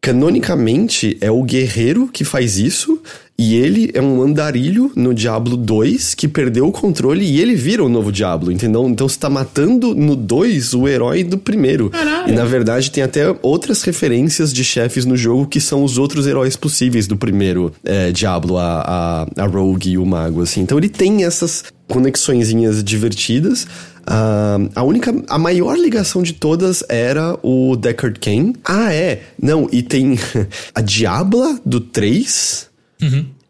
Canonicamente, 0.00 1.18
é 1.20 1.30
o 1.30 1.42
guerreiro 1.42 2.08
que 2.08 2.24
faz 2.24 2.56
isso, 2.56 3.02
e 3.38 3.54
ele 3.54 3.90
é 3.94 4.02
um 4.02 4.20
andarilho 4.20 4.90
no 4.96 5.14
Diablo 5.14 5.56
2 5.56 6.14
que 6.14 6.26
perdeu 6.26 6.66
o 6.66 6.72
controle 6.72 7.24
e 7.24 7.40
ele 7.40 7.54
vira 7.54 7.84
o 7.84 7.88
novo 7.88 8.10
Diablo, 8.10 8.50
entendeu? 8.50 8.88
Então 8.88 9.08
você 9.08 9.16
tá 9.16 9.30
matando 9.30 9.94
no 9.94 10.16
2 10.16 10.74
o 10.74 10.88
herói 10.88 11.22
do 11.22 11.38
primeiro. 11.38 11.88
Caralho. 11.90 12.32
E 12.32 12.34
na 12.34 12.44
verdade 12.44 12.90
tem 12.90 13.04
até 13.04 13.32
outras 13.40 13.82
referências 13.82 14.52
de 14.52 14.64
chefes 14.64 15.04
no 15.04 15.16
jogo 15.16 15.46
que 15.46 15.60
são 15.60 15.84
os 15.84 15.98
outros 15.98 16.26
heróis 16.26 16.56
possíveis 16.56 17.06
do 17.06 17.16
primeiro 17.16 17.72
é, 17.84 18.10
Diablo, 18.10 18.58
a, 18.58 19.26
a, 19.36 19.42
a 19.44 19.46
Rogue 19.46 19.90
e 19.90 19.98
o 19.98 20.04
Mago, 20.04 20.42
assim. 20.42 20.62
Então 20.62 20.76
ele 20.76 20.88
tem 20.88 21.24
essas 21.24 21.64
conexõezinhas 21.86 22.82
divertidas. 22.82 23.68
Uh, 24.08 24.68
a 24.74 24.82
única, 24.82 25.14
a 25.28 25.38
maior 25.38 25.76
ligação 25.76 26.22
de 26.22 26.32
todas 26.32 26.82
era 26.88 27.38
o 27.42 27.76
Deckard 27.76 28.18
Cain. 28.18 28.54
Ah, 28.64 28.92
é. 28.92 29.22
Não, 29.40 29.68
e 29.70 29.82
tem 29.82 30.18
a 30.74 30.80
Diabla 30.80 31.60
do 31.64 31.78
3. 31.78 32.67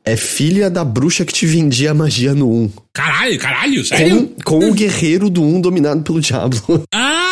É 0.05 0.17
filha 0.17 0.71
da 0.71 0.83
bruxa 0.85 1.25
que 1.25 1.33
te 1.33 1.45
vendia 1.47 1.91
a 1.91 1.95
magia 1.95 2.35
no 2.35 2.51
1. 2.51 2.71
Caralho, 2.95 3.39
caralho, 3.39 3.85
sério? 3.85 4.33
Com, 4.43 4.59
com 4.61 4.71
o 4.71 4.73
guerreiro 4.73 5.29
do 5.29 5.43
1 5.43 5.61
dominado 5.61 6.03
pelo 6.03 6.21
Diablo. 6.21 6.83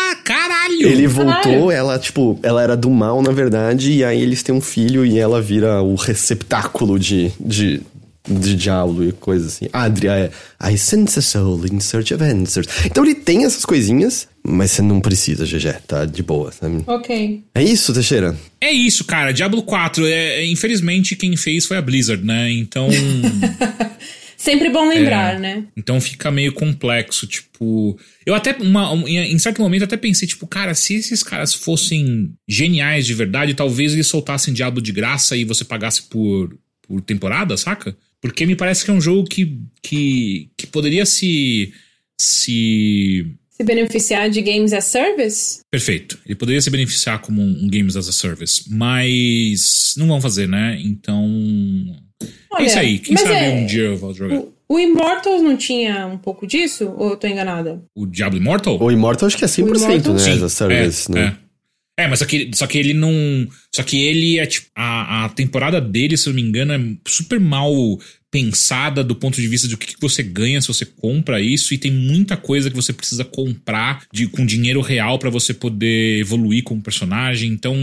Ah, 0.08 0.16
caralho! 0.24 0.86
Ele 0.88 1.06
voltou, 1.06 1.32
Caralho. 1.42 1.70
ela, 1.70 1.98
tipo, 1.98 2.38
ela 2.42 2.62
era 2.62 2.76
do 2.76 2.90
mal, 2.90 3.22
na 3.22 3.30
verdade, 3.32 3.92
e 3.92 4.04
aí 4.04 4.20
eles 4.20 4.42
têm 4.42 4.54
um 4.54 4.60
filho 4.60 5.04
e 5.06 5.18
ela 5.18 5.40
vira 5.40 5.80
o 5.82 5.94
receptáculo 5.94 6.98
de, 6.98 7.32
de, 7.40 7.80
de 8.28 8.54
Diablo 8.56 9.06
e 9.08 9.12
coisa 9.12 9.46
assim. 9.46 9.66
Adria 9.72 10.12
é 10.12 10.30
I 10.72 10.76
sense 10.78 11.18
a 11.18 11.22
soul 11.22 11.64
in 11.66 11.80
search 11.80 12.12
of 12.14 12.22
answers. 12.22 12.66
Então 12.84 13.04
ele 13.04 13.14
tem 13.14 13.44
essas 13.44 13.64
coisinhas, 13.64 14.28
mas 14.46 14.70
você 14.72 14.82
não 14.82 15.00
precisa, 15.00 15.44
GG, 15.44 15.82
tá 15.86 16.04
de 16.04 16.22
boa, 16.22 16.50
sabe? 16.52 16.82
Ok. 16.86 17.42
É 17.54 17.62
isso, 17.62 17.92
Teixeira? 17.92 18.36
É 18.60 18.70
isso, 18.72 19.04
cara. 19.04 19.32
Diablo 19.32 19.62
4, 19.62 20.06
é, 20.06 20.10
é, 20.40 20.46
infelizmente 20.46 21.14
quem 21.16 21.36
fez 21.36 21.66
foi 21.66 21.76
a 21.76 21.82
Blizzard, 21.82 22.24
né? 22.24 22.50
Então. 22.52 22.88
Sempre 24.36 24.68
bom 24.68 24.86
lembrar, 24.88 25.36
É. 25.36 25.38
né? 25.38 25.64
Então 25.76 26.00
fica 26.00 26.30
meio 26.30 26.52
complexo, 26.52 27.26
tipo. 27.26 27.98
Eu 28.24 28.34
até, 28.34 28.54
uma, 28.60 28.92
um- 28.92 29.08
em 29.08 29.32
em 29.32 29.38
certo 29.38 29.62
momento, 29.62 29.84
até 29.84 29.96
pensei, 29.96 30.28
tipo, 30.28 30.46
cara, 30.46 30.74
se 30.74 30.94
esses 30.94 31.22
caras 31.22 31.54
fossem 31.54 32.30
geniais 32.46 33.06
de 33.06 33.14
verdade, 33.14 33.54
talvez 33.54 33.92
eles 33.94 34.06
soltassem 34.06 34.52
Diablo 34.52 34.80
de 34.82 34.92
graça 34.92 35.36
e 35.36 35.44
você 35.44 35.64
pagasse 35.64 36.02
por, 36.02 36.54
por 36.86 37.00
temporada, 37.00 37.56
saca? 37.56 37.96
Porque 38.20 38.46
me 38.46 38.56
parece 38.56 38.84
que 38.84 38.90
é 38.90 38.94
um 38.94 39.00
jogo 39.00 39.24
que, 39.28 39.58
que, 39.82 40.50
que 40.56 40.66
poderia 40.66 41.04
se. 41.06 41.72
se. 42.20 43.26
Se 43.50 43.64
beneficiar 43.64 44.28
de 44.28 44.42
Games 44.42 44.72
as 44.74 44.84
Service? 44.84 45.60
Perfeito. 45.70 46.18
Ele 46.26 46.34
poderia 46.34 46.60
se 46.60 46.68
beneficiar 46.68 47.20
como 47.22 47.40
um, 47.40 47.66
Games 47.68 47.96
as 47.96 48.06
a 48.06 48.12
Service, 48.12 48.64
mas 48.70 49.94
não 49.96 50.06
vão 50.08 50.20
fazer, 50.20 50.46
né? 50.46 50.78
Então. 50.82 51.24
é 52.58 52.64
isso 52.64 52.78
aí. 52.78 52.98
Quem 52.98 53.16
sabe 53.16 53.34
é- 53.34 53.54
um 53.54 53.66
dia 53.66 53.82
eu 53.84 53.96
vou 53.96 54.12
jogar. 54.12 54.36
O, 54.36 54.52
o 54.68 54.78
Immortals 54.78 55.40
não 55.42 55.56
tinha 55.56 56.06
um 56.06 56.18
pouco 56.18 56.46
disso? 56.46 56.92
Ou 56.98 57.10
eu 57.10 57.16
tô 57.16 57.26
enganada? 57.26 57.82
O 57.94 58.06
Diablo 58.06 58.38
Immortal? 58.38 58.78
O 58.78 58.90
Immortal 58.90 59.26
acho 59.28 59.38
que 59.38 59.44
é 59.44 59.48
100%, 59.48 59.58
Immortal- 59.76 60.12
né? 60.14 60.18
Sim, 60.18 60.30
As 60.32 60.42
a 60.42 60.48
service, 60.50 61.10
é, 61.10 61.14
né? 61.14 61.38
É. 61.42 61.45
É, 61.98 62.06
mas 62.06 62.18
só 62.18 62.26
que, 62.26 62.50
só 62.54 62.66
que 62.66 62.76
ele 62.76 62.92
não. 62.92 63.10
Só 63.74 63.82
que 63.82 63.96
ele 64.04 64.38
é 64.38 64.46
tipo. 64.46 64.66
A, 64.74 65.24
a 65.24 65.28
temporada 65.30 65.80
dele, 65.80 66.16
se 66.16 66.28
eu 66.28 66.32
não 66.34 66.42
me 66.42 66.46
engano, 66.46 66.72
é 66.74 66.80
super 67.08 67.40
mal 67.40 67.72
pensada 68.30 69.02
do 69.02 69.14
ponto 69.16 69.40
de 69.40 69.48
vista 69.48 69.66
de 69.66 69.74
o 69.74 69.78
que, 69.78 69.94
que 69.94 70.00
você 70.00 70.22
ganha 70.22 70.60
se 70.60 70.68
você 70.68 70.84
compra 70.84 71.40
isso. 71.40 71.72
E 71.72 71.78
tem 71.78 71.90
muita 71.90 72.36
coisa 72.36 72.68
que 72.68 72.76
você 72.76 72.92
precisa 72.92 73.24
comprar 73.24 74.04
de, 74.12 74.26
com 74.26 74.44
dinheiro 74.44 74.82
real 74.82 75.18
pra 75.18 75.30
você 75.30 75.54
poder 75.54 76.18
evoluir 76.20 76.62
como 76.64 76.82
personagem. 76.82 77.50
Então. 77.50 77.74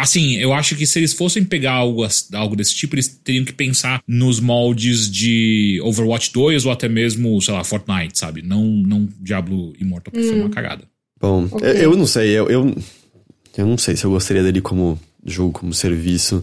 Assim, 0.00 0.36
eu 0.36 0.52
acho 0.52 0.76
que 0.76 0.86
se 0.86 0.96
eles 1.00 1.12
fossem 1.12 1.42
pegar 1.42 1.72
algo, 1.72 2.06
algo 2.34 2.54
desse 2.54 2.72
tipo, 2.76 2.94
eles 2.94 3.08
teriam 3.08 3.44
que 3.44 3.52
pensar 3.52 4.00
nos 4.06 4.38
moldes 4.38 5.10
de 5.10 5.80
Overwatch 5.82 6.32
2 6.32 6.66
ou 6.66 6.70
até 6.70 6.88
mesmo, 6.88 7.40
sei 7.42 7.52
lá, 7.52 7.64
Fortnite, 7.64 8.16
sabe? 8.16 8.40
Não, 8.42 8.64
não 8.64 9.08
Diablo 9.20 9.72
Immortal, 9.80 10.12
que 10.12 10.22
foi 10.22 10.38
uma 10.38 10.50
cagada. 10.50 10.84
Bom, 11.20 11.48
Ok. 11.50 11.68
eu, 11.68 11.74
eu 11.74 11.96
não 11.96 12.06
sei, 12.06 12.28
eu, 12.30 12.48
eu, 12.48 12.76
eu 13.58 13.66
não 13.66 13.76
sei 13.76 13.96
se 13.96 14.04
eu 14.04 14.10
gostaria 14.10 14.42
dele 14.42 14.60
como 14.60 14.98
jogo, 15.26 15.52
como 15.52 15.74
serviço. 15.74 16.42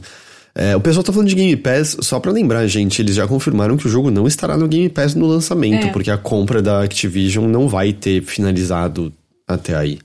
É, 0.54 0.76
o 0.76 0.80
pessoal 0.80 1.04
tá 1.04 1.12
falando 1.12 1.28
de 1.28 1.36
Game 1.36 1.56
Pass, 1.58 1.98
só 2.02 2.20
pra 2.20 2.32
lembrar, 2.32 2.66
gente, 2.68 3.02
eles 3.02 3.16
já 3.16 3.28
confirmaram 3.28 3.76
que 3.76 3.88
o 3.88 3.90
jogo 3.90 4.10
não 4.12 4.26
estará 4.28 4.58
no 4.58 4.68
Game 4.68 4.88
Pass 4.90 5.14
no 5.16 5.26
lançamento, 5.26 5.88
É. 5.88 5.90
porque 5.92 6.10
a 6.12 6.18
compra 6.18 6.62
da 6.62 6.82
Activision 6.84 7.46
não 7.50 7.68
vai 7.68 7.92
ter 7.92 8.22
finalizado 8.24 9.12
até 9.48 9.76
aí. 9.76 10.00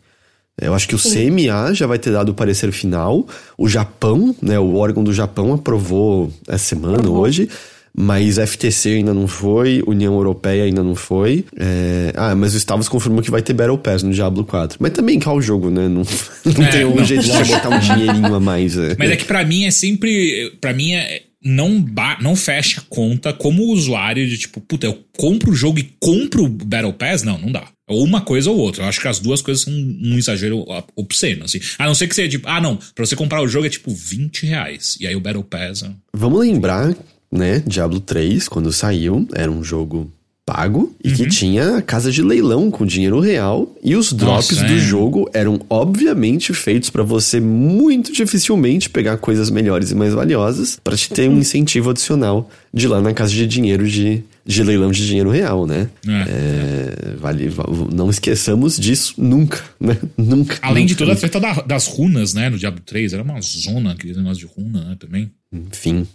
Eu 0.60 0.74
acho 0.74 0.86
que 0.88 0.94
o 0.94 0.98
CMA 0.98 1.72
já 1.72 1.86
vai 1.86 1.98
ter 1.98 2.10
dado 2.12 2.30
o 2.30 2.34
parecer 2.34 2.70
final. 2.72 3.26
O 3.56 3.68
Japão, 3.68 4.34
né, 4.42 4.58
o 4.58 4.74
órgão 4.76 5.02
do 5.02 5.12
Japão 5.12 5.54
aprovou 5.54 6.30
essa 6.48 6.64
semana, 6.64 6.98
Aprovou. 6.98 7.20
hoje. 7.22 7.48
Mas 7.96 8.38
FTC 8.38 8.90
ainda 8.96 9.12
não 9.12 9.26
foi, 9.26 9.82
União 9.86 10.14
Europeia 10.14 10.64
ainda 10.64 10.82
não 10.82 10.94
foi. 10.94 11.44
É, 11.56 12.12
Ah, 12.16 12.34
mas 12.34 12.54
o 12.54 12.56
Stavros 12.58 12.88
confirmou 12.88 13.22
que 13.22 13.30
vai 13.30 13.42
ter 13.42 13.52
Battle 13.52 13.78
Pass 13.78 14.02
no 14.02 14.12
Diablo 14.12 14.44
4. 14.44 14.78
Mas 14.80 14.92
também 14.92 15.18
qual 15.18 15.36
o 15.36 15.42
jogo, 15.42 15.70
né? 15.70 15.88
Não, 15.88 16.02
não 16.56 16.64
É, 16.66 16.70
tem 16.70 16.82
algum 16.82 16.98
não, 16.98 17.04
jeito 17.04 17.22
de 17.24 17.30
botar 17.30 17.68
um 17.68 17.78
dinheirinho 17.78 18.34
a 18.34 18.40
mais. 18.40 18.76
é. 18.76 18.94
Mas 18.98 19.10
é 19.10 19.16
que 19.16 19.24
pra 19.24 19.44
mim 19.44 19.64
é 19.64 19.70
sempre. 19.70 20.52
Pra 20.60 20.72
mim 20.72 20.92
é. 20.92 21.22
Não, 21.42 21.80
ba- 21.80 22.18
não 22.20 22.36
fecha 22.36 22.82
a 22.82 22.84
conta 22.86 23.32
como 23.32 23.62
usuário 23.72 24.28
de 24.28 24.36
tipo, 24.36 24.60
puta, 24.60 24.84
eu 24.86 24.98
compro 25.16 25.50
o 25.52 25.54
jogo 25.54 25.78
e 25.78 25.90
compro 25.98 26.44
o 26.44 26.48
Battle 26.50 26.92
Pass? 26.92 27.22
Não, 27.22 27.38
não 27.38 27.50
dá. 27.50 27.64
Ou 27.88 28.04
uma 28.04 28.20
coisa 28.20 28.50
ou 28.50 28.58
outra. 28.58 28.84
Eu 28.84 28.88
acho 28.90 29.00
que 29.00 29.08
as 29.08 29.18
duas 29.18 29.40
coisas 29.40 29.64
são 29.64 29.72
um 29.72 30.18
exagero 30.18 30.66
obsceno, 30.94 31.46
assim. 31.46 31.58
A 31.78 31.86
não 31.86 31.94
ser 31.94 32.08
que 32.08 32.14
seja 32.14 32.28
tipo, 32.28 32.46
ah, 32.46 32.60
não, 32.60 32.76
pra 32.94 33.06
você 33.06 33.16
comprar 33.16 33.40
o 33.42 33.48
jogo 33.48 33.64
é 33.64 33.70
tipo 33.70 33.90
20 33.90 34.44
reais. 34.44 34.98
E 35.00 35.06
aí 35.06 35.16
o 35.16 35.20
Battle 35.20 35.42
Pass. 35.42 35.82
é- 35.82 35.90
Vamos 36.14 36.40
lembrar, 36.40 36.94
né? 37.30 37.62
Diablo 37.66 38.00
3, 38.00 38.48
quando 38.48 38.72
saiu, 38.72 39.26
era 39.34 39.50
um 39.50 39.62
jogo 39.62 40.10
pago 40.44 40.92
e 41.04 41.10
Uhum. 41.10 41.14
que 41.14 41.28
tinha 41.28 41.76
a 41.76 41.82
casa 41.82 42.10
de 42.10 42.22
leilão 42.22 42.70
com 42.72 42.84
dinheiro 42.84 43.20
real 43.20 43.72
e 43.84 43.94
os 43.94 44.12
drops 44.12 44.50
Nossa, 44.50 44.66
do 44.66 44.72
é. 44.74 44.78
jogo 44.78 45.30
eram 45.32 45.60
obviamente 45.70 46.52
feitos 46.52 46.90
pra 46.90 47.04
você 47.04 47.38
muito 47.38 48.12
dificilmente 48.12 48.90
pegar 48.90 49.16
coisas 49.18 49.48
melhores 49.48 49.92
e 49.92 49.94
mais 49.94 50.12
valiosas 50.12 50.80
pra 50.82 50.96
te 50.96 51.08
ter 51.10 51.28
um 51.30 51.38
incentivo 51.38 51.90
adicional 51.90 52.50
de 52.74 52.88
lá 52.88 53.00
na 53.00 53.12
casa 53.14 53.30
de 53.32 53.46
dinheiro 53.46 53.86
de, 53.88 54.24
de 54.54 54.62
leilão 54.62 54.90
de 54.90 55.06
dinheiro 55.06 55.30
real, 55.30 55.66
né? 55.66 55.88
É. 56.06 57.10
É, 57.12 57.16
vale, 57.16 57.48
va- 57.48 57.64
não 57.92 58.10
esqueçamos 58.10 58.76
disso 58.78 59.14
nunca, 59.16 59.62
né? 59.80 59.96
Nunca. 60.16 60.58
Além 60.62 60.84
de 60.86 60.92
nunca, 60.94 61.04
toda 61.04 61.12
a 61.12 61.16
treta 61.16 61.40
da- 61.40 61.62
das 61.62 61.86
runas, 61.86 62.34
né? 62.34 62.50
No 62.50 62.58
Diablo 62.58 62.80
3. 62.84 63.12
Era 63.12 63.22
uma 63.22 63.40
zona, 63.40 63.92
aquele 63.92 64.14
negócio 64.14 64.46
de 64.46 64.52
runa, 64.54 64.84
né? 64.84 64.96
Também. 64.98 65.30
Enfim. 65.52 66.06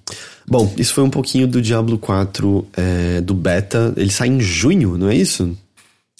Bom, 0.47 0.73
isso 0.77 0.93
foi 0.93 1.03
um 1.03 1.09
pouquinho 1.09 1.47
do 1.47 1.61
Diablo 1.61 1.97
4 1.97 2.67
é, 2.77 3.21
do 3.21 3.33
beta. 3.33 3.93
Ele 3.97 4.11
sai 4.11 4.27
em 4.29 4.39
junho, 4.39 4.97
não 4.97 5.09
é 5.09 5.15
isso? 5.15 5.57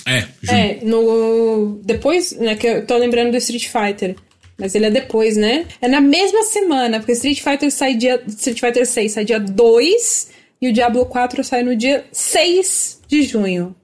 É, 0.08 0.22
Ju. 0.22 0.52
É, 0.52 0.80
no. 0.84 1.80
Depois, 1.84 2.36
né? 2.38 2.56
Que 2.56 2.68
eu 2.68 2.86
tô 2.86 2.98
lembrando 2.98 3.32
do 3.32 3.38
Street 3.38 3.68
Fighter. 3.68 4.16
Mas 4.58 4.74
ele 4.74 4.86
é 4.86 4.92
depois, 4.92 5.36
né? 5.36 5.66
É 5.82 5.88
na 5.88 6.00
mesma 6.00 6.44
semana, 6.44 7.00
porque 7.00 7.12
Street 7.14 7.42
Fighter 7.42 7.70
sai 7.72 7.96
dia. 7.96 8.22
Street 8.28 8.60
Fighter 8.60 8.86
6 8.86 9.12
sai 9.12 9.26
dia 9.26 9.40
2 9.40 10.28
e 10.66 10.70
o 10.70 10.74
Diablo 10.74 11.06
4 11.06 11.44
sai 11.44 11.64
no 11.64 11.76
dia 11.76 12.04
6 12.12 13.02
de 13.08 13.24
junho. 13.24 13.76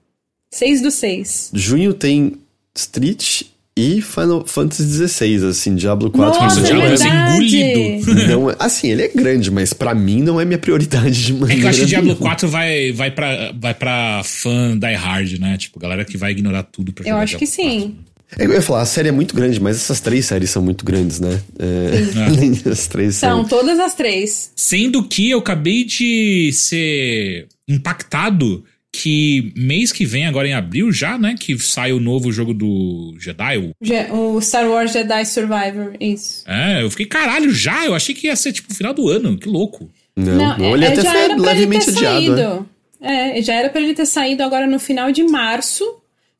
6 0.54 0.82
do 0.82 0.92
6. 0.92 1.52
Junho 1.54 1.94
tem 1.94 2.34
Street 2.76 3.44
e 3.78 4.02
Final 4.02 4.46
Fantasy 4.46 4.84
XVI, 5.08 5.48
assim, 5.48 5.76
Diablo 5.76 6.12
4. 6.12 6.42
Nossa, 6.44 6.60
o 6.60 6.64
Diablo 6.64 6.84
é 6.84 6.94
engolido. 6.94 8.14
não 8.28 8.50
é- 8.52 8.56
assim, 8.60 8.90
ele 8.90 9.04
é 9.04 9.08
grande, 9.08 9.50
mas 9.50 9.72
pra 9.72 9.96
mim 9.96 10.22
não 10.22 10.42
é 10.42 10.46
minha 10.46 10.58
prioridade 10.60 11.26
de 11.26 11.32
É 11.32 11.36
maneira 11.36 11.62
que 11.62 11.66
eu 11.66 11.70
acho 11.70 11.80
que 11.80 11.86
Diablo 11.86 12.08
nenhuma. 12.10 12.26
4 12.28 12.50
vai, 12.50 12.92
vai, 12.92 13.12
pra, 13.12 13.54
vai 13.58 13.74
pra 13.74 14.22
fã 14.26 14.78
die 14.78 14.94
hard, 14.94 15.40
né? 15.40 15.58
Tipo, 15.58 15.80
galera 15.80 16.04
que 16.04 16.18
vai 16.18 16.32
ignorar 16.32 16.64
tudo 16.64 16.92
pra 16.92 17.04
Eu 17.06 17.12
jogar 17.12 17.24
acho 17.24 17.38
que 17.38 17.46
Diablo 17.46 17.72
4. 17.80 17.82
sim. 17.82 18.11
É, 18.38 18.46
Eu 18.46 18.54
ia 18.54 18.62
falar, 18.62 18.82
a 18.82 18.86
série 18.86 19.10
é 19.10 19.12
muito 19.12 19.36
grande, 19.36 19.60
mas 19.60 19.76
essas 19.78 20.00
três 20.00 20.26
séries 20.26 20.50
são 20.50 20.62
muito 20.62 20.86
grandes, 20.86 21.20
né? 21.20 21.40
É, 21.60 22.70
As 22.70 22.88
três 22.88 23.16
São 23.16 23.42
são. 23.42 23.46
todas 23.60 23.80
as 23.80 23.94
três. 23.96 24.52
Sendo 24.56 25.04
que 25.04 25.30
eu 25.30 25.40
acabei 25.40 25.84
de 25.84 26.52
ser 26.54 27.48
impactado 27.68 28.64
que 28.94 29.54
mês 29.56 29.92
que 29.92 30.06
vem, 30.06 30.26
agora 30.28 30.48
em 30.50 30.54
abril 30.54 30.92
já, 30.92 31.18
né? 31.18 31.36
Que 31.40 31.58
sai 31.58 31.94
o 31.94 32.00
novo 32.00 32.30
jogo 32.32 32.54
do 32.54 33.16
Jedi. 33.20 33.58
o- 33.58 33.72
Je- 33.82 34.12
O 34.12 34.40
Star 34.42 34.70
Wars 34.70 34.92
Jedi 34.92 35.26
Survivor, 35.26 35.94
isso. 36.00 36.44
É, 36.46 36.84
eu 36.84 36.90
fiquei, 36.92 37.06
caralho, 37.06 37.54
já? 37.54 37.86
Eu 37.86 37.96
achei 37.96 38.14
que 38.14 38.28
ia 38.28 38.36
ser, 38.36 38.52
tipo, 38.52 38.74
final 38.74 38.94
do 38.94 39.08
ano. 39.08 39.38
Que 39.38 39.48
louco. 39.48 39.90
Não, 40.16 40.58
não, 40.58 40.76
ele 40.76 40.84
é, 40.84 40.90
até 40.90 41.02
já 41.04 41.12
foi 41.12 41.22
era 41.22 41.36
pra 41.36 41.52
ele 41.52 41.60
levemente 41.62 41.86
ter 41.86 41.92
adiado, 41.92 42.36
né? 42.36 42.44
saído. 42.44 42.70
É, 43.02 43.42
já 43.42 43.54
era 43.56 43.70
pra 43.70 43.82
ele 43.82 43.94
ter 43.94 44.06
saído 44.06 44.44
agora 44.44 44.68
no 44.68 44.78
final 44.78 45.10
de 45.12 45.24
março. 45.24 45.86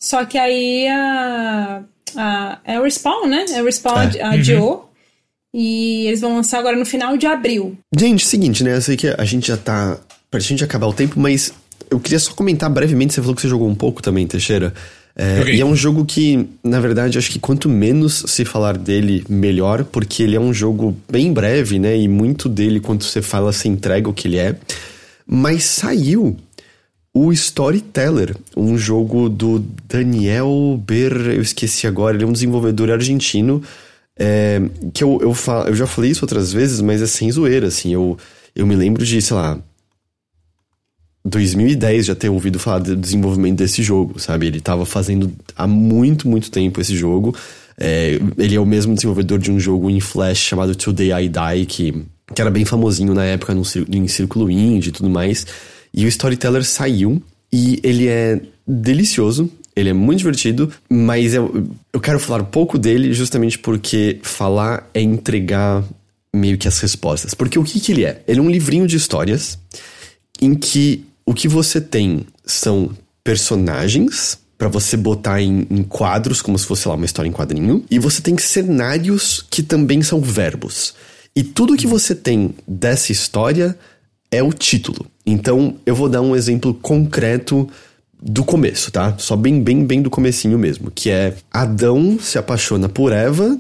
Só 0.02 0.26
que 0.26 0.38
aí 0.38 0.88
a. 0.88 1.84
a 2.18 2.60
é 2.66 2.80
o 2.80 2.84
Respawn, 2.84 3.28
né? 3.28 3.46
É 3.54 3.62
o 3.62 3.66
Respawn 3.66 3.98
É. 4.00 4.04
adi- 4.06 4.22
adiou. 4.22 4.92
E 5.54 6.08
eles 6.08 6.22
vão 6.22 6.36
lançar 6.36 6.60
agora 6.60 6.78
no 6.78 6.86
final 6.86 7.18
de 7.18 7.26
abril. 7.28 7.78
Gente, 7.98 8.26
seguinte, 8.26 8.64
né? 8.64 8.76
Eu 8.76 8.82
sei 8.82 8.96
que 8.98 9.08
a 9.08 9.26
gente 9.26 9.48
já 9.48 9.58
tá. 9.58 9.98
Pra 10.30 10.40
gente 10.40 10.64
acabar 10.64 10.88
o 10.88 10.94
tempo, 10.94 11.20
mas 11.20 11.54
eu 11.90 12.00
queria 12.00 12.18
só 12.20 12.34
comentar 12.34 12.70
brevemente. 12.70 13.14
Você 13.14 13.22
falou 13.22 13.36
que 13.36 13.42
você 13.42 13.50
jogou 13.50 13.68
um 13.68 13.76
pouco 13.76 14.02
também, 14.02 14.26
Teixeira. 14.26 14.74
É, 15.14 15.42
okay. 15.42 15.56
E 15.56 15.60
é 15.62 15.66
um 15.66 15.76
jogo 15.76 16.06
que, 16.06 16.48
na 16.64 16.80
verdade, 16.80 17.18
acho 17.18 17.30
que 17.30 17.38
quanto 17.38 17.68
menos 17.68 18.24
se 18.28 18.46
falar 18.46 18.78
dele, 18.78 19.26
melhor, 19.28 19.84
porque 19.84 20.24
ele 20.24 20.38
é 20.38 20.40
um 20.40 20.54
jogo 20.54 20.96
bem 21.12 21.34
breve, 21.34 21.80
né? 21.80 21.98
E 21.98 22.08
muito 22.08 22.48
dele, 22.48 22.80
quando 22.80 23.04
você 23.04 23.22
fala, 23.22 23.52
se 23.52 23.68
entrega 23.68 24.10
o 24.10 24.14
que 24.14 24.30
ele 24.30 24.38
é. 24.38 24.56
Mas 25.28 25.66
saiu 25.66 26.38
o 27.14 27.32
Storyteller, 27.34 28.36
um 28.56 28.78
jogo 28.78 29.28
do 29.28 29.60
Daniel 29.88 30.82
Ber, 30.86 31.14
eu 31.36 31.42
esqueci 31.42 31.86
agora, 31.86 32.16
ele 32.16 32.24
é 32.24 32.28
um 32.28 32.32
desenvolvedor 32.32 32.90
argentino. 32.90 33.62
É, 34.18 34.62
que 34.94 35.04
eu, 35.04 35.20
eu, 35.22 35.34
falo, 35.34 35.70
eu 35.70 35.76
já 35.76 35.88
falei 35.88 36.12
isso 36.12 36.24
outras 36.24 36.54
vezes, 36.54 36.80
mas 36.80 37.02
é 37.02 37.08
sem 37.08 37.32
zoeira, 37.32 37.68
assim. 37.68 37.94
Eu, 37.94 38.18
eu 38.56 38.66
me 38.66 38.76
lembro 38.76 39.06
de, 39.06 39.22
sei 39.22 39.36
lá, 39.36 39.60
2010 41.26 42.06
já 42.06 42.16
ter 42.16 42.30
ouvido 42.30 42.60
falar 42.60 42.80
do 42.80 42.96
desenvolvimento 42.96 43.58
desse 43.58 43.84
jogo, 43.84 44.20
sabe? 44.20 44.48
Ele 44.48 44.58
estava 44.58 44.86
fazendo 44.86 45.32
há 45.56 45.68
muito, 45.68 46.28
muito 46.28 46.50
tempo 46.50 46.80
esse 46.80 46.96
jogo. 46.96 47.36
É, 47.78 48.20
ele 48.38 48.56
é 48.56 48.60
o 48.60 48.66
mesmo 48.66 48.94
desenvolvedor 48.94 49.40
de 49.40 49.52
um 49.52 49.60
jogo 49.60 49.90
em 49.90 50.00
Flash 50.00 50.40
chamado 50.40 50.76
Today 50.76 51.12
I 51.12 51.30
Die, 51.30 51.66
que, 51.66 52.06
que 52.34 52.42
era 52.42 52.50
bem 52.50 52.64
famosinho 52.64 53.14
na 53.14 53.26
época 53.26 53.54
no, 53.54 53.64
em 53.90 54.08
círculo 54.08 54.50
indie 54.50 54.90
e 54.90 54.92
tudo 54.92 55.10
mais. 55.10 55.46
E 55.94 56.06
o 56.06 56.08
Storyteller 56.08 56.64
saiu 56.64 57.22
e 57.52 57.80
ele 57.84 58.08
é 58.08 58.40
delicioso. 58.68 59.50
Ele 59.76 59.90
é 59.90 59.94
muito 59.94 60.20
divertido, 60.20 60.72
mas 60.90 61.34
eu, 61.34 61.70
eu 61.94 62.00
quero 62.00 62.20
falar 62.20 62.44
um 62.44 62.46
pouco 62.46 62.78
dele 62.78 63.14
justamente 63.14 63.58
porque 63.58 64.20
falar 64.22 64.90
é 64.94 65.02
entregar 65.02 65.84
meio 66.36 66.58
que 66.58 66.68
as 66.68 66.80
respostas. 66.80 67.34
Porque 67.34 67.58
o 67.58 67.64
que, 67.64 67.80
que 67.80 67.92
ele 67.92 68.06
é? 68.06 68.22
Ele 68.28 68.40
é 68.40 68.44
um 68.44 68.50
livrinho 68.50 68.86
de 68.86 68.98
histórias 68.98 69.58
em 70.42 70.56
que 70.56 71.06
o 71.26 71.34
que 71.34 71.48
você 71.48 71.80
tem 71.80 72.26
são 72.46 72.92
personagens 73.24 74.40
para 74.58 74.68
você 74.68 74.96
botar 74.96 75.42
em, 75.42 75.66
em, 75.72 75.84
quadros, 75.84 76.42
como 76.42 76.58
se 76.58 76.66
fosse 76.66 76.88
lá 76.88 76.94
uma 76.94 77.06
história 77.06 77.28
em 77.28 77.32
quadrinho, 77.32 77.84
e 77.90 77.98
você 77.98 78.22
tem 78.22 78.38
cenários 78.38 79.44
que 79.50 79.64
também 79.64 80.04
são 80.04 80.22
verbos. 80.22 80.94
E 81.36 81.44
tudo 81.44 81.76
que 81.76 81.88
você 81.88 82.14
tem 82.14 82.54
dessa 82.68 83.12
história 83.12 83.78
é 84.30 84.44
o 84.44 84.54
título. 84.54 85.06
Então, 85.26 85.76
eu 85.86 85.96
vou 85.96 86.10
dar 86.10 86.22
um 86.22 86.36
exemplo 86.36 86.74
concreto 86.74 87.70
do 88.22 88.44
começo, 88.44 88.92
tá? 88.92 89.16
Só 89.18 89.36
bem, 89.36 89.62
bem, 89.62 89.86
bem 89.86 90.02
do 90.02 90.10
comecinho 90.10 90.58
mesmo, 90.60 90.92
que 90.92 91.10
é 91.10 91.36
Adão 91.52 92.20
se 92.20 92.38
apaixona 92.38 92.88
por 92.88 93.12
Eva 93.12 93.60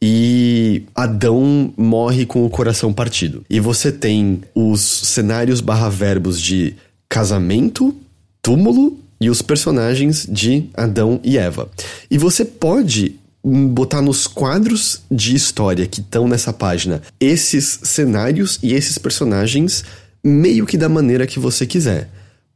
e 0.00 0.82
Adão 0.94 1.72
morre 1.76 2.24
com 2.26 2.44
o 2.44 2.50
coração 2.50 2.92
partido. 2.92 3.44
E 3.48 3.60
você 3.60 3.92
tem 3.92 4.42
os 4.54 4.80
cenários 4.80 5.60
barra 5.60 5.88
verbos 5.88 6.40
de 6.40 6.74
casamento, 7.08 7.94
túmulo 8.42 8.98
e 9.20 9.30
os 9.30 9.40
personagens 9.40 10.26
de 10.28 10.68
Adão 10.74 11.20
e 11.22 11.38
Eva. 11.38 11.70
E 12.10 12.18
você 12.18 12.44
pode 12.44 13.16
botar 13.42 14.00
nos 14.00 14.26
quadros 14.26 15.02
de 15.10 15.34
história 15.34 15.86
que 15.86 16.00
estão 16.00 16.26
nessa 16.26 16.52
página 16.52 17.02
esses 17.20 17.80
cenários 17.82 18.58
e 18.62 18.72
esses 18.72 18.96
personagens 18.96 19.84
meio 20.24 20.64
que 20.64 20.78
da 20.78 20.88
maneira 20.88 21.26
que 21.26 21.38
você 21.38 21.66
quiser. 21.66 22.08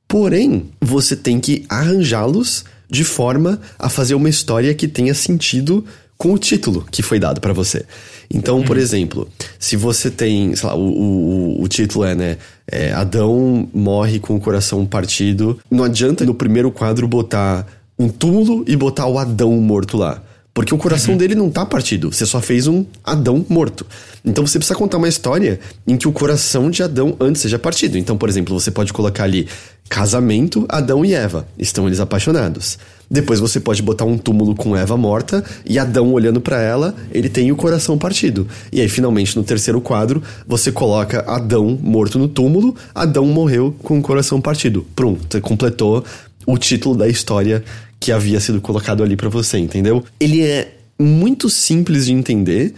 Porém, 0.09 0.71
você 0.81 1.15
tem 1.15 1.39
que 1.39 1.67
arranjá-los 1.69 2.65
de 2.91 3.05
forma 3.05 3.61
a 3.79 3.91
fazer 3.91 4.15
uma 4.15 4.31
história 4.31 4.73
que 4.73 4.89
tenha 4.89 5.13
sentido 5.13 5.85
com 6.17 6.33
o 6.33 6.39
título 6.39 6.87
que 6.91 7.03
foi 7.03 7.21
dado 7.21 7.41
para 7.41 7.53
você. 7.53 7.85
Então, 8.33 8.63
por 8.63 8.77
uhum. 8.77 8.83
exemplo, 8.83 9.29
se 9.59 9.77
você 9.77 10.11
tem, 10.11 10.57
sei 10.57 10.69
lá, 10.69 10.75
o, 10.75 10.81
o, 10.81 11.63
o 11.63 11.69
título 11.69 12.05
é, 12.05 12.15
né, 12.15 12.37
é, 12.67 12.93
Adão 12.93 13.69
morre 13.73 14.19
com 14.19 14.35
o 14.35 14.41
coração 14.41 14.85
partido, 14.85 15.59
não 15.71 15.85
adianta 15.85 16.25
no 16.25 16.35
primeiro 16.35 16.71
quadro 16.71 17.07
botar 17.07 17.67
um 17.99 18.09
túmulo 18.09 18.65
e 18.67 18.77
botar 18.77 19.07
o 19.07 19.19
Adão 19.19 19.53
morto 19.61 19.97
lá. 19.97 20.23
Porque 20.59 20.75
o 20.75 20.77
coração 20.77 21.13
uhum. 21.13 21.19
dele 21.19 21.37
não 21.37 21.49
tá 21.49 21.65
partido, 21.65 22.13
você 22.13 22.27
só 22.27 22.41
fez 22.41 22.67
um 22.67 22.85
Adão 23.05 23.47
morto. 23.49 23.87
Então 24.25 24.45
você 24.45 24.59
precisa 24.59 24.77
contar 24.77 24.97
uma 24.97 25.07
história 25.07 25.61
em 25.87 25.97
que 25.97 26.09
o 26.09 26.13
coração 26.13 26.69
de 26.69 26.83
Adão 26.83 27.15
antes 27.21 27.43
seja 27.43 27.61
partido. 27.61 27.97
Então, 27.97 28.19
por 28.19 28.29
exemplo, 28.29 28.59
você 28.59 28.69
pode 28.69 28.93
colocar 28.93 29.23
ali 29.23 29.47
casamento, 29.89 30.67
Adão 30.69 31.05
e 31.05 31.15
Eva. 31.15 31.47
Estão 31.57 31.87
eles 31.87 32.01
apaixonados. 32.01 32.77
Depois 33.09 33.39
você 33.39 33.61
pode 33.61 33.81
botar 33.83 34.05
um 34.05 34.19
túmulo 34.19 34.53
com 34.57 34.77
Eva 34.77 34.97
morta 34.97 35.45
e 35.65 35.79
Adão 35.79 36.13
olhando 36.13 36.41
para 36.41 36.61
ela, 36.61 36.93
ele 37.13 37.29
tem 37.29 37.53
o 37.53 37.57
coração 37.57 37.97
partido. 37.97 38.49
E 38.73 38.81
aí, 38.81 38.89
finalmente, 38.89 39.37
no 39.37 39.45
terceiro 39.45 39.81
quadro, 39.81 40.21
você 40.45 40.73
coloca 40.73 41.21
Adão 41.21 41.79
morto 41.81 42.19
no 42.19 42.27
túmulo, 42.27 42.75
Adão 42.93 43.27
morreu 43.27 43.77
com 43.85 43.97
o 43.97 44.03
coração 44.03 44.41
partido. 44.41 44.85
Pronto, 44.97 45.21
você 45.31 45.41
completou 45.41 46.05
o 46.45 46.59
título 46.59 46.97
da 46.97 47.07
história 47.07 47.63
que 48.01 48.13
havia 48.13 48.41
sido 48.41 48.61
colocado 48.61 49.03
ali 49.03 49.17
para 49.17 49.29
você, 49.29 49.59
entendeu? 49.59 50.05
Ele 50.21 50.43
é 50.43 50.75
muito 50.99 51.49
simples 51.49 52.07
de 52.07 52.13
entender, 52.13 52.75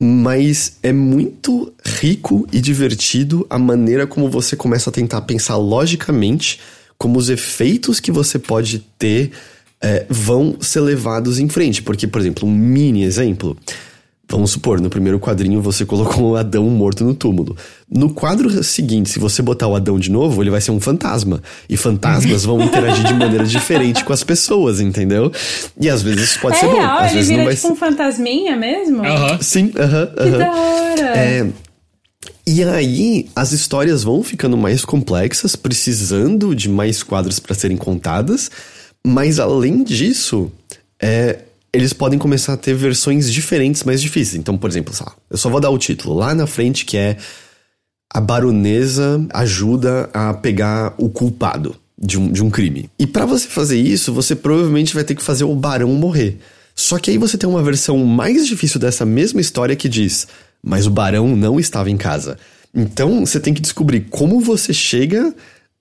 mas 0.00 0.78
é 0.82 0.92
muito 0.92 1.72
rico 1.84 2.46
e 2.52 2.60
divertido 2.60 3.46
a 3.48 3.58
maneira 3.58 4.06
como 4.06 4.28
você 4.28 4.56
começa 4.56 4.90
a 4.90 4.92
tentar 4.92 5.22
pensar 5.22 5.56
logicamente 5.56 6.58
como 6.98 7.18
os 7.18 7.28
efeitos 7.28 7.98
que 7.98 8.12
você 8.12 8.38
pode 8.38 8.78
ter 8.98 9.32
é, 9.80 10.06
vão 10.08 10.56
ser 10.60 10.80
levados 10.80 11.38
em 11.38 11.48
frente. 11.48 11.82
Porque, 11.82 12.06
por 12.06 12.20
exemplo, 12.20 12.48
um 12.48 12.52
mini 12.52 13.02
exemplo. 13.02 13.56
Vamos 14.28 14.52
supor, 14.52 14.80
no 14.80 14.88
primeiro 14.88 15.20
quadrinho 15.20 15.60
você 15.60 15.84
colocou 15.86 16.30
o 16.32 16.36
Adão 16.36 16.64
morto 16.70 17.04
no 17.04 17.14
túmulo. 17.14 17.56
No 17.90 18.10
quadro 18.10 18.62
seguinte, 18.64 19.10
se 19.10 19.18
você 19.18 19.42
botar 19.42 19.66
o 19.66 19.76
Adão 19.76 19.98
de 19.98 20.10
novo, 20.10 20.42
ele 20.42 20.50
vai 20.50 20.60
ser 20.60 20.70
um 20.70 20.80
fantasma. 20.80 21.42
E 21.68 21.76
fantasmas 21.76 22.44
vão 22.44 22.60
interagir 22.62 23.04
de 23.04 23.14
maneira 23.14 23.44
diferente 23.44 24.04
com 24.04 24.12
as 24.12 24.24
pessoas, 24.24 24.80
entendeu? 24.80 25.30
E 25.78 25.90
às 25.90 26.02
vezes 26.02 26.30
isso 26.30 26.40
pode 26.40 26.56
é 26.56 26.60
ser 26.60 26.66
bom. 26.66 26.78
Real, 26.78 26.98
às 26.98 27.06
ele 27.06 27.14
vezes 27.14 27.28
vira 27.28 27.38
não 27.38 27.44
vai 27.46 27.54
tipo 27.54 27.66
ser... 27.66 27.72
um 27.72 27.76
fantasminha 27.76 28.56
mesmo? 28.56 29.04
Aham. 29.04 29.38
Sim, 29.42 29.72
aham. 29.76 30.06
Que 30.06 30.30
da 30.30 30.52
hora! 30.52 31.18
É, 31.18 31.48
e 32.46 32.62
aí, 32.64 33.28
as 33.36 33.52
histórias 33.52 34.02
vão 34.02 34.22
ficando 34.22 34.56
mais 34.56 34.84
complexas, 34.84 35.54
precisando 35.54 36.54
de 36.54 36.68
mais 36.68 37.02
quadros 37.02 37.38
para 37.38 37.54
serem 37.54 37.76
contadas, 37.76 38.50
mas 39.06 39.38
além 39.38 39.84
disso, 39.84 40.50
é, 41.00 41.40
eles 41.74 41.92
podem 41.92 42.18
começar 42.18 42.52
a 42.52 42.56
ter 42.56 42.74
versões 42.74 43.32
diferentes 43.32 43.82
mais 43.82 44.00
difíceis. 44.02 44.38
Então, 44.38 44.58
por 44.58 44.68
exemplo, 44.68 44.94
eu 45.30 45.38
só 45.38 45.48
vou 45.48 45.60
dar 45.60 45.70
o 45.70 45.78
título 45.78 46.14
lá 46.14 46.34
na 46.34 46.46
frente 46.46 46.84
que 46.84 46.98
é 46.98 47.16
A 48.12 48.20
Baronesa 48.20 49.26
ajuda 49.32 50.10
a 50.12 50.34
pegar 50.34 50.94
o 50.98 51.08
culpado 51.08 51.74
de 51.98 52.18
um, 52.18 52.30
de 52.30 52.42
um 52.42 52.50
crime. 52.50 52.90
E 52.98 53.06
para 53.06 53.24
você 53.24 53.48
fazer 53.48 53.80
isso, 53.80 54.12
você 54.12 54.36
provavelmente 54.36 54.94
vai 54.94 55.02
ter 55.02 55.14
que 55.14 55.22
fazer 55.22 55.44
o 55.44 55.54
barão 55.54 55.88
morrer. 55.94 56.38
Só 56.74 56.98
que 56.98 57.10
aí 57.10 57.18
você 57.18 57.38
tem 57.38 57.48
uma 57.48 57.62
versão 57.62 57.96
mais 57.98 58.46
difícil 58.46 58.78
dessa 58.78 59.06
mesma 59.06 59.40
história 59.40 59.76
que 59.76 59.88
diz: 59.88 60.26
Mas 60.62 60.86
o 60.86 60.90
barão 60.90 61.34
não 61.36 61.58
estava 61.58 61.90
em 61.90 61.96
casa. 61.96 62.38
Então 62.74 63.24
você 63.24 63.38
tem 63.38 63.54
que 63.54 63.60
descobrir 63.60 64.06
como 64.10 64.40
você 64.40 64.72
chega 64.72 65.34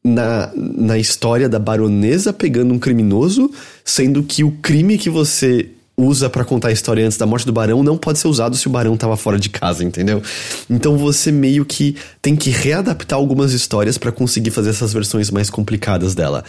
na, 0.03 0.51
na 0.55 0.97
história 0.97 1.47
da 1.47 1.59
baronesa 1.59 2.33
pegando 2.33 2.73
um 2.73 2.79
criminoso, 2.79 3.51
sendo 3.83 4.23
que 4.23 4.43
o 4.43 4.51
crime 4.51 4.97
que 4.97 5.09
você 5.09 5.69
usa 5.97 6.29
para 6.29 6.43
contar 6.43 6.69
a 6.69 6.71
história 6.71 7.05
antes 7.05 7.17
da 7.17 7.25
morte 7.25 7.45
do 7.45 7.53
barão 7.53 7.83
não 7.83 7.97
pode 7.97 8.19
ser 8.19 8.27
usado 8.27 8.55
se 8.55 8.67
o 8.67 8.69
barão 8.71 8.97
tava 8.97 9.15
fora 9.17 9.37
de 9.37 9.49
casa, 9.49 9.83
entendeu? 9.83 10.21
Então 10.69 10.97
você 10.97 11.31
meio 11.31 11.65
que 11.65 11.95
tem 12.21 12.35
que 12.35 12.49
readaptar 12.49 13.17
algumas 13.17 13.53
histórias 13.53 13.97
para 13.97 14.11
conseguir 14.11 14.51
fazer 14.51 14.69
essas 14.69 14.93
versões 14.93 15.29
mais 15.29 15.49
complicadas 15.49 16.15
dela. 16.15 16.43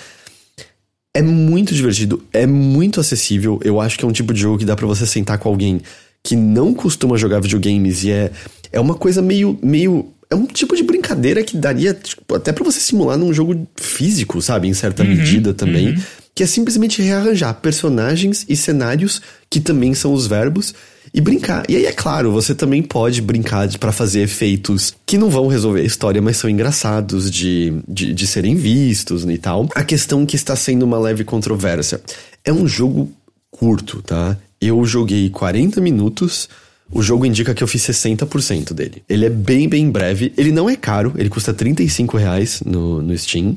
É 1.15 1.21
muito 1.21 1.75
divertido, 1.75 2.25
é 2.33 2.47
muito 2.47 2.99
acessível. 2.99 3.61
Eu 3.63 3.81
acho 3.81 3.99
que 3.99 4.05
é 4.05 4.09
um 4.09 4.13
tipo 4.13 4.33
de 4.33 4.41
jogo 4.41 4.59
que 4.59 4.65
dá 4.65 4.75
para 4.75 4.87
você 4.87 5.07
sentar 5.07 5.39
com 5.39 5.49
alguém 5.49 5.83
que 6.23 6.37
não 6.37 6.73
costuma 6.73 7.17
jogar 7.17 7.41
videogames 7.41 8.05
e 8.05 8.11
é, 8.11 8.31
é 8.73 8.81
uma 8.81 8.95
coisa 8.95 9.21
meio, 9.21 9.59
meio 9.63 10.13
é 10.31 10.35
um 10.35 10.47
tipo 10.47 10.75
de 10.75 10.83
brincadeira 10.83 11.43
que 11.43 11.57
daria 11.57 11.93
tipo, 11.93 12.35
até 12.35 12.53
para 12.53 12.65
você 12.65 12.81
simular 12.81 13.19
num 13.19 13.33
jogo 13.33 13.67
físico, 13.77 14.41
sabe? 14.41 14.69
Em 14.69 14.73
certa 14.73 15.03
uhum, 15.03 15.11
medida 15.11 15.53
também. 15.53 15.89
Uhum. 15.91 16.03
Que 16.35 16.43
é 16.43 16.47
simplesmente 16.47 17.03
rearranjar 17.03 17.55
personagens 17.55 18.45
e 18.49 18.57
cenários, 18.57 19.21
que 19.51 19.61
também 19.61 19.95
são 19.95 20.13
os 20.13 20.27
verbos, 20.27 20.75
e 21.13 21.21
brincar. 21.21 21.65
E 21.69 21.77
aí, 21.77 21.85
é 21.85 21.93
claro, 21.93 22.33
você 22.33 22.55
também 22.55 22.83
pode 22.83 23.21
brincar 23.21 23.69
para 23.79 23.93
fazer 23.93 24.21
efeitos 24.23 24.95
que 25.05 25.19
não 25.19 25.29
vão 25.29 25.47
resolver 25.47 25.81
a 25.81 25.85
história, 25.85 26.23
mas 26.23 26.39
são 26.39 26.49
engraçados 26.49 27.31
de, 27.31 27.73
de, 27.87 28.15
de 28.15 28.27
serem 28.27 28.55
vistos 28.55 29.25
e 29.25 29.39
tal. 29.39 29.69
A 29.75 29.85
questão 29.85 30.25
que 30.25 30.37
está 30.37 30.57
sendo 30.57 30.85
uma 30.85 30.99
leve 30.99 31.25
controvérsia 31.25 32.01
é 32.45 32.53
um 32.53 32.67
jogo 32.67 33.13
curto, 33.51 34.01
tá? 34.03 34.37
Eu 34.61 34.85
joguei 34.87 35.29
40 35.29 35.81
minutos 35.81 36.49
o 36.93 37.03
jogo 37.03 37.25
indica 37.25 37.55
que 37.55 37.63
eu 37.63 37.67
fiz 37.67 37.83
60% 37.83 38.75
dele. 38.75 39.03
Ele 39.09 39.25
é 39.25 39.31
bem, 39.31 39.67
bem 39.67 39.91
breve. 39.91 40.33
Ele 40.37 40.53
não 40.53 40.69
é 40.69 40.77
caro, 40.77 41.15
ele 41.17 41.31
custa 41.31 41.55
35 41.55 42.19
reais 42.19 42.63
no, 42.65 43.01
no 43.01 43.17
Steam. 43.17 43.57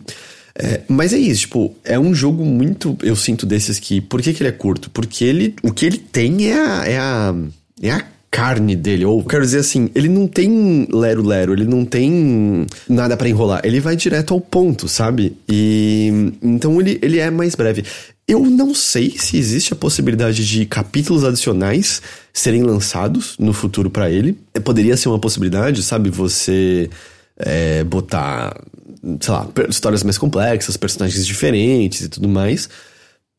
É, 0.58 0.82
mas 0.88 1.12
é 1.12 1.18
isso, 1.18 1.42
tipo, 1.42 1.76
é 1.84 2.00
um 2.00 2.14
jogo 2.14 2.46
muito. 2.46 2.98
Eu 3.02 3.16
sinto 3.16 3.46
desses 3.46 3.78
que. 3.80 4.00
Por 4.00 4.22
que, 4.22 4.34
que 4.34 4.42
ele 4.42 4.50
é 4.50 4.54
curto? 4.54 4.90
Porque 4.90 5.26
ele. 5.26 5.56
O 5.62 5.72
que 5.72 5.86
ele 5.86 5.98
tem 5.98 6.50
é 6.50 6.54
a. 6.54 6.84
É 6.86 6.98
a, 6.98 7.36
é 7.82 7.92
a 7.92 8.06
carne 8.36 8.76
dele, 8.76 9.06
ou 9.06 9.24
quero 9.24 9.46
dizer 9.46 9.60
assim, 9.60 9.90
ele 9.96 10.10
não 10.10 10.28
tem 10.28 10.86
lero-lero, 10.92 11.54
ele 11.54 11.64
não 11.64 11.86
tem 11.86 12.68
nada 12.90 13.16
para 13.16 13.30
enrolar, 13.30 13.62
ele 13.64 13.80
vai 13.80 13.96
direto 13.96 14.34
ao 14.34 14.42
ponto, 14.42 14.90
sabe? 14.90 15.38
E 15.48 16.34
então 16.42 16.82
ele, 16.82 17.00
ele 17.02 17.20
é 17.20 17.32
mais 17.32 17.56
breve. 17.56 17.86
Eu 18.28 18.42
não 18.42 18.74
sei 18.74 19.14
se 19.18 19.38
existe 19.38 19.72
a 19.72 19.76
possibilidade 19.78 20.46
de 20.46 20.66
capítulos 20.66 21.24
adicionais 21.24 22.02
serem 22.34 22.62
lançados 22.62 23.38
no 23.40 23.54
futuro 23.54 23.90
para 23.90 24.12
ele. 24.12 24.38
Poderia 24.66 24.98
ser 24.98 25.08
uma 25.08 25.20
possibilidade, 25.20 25.82
sabe? 25.82 26.10
Você 26.10 26.90
é, 27.38 27.86
botar, 27.86 28.60
sei 29.20 29.34
lá, 29.34 29.48
histórias 29.70 30.04
mais 30.04 30.18
complexas, 30.18 30.78
personagens 30.78 31.26
diferentes 31.26 32.02
e 32.02 32.10
tudo 32.10 32.28
mais. 32.28 32.70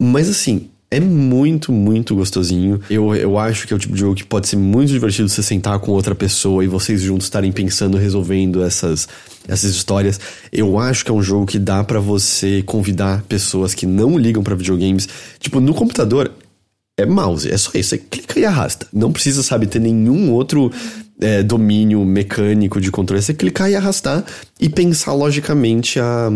Mas 0.01 0.29
assim, 0.29 0.69
é 0.91 1.01
muito, 1.01 1.73
muito 1.73 2.15
gostosinho. 2.15 2.81
Eu, 2.89 3.15
eu 3.15 3.39
acho 3.39 3.67
que 3.67 3.73
é 3.73 3.77
o 3.77 3.79
tipo 3.79 3.95
de 3.95 4.01
jogo 4.01 4.15
que 4.15 4.25
pode 4.25 4.47
ser 4.47 4.57
muito 4.57 4.91
divertido 4.91 5.29
você 5.29 5.43
sentar 5.43 5.79
com 5.81 5.91
outra 5.91 6.15
pessoa 6.15 6.65
e 6.65 6.69
vocês 6.69 7.01
juntos 7.01 7.27
estarem 7.27 7.51
pensando, 7.51 7.97
resolvendo 7.97 8.63
essas, 8.63 9.09
essas 9.49 9.73
histórias. 9.73 10.21
Eu 10.53 10.79
acho 10.79 11.05
que 11.05 11.11
é 11.11 11.15
um 11.15 11.23
jogo 11.23 11.47
que 11.47 11.59
dá 11.59 11.83
para 11.83 11.99
você 11.99 12.63
convidar 12.63 13.23
pessoas 13.23 13.75
que 13.75 13.85
não 13.87 14.17
ligam 14.17 14.45
para 14.45 14.55
videogames. 14.55 15.09
Tipo, 15.41 15.59
no 15.59 15.75
computador 15.75 16.31
é 16.97 17.05
mouse, 17.05 17.51
é 17.51 17.57
só 17.57 17.73
isso. 17.75 17.91
Você 17.91 17.99
clica 17.99 18.39
e 18.39 18.45
arrasta. 18.45 18.87
Não 18.93 19.13
precisa, 19.13 19.43
sabe, 19.43 19.67
ter 19.67 19.81
nenhum 19.81 20.33
outro 20.33 20.71
é, 21.21 21.43
domínio 21.43 22.05
mecânico 22.05 22.81
de 22.81 22.91
controle. 22.91 23.21
É 23.21 23.23
você 23.23 23.35
clicar 23.35 23.71
e 23.71 23.77
arrastar 23.77 24.25
e 24.61 24.69
pensar 24.69 25.13
logicamente 25.13 25.99
a 25.99 26.31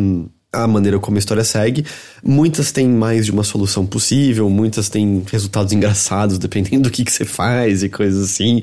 a 0.52 0.66
maneira 0.66 0.98
como 0.98 1.16
a 1.16 1.19
história 1.19 1.44
segue. 1.44 1.85
Muitas 2.24 2.73
têm 2.73 2.89
mais 2.89 3.27
de 3.27 3.32
uma 3.32 3.44
solução 3.44 3.86
possível, 3.86 4.51
muitas 4.51 4.89
têm 4.89 5.23
resultados 5.31 5.73
engraçados 5.73 6.39
dependendo 6.39 6.85
do 6.85 6.90
que, 6.90 7.05
que 7.05 7.12
você 7.12 7.24
faz 7.24 7.82
e 7.82 7.89
coisas 7.89 8.31
assim. 8.31 8.61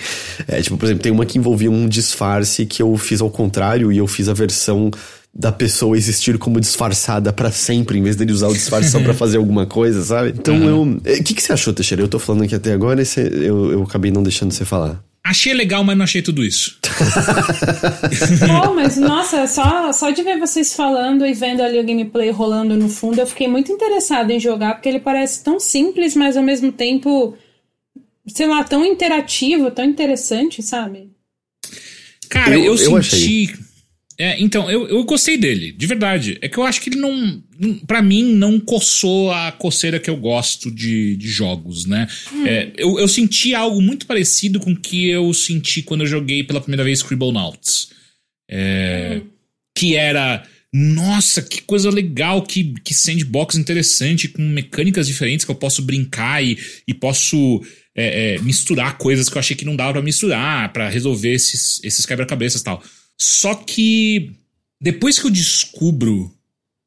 É, 0.47 0.61
tipo, 0.61 0.77
por 0.77 0.85
exemplo, 0.85 1.03
tem 1.03 1.11
uma 1.11 1.25
que 1.25 1.37
envolvia 1.37 1.71
um 1.71 1.87
disfarce 1.87 2.65
que 2.65 2.81
eu 2.81 2.95
fiz 2.97 3.21
ao 3.21 3.29
contrário 3.29 3.91
e 3.91 3.97
eu 3.97 4.07
fiz 4.07 4.27
a 4.27 4.33
versão 4.33 4.91
da 5.33 5.51
pessoa 5.51 5.95
existir 5.95 6.37
como 6.39 6.59
disfarçada 6.59 7.31
para 7.31 7.51
sempre, 7.51 7.99
em 7.99 8.01
vez 8.01 8.15
dele 8.15 8.33
usar 8.33 8.47
o 8.47 8.53
disfarce 8.53 8.89
só 8.89 8.99
pra 8.99 9.13
fazer 9.15 9.37
alguma 9.37 9.67
coisa, 9.67 10.03
sabe? 10.03 10.33
Então 10.37 10.55
uhum. 10.55 10.99
eu. 11.05 11.17
O 11.19 11.23
que, 11.23 11.33
que 11.33 11.43
você 11.43 11.53
achou, 11.53 11.73
Teixeira? 11.73 12.01
Eu 12.01 12.07
tô 12.07 12.17
falando 12.17 12.43
aqui 12.43 12.55
até 12.55 12.73
agora 12.73 13.01
e 13.01 13.05
você, 13.05 13.21
eu, 13.21 13.71
eu 13.71 13.83
acabei 13.83 14.11
não 14.11 14.23
deixando 14.23 14.51
você 14.51 14.65
falar. 14.65 15.06
Achei 15.27 15.53
legal, 15.53 15.83
mas 15.83 15.97
não 15.97 16.05
achei 16.05 16.21
tudo 16.21 16.41
isso. 16.41 16.79
Pô, 18.47 18.73
mas 18.73 18.95
nossa, 18.95 19.45
só, 19.45 19.91
só 19.91 20.09
de 20.09 20.23
ver 20.23 20.39
vocês 20.39 20.73
falando 20.73 21.25
e 21.25 21.33
vendo 21.33 21.61
ali 21.61 21.77
o 21.77 21.83
gameplay 21.83 22.29
rolando 22.29 22.77
no 22.77 22.87
fundo, 22.87 23.19
eu 23.19 23.27
fiquei 23.27 23.45
muito 23.45 23.69
interessado 23.69 24.31
em 24.31 24.39
jogar, 24.39 24.75
porque 24.75 24.87
ele 24.87 25.01
parece 25.01 25.43
tão 25.43 25.59
simples, 25.59 26.15
mas 26.15 26.37
ao 26.37 26.43
mesmo 26.43 26.71
tempo, 26.71 27.37
sei 28.25 28.47
lá, 28.47 28.63
tão 28.63 28.85
interativo, 28.85 29.69
tão 29.69 29.83
interessante, 29.83 30.63
sabe? 30.63 31.09
Cara, 32.29 32.55
eu, 32.55 32.63
eu, 32.63 32.71
eu 32.77 33.03
senti. 33.03 33.51
Achei. 33.51 33.66
É, 34.19 34.41
então, 34.41 34.69
eu, 34.69 34.87
eu 34.87 35.03
gostei 35.03 35.37
dele, 35.37 35.71
de 35.71 35.85
verdade. 35.85 36.39
É 36.41 36.49
que 36.49 36.57
eu 36.57 36.63
acho 36.63 36.81
que 36.81 36.89
ele 36.89 36.99
não. 36.99 37.41
para 37.85 38.01
mim, 38.01 38.33
não 38.33 38.59
coçou 38.59 39.31
a 39.31 39.51
coceira 39.51 39.99
que 39.99 40.09
eu 40.09 40.17
gosto 40.17 40.71
de, 40.71 41.15
de 41.15 41.27
jogos, 41.27 41.85
né? 41.85 42.07
Hum. 42.33 42.47
É, 42.47 42.71
eu, 42.77 42.99
eu 42.99 43.07
senti 43.07 43.53
algo 43.53 43.79
muito 43.79 44.07
parecido 44.07 44.59
com 44.59 44.71
o 44.71 44.75
que 44.75 45.07
eu 45.07 45.31
senti 45.33 45.83
quando 45.83 46.01
eu 46.01 46.07
joguei 46.07 46.43
pela 46.43 46.59
primeira 46.59 46.83
vez 46.83 46.99
Scribblenauts. 46.99 47.89
É, 48.49 49.21
hum. 49.21 49.27
Que 49.77 49.95
era. 49.95 50.43
Nossa, 50.73 51.41
que 51.41 51.61
coisa 51.61 51.89
legal, 51.89 52.41
que, 52.41 52.73
que 52.83 52.93
sandbox 52.93 53.55
interessante, 53.55 54.27
com 54.27 54.41
mecânicas 54.41 55.07
diferentes 55.07 55.45
que 55.45 55.51
eu 55.51 55.55
posso 55.55 55.81
brincar 55.81 56.43
e, 56.43 56.57
e 56.87 56.93
posso 56.93 57.61
é, 57.95 58.35
é, 58.35 58.39
misturar 58.39 58.97
coisas 58.97 59.29
que 59.29 59.35
eu 59.35 59.39
achei 59.39 59.55
que 59.55 59.65
não 59.65 59.75
dava 59.75 59.93
para 59.93 60.01
misturar, 60.01 60.71
para 60.73 60.89
resolver 60.89 61.33
esses, 61.33 61.79
esses 61.83 62.05
quebra-cabeças 62.05 62.61
e 62.61 62.63
tal. 62.63 62.83
Só 63.19 63.55
que 63.55 64.31
depois 64.79 65.17
que 65.17 65.25
eu 65.25 65.31
descubro 65.31 66.33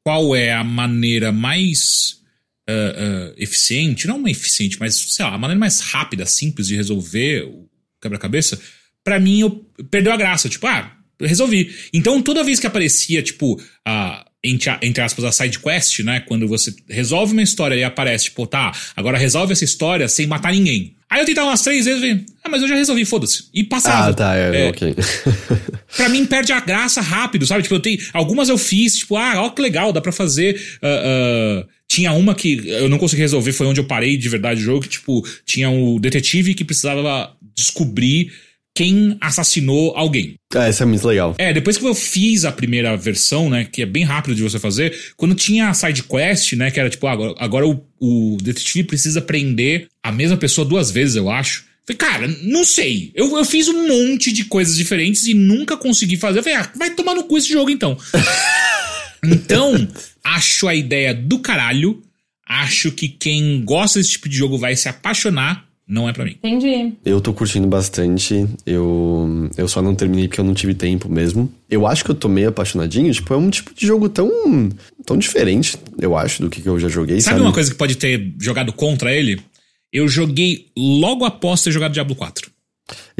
qual 0.03 0.35
é 0.35 0.53
a 0.53 0.63
maneira 0.63 1.31
mais 1.31 2.21
uh, 2.69 3.31
uh, 3.31 3.33
eficiente, 3.37 4.07
não 4.07 4.17
uma 4.17 4.31
eficiente, 4.31 4.79
mas 4.79 4.95
sei 4.95 5.25
lá, 5.25 5.33
a 5.33 5.37
maneira 5.37 5.59
mais 5.59 5.79
rápida, 5.79 6.25
simples 6.25 6.67
de 6.67 6.75
resolver 6.75 7.43
o 7.43 7.69
quebra-cabeça, 8.01 8.59
para 9.03 9.19
mim 9.19 9.41
eu 9.41 9.51
perdeu 9.89 10.11
a 10.11 10.17
graça. 10.17 10.49
Tipo, 10.49 10.67
ah, 10.67 10.91
resolvi. 11.19 11.73
Então 11.93 12.21
toda 12.21 12.43
vez 12.43 12.59
que 12.59 12.67
aparecia, 12.67 13.21
tipo, 13.21 13.61
a. 13.85 14.25
Entre, 14.43 14.71
entre, 14.81 15.03
aspas, 15.03 15.23
a 15.23 15.31
side 15.31 15.59
quest, 15.59 15.99
né? 15.99 16.21
Quando 16.21 16.47
você 16.47 16.73
resolve 16.89 17.31
uma 17.33 17.43
história 17.43 17.75
e 17.75 17.83
aparece, 17.83 18.23
tipo, 18.23 18.47
tá, 18.47 18.71
agora 18.95 19.15
resolve 19.15 19.53
essa 19.53 19.63
história 19.63 20.07
sem 20.07 20.25
matar 20.25 20.51
ninguém. 20.51 20.95
Aí 21.11 21.19
eu 21.19 21.25
tentava 21.25 21.49
umas 21.49 21.61
três 21.61 21.83
vezes 21.83 22.01
e 22.01 22.25
ah, 22.41 22.47
mas 22.49 22.61
eu 22.61 22.69
já 22.69 22.75
resolvi, 22.75 23.03
foda-se. 23.03 23.43
E 23.53 23.65
passava. 23.65 24.09
Ah, 24.09 24.13
tá, 24.13 24.37
é, 24.37 24.67
é 24.67 24.69
ok. 24.69 24.95
pra 25.97 26.07
mim 26.07 26.25
perde 26.25 26.53
a 26.53 26.61
graça 26.61 27.01
rápido, 27.01 27.45
sabe? 27.45 27.63
Tipo, 27.63 27.75
eu 27.75 27.79
tenho. 27.81 27.99
Algumas 28.13 28.47
eu 28.47 28.57
fiz, 28.57 28.95
tipo, 28.95 29.17
ah, 29.17 29.43
ó 29.43 29.49
que 29.49 29.61
legal, 29.61 29.91
dá 29.91 29.99
pra 29.99 30.13
fazer. 30.13 30.55
Uh, 30.81 31.63
uh, 31.63 31.67
tinha 31.85 32.13
uma 32.13 32.33
que 32.33 32.65
eu 32.65 32.87
não 32.87 32.97
consegui 32.97 33.21
resolver, 33.21 33.51
foi 33.51 33.67
onde 33.67 33.81
eu 33.81 33.85
parei 33.85 34.15
de 34.15 34.29
verdade 34.29 34.61
o 34.61 34.63
jogo, 34.63 34.83
que, 34.83 34.87
tipo, 34.87 35.21
tinha 35.45 35.69
o 35.69 35.97
um 35.97 35.99
detetive 35.99 36.53
que 36.53 36.63
precisava 36.63 37.35
descobrir 37.53 38.31
quem 38.75 39.17
assassinou 39.19 39.95
alguém. 39.95 40.35
Ah, 40.55 40.69
isso 40.69 40.81
é 40.81 40.85
muito 40.85 41.05
legal. 41.05 41.35
É, 41.37 41.53
depois 41.53 41.77
que 41.77 41.85
eu 41.85 41.93
fiz 41.93 42.45
a 42.45 42.51
primeira 42.51 42.95
versão, 42.95 43.49
né, 43.49 43.65
que 43.65 43.81
é 43.81 43.85
bem 43.85 44.03
rápido 44.03 44.35
de 44.35 44.41
você 44.41 44.59
fazer, 44.59 45.13
quando 45.17 45.35
tinha 45.35 45.69
a 45.69 45.73
side 45.73 46.03
quest, 46.03 46.53
né, 46.53 46.71
que 46.71 46.79
era 46.79 46.89
tipo, 46.89 47.05
ah, 47.07 47.11
agora, 47.11 47.35
agora 47.37 47.67
o, 47.67 47.83
o 47.99 48.37
detetive 48.41 48.87
precisa 48.87 49.21
prender 49.21 49.87
a 50.01 50.11
mesma 50.11 50.37
pessoa 50.37 50.65
duas 50.65 50.89
vezes, 50.89 51.15
eu 51.15 51.29
acho. 51.29 51.65
Falei, 51.85 51.97
cara, 51.97 52.27
não 52.43 52.63
sei. 52.63 53.11
Eu, 53.13 53.37
eu 53.37 53.43
fiz 53.43 53.67
um 53.67 53.87
monte 53.87 54.31
de 54.31 54.45
coisas 54.45 54.75
diferentes 54.75 55.25
e 55.25 55.33
nunca 55.33 55.75
consegui 55.75 56.15
fazer. 56.15 56.39
Eu 56.39 56.43
falei, 56.43 56.59
ah, 56.59 56.71
vai 56.75 56.91
tomar 56.91 57.15
no 57.15 57.23
cu 57.23 57.37
esse 57.37 57.51
jogo 57.51 57.69
então. 57.69 57.97
então, 59.25 59.87
acho 60.23 60.67
a 60.67 60.75
ideia 60.75 61.13
do 61.13 61.39
caralho. 61.39 62.01
Acho 62.47 62.91
que 62.91 63.07
quem 63.07 63.63
gosta 63.63 63.99
desse 63.99 64.11
tipo 64.11 64.29
de 64.29 64.35
jogo 64.35 64.57
vai 64.57 64.75
se 64.75 64.89
apaixonar 64.89 65.70
não 65.91 66.07
é 66.07 66.13
para 66.13 66.23
mim. 66.23 66.37
Entendi. 66.41 66.93
Eu 67.03 67.19
tô 67.19 67.33
curtindo 67.33 67.67
bastante. 67.67 68.47
Eu, 68.65 69.49
eu 69.57 69.67
só 69.67 69.81
não 69.81 69.93
terminei 69.93 70.29
porque 70.29 70.39
eu 70.39 70.45
não 70.45 70.53
tive 70.53 70.73
tempo 70.73 71.09
mesmo. 71.09 71.51
Eu 71.69 71.85
acho 71.85 72.05
que 72.05 72.11
eu 72.11 72.15
tô 72.15 72.29
meio 72.29 72.47
apaixonadinho. 72.47 73.13
Tipo, 73.13 73.33
é 73.33 73.37
um 73.37 73.49
tipo 73.49 73.73
de 73.75 73.85
jogo 73.85 74.07
tão, 74.07 74.29
tão 75.05 75.17
diferente, 75.17 75.77
eu 75.99 76.15
acho, 76.15 76.41
do 76.41 76.49
que 76.49 76.65
eu 76.65 76.79
já 76.79 76.87
joguei. 76.87 77.19
Sabe, 77.19 77.35
sabe? 77.35 77.41
uma 77.45 77.53
coisa 77.53 77.69
que 77.69 77.77
pode 77.77 77.95
ter 77.95 78.33
jogado 78.39 78.71
contra 78.71 79.13
ele? 79.13 79.41
Eu 79.91 80.07
joguei 80.07 80.67
logo 80.77 81.25
após 81.25 81.61
ter 81.61 81.71
jogado 81.71 81.91
Diablo 81.91 82.15
4. 82.15 82.49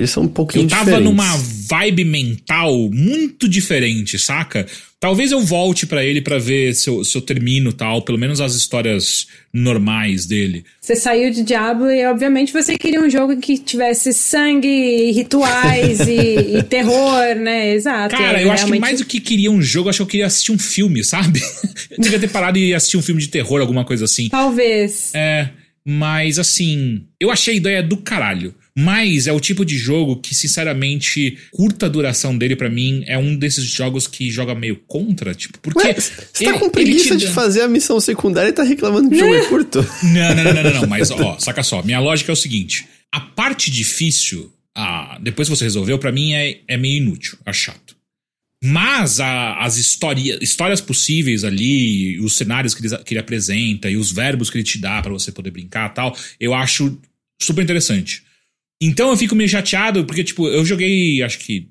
Eles 0.02 0.10
são 0.10 0.23
um 0.23 0.28
pouquinho 0.28 0.65
Eu 0.65 0.68
tava 0.68 0.86
diferentes. 0.86 1.06
numa 1.06 1.38
vibe 1.69 2.03
mental 2.03 2.90
muito 2.91 3.48
diferente, 3.48 4.18
saca? 4.18 4.65
Talvez 4.99 5.32
eu 5.32 5.41
volte 5.41 5.86
para 5.86 6.03
ele 6.03 6.22
para 6.22 6.40
ver 6.40 6.73
se 6.73 6.90
eu, 6.90 7.03
se 7.03 7.15
eu 7.15 7.22
termino 7.22 7.72
tal, 7.72 8.02
pelo 8.02 8.18
menos 8.18 8.41
as 8.41 8.56
histórias 8.56 9.28
normais 9.53 10.26
dele. 10.26 10.65
Você 10.80 10.95
saiu 10.95 11.32
de 11.32 11.44
Diablo 11.44 11.91
e, 11.91 12.03
obviamente, 12.06 12.52
você 12.52 12.78
queria 12.78 12.99
um 12.99 13.10
jogo 13.10 13.38
que 13.38 13.60
tivesse 13.60 14.11
sangue, 14.11 15.11
rituais 15.11 15.99
e, 16.02 16.57
e, 16.57 16.64
terror, 16.64 17.36
né? 17.36 17.76
Exato. 17.76 18.15
Cara, 18.15 18.41
eu 18.41 18.45
realmente... 18.45 18.52
acho 18.53 18.72
que 18.72 18.80
mais 18.80 18.99
do 18.99 19.06
que 19.06 19.19
queria 19.19 19.52
um 19.52 19.61
jogo, 19.61 19.90
acho 19.90 19.98
que 19.98 20.03
eu 20.03 20.07
queria 20.07 20.26
assistir 20.26 20.52
um 20.52 20.60
filme, 20.60 21.03
sabe? 21.06 21.40
eu 21.91 21.98
devia 21.99 22.19
ter 22.19 22.30
parado 22.30 22.57
e 22.57 22.73
assistir 22.73 22.98
um 22.98 23.03
filme 23.03 23.22
de 23.22 23.28
terror, 23.28 23.61
alguma 23.61 23.86
coisa 23.86 24.06
assim. 24.06 24.30
Talvez. 24.30 25.11
É, 25.14 25.49
mas 25.86 26.40
assim, 26.40 27.03
eu 27.19 27.30
achei 27.30 27.53
a 27.53 27.57
ideia 27.57 27.84
do 27.84 27.98
caralho. 27.98 28.53
Mas 28.77 29.27
é 29.27 29.34
o 29.34 29.39
tipo 29.39 29.65
de 29.65 29.77
jogo 29.77 30.15
que, 30.15 30.34
sinceramente, 30.34 31.38
curta 31.52 31.89
duração 31.89 32.38
dele 32.38 32.56
para 32.56 32.69
mim 32.69 33.03
é 33.06 33.18
um 33.18 33.35
desses 33.35 33.65
jogos 33.65 34.07
que 34.07 34.31
joga 34.31 34.56
meio 34.56 34.77
contra, 34.88 35.35
tipo, 35.35 35.60
porque. 35.60 35.93
Você 35.93 36.45
tá 36.45 36.57
com 36.57 36.69
preguiça 36.69 37.18
de 37.18 37.27
fazer 37.27 37.61
a 37.61 37.68
missão 37.68 37.99
secundária 37.99 38.49
e 38.49 38.53
tá 38.53 38.64
reclamando 38.64 39.10
que 39.10 39.15
o 39.15 39.19
jogo 39.19 39.34
é 39.34 39.45
curto? 39.45 39.85
Não, 40.03 40.35
não, 40.35 40.43
não, 40.43 40.53
não, 40.53 40.64
não, 40.64 40.81
não, 40.81 40.88
mas 40.88 41.11
ó, 41.11 41.38
saca 41.39 41.64
só, 41.64 41.84
minha 41.84 41.99
lógica 41.99 42.31
é 42.31 42.34
o 42.34 42.35
seguinte: 42.35 42.88
a 43.11 43.19
parte 43.19 43.69
difícil, 43.69 44.52
a, 44.76 45.18
depois 45.22 45.48
que 45.48 45.56
você 45.56 45.65
resolveu, 45.65 45.99
para 45.99 46.11
mim 46.11 46.34
é, 46.34 46.60
é 46.68 46.77
meio 46.77 46.98
inútil, 46.98 47.38
é 47.45 47.53
chato. 47.53 47.95
Mas 48.64 49.19
a, 49.19 49.56
as 49.64 49.77
história, 49.77 50.38
histórias 50.41 50.80
possíveis 50.80 51.43
ali, 51.43 52.19
os 52.19 52.38
cenários 52.38 52.76
que 52.76 52.85
ele, 52.85 52.98
que 52.99 53.14
ele 53.14 53.19
apresenta 53.19 53.89
e 53.89 53.98
os 53.98 54.11
verbos 54.11 54.49
que 54.49 54.57
ele 54.57 54.64
te 54.64 54.77
dá 54.77 55.02
para 55.02 55.11
você 55.11 55.31
poder 55.31 55.52
brincar 55.52 55.89
tal, 55.89 56.15
eu 56.39 56.53
acho 56.53 56.98
super 57.41 57.64
interessante. 57.64 58.23
Então 58.82 59.10
eu 59.12 59.18
fico 59.18 59.36
meio 59.36 59.48
chateado, 59.48 60.06
porque, 60.06 60.24
tipo, 60.24 60.48
eu 60.48 60.66
joguei, 60.66 61.22
acho 61.22 61.38
que 61.40 61.70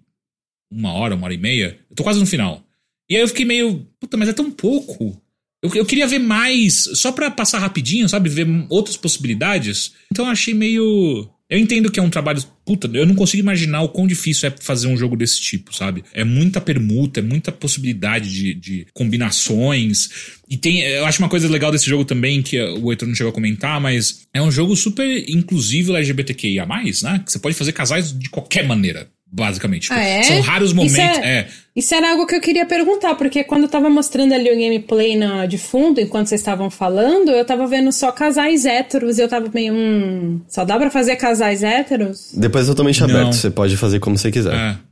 uma 0.71 0.93
hora, 0.93 1.17
uma 1.17 1.25
hora 1.25 1.35
e 1.35 1.39
meia. 1.39 1.79
Eu 1.91 1.97
tô 1.97 2.05
quase 2.05 2.21
no 2.21 2.27
final. 2.27 2.65
E 3.09 3.17
aí 3.17 3.23
eu 3.23 3.29
fiquei 3.29 3.45
meio. 3.45 3.85
Puta, 3.99 4.17
mas 4.17 4.29
é 4.29 4.33
tão 4.33 4.51
pouco. 4.51 5.21
Eu, 5.63 5.75
eu 5.75 5.85
queria 5.85 6.07
ver 6.07 6.21
mais, 6.21 6.85
só 6.95 7.11
pra 7.11 7.31
passar 7.31 7.59
rapidinho, 7.59 8.09
sabe? 8.09 8.31
Ver 8.31 8.47
outras 8.69 8.97
possibilidades. 8.97 9.93
Então 10.11 10.27
eu 10.27 10.31
achei 10.31 10.55
meio. 10.55 11.29
Eu 11.51 11.59
entendo 11.59 11.91
que 11.91 11.99
é 11.99 12.03
um 12.03 12.09
trabalho. 12.09 12.41
Puta, 12.65 12.89
eu 12.95 13.05
não 13.05 13.17
consigo 13.17 13.43
imaginar 13.43 13.83
o 13.83 13.89
quão 13.89 14.07
difícil 14.07 14.49
é 14.49 14.55
fazer 14.61 14.87
um 14.87 14.97
jogo 14.97 15.17
desse 15.17 15.41
tipo, 15.41 15.75
sabe? 15.75 16.05
É 16.15 16.23
muita 16.23 16.61
permuta, 16.61 17.19
é 17.19 17.23
muita 17.23 17.51
possibilidade 17.51 18.31
de, 18.33 18.55
de 18.55 18.87
combinações. 18.95 20.09
E 20.49 20.57
tem. 20.57 20.81
Eu 20.83 21.05
acho 21.07 21.21
uma 21.21 21.29
coisa 21.29 21.49
legal 21.49 21.73
desse 21.73 21.87
jogo 21.87 22.05
também, 22.05 22.41
que 22.41 22.61
o 22.63 22.93
Heitor 22.93 23.09
não 23.09 23.15
chegou 23.17 23.31
a 23.31 23.35
comentar, 23.35 23.81
mas 23.81 24.27
é 24.33 24.41
um 24.41 24.51
jogo 24.51 24.77
super 24.77 25.29
inclusivo 25.29 25.97
LGBTQIA, 25.97 26.65
né? 27.03 27.23
Que 27.25 27.33
você 27.33 27.39
pode 27.41 27.57
fazer 27.57 27.73
casais 27.73 28.17
de 28.17 28.29
qualquer 28.31 28.65
maneira 28.65 29.09
basicamente. 29.31 29.93
Ah, 29.93 30.03
é? 30.03 30.23
São 30.23 30.41
raros 30.41 30.73
momentos. 30.73 30.97
Isso, 30.97 31.21
é, 31.21 31.39
é. 31.39 31.49
isso, 31.75 31.95
era 31.95 32.11
algo 32.11 32.27
que 32.27 32.35
eu 32.35 32.41
queria 32.41 32.67
perguntar, 32.67 33.15
porque 33.15 33.45
quando 33.45 33.63
eu 33.63 33.69
tava 33.69 33.89
mostrando 33.89 34.33
ali 34.33 34.51
o 34.51 34.55
gameplay 34.55 35.17
na, 35.17 35.47
de 35.47 35.59
fundo, 35.59 36.01
enquanto 36.01 36.27
vocês 36.27 36.41
estavam 36.41 36.71
falando, 36.71 37.31
eu 37.31 37.45
tava 37.45 37.67
vendo 37.67 37.93
só 37.93 38.11
casais 38.11 38.65
héteros 38.65 39.19
e 39.19 39.23
eu 39.23 39.29
tava 39.29 39.49
meio. 39.53 39.73
Hum, 39.73 40.41
só 40.49 40.65
dá 40.65 40.77
pra 40.79 40.91
fazer 40.91 41.17
casais 41.17 41.63
héteros? 41.63 42.33
Depois 42.35 42.67
é 42.67 42.69
totalmente 42.69 43.01
Não. 43.01 43.09
aberto, 43.09 43.35
você 43.35 43.51
pode 43.51 43.77
fazer 43.77 44.01
como 44.01 44.19
você 44.19 44.31
quiser. 44.31 44.55
É. 44.55 44.90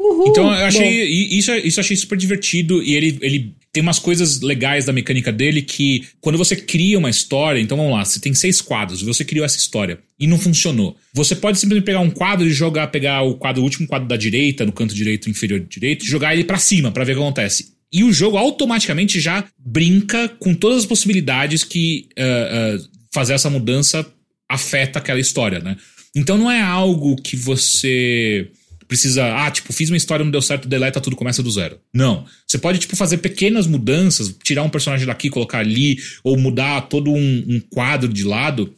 Uhul, 0.00 0.28
então 0.28 0.46
eu 0.46 0.64
achei. 0.64 1.04
Isso, 1.04 1.52
isso 1.56 1.78
eu 1.78 1.82
achei 1.82 1.94
super 1.94 2.16
divertido 2.16 2.82
e 2.82 2.94
ele, 2.94 3.18
ele 3.20 3.54
tem 3.70 3.82
umas 3.82 3.98
coisas 3.98 4.40
legais 4.40 4.86
da 4.86 4.94
mecânica 4.94 5.30
dele 5.30 5.60
que 5.60 6.08
quando 6.22 6.38
você 6.38 6.56
cria 6.56 6.98
uma 6.98 7.10
história, 7.10 7.60
então 7.60 7.76
vamos 7.76 7.92
lá, 7.92 8.02
você 8.02 8.18
tem 8.18 8.32
seis 8.32 8.62
quadros, 8.62 9.02
você 9.02 9.26
criou 9.26 9.44
essa 9.44 9.58
história 9.58 9.98
e 10.18 10.26
não 10.26 10.38
funcionou. 10.38 10.96
Você 11.12 11.36
pode 11.36 11.58
simplesmente 11.58 11.84
pegar 11.84 12.00
um 12.00 12.10
quadro 12.10 12.46
e 12.46 12.50
jogar, 12.50 12.86
pegar 12.86 13.22
o 13.22 13.34
quadro, 13.34 13.60
o 13.60 13.64
último 13.64 13.86
quadro 13.86 14.08
da 14.08 14.16
direita, 14.16 14.64
no 14.64 14.72
canto 14.72 14.94
direito 14.94 15.28
inferior 15.28 15.60
direito, 15.60 16.06
e 16.06 16.08
jogar 16.08 16.32
ele 16.32 16.44
para 16.44 16.56
cima 16.56 16.90
para 16.90 17.04
ver 17.04 17.12
o 17.12 17.16
que 17.16 17.22
acontece. 17.22 17.72
E 17.92 18.02
o 18.02 18.12
jogo 18.12 18.38
automaticamente 18.38 19.20
já 19.20 19.44
brinca 19.58 20.28
com 20.28 20.54
todas 20.54 20.78
as 20.78 20.86
possibilidades 20.86 21.62
que 21.62 22.08
uh, 22.18 22.78
uh, 22.78 22.88
fazer 23.12 23.34
essa 23.34 23.50
mudança 23.50 24.06
afeta 24.48 24.98
aquela 24.98 25.20
história, 25.20 25.58
né? 25.58 25.76
Então 26.16 26.38
não 26.38 26.50
é 26.50 26.60
algo 26.60 27.16
que 27.16 27.36
você 27.36 28.48
precisa, 28.90 29.24
ah, 29.36 29.48
tipo, 29.52 29.72
fiz 29.72 29.88
uma 29.88 29.96
história, 29.96 30.24
não 30.24 30.32
deu 30.32 30.42
certo, 30.42 30.66
deleta 30.66 31.00
tudo, 31.00 31.14
começa 31.14 31.44
do 31.44 31.50
zero. 31.52 31.78
Não. 31.94 32.26
Você 32.44 32.58
pode, 32.58 32.80
tipo, 32.80 32.96
fazer 32.96 33.18
pequenas 33.18 33.68
mudanças, 33.68 34.34
tirar 34.42 34.64
um 34.64 34.68
personagem 34.68 35.06
daqui, 35.06 35.30
colocar 35.30 35.60
ali, 35.60 36.00
ou 36.24 36.36
mudar 36.36 36.80
todo 36.82 37.12
um, 37.12 37.44
um 37.46 37.60
quadro 37.60 38.12
de 38.12 38.24
lado. 38.24 38.74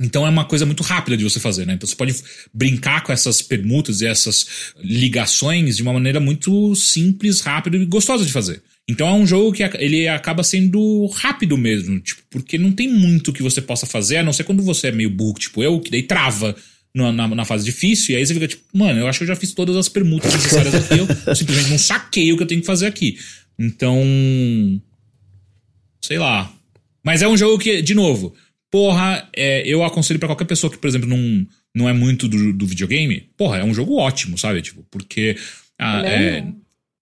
Então 0.00 0.26
é 0.26 0.30
uma 0.30 0.46
coisa 0.46 0.64
muito 0.64 0.82
rápida 0.82 1.18
de 1.18 1.22
você 1.22 1.38
fazer, 1.38 1.66
né? 1.66 1.74
Então 1.74 1.86
você 1.86 1.94
pode 1.94 2.14
brincar 2.52 3.04
com 3.04 3.12
essas 3.12 3.42
permutas 3.42 4.00
e 4.00 4.06
essas 4.06 4.72
ligações 4.82 5.76
de 5.76 5.82
uma 5.82 5.92
maneira 5.92 6.18
muito 6.18 6.74
simples, 6.74 7.40
rápida 7.40 7.76
e 7.76 7.84
gostosa 7.84 8.24
de 8.24 8.32
fazer. 8.32 8.62
Então 8.88 9.06
é 9.06 9.12
um 9.12 9.26
jogo 9.26 9.52
que 9.52 9.62
ele 9.78 10.08
acaba 10.08 10.42
sendo 10.42 11.06
rápido 11.08 11.58
mesmo, 11.58 12.00
tipo, 12.00 12.22
porque 12.30 12.56
não 12.56 12.72
tem 12.72 12.88
muito 12.88 13.34
que 13.34 13.42
você 13.42 13.60
possa 13.60 13.84
fazer, 13.84 14.16
a 14.16 14.22
não 14.22 14.32
ser 14.32 14.44
quando 14.44 14.62
você 14.62 14.88
é 14.88 14.92
meio 14.92 15.10
burro, 15.10 15.38
tipo 15.38 15.62
eu, 15.62 15.78
que 15.78 15.90
daí 15.90 16.02
trava 16.02 16.56
na, 16.94 17.12
na, 17.12 17.28
na, 17.28 17.44
fase 17.44 17.64
difícil, 17.64 18.14
e 18.14 18.18
aí 18.18 18.26
você 18.26 18.34
fica 18.34 18.48
tipo, 18.48 18.64
mano, 18.72 19.00
eu 19.00 19.06
acho 19.06 19.18
que 19.18 19.24
eu 19.24 19.28
já 19.28 19.36
fiz 19.36 19.52
todas 19.52 19.76
as 19.76 19.88
permutas 19.88 20.32
necessárias 20.32 20.74
aqui, 20.74 20.98
eu 20.98 21.06
simplesmente 21.34 21.70
não 21.70 21.78
saquei 21.78 22.32
o 22.32 22.36
que 22.36 22.42
eu 22.42 22.46
tenho 22.46 22.60
que 22.60 22.66
fazer 22.66 22.86
aqui. 22.86 23.18
Então. 23.58 24.02
Sei 26.00 26.18
lá. 26.18 26.52
Mas 27.04 27.22
é 27.22 27.28
um 27.28 27.36
jogo 27.36 27.58
que, 27.58 27.82
de 27.82 27.94
novo, 27.94 28.34
porra, 28.70 29.28
é, 29.34 29.62
eu 29.66 29.84
aconselho 29.84 30.18
para 30.18 30.28
qualquer 30.28 30.44
pessoa 30.44 30.70
que, 30.70 30.78
por 30.78 30.88
exemplo, 30.88 31.08
não, 31.08 31.46
não 31.74 31.88
é 31.88 31.92
muito 31.92 32.28
do, 32.28 32.52
do 32.52 32.66
videogame, 32.66 33.28
porra, 33.36 33.58
é 33.58 33.64
um 33.64 33.74
jogo 33.74 33.96
ótimo, 33.96 34.36
sabe? 34.38 34.62
Tipo, 34.62 34.84
porque. 34.90 35.36
Ah, 35.78 36.02
é, 36.06 36.46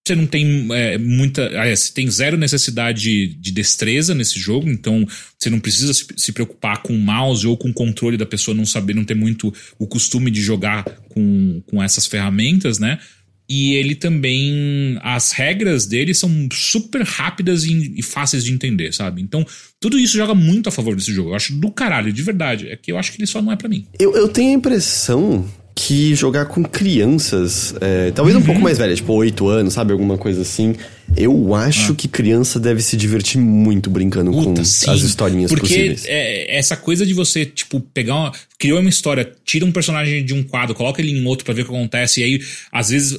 você 0.05 0.15
não 0.15 0.25
tem 0.25 0.67
é, 0.71 0.97
muita. 0.97 1.45
Aliás, 1.45 1.81
você 1.81 1.93
tem 1.93 2.09
zero 2.09 2.35
necessidade 2.35 3.01
de, 3.01 3.27
de, 3.35 3.51
destreza 3.51 4.15
nesse 4.15 4.39
jogo, 4.39 4.67
então 4.67 5.05
você 5.37 5.49
não 5.49 5.59
precisa 5.59 5.93
se, 5.93 6.05
se, 6.17 6.31
preocupar 6.31 6.81
com 6.81 6.93
o 6.93 6.99
mouse 6.99 7.45
ou 7.45 7.55
com 7.55 7.69
o 7.69 7.73
controle 7.73 8.17
da 8.17 8.25
pessoa 8.25 8.55
não 8.55 8.65
saber, 8.65 8.95
não 8.95 9.05
ter 9.05 9.13
muito 9.13 9.53
o 9.77 9.85
costume 9.85 10.31
de 10.31 10.41
jogar 10.41 10.83
com, 11.09 11.61
com 11.67 11.83
essas 11.83 12.07
ferramentas, 12.07 12.79
né? 12.79 12.99
E 13.47 13.73
ele 13.73 13.95
também. 13.95 14.97
As 15.03 15.33
regras 15.33 15.85
dele 15.85 16.13
são 16.13 16.47
super 16.51 17.03
rápidas 17.03 17.63
e, 17.65 17.93
e, 17.97 18.01
fáceis 18.01 18.43
de 18.43 18.53
entender, 18.53 18.93
sabe? 18.93 19.21
Então, 19.21 19.45
tudo 19.79 19.99
isso 19.99 20.17
joga 20.17 20.33
muito 20.33 20.69
a 20.69 20.71
favor 20.71 20.95
desse 20.95 21.13
jogo. 21.13 21.31
Eu 21.31 21.35
acho 21.35 21.53
do 21.53 21.69
caralho, 21.69 22.11
de 22.11 22.23
verdade. 22.23 22.69
É 22.69 22.75
que 22.75 22.91
eu 22.91 22.97
acho 22.97 23.11
que 23.11 23.19
ele 23.19 23.27
só 23.27 23.41
não 23.41 23.51
é 23.51 23.55
para 23.55 23.69
mim. 23.69 23.85
Eu, 23.99 24.15
eu 24.15 24.29
tenho 24.29 24.51
a 24.51 24.53
impressão 24.53 25.47
que 25.75 26.13
jogar 26.15 26.45
com 26.45 26.63
crianças, 26.63 27.73
é, 27.79 28.11
talvez 28.11 28.35
uhum. 28.35 28.43
um 28.43 28.45
pouco 28.45 28.61
mais 28.61 28.77
velha, 28.77 28.93
tipo 28.93 29.13
8 29.13 29.47
anos, 29.47 29.73
sabe? 29.73 29.93
Alguma 29.93 30.17
coisa 30.17 30.41
assim. 30.41 30.75
Eu 31.15 31.53
acho 31.55 31.91
ah. 31.91 31.95
que 31.95 32.07
criança 32.07 32.59
deve 32.59 32.81
se 32.81 32.95
divertir 32.95 33.39
muito 33.39 33.89
brincando 33.89 34.31
Puta, 34.31 34.61
com 34.61 34.63
sim. 34.63 34.89
as 34.89 35.01
historinhas 35.01 35.51
Porque 35.51 35.67
possíveis. 35.67 36.05
É, 36.05 36.57
essa 36.57 36.77
coisa 36.77 37.05
de 37.05 37.13
você, 37.13 37.45
tipo, 37.45 37.79
pegar 37.79 38.15
uma. 38.15 38.31
Criou 38.57 38.79
uma 38.79 38.89
história, 38.89 39.31
tira 39.43 39.65
um 39.65 39.71
personagem 39.71 40.23
de 40.23 40.33
um 40.33 40.43
quadro, 40.43 40.75
coloca 40.75 41.01
ele 41.01 41.11
em 41.11 41.25
outro 41.25 41.45
para 41.45 41.53
ver 41.53 41.61
o 41.61 41.65
que 41.65 41.71
acontece, 41.71 42.21
e 42.21 42.23
aí, 42.23 42.41
às 42.71 42.89
vezes, 42.89 43.17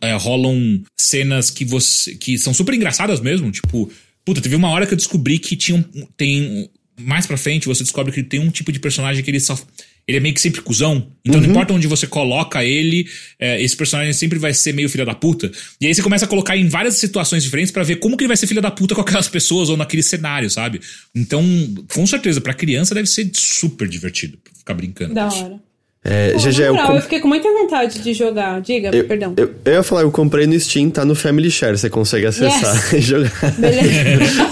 é, 0.00 0.14
rolam 0.16 0.82
cenas 0.98 1.50
que 1.50 1.64
você. 1.64 2.14
que 2.14 2.38
são 2.38 2.54
super 2.54 2.74
engraçadas 2.74 3.20
mesmo. 3.20 3.50
Tipo, 3.50 3.90
puta, 4.24 4.40
teve 4.40 4.56
uma 4.56 4.70
hora 4.70 4.86
que 4.86 4.94
eu 4.94 4.98
descobri 4.98 5.38
que 5.38 5.56
tinha 5.56 5.78
um. 5.78 6.06
Tem. 6.16 6.70
Mais 7.00 7.26
pra 7.26 7.36
frente, 7.36 7.68
você 7.68 7.84
descobre 7.84 8.12
que 8.12 8.24
tem 8.24 8.40
um 8.40 8.50
tipo 8.50 8.72
de 8.72 8.80
personagem 8.80 9.22
que 9.22 9.30
ele 9.30 9.38
só 9.38 9.56
ele 10.08 10.16
é 10.16 10.20
meio 10.20 10.34
que 10.34 10.40
sempre 10.40 10.62
cuzão. 10.62 11.12
Então 11.22 11.38
uhum. 11.38 11.46
não 11.46 11.50
importa 11.50 11.74
onde 11.74 11.86
você 11.86 12.06
coloca 12.06 12.64
ele, 12.64 13.06
é, 13.38 13.62
esse 13.62 13.76
personagem 13.76 14.14
sempre 14.14 14.38
vai 14.38 14.54
ser 14.54 14.72
meio 14.72 14.88
filha 14.88 15.04
da 15.04 15.14
puta. 15.14 15.52
E 15.78 15.86
aí 15.86 15.94
você 15.94 16.02
começa 16.02 16.24
a 16.24 16.28
colocar 16.28 16.56
em 16.56 16.66
várias 16.66 16.94
situações 16.94 17.44
diferentes 17.44 17.70
para 17.70 17.82
ver 17.82 17.96
como 17.96 18.16
que 18.16 18.24
ele 18.24 18.28
vai 18.28 18.36
ser 18.36 18.46
filha 18.46 18.62
da 18.62 18.70
puta 18.70 18.94
com 18.94 19.02
aquelas 19.02 19.28
pessoas 19.28 19.68
ou 19.68 19.76
naquele 19.76 20.02
cenário, 20.02 20.48
sabe? 20.48 20.80
Então, 21.14 21.44
com 21.92 22.06
certeza, 22.06 22.40
pra 22.40 22.54
criança 22.54 22.94
deve 22.94 23.06
ser 23.06 23.30
super 23.34 23.86
divertido 23.86 24.38
ficar 24.56 24.72
brincando. 24.72 25.12
Da 25.12 25.28
hora. 25.28 25.67
É, 26.04 26.32
Pô, 26.32 26.38
GG, 26.38 26.62
eu, 26.62 26.76
comp... 26.76 26.94
eu, 26.94 27.02
fiquei 27.02 27.20
com 27.20 27.28
muita 27.28 27.52
vontade 27.52 28.00
de 28.00 28.14
jogar. 28.14 28.60
Diga, 28.60 28.94
eu, 28.94 29.06
perdão. 29.06 29.34
Eu, 29.36 29.54
eu, 29.64 29.72
ia 29.72 29.82
falar, 29.82 30.02
eu 30.02 30.10
comprei 30.10 30.46
no 30.46 30.58
Steam, 30.58 30.90
tá 30.90 31.04
no 31.04 31.14
Family 31.14 31.50
Share, 31.50 31.76
você 31.76 31.90
consegue 31.90 32.26
acessar 32.26 32.74
yes. 32.74 32.92
e 32.94 33.00
jogar. 33.00 33.52
Beleza. 33.58 34.42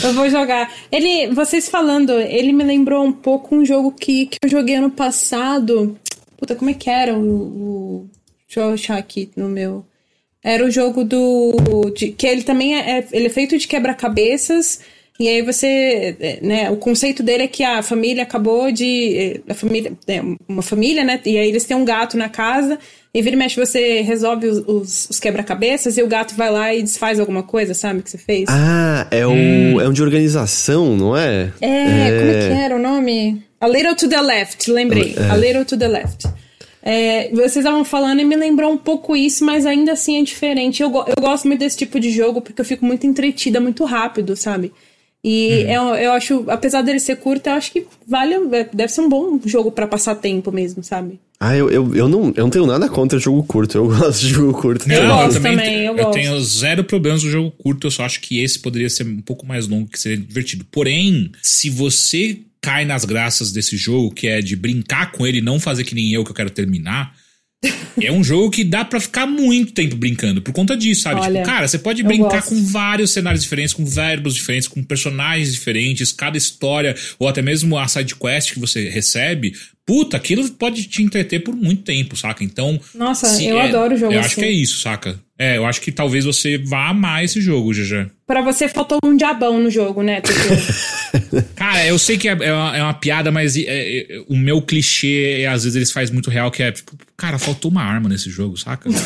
eu 0.06 0.12
vou 0.14 0.30
jogar. 0.30 0.72
Ele, 0.90 1.34
vocês 1.34 1.68
falando, 1.68 2.12
ele 2.12 2.52
me 2.52 2.64
lembrou 2.64 3.04
um 3.04 3.12
pouco 3.12 3.54
um 3.54 3.64
jogo 3.64 3.92
que, 3.92 4.26
que 4.26 4.38
eu 4.42 4.48
joguei 4.48 4.76
ano 4.76 4.90
passado. 4.90 5.98
Puta, 6.36 6.54
como 6.54 6.70
é 6.70 6.74
que 6.74 6.88
era 6.88 7.14
o, 7.14 7.20
o... 7.20 8.10
Deixa 8.46 8.60
eu 8.60 8.72
achar 8.72 8.96
aqui 8.96 9.30
no 9.36 9.48
meu. 9.48 9.84
Era 10.42 10.64
o 10.64 10.70
jogo 10.70 11.04
do. 11.04 11.90
De, 11.96 12.12
que 12.12 12.26
ele 12.26 12.42
também 12.42 12.76
é, 12.76 12.98
é 12.98 13.08
ele 13.12 13.26
é 13.26 13.30
feito 13.30 13.56
de 13.56 13.66
quebra-cabeças. 13.66 14.80
E 15.18 15.28
aí 15.28 15.42
você, 15.42 16.16
é, 16.18 16.38
né, 16.42 16.70
o 16.70 16.76
conceito 16.76 17.22
dele 17.22 17.44
é 17.44 17.48
que 17.48 17.62
a 17.62 17.82
família 17.82 18.24
acabou 18.24 18.72
de, 18.72 19.16
é, 19.16 19.52
a 19.52 19.54
família, 19.54 19.92
é, 20.08 20.20
uma 20.48 20.62
família, 20.62 21.04
né, 21.04 21.20
e 21.24 21.38
aí 21.38 21.48
eles 21.48 21.64
têm 21.64 21.76
um 21.76 21.84
gato 21.84 22.16
na 22.16 22.28
casa, 22.28 22.80
e 23.12 23.22
vira 23.22 23.36
e 23.36 23.38
mexe 23.38 23.54
você 23.54 24.00
resolve 24.00 24.48
os, 24.48 24.58
os, 24.66 25.10
os 25.10 25.20
quebra-cabeças 25.20 25.96
e 25.96 26.02
o 26.02 26.08
gato 26.08 26.34
vai 26.34 26.50
lá 26.50 26.74
e 26.74 26.82
desfaz 26.82 27.20
alguma 27.20 27.44
coisa, 27.44 27.74
sabe, 27.74 28.02
que 28.02 28.10
você 28.10 28.18
fez. 28.18 28.46
Ah, 28.48 29.06
é 29.08 29.24
um, 29.24 29.76
hum. 29.76 29.80
é 29.80 29.88
um 29.88 29.92
de 29.92 30.02
organização, 30.02 30.96
não 30.96 31.16
é? 31.16 31.52
É, 31.60 31.68
é, 31.68 32.18
como 32.18 32.30
é 32.32 32.48
que 32.48 32.62
era 32.64 32.74
o 32.74 32.80
nome? 32.80 33.40
A 33.60 33.68
Little 33.68 33.94
to 33.94 34.08
the 34.08 34.20
Left, 34.20 34.68
lembrei. 34.68 35.14
É. 35.16 35.30
A 35.30 35.36
Little 35.36 35.64
to 35.64 35.76
the 35.76 35.86
Left. 35.86 36.26
É, 36.82 37.30
vocês 37.30 37.58
estavam 37.58 37.84
falando 37.84 38.20
e 38.20 38.24
me 38.24 38.34
lembrou 38.34 38.72
um 38.72 38.76
pouco 38.76 39.16
isso, 39.16 39.44
mas 39.44 39.64
ainda 39.64 39.92
assim 39.92 40.20
é 40.20 40.22
diferente. 40.24 40.82
Eu, 40.82 40.90
eu 40.90 41.22
gosto 41.22 41.46
muito 41.46 41.60
desse 41.60 41.78
tipo 41.78 42.00
de 42.00 42.10
jogo 42.10 42.42
porque 42.42 42.60
eu 42.60 42.64
fico 42.64 42.84
muito 42.84 43.06
entretida, 43.06 43.60
muito 43.60 43.84
rápido, 43.84 44.34
sabe? 44.34 44.72
E 45.24 45.64
uhum. 45.64 45.70
eu, 45.70 45.82
eu 45.94 46.12
acho, 46.12 46.44
apesar 46.48 46.82
dele 46.82 47.00
ser 47.00 47.16
curto, 47.16 47.46
eu 47.46 47.54
acho 47.54 47.72
que 47.72 47.86
vale. 48.06 48.34
É, 48.34 48.68
deve 48.70 48.92
ser 48.92 49.00
um 49.00 49.08
bom 49.08 49.40
jogo 49.42 49.72
para 49.72 49.86
passar 49.86 50.14
tempo 50.16 50.52
mesmo, 50.52 50.84
sabe? 50.84 51.18
Ah, 51.40 51.56
eu, 51.56 51.70
eu, 51.70 51.94
eu, 51.94 52.08
não, 52.08 52.26
eu 52.36 52.44
não 52.44 52.50
tenho 52.50 52.66
nada 52.66 52.90
contra 52.90 53.18
jogo 53.18 53.42
curto. 53.42 53.78
Eu 53.78 53.88
gosto 53.88 54.20
de 54.20 54.28
jogo 54.28 54.60
curto. 54.60 54.86
Não, 54.86 54.94
eu, 54.94 55.08
gosto 55.08 55.32
também, 55.34 55.56
também 55.56 55.84
eu, 55.86 55.96
eu 55.96 56.10
tenho 56.10 56.38
zero 56.42 56.84
problemas 56.84 57.24
no 57.24 57.30
jogo 57.30 57.50
curto. 57.52 57.86
Eu 57.86 57.90
só 57.90 58.04
acho 58.04 58.20
que 58.20 58.42
esse 58.42 58.58
poderia 58.58 58.90
ser 58.90 59.06
um 59.06 59.22
pouco 59.22 59.46
mais 59.46 59.66
longo, 59.66 59.88
que 59.88 59.98
seria 59.98 60.18
divertido. 60.18 60.66
Porém, 60.70 61.32
se 61.42 61.70
você 61.70 62.40
cai 62.60 62.84
nas 62.84 63.06
graças 63.06 63.50
desse 63.50 63.78
jogo, 63.78 64.10
que 64.14 64.26
é 64.26 64.42
de 64.42 64.54
brincar 64.54 65.10
com 65.12 65.26
ele 65.26 65.38
e 65.38 65.42
não 65.42 65.58
fazer 65.58 65.84
que 65.84 65.94
nem 65.94 66.12
eu, 66.12 66.22
que 66.22 66.30
eu 66.30 66.34
quero 66.34 66.50
terminar 66.50 67.14
é 68.00 68.10
um 68.10 68.22
jogo 68.22 68.50
que 68.50 68.64
dá 68.64 68.84
para 68.84 69.00
ficar 69.00 69.26
muito 69.26 69.72
tempo 69.72 69.96
brincando 69.96 70.42
por 70.42 70.52
conta 70.52 70.76
disso, 70.76 71.02
sabe? 71.02 71.16
Tipo, 71.16 71.26
Olha, 71.26 71.40
tipo, 71.40 71.52
cara, 71.52 71.68
você 71.68 71.78
pode 71.78 72.02
brincar 72.02 72.42
com 72.42 72.62
vários 72.64 73.12
cenários 73.12 73.42
diferentes, 73.42 73.74
com 73.74 73.84
verbos 73.84 74.34
diferentes, 74.34 74.68
com 74.68 74.82
personagens 74.82 75.52
diferentes, 75.52 76.12
cada 76.12 76.36
história, 76.36 76.94
ou 77.18 77.28
até 77.28 77.42
mesmo 77.42 77.78
a 77.78 77.86
side 77.88 78.14
quest 78.14 78.52
que 78.52 78.60
você 78.60 78.88
recebe. 78.88 79.54
Puta, 79.86 80.16
aquilo 80.16 80.48
pode 80.52 80.84
te 80.84 81.02
entreter 81.02 81.40
por 81.40 81.54
muito 81.54 81.82
tempo, 81.82 82.16
saca? 82.16 82.42
Então. 82.42 82.80
Nossa, 82.94 83.42
eu 83.42 83.58
é, 83.58 83.68
adoro 83.68 83.94
o 83.94 83.98
jogo 83.98 84.12
Eu 84.12 84.20
assim. 84.20 84.26
acho 84.26 84.34
que 84.36 84.44
é 84.44 84.50
isso, 84.50 84.80
saca? 84.80 85.20
É, 85.44 85.58
eu 85.58 85.66
acho 85.66 85.82
que 85.82 85.92
talvez 85.92 86.24
você 86.24 86.56
vá 86.56 86.88
amar 86.88 87.22
esse 87.22 87.38
jogo, 87.38 87.70
GG. 87.70 88.10
Pra 88.26 88.40
você 88.40 88.66
faltou 88.66 88.98
um 89.04 89.14
diabão 89.14 89.60
no 89.60 89.70
jogo, 89.70 90.02
né, 90.02 90.22
Cara, 91.54 91.86
eu 91.86 91.98
sei 91.98 92.16
que 92.16 92.26
é, 92.26 92.32
é, 92.32 92.52
uma, 92.52 92.76
é 92.78 92.82
uma, 92.82 92.94
piada, 92.94 93.30
mas 93.30 93.54
é, 93.54 93.62
é, 93.66 94.24
o 94.26 94.34
meu 94.34 94.62
clichê, 94.62 95.46
às 95.46 95.64
vezes 95.64 95.76
eles 95.76 95.92
fazem 95.92 96.14
muito 96.14 96.30
real, 96.30 96.50
que 96.50 96.62
é, 96.62 96.72
tipo, 96.72 96.92
cara, 97.14 97.38
faltou 97.38 97.70
uma 97.70 97.82
arma 97.82 98.08
nesse 98.08 98.30
jogo, 98.30 98.56
saca? 98.56 98.88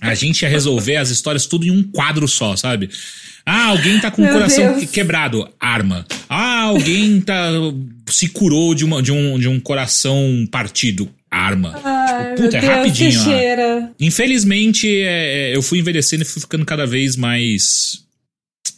A 0.00 0.14
gente 0.14 0.42
ia 0.42 0.48
resolver 0.48 0.96
as 0.96 1.10
histórias 1.10 1.46
tudo 1.46 1.66
em 1.66 1.70
um 1.70 1.82
quadro 1.82 2.28
só, 2.28 2.56
sabe? 2.56 2.88
Ah, 3.44 3.66
alguém 3.66 4.00
tá 4.00 4.10
com 4.10 4.24
o 4.24 4.28
coração 4.28 4.76
Deus. 4.76 4.90
quebrado. 4.90 5.48
Arma. 5.58 6.06
Ah, 6.28 6.62
alguém 6.62 7.20
tá, 7.20 7.50
se 8.08 8.28
curou 8.28 8.74
de, 8.74 8.84
uma, 8.84 9.02
de, 9.02 9.12
um, 9.12 9.38
de 9.38 9.48
um 9.48 9.58
coração 9.58 10.46
partido. 10.50 11.10
Arma. 11.30 11.74
Ai, 12.28 12.34
puta, 12.36 12.56
é 12.56 12.60
Deus, 12.60 12.72
rapidinho. 12.74 13.10
que 13.10 13.16
ó. 13.18 13.22
cheira. 13.24 13.92
Infelizmente, 14.00 14.88
é, 14.88 15.50
é, 15.52 15.56
eu 15.56 15.62
fui 15.62 15.78
envelhecendo 15.78 16.22
e 16.22 16.26
fui 16.26 16.40
ficando 16.40 16.64
cada 16.64 16.86
vez 16.86 17.16
mais. 17.16 18.04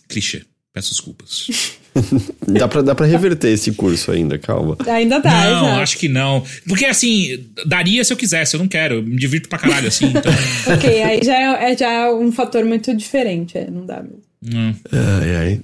clichê. 0.09 0.43
Peço 0.73 0.91
desculpas. 0.91 1.49
Dá 2.49 2.67
pra, 2.67 2.81
dá 2.81 2.95
pra 2.95 3.05
reverter 3.05 3.53
esse 3.53 3.73
curso 3.73 4.11
ainda, 4.11 4.39
calma. 4.39 4.79
Ainda 4.89 5.19
dá, 5.21 5.31
não, 5.51 5.65
já. 5.67 5.83
acho 5.83 5.99
que 5.99 6.09
não. 6.09 6.43
Porque 6.67 6.87
assim, 6.87 7.47
daria 7.67 8.03
se 8.03 8.11
eu 8.11 8.17
quisesse, 8.17 8.55
eu 8.57 8.61
não 8.61 8.67
quero. 8.67 8.95
Eu 8.97 9.03
me 9.03 9.15
divirto 9.17 9.47
pra 9.51 9.59
caralho 9.59 9.89
assim, 9.89 10.07
então. 10.07 10.33
Ok, 10.75 11.03
aí 11.03 11.21
já 11.23 11.35
é, 11.35 11.73
é 11.73 11.77
já 11.77 12.11
um 12.15 12.33
fator 12.33 12.65
muito 12.65 12.95
diferente, 12.97 13.59
é, 13.59 13.71
não 13.71 13.85
dá 13.85 14.03
mesmo. 14.03 14.23
não. 14.41 14.75
Ai, 14.91 15.37
ai. 15.37 15.61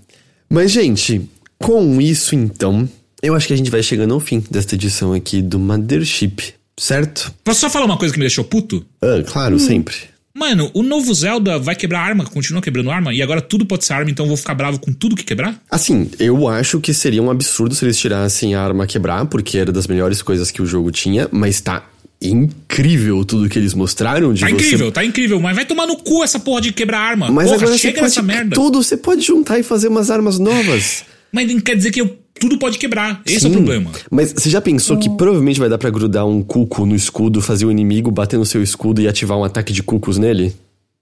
Mas, 0.51 0.71
gente, 0.71 1.23
com 1.59 1.99
isso 1.99 2.35
então, 2.35 2.87
eu 3.23 3.35
acho 3.35 3.47
que 3.47 3.55
a 3.55 3.57
gente 3.57 3.71
vai 3.71 3.83
chegando 3.83 4.13
ao 4.13 4.21
fim 4.21 4.45
desta 4.51 4.75
edição 4.75 5.15
aqui 5.15 5.41
do 5.41 5.59
Mothership, 5.59 6.53
certo? 6.79 7.33
Posso 7.45 7.61
só 7.61 7.69
falar 7.71 7.85
uma 7.85 7.97
coisa 7.99 8.13
que 8.15 8.19
me 8.19 8.25
deixou 8.25 8.45
puto? 8.45 8.85
Ah, 9.03 9.23
claro, 9.27 9.59
sempre. 9.59 9.95
Mano, 10.35 10.71
o 10.73 10.83
novo 10.85 11.13
Zelda 11.13 11.59
vai 11.59 11.75
quebrar 11.75 12.01
arma, 12.01 12.25
continua 12.25 12.63
quebrando 12.63 12.91
arma, 12.93 13.13
e 13.13 13.21
agora 13.21 13.41
tudo 13.41 13.67
pode 13.67 13.85
ser 13.85 13.95
arma, 13.95 14.09
então 14.11 14.25
eu 14.25 14.29
vou 14.29 14.37
ficar 14.37 14.55
bravo 14.55 14.79
com 14.79 14.93
tudo 14.93 15.17
que 15.17 15.25
quebrar? 15.25 15.61
Assim, 15.69 16.09
eu 16.21 16.47
acho 16.47 16.81
que 16.81 16.95
seria 16.95 17.21
um 17.21 17.29
absurdo 17.29 17.75
se 17.75 17.85
eles 17.85 17.99
tirassem 17.99 18.55
a 18.55 18.63
arma 18.63 18.85
a 18.85 18.87
quebrar, 18.87 19.27
porque 19.27 19.59
era 19.59 19.73
das 19.73 19.89
melhores 19.89 20.23
coisas 20.23 20.51
que 20.53 20.63
o 20.63 20.67
jogo 20.67 20.93
tinha, 20.93 21.29
mas 21.33 21.61
tá 21.61 21.85
incrível 22.33 23.25
tudo 23.25 23.49
que 23.49 23.59
eles 23.59 23.75
mostraram 23.75 24.33
de 24.33 24.41
Tá 24.43 24.47
você 24.49 24.55
incrível, 24.55 24.93
tá 24.93 25.05
incrível, 25.05 25.41
mas 25.41 25.57
vai 25.57 25.65
tomar 25.65 25.87
no 25.87 25.97
cu 25.97 26.23
essa 26.23 26.39
porra 26.39 26.61
de 26.61 26.73
quebrar 26.73 27.01
arma. 27.01 27.31
Mas 27.31 27.47
porra, 27.47 27.57
agora 27.57 27.73
você 27.73 27.79
chega 27.79 27.95
pode 28.01 28.03
nessa 28.05 28.23
merda. 28.23 28.55
tudo, 28.55 28.83
você 28.83 28.97
pode 28.97 29.23
juntar 29.23 29.59
e 29.59 29.63
fazer 29.63 29.89
umas 29.89 30.11
armas 30.11 30.39
novas. 30.39 31.05
Mas 31.33 31.53
não 31.53 31.61
quer 31.61 31.77
dizer 31.77 31.91
que 31.91 32.01
eu- 32.01 32.17
tudo 32.39 32.59
pode 32.59 32.79
quebrar. 32.79 33.21
Esse 33.27 33.47
é 33.47 33.49
o 33.49 33.53
Sim. 33.53 33.57
problema. 33.59 33.91
Mas 34.11 34.33
você 34.33 34.49
já 34.51 34.61
pensou 34.61 34.97
que 34.97 35.11
provavelmente 35.11 35.61
vai 35.61 35.69
dar 35.69 35.79
pra 35.79 35.91
grudar 35.91 36.27
um 36.27 36.43
cuco 36.43 36.87
no 36.87 36.95
escudo, 36.95 37.41
fazer 37.41 37.67
o 37.67 37.71
inimigo 37.71 38.11
bater 38.11 38.39
no 38.39 38.47
seu 38.47 38.63
escudo 38.63 39.01
e 39.01 39.09
ativar 39.09 39.39
um 39.39 39.45
ataque 39.45 39.73
de 39.73 39.83
cucos 39.83 40.19
nele? 40.19 40.55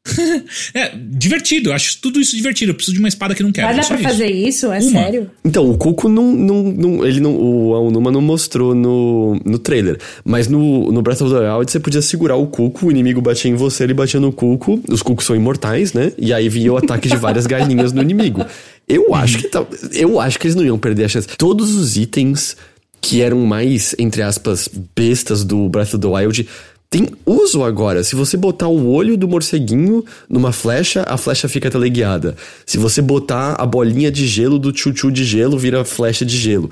É, 0.75 0.93
divertido, 0.97 1.71
eu 1.71 1.75
acho 1.75 1.99
tudo 2.01 2.21
isso 2.21 2.37
divertido. 2.37 2.71
Eu 2.71 2.75
preciso 2.75 2.95
de 2.95 2.99
uma 2.99 3.09
espada 3.09 3.35
que 3.35 3.43
não 3.43 3.53
quebra. 3.53 3.73
Vai 3.73 3.81
dar 3.81 3.87
pra 3.87 3.97
isso. 3.97 4.09
fazer 4.09 4.27
isso? 4.27 4.67
É 4.67 4.79
Uma. 4.79 4.91
sério? 4.91 5.31
Então, 5.45 5.69
o 5.71 5.77
Cuco 5.77 6.09
não. 6.09 6.33
não, 6.33 6.63
não 6.63 7.07
ele 7.07 7.21
não. 7.21 7.35
O 7.37 7.75
Aonuma 7.75 8.11
não 8.11 8.21
mostrou 8.21 8.75
no, 8.75 9.41
no 9.45 9.59
trailer. 9.59 9.99
Mas 10.25 10.49
no, 10.49 10.91
no 10.93 11.03
Breath 11.03 11.23
of 11.23 11.33
the 11.33 11.41
Wild 11.41 11.71
você 11.71 11.81
podia 11.81 12.03
segurar 12.03 12.37
o 12.37 12.47
Cuco, 12.47 12.87
o 12.87 12.91
inimigo 12.91 13.21
batia 13.21 13.51
em 13.51 13.55
você, 13.55 13.85
ele 13.85 13.95
batia 13.95 14.21
no 14.21 14.33
Cuco. 14.33 14.81
Os 14.89 15.03
Cucos 15.03 15.25
são 15.25 15.35
imortais, 15.35 15.93
né? 15.93 16.13
E 16.19 16.33
aí 16.33 16.49
vinha 16.49 16.73
o 16.73 16.77
ataque 16.77 17.09
de 17.09 17.17
várias 17.17 17.47
galinhas 17.47 17.93
no 17.93 18.03
inimigo. 18.03 18.45
Eu 18.89 19.15
acho 19.15 19.39
que 19.39 19.49
tá, 19.49 19.67
Eu 19.93 20.21
acho 20.21 20.39
que 20.39 20.47
eles 20.47 20.55
não 20.55 20.65
iam 20.65 20.79
perder 20.79 21.05
a 21.05 21.09
chance. 21.09 21.29
Todos 21.37 21.75
os 21.75 21.97
itens 21.97 22.57
que 23.01 23.23
eram 23.23 23.39
mais, 23.47 23.95
entre 23.99 24.23
aspas, 24.23 24.69
bestas 24.97 25.45
do 25.45 25.69
Breath 25.69 25.95
of 25.95 25.99
the 25.99 26.07
Wild. 26.07 26.49
Tem 26.89 27.09
uso 27.25 27.65
agora. 27.65 28.05
Se 28.05 28.15
você 28.15 28.37
botar 28.37 28.69
o 28.69 28.91
olho 28.91 29.17
do 29.17 29.27
morceguinho 29.29 30.05
numa 30.29 30.53
flecha, 30.53 31.05
a 31.09 31.17
flecha 31.17 31.49
fica 31.49 31.71
teleguiada. 31.71 32.37
Se 32.65 32.79
você 32.79 33.03
botar 33.03 33.55
a 33.55 33.67
bolinha 33.67 34.11
de 34.11 34.27
gelo 34.27 34.59
do 34.59 34.73
tchu-tchu 34.73 35.11
de 35.11 35.25
gelo, 35.25 35.59
vira 35.59 35.85
flecha 35.85 36.25
de 36.25 36.37
gelo. 36.37 36.71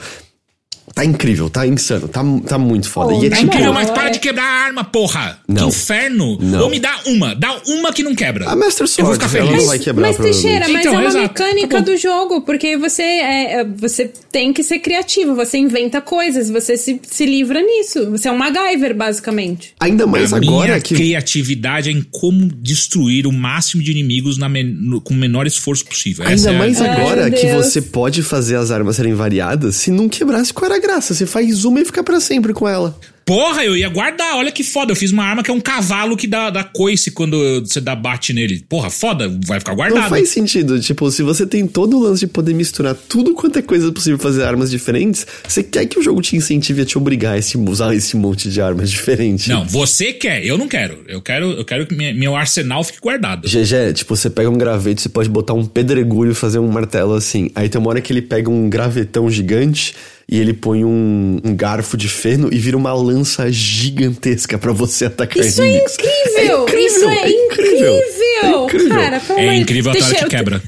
Tá 0.94 1.04
incrível, 1.04 1.50
tá 1.50 1.66
insano, 1.66 2.06
tá, 2.06 2.22
tá 2.46 2.56
muito 2.56 2.88
foda. 2.88 3.12
Oh, 3.14 3.22
e 3.22 3.26
é 3.26 3.30
Tá 3.30 3.36
tipo. 3.36 3.48
incrível, 3.48 3.72
mas 3.72 3.90
para 3.90 4.08
é- 4.08 4.10
de 4.10 4.20
quebrar 4.20 4.44
a 4.44 4.64
arma, 4.66 4.84
porra! 4.84 5.38
Não. 5.48 5.62
Que 5.64 5.68
inferno! 5.76 6.38
Não. 6.40 6.62
Ou 6.64 6.70
me 6.70 6.78
dá 6.78 6.94
uma, 7.06 7.34
dá 7.34 7.56
uma 7.66 7.92
que 7.92 8.02
não 8.04 8.14
quebra. 8.14 8.48
A 8.48 8.54
Master 8.54 8.86
Eu 8.98 9.04
vou 9.04 9.14
Sword, 9.16 9.24
ficar 9.24 9.38
ela 9.38 9.46
feliz. 9.48 9.62
não 9.62 9.68
vai 9.68 9.78
quebrar, 9.80 10.06
mas 10.08 10.16
Teixeira, 10.16 10.68
mas 10.68 10.80
Então, 10.86 10.94
é 10.94 10.98
uma 10.98 11.06
exato. 11.08 11.22
mecânica 11.22 11.76
Tá 11.78 11.80
do 11.82 11.96
jogo, 11.96 12.42
porque 12.42 12.76
você 12.76 13.02
é, 13.02 13.60
é- 13.60 13.64
você 13.64 14.12
tem 14.30 14.52
que 14.52 14.62
ser 14.62 14.78
criativo, 14.78 15.34
você 15.34 15.58
inventa 15.58 16.00
coisas, 16.00 16.48
você 16.48 16.76
se, 16.76 17.00
se 17.02 17.26
livra 17.26 17.60
nisso. 17.60 18.10
Você 18.12 18.28
é 18.28 18.32
um 18.32 18.38
MacGyver, 18.38 18.94
basicamente. 18.96 19.74
Ainda 19.80 20.06
mais 20.06 20.32
a 20.32 20.36
agora 20.36 20.66
minha 20.68 20.80
que. 20.80 20.94
criatividade 20.94 21.88
é 21.88 21.92
em 21.92 22.02
como 22.02 22.46
destruir 22.46 23.26
o 23.26 23.32
máximo 23.32 23.82
de 23.82 23.90
inimigos 23.90 24.38
na 24.38 24.48
men- 24.48 24.64
no- 24.80 25.00
com 25.00 25.12
o 25.12 25.16
menor 25.16 25.46
esforço 25.46 25.84
possível. 25.84 26.24
Essa 26.24 26.50
Ainda 26.50 26.50
é 26.50 26.54
a- 26.54 26.58
mais 26.58 26.80
Ai, 26.80 26.88
agora 26.88 27.22
meu 27.28 27.32
que 27.38 27.46
Deus. 27.46 27.66
você 27.66 27.82
pode 27.82 28.22
fazer 28.22 28.56
as 28.56 28.70
armas 28.70 28.96
serem 28.96 29.14
variadas. 29.14 29.76
Se 29.76 29.90
não 29.90 30.08
quebrasse, 30.08 30.52
qual 30.52 30.66
era 30.70 30.76
a 30.76 30.83
graça? 30.86 31.14
Você 31.14 31.26
faz 31.26 31.64
uma 31.64 31.80
e 31.80 31.84
fica 31.84 32.02
pra 32.02 32.20
sempre 32.20 32.52
com 32.52 32.68
ela. 32.68 32.98
Porra, 33.26 33.64
eu 33.64 33.74
ia 33.74 33.88
guardar. 33.88 34.36
Olha 34.36 34.52
que 34.52 34.62
foda. 34.62 34.92
Eu 34.92 34.96
fiz 34.96 35.10
uma 35.10 35.24
arma 35.24 35.42
que 35.42 35.50
é 35.50 35.54
um 35.54 35.60
cavalo 35.60 36.14
que 36.14 36.26
dá, 36.26 36.50
dá 36.50 36.62
coice 36.62 37.10
quando 37.10 37.62
você 37.64 37.80
dá 37.80 37.96
bate 37.96 38.34
nele. 38.34 38.62
Porra, 38.68 38.90
foda. 38.90 39.34
Vai 39.46 39.58
ficar 39.58 39.74
guardado. 39.74 40.02
Não 40.02 40.08
faz 40.10 40.28
sentido. 40.28 40.78
Tipo, 40.78 41.10
se 41.10 41.22
você 41.22 41.46
tem 41.46 41.66
todo 41.66 41.96
o 41.96 42.02
lance 42.02 42.20
de 42.20 42.26
poder 42.26 42.52
misturar 42.52 42.94
tudo 42.94 43.32
quanto 43.32 43.58
é 43.58 43.62
coisa 43.62 43.90
possível 43.90 44.18
fazer 44.18 44.42
armas 44.44 44.70
diferentes, 44.70 45.26
você 45.48 45.62
quer 45.62 45.86
que 45.86 45.98
o 45.98 46.02
jogo 46.02 46.20
te 46.20 46.36
incentive 46.36 46.82
a 46.82 46.84
te 46.84 46.98
obrigar 46.98 47.32
a 47.32 47.38
esse- 47.38 47.56
usar 47.56 47.94
esse 47.94 48.14
monte 48.14 48.50
de 48.50 48.60
armas 48.60 48.90
diferentes. 48.90 49.46
Não, 49.48 49.64
você 49.64 50.12
quer. 50.12 50.44
Eu 50.44 50.58
não 50.58 50.68
quero. 50.68 50.98
Eu 51.08 51.22
quero, 51.22 51.46
eu 51.52 51.64
quero 51.64 51.86
que 51.86 51.94
minha- 51.94 52.12
meu 52.12 52.36
arsenal 52.36 52.84
fique 52.84 52.98
guardado. 53.00 53.48
GG, 53.48 53.94
tipo, 53.94 54.14
você 54.14 54.28
pega 54.28 54.50
um 54.50 54.58
gravete, 54.58 55.00
você 55.00 55.08
pode 55.08 55.30
botar 55.30 55.54
um 55.54 55.64
pedregulho 55.64 56.32
e 56.32 56.34
fazer 56.34 56.58
um 56.58 56.68
martelo 56.68 57.14
assim. 57.14 57.50
Aí 57.54 57.70
tem 57.70 57.80
uma 57.80 57.88
hora 57.88 58.02
que 58.02 58.12
ele 58.12 58.20
pega 58.20 58.50
um 58.50 58.68
gravetão 58.68 59.30
gigante 59.30 59.94
e 60.28 60.38
ele 60.38 60.52
põe 60.52 60.84
um, 60.84 61.40
um 61.44 61.54
garfo 61.54 61.96
de 61.96 62.08
feno 62.08 62.48
e 62.52 62.58
vira 62.58 62.76
uma 62.76 62.92
lança 62.94 63.50
gigantesca 63.52 64.56
pra 64.58 64.72
você 64.72 65.04
atacar 65.06 65.44
Isso 65.44 65.62
é 65.62 65.66
inimigos. 65.68 65.92
incrível! 65.94 66.62
incrível, 66.62 66.86
Isso 66.86 67.04
é, 67.08 67.14
é 67.14 67.46
incrível, 67.46 67.96
incrível! 67.96 68.00
é 68.42 68.64
incrível. 68.64 68.88
Cara, 68.88 69.20
pelo 69.20 69.38
É 69.38 69.56
incrível 69.56 69.90
a 69.90 69.94
hora 69.94 70.00
Teixeira- 70.04 70.24
que 70.28 70.36
quebra. 70.36 70.62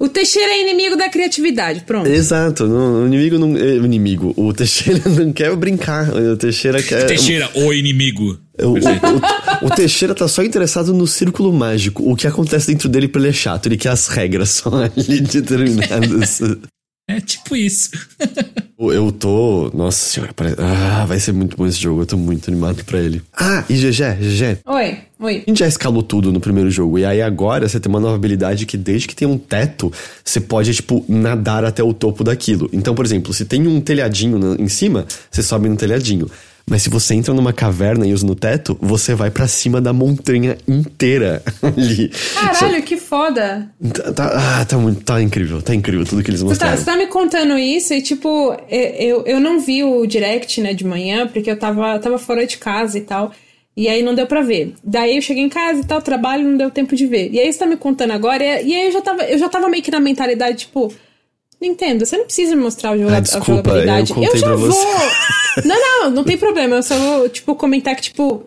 O 0.00 0.08
Teixeira 0.08 0.52
é 0.52 0.62
inimigo 0.62 0.96
da 0.96 1.08
criatividade, 1.08 1.80
pronto. 1.80 2.08
Exato, 2.08 2.62
o 2.64 3.06
inimigo 3.08 3.36
não. 3.36 3.56
é, 3.56 3.62
O 3.80 3.84
inimigo. 3.84 4.32
O 4.36 4.52
Teixeira 4.52 5.00
não 5.10 5.32
quer 5.32 5.54
brincar. 5.56 6.08
O 6.14 6.36
Teixeira 6.36 6.80
quer. 6.80 7.04
Teixeira, 7.06 7.50
o 7.56 7.72
inimigo. 7.72 8.38
O, 8.60 8.74
o- 8.74 8.78
o 9.66 9.70
Teixeira 9.74 10.14
tá 10.14 10.28
só 10.28 10.44
interessado 10.44 10.94
no 10.94 11.04
círculo 11.04 11.52
mágico. 11.52 12.08
O 12.08 12.14
que 12.14 12.28
acontece 12.28 12.68
dentro 12.68 12.88
dele 12.88 13.08
pra 13.08 13.20
ele 13.20 13.30
é 13.30 13.32
chato. 13.32 13.66
Ele 13.66 13.76
quer 13.76 13.88
as 13.88 14.06
regras 14.06 14.50
só 14.62 14.70
ali 14.84 15.20
determinadas. 15.20 16.42
É 17.08 17.20
tipo 17.20 17.56
isso. 17.56 17.90
Eu 18.78 19.10
tô. 19.10 19.72
Nossa 19.74 19.98
senhora, 19.98 20.32
parece... 20.32 20.56
ah, 20.60 21.04
vai 21.04 21.18
ser 21.18 21.32
muito 21.32 21.56
bom 21.56 21.66
esse 21.66 21.80
jogo. 21.80 22.02
Eu 22.02 22.06
tô 22.06 22.16
muito 22.16 22.48
animado 22.48 22.84
pra 22.84 23.00
ele. 23.00 23.22
Ah, 23.36 23.64
e 23.68 23.74
GG, 23.74 24.18
GG. 24.20 24.58
Oi, 24.64 24.98
oi. 25.18 25.42
A 25.46 25.50
gente 25.50 25.58
já 25.58 25.66
escalou 25.66 26.00
tudo 26.02 26.32
no 26.32 26.38
primeiro 26.38 26.70
jogo. 26.70 26.96
E 26.96 27.04
aí 27.04 27.20
agora 27.20 27.68
você 27.68 27.80
tem 27.80 27.90
uma 27.90 27.98
nova 27.98 28.14
habilidade 28.14 28.66
que 28.66 28.76
desde 28.76 29.08
que 29.08 29.16
tem 29.16 29.26
um 29.26 29.36
teto, 29.36 29.92
você 30.24 30.40
pode, 30.40 30.72
tipo, 30.74 31.04
nadar 31.08 31.64
até 31.64 31.82
o 31.82 31.92
topo 31.92 32.22
daquilo. 32.22 32.70
Então, 32.72 32.94
por 32.94 33.04
exemplo, 33.04 33.34
se 33.34 33.44
tem 33.44 33.66
um 33.66 33.80
telhadinho 33.80 34.54
em 34.56 34.68
cima, 34.68 35.04
você 35.28 35.42
sobe 35.42 35.68
no 35.68 35.76
telhadinho. 35.76 36.30
Mas 36.68 36.82
se 36.82 36.90
você 36.90 37.14
entra 37.14 37.32
numa 37.32 37.52
caverna 37.52 38.06
e 38.06 38.12
usa 38.12 38.26
no 38.26 38.34
teto, 38.34 38.76
você 38.80 39.14
vai 39.14 39.30
pra 39.30 39.48
cima 39.48 39.80
da 39.80 39.92
montanha 39.92 40.56
inteira 40.68 41.42
ali. 41.62 42.10
Caralho, 42.34 42.82
que 42.82 42.96
foda. 42.96 43.70
Tá, 43.94 44.12
tá- 44.12 44.58
ah, 44.60 44.64
tá 44.64 44.76
muito. 44.76 45.02
Tá 45.02 45.20
incrível, 45.22 45.62
tá 45.62 45.74
incrível 45.74 46.04
tudo 46.04 46.22
que 46.22 46.30
eles 46.30 46.40
Você 46.42 46.58
tá, 46.58 46.66
mostraram. 46.70 46.76
você 46.76 46.84
tá 46.84 46.96
me 46.96 47.06
contando 47.06 47.56
isso 47.58 47.94
e, 47.94 48.02
tipo, 48.02 48.54
eu, 48.70 49.22
eu 49.24 49.40
não 49.40 49.60
vi 49.60 49.82
o 49.82 50.06
direct, 50.06 50.60
né, 50.60 50.74
de 50.74 50.84
manhã, 50.84 51.26
porque 51.26 51.50
eu 51.50 51.58
tava, 51.58 51.98
tava 51.98 52.18
fora 52.18 52.46
de 52.46 52.58
casa 52.58 52.98
e 52.98 53.02
tal. 53.02 53.32
E 53.76 53.88
aí 53.88 54.02
não 54.02 54.14
deu 54.14 54.26
pra 54.26 54.42
ver. 54.42 54.74
Daí 54.82 55.14
eu 55.16 55.22
cheguei 55.22 55.44
em 55.44 55.48
casa 55.48 55.80
e 55.80 55.84
tal, 55.84 56.02
trabalho, 56.02 56.42
não 56.48 56.56
deu 56.56 56.70
tempo 56.70 56.96
de 56.96 57.06
ver. 57.06 57.30
E 57.32 57.38
aí 57.38 57.52
você 57.52 57.60
tá 57.60 57.66
me 57.66 57.76
contando 57.76 58.10
agora, 58.12 58.42
e, 58.42 58.66
e 58.68 58.74
aí 58.74 58.86
eu 58.86 58.92
já, 58.92 59.00
tava, 59.00 59.22
eu 59.22 59.38
já 59.38 59.48
tava 59.48 59.68
meio 59.68 59.82
que 59.82 59.90
na 59.90 60.00
mentalidade, 60.00 60.58
tipo, 60.58 60.92
Nintendo, 61.60 62.06
você 62.06 62.16
não 62.16 62.24
precisa 62.24 62.54
me 62.54 62.62
mostrar 62.62 62.92
o 62.94 62.98
joga 62.98 63.14
Ah, 63.14 63.16
a 63.16 63.20
desculpa, 63.20 63.46
jogabilidade. 63.54 64.10
eu 64.10 64.16
contei 64.16 64.38
já 64.40 64.54
vou. 64.54 64.68
Não, 65.64 65.74
não, 66.04 66.10
não 66.12 66.22
tem 66.24 66.36
problema. 66.38 66.76
Eu 66.76 66.82
só 66.84 66.96
vou, 66.96 67.28
tipo, 67.28 67.52
comentar 67.56 67.96
que, 67.96 68.02
tipo. 68.02 68.44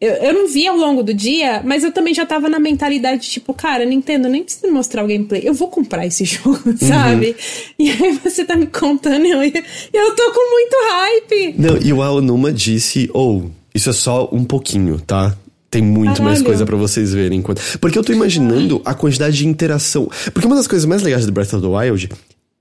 Eu, 0.00 0.10
eu 0.14 0.32
não 0.32 0.48
vi 0.48 0.66
ao 0.66 0.76
longo 0.76 1.02
do 1.04 1.12
dia, 1.14 1.60
mas 1.64 1.82
eu 1.84 1.90
também 1.92 2.12
já 2.14 2.24
tava 2.26 2.48
na 2.48 2.58
mentalidade, 2.60 3.28
tipo, 3.30 3.52
cara, 3.54 3.84
Nintendo, 3.84 4.28
nem 4.28 4.42
precisa 4.44 4.66
me 4.68 4.72
mostrar 4.72 5.04
o 5.04 5.08
gameplay. 5.08 5.42
Eu 5.44 5.54
vou 5.54 5.68
comprar 5.68 6.04
esse 6.06 6.22
jogo, 6.26 6.58
sabe? 6.80 7.36
E 7.78 7.90
aí 7.90 8.18
você 8.24 8.44
tá 8.44 8.56
me 8.56 8.66
contando 8.66 9.24
e 9.26 9.30
eu, 9.30 9.42
eu 9.42 10.14
tô 10.16 10.32
com 10.32 10.50
muito 10.52 10.76
hype. 10.90 11.54
Não, 11.58 11.76
e 11.78 11.92
o 11.92 12.00
Aonuma 12.02 12.52
disse, 12.52 13.08
ou, 13.12 13.50
isso 13.74 13.90
é 13.90 13.92
só 13.92 14.28
um 14.32 14.44
pouquinho, 14.44 15.00
tá? 15.00 15.36
Tem 15.70 15.82
muito 15.82 16.22
mais 16.22 16.38
Caralho. 16.38 16.44
coisa 16.44 16.64
pra 16.66 16.76
vocês 16.76 17.12
verem. 17.12 17.38
enquanto- 17.40 17.60
Porque 17.80 17.98
eu 17.98 18.02
tô 18.04 18.12
imaginando 18.12 18.80
a 18.84 18.94
quantidade 18.94 19.36
de 19.36 19.46
interação. 19.46 20.08
Porque 20.32 20.46
uma 20.46 20.56
das 20.56 20.66
coisas 20.66 20.86
mais 20.86 21.02
legais 21.02 21.26
do 21.26 21.32
Breath 21.32 21.52
of 21.52 21.60
the 21.62 21.68
Wild 21.68 22.08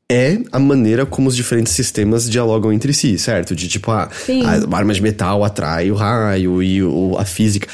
é 0.09 0.39
a 0.51 0.59
maneira 0.59 1.05
como 1.05 1.27
os 1.27 1.35
diferentes 1.35 1.73
sistemas 1.73 2.29
dialogam 2.29 2.71
entre 2.71 2.93
si, 2.93 3.17
certo? 3.19 3.55
De 3.55 3.67
tipo, 3.67 3.91
a, 3.91 4.09
Sim. 4.25 4.41
a 4.45 4.75
arma 4.77 4.93
de 4.93 5.01
metal 5.01 5.43
atrai 5.43 5.91
o 5.91 5.95
raio 5.95 6.63
e 6.63 6.81
o- 6.83 7.15
a 7.17 7.25
física. 7.25 7.67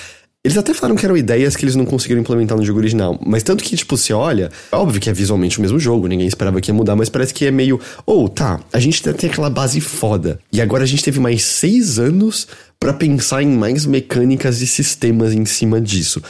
Eles 0.45 0.57
até 0.57 0.73
falaram 0.73 0.95
que 0.97 1.05
eram 1.05 1.15
ideias 1.15 1.55
que 1.55 1.63
eles 1.63 1.75
não 1.75 1.85
conseguiram 1.85 2.19
implementar 2.19 2.57
no 2.57 2.65
jogo 2.65 2.79
original. 2.79 3.17
Mas 3.25 3.43
tanto 3.43 3.63
que, 3.63 3.77
tipo, 3.77 3.95
você 3.95 4.11
olha, 4.11 4.51
é 4.71 4.75
óbvio 4.75 4.99
que 4.99 5.09
é 5.09 5.13
visualmente 5.13 5.57
o 5.57 5.61
mesmo 5.61 5.79
jogo, 5.79 6.05
ninguém 6.07 6.27
esperava 6.27 6.59
que 6.59 6.69
ia 6.69 6.73
mudar, 6.75 6.97
mas 6.97 7.07
parece 7.07 7.33
que 7.33 7.45
é 7.45 7.51
meio. 7.51 7.79
Ou, 8.05 8.27
tá, 8.27 8.59
a 8.73 8.79
gente 8.79 9.01
tem 9.01 9.29
aquela 9.29 9.49
base 9.49 9.79
foda. 9.79 10.37
E 10.51 10.59
agora 10.61 10.83
a 10.83 10.87
gente 10.87 11.01
teve 11.03 11.17
mais 11.19 11.43
seis 11.43 11.97
anos 11.97 12.45
pra 12.77 12.91
pensar 12.91 13.41
em 13.41 13.47
mais 13.55 13.85
mecânicas 13.85 14.59
e 14.61 14.67
sistemas 14.67 15.31
em 15.33 15.45
cima 15.45 15.79
disso. 15.79 16.21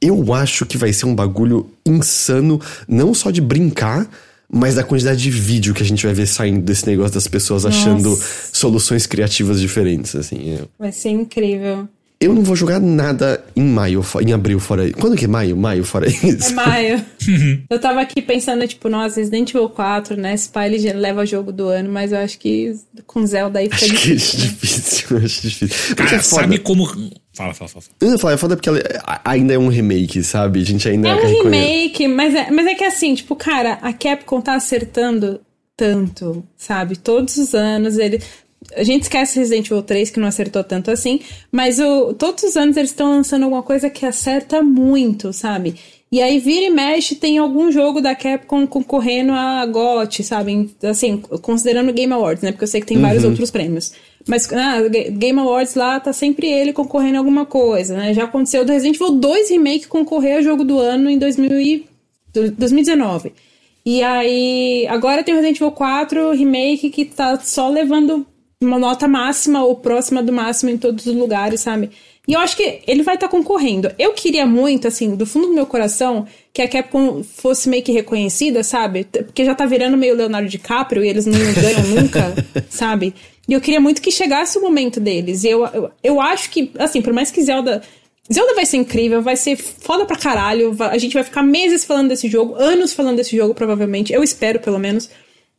Eu 0.00 0.32
acho 0.32 0.64
que 0.64 0.76
vai 0.78 0.92
ser 0.92 1.06
um 1.06 1.14
bagulho 1.14 1.68
insano, 1.84 2.60
não 2.86 3.12
só 3.14 3.32
de 3.32 3.40
brincar, 3.40 4.06
mas 4.52 4.74
da 4.74 4.84
quantidade 4.84 5.20
de 5.22 5.30
vídeo 5.30 5.74
que 5.74 5.82
a 5.82 5.86
gente 5.86 6.04
vai 6.06 6.14
ver 6.14 6.26
saindo 6.26 6.60
desse 6.60 6.86
negócio 6.86 7.14
das 7.14 7.26
pessoas 7.26 7.64
Nossa. 7.64 7.76
achando 7.76 8.18
soluções 8.52 9.06
criativas 9.06 9.60
diferentes, 9.60 10.14
assim. 10.14 10.54
é. 10.54 10.60
Vai 10.78 10.92
ser 10.92 11.10
incrível. 11.10 11.88
Eu 12.18 12.32
não 12.32 12.42
vou 12.42 12.56
jogar 12.56 12.80
nada 12.80 13.44
em 13.54 13.62
maio, 13.62 14.02
em 14.22 14.32
abril 14.32 14.58
fora 14.58 14.86
isso. 14.86 14.96
Quando 14.96 15.14
que 15.14 15.26
é 15.26 15.28
maio? 15.28 15.54
Maio 15.54 15.84
fora 15.84 16.06
É 16.06 16.10
isso. 16.10 16.54
maio. 16.54 17.04
eu 17.68 17.78
tava 17.78 18.00
aqui 18.00 18.22
pensando, 18.22 18.66
tipo, 18.66 18.88
nossa, 18.88 19.16
Resident 19.20 19.50
Evil 19.50 19.68
4, 19.68 20.16
né? 20.16 20.34
Pai 20.50 20.68
ele 20.68 20.78
já 20.78 20.94
leva 20.94 21.26
jogo 21.26 21.52
do 21.52 21.68
ano, 21.68 21.92
mas 21.92 22.12
eu 22.12 22.18
acho 22.18 22.38
que 22.38 22.74
com 23.06 23.26
Zelda 23.26 23.58
aí 23.58 23.68
fica 23.68 23.84
Acho 23.84 23.94
que 23.94 24.12
é 24.12 24.14
difícil. 24.14 24.38
né? 24.40 24.46
difícil, 24.46 25.16
acho 25.22 25.42
difícil. 25.42 25.86
Porque 25.88 26.02
Cara, 26.04 26.16
é 26.16 26.22
sabe 26.22 26.58
como. 26.58 26.88
Fala, 27.36 27.52
fala, 27.52 27.68
fala. 27.68 27.84
Eu 28.00 28.10
ia 28.12 28.18
falar, 28.18 28.32
é 28.32 28.36
foda 28.38 28.56
porque 28.56 28.68
ela 28.68 28.78
é- 28.78 29.00
ainda 29.24 29.52
é 29.52 29.58
um 29.58 29.68
remake, 29.68 30.22
sabe? 30.24 30.60
A 30.60 30.64
gente 30.64 30.88
ainda 30.88 31.08
É 31.10 31.14
um 31.14 31.16
reconhece- 31.16 31.42
remake, 31.66 32.08
mas 32.08 32.34
é, 32.34 32.50
mas 32.50 32.66
é 32.66 32.74
que 32.74 32.84
assim, 32.84 33.14
tipo, 33.14 33.36
cara, 33.36 33.78
a 33.82 33.92
Capcom 33.92 34.40
tá 34.40 34.54
acertando 34.54 35.40
tanto, 35.76 36.42
sabe? 36.56 36.96
Todos 36.96 37.36
os 37.36 37.54
anos 37.54 37.98
ele. 37.98 38.20
A 38.74 38.82
gente 38.82 39.02
esquece 39.02 39.38
Resident 39.38 39.66
Evil 39.66 39.82
3, 39.82 40.10
que 40.10 40.18
não 40.18 40.26
acertou 40.26 40.64
tanto 40.64 40.90
assim, 40.90 41.20
mas 41.52 41.78
o, 41.78 42.14
todos 42.14 42.42
os 42.42 42.56
anos 42.56 42.76
eles 42.76 42.90
estão 42.90 43.10
lançando 43.10 43.44
alguma 43.44 43.62
coisa 43.62 43.88
que 43.90 44.04
acerta 44.06 44.62
muito, 44.62 45.32
sabe? 45.32 45.76
E 46.10 46.22
aí 46.22 46.38
vira 46.38 46.64
e 46.66 46.70
mexe, 46.70 47.14
tem 47.16 47.36
algum 47.38 47.70
jogo 47.70 48.00
da 48.00 48.14
Capcom 48.14 48.66
concorrendo 48.66 49.32
a 49.32 49.64
GOT, 49.66 50.24
sabe? 50.24 50.70
Assim, 50.82 51.18
considerando 51.42 51.90
o 51.90 51.92
Game 51.92 52.12
Awards, 52.12 52.42
né? 52.42 52.50
Porque 52.52 52.64
eu 52.64 52.68
sei 52.68 52.80
que 52.80 52.86
tem 52.86 52.98
vários 53.00 53.24
outros 53.24 53.50
prêmios. 53.50 53.92
Mas 54.28 54.52
ah, 54.52 54.82
Ga- 54.88 55.10
Game 55.10 55.38
Awards 55.38 55.74
lá 55.74 56.00
tá 56.00 56.12
sempre 56.12 56.48
ele 56.50 56.72
concorrendo 56.72 57.16
a 57.16 57.18
alguma 57.18 57.46
coisa, 57.46 57.96
né? 57.96 58.12
Já 58.12 58.24
aconteceu 58.24 58.64
do 58.64 58.72
Resident 58.72 58.96
Evil 58.96 59.12
2 59.12 59.50
Remake 59.50 59.86
concorrer 59.86 60.38
a 60.38 60.42
jogo 60.42 60.64
do 60.64 60.78
ano 60.78 61.08
em 61.08 61.18
2000 61.18 61.60
e- 61.60 61.86
do- 62.32 62.50
2019. 62.50 63.32
E 63.84 64.02
aí, 64.02 64.84
agora 64.88 65.22
tem 65.22 65.32
o 65.32 65.36
Resident 65.36 65.58
Evil 65.58 65.70
4 65.70 66.32
Remake 66.32 66.90
que 66.90 67.04
tá 67.04 67.38
só 67.38 67.68
levando 67.68 68.26
uma 68.60 68.78
nota 68.78 69.06
máxima 69.06 69.62
ou 69.64 69.76
próxima 69.76 70.22
do 70.22 70.32
máximo 70.32 70.70
em 70.70 70.78
todos 70.78 71.06
os 71.06 71.14
lugares, 71.14 71.60
sabe? 71.60 71.90
E 72.26 72.32
eu 72.32 72.40
acho 72.40 72.56
que 72.56 72.80
ele 72.88 73.04
vai 73.04 73.14
estar 73.14 73.28
concorrendo. 73.28 73.92
Eu 73.96 74.12
queria 74.12 74.44
muito, 74.44 74.88
assim, 74.88 75.14
do 75.14 75.24
fundo 75.24 75.46
do 75.46 75.52
meu 75.54 75.66
coração, 75.66 76.26
que 76.52 76.60
a 76.60 76.66
Capcom 76.66 77.22
fosse 77.22 77.68
meio 77.68 77.84
que 77.84 77.92
reconhecida, 77.92 78.64
sabe? 78.64 79.04
Porque 79.04 79.44
já 79.44 79.54
tá 79.54 79.64
virando 79.66 79.96
meio 79.96 80.16
Leonardo 80.16 80.48
DiCaprio 80.48 81.04
e 81.04 81.08
eles 81.08 81.24
não 81.26 81.38
ganham 81.38 81.82
nunca, 82.02 82.34
sabe? 82.68 83.14
E 83.48 83.52
eu 83.52 83.60
queria 83.60 83.80
muito 83.80 84.02
que 84.02 84.10
chegasse 84.10 84.58
o 84.58 84.60
momento 84.62 84.98
deles. 84.98 85.44
Eu, 85.44 85.64
eu, 85.66 85.90
eu 86.02 86.20
acho 86.20 86.50
que, 86.50 86.70
assim, 86.78 87.00
por 87.00 87.12
mais 87.12 87.30
que 87.30 87.42
Zelda. 87.42 87.82
Zelda 88.32 88.54
vai 88.56 88.66
ser 88.66 88.78
incrível, 88.78 89.22
vai 89.22 89.36
ser 89.36 89.56
foda 89.56 90.04
pra 90.04 90.16
caralho. 90.16 90.72
va- 90.72 90.88
A 90.90 90.98
gente 90.98 91.14
vai 91.14 91.22
ficar 91.22 91.42
meses 91.44 91.84
falando 91.84 92.08
desse 92.08 92.28
jogo, 92.28 92.56
anos 92.56 92.92
falando 92.92 93.16
desse 93.16 93.36
jogo, 93.36 93.54
provavelmente. 93.54 94.12
Eu 94.12 94.22
espero, 94.24 94.58
pelo 94.58 94.78
menos. 94.80 95.08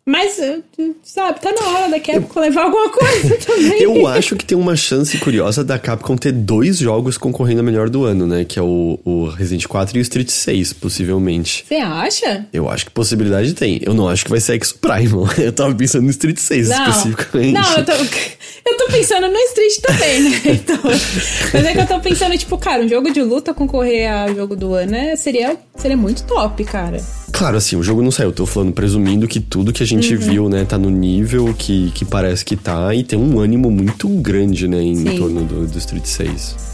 Mas, 0.07 0.39
eh, 0.39 0.61
sabe, 1.03 1.41
tá 1.41 1.51
na 1.51 1.67
hora 1.67 1.89
da 1.89 1.99
Capcom 1.99 2.39
levar 2.39 2.61
alguma 2.63 2.89
coisa 2.89 3.35
também. 3.45 3.81
Eu 3.81 4.07
acho 4.07 4.37
que 4.37 4.45
tem 4.45 4.57
uma 4.57 4.73
chance 4.73 5.17
curiosa 5.17 5.65
da 5.65 5.77
Capcom 5.77 6.15
ter 6.15 6.31
dois 6.31 6.77
jogos 6.77 7.17
concorrendo 7.17 7.59
a 7.59 7.63
melhor 7.63 7.89
do 7.89 8.05
ano, 8.05 8.25
né? 8.25 8.45
Que 8.45 8.57
é 8.57 8.61
o, 8.61 8.97
o 9.03 9.25
Resident 9.27 9.67
4 9.67 9.97
e 9.97 9.99
o 9.99 10.01
Street 10.01 10.29
6, 10.29 10.71
possivelmente. 10.71 11.65
Você 11.67 11.75
acha? 11.75 12.47
Eu 12.53 12.69
acho 12.69 12.85
que 12.85 12.91
possibilidade 12.91 13.53
tem. 13.53 13.81
Eu 13.83 13.93
não 13.93 14.07
acho 14.07 14.23
que 14.23 14.31
vai 14.31 14.39
ser 14.39 14.55
Exo 14.55 14.75
Primal. 14.79 15.27
Eu 15.37 15.51
tava 15.51 15.75
pensando 15.75 16.03
no 16.05 16.09
Street 16.11 16.37
6 16.37 16.69
Não, 16.69 16.87
especificamente. 16.89 17.53
não 17.53 17.77
eu, 17.77 17.85
tô, 17.85 17.91
eu 17.91 18.77
tô 18.77 18.85
pensando 18.89 19.27
no 19.27 19.37
Street 19.37 19.75
também, 19.81 20.21
né? 20.21 20.41
Então, 20.57 20.79
mas 20.83 21.65
é 21.65 21.73
que 21.73 21.79
eu 21.79 21.87
tô 21.87 21.99
pensando, 21.99 22.37
tipo, 22.37 22.57
cara, 22.57 22.83
um 22.83 22.87
jogo 22.87 23.11
de 23.11 23.21
luta 23.21 23.53
concorrer 23.53 24.09
a 24.09 24.33
jogo 24.33 24.55
do 24.55 24.73
ano 24.73 24.95
é, 24.95 25.15
seria, 25.15 25.57
seria 25.75 25.97
muito 25.97 26.23
top, 26.23 26.63
cara. 26.63 27.01
Claro, 27.31 27.57
assim, 27.57 27.75
o 27.75 27.83
jogo 27.83 28.01
não 28.01 28.09
saiu. 28.11 28.29
Eu 28.29 28.33
tô 28.33 28.45
falando 28.45 28.71
presumindo 28.71 29.27
que 29.27 29.39
tudo 29.39 29.71
que 29.73 29.83
a 29.83 29.85
gente 29.85 29.96
Uhum. 29.97 30.19
viu, 30.19 30.49
né, 30.49 30.65
tá 30.65 30.77
no 30.77 30.89
nível 30.89 31.53
que, 31.57 31.91
que 31.91 32.05
parece 32.05 32.43
que 32.43 32.55
tá 32.55 32.93
e 32.93 33.03
tem 33.03 33.17
um 33.17 33.39
ânimo 33.39 33.69
muito 33.71 34.07
grande, 34.09 34.67
né, 34.67 34.81
em 34.81 34.95
Sim. 34.95 35.17
torno 35.17 35.43
do, 35.43 35.67
do 35.67 35.77
Street 35.77 36.05
6. 36.05 36.67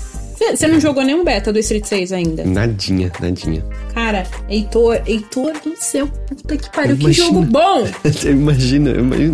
Você 0.51 0.67
não 0.67 0.79
jogou 0.79 1.03
nenhum 1.03 1.23
beta 1.23 1.53
do 1.53 1.59
Street 1.59 1.85
6 1.85 2.11
ainda? 2.11 2.43
Nadinha, 2.43 3.09
nadinha. 3.21 3.63
Cara, 3.93 4.25
Heitor, 4.49 5.01
Heitor 5.05 5.53
do 5.63 5.73
céu, 5.77 6.07
puta 6.27 6.57
que 6.57 6.69
pariu, 6.69 6.97
que 6.97 7.03
Imagina. 7.03 7.27
jogo 7.27 7.41
bom! 7.43 7.87
Eu 8.23 8.31
imagino, 8.31 8.89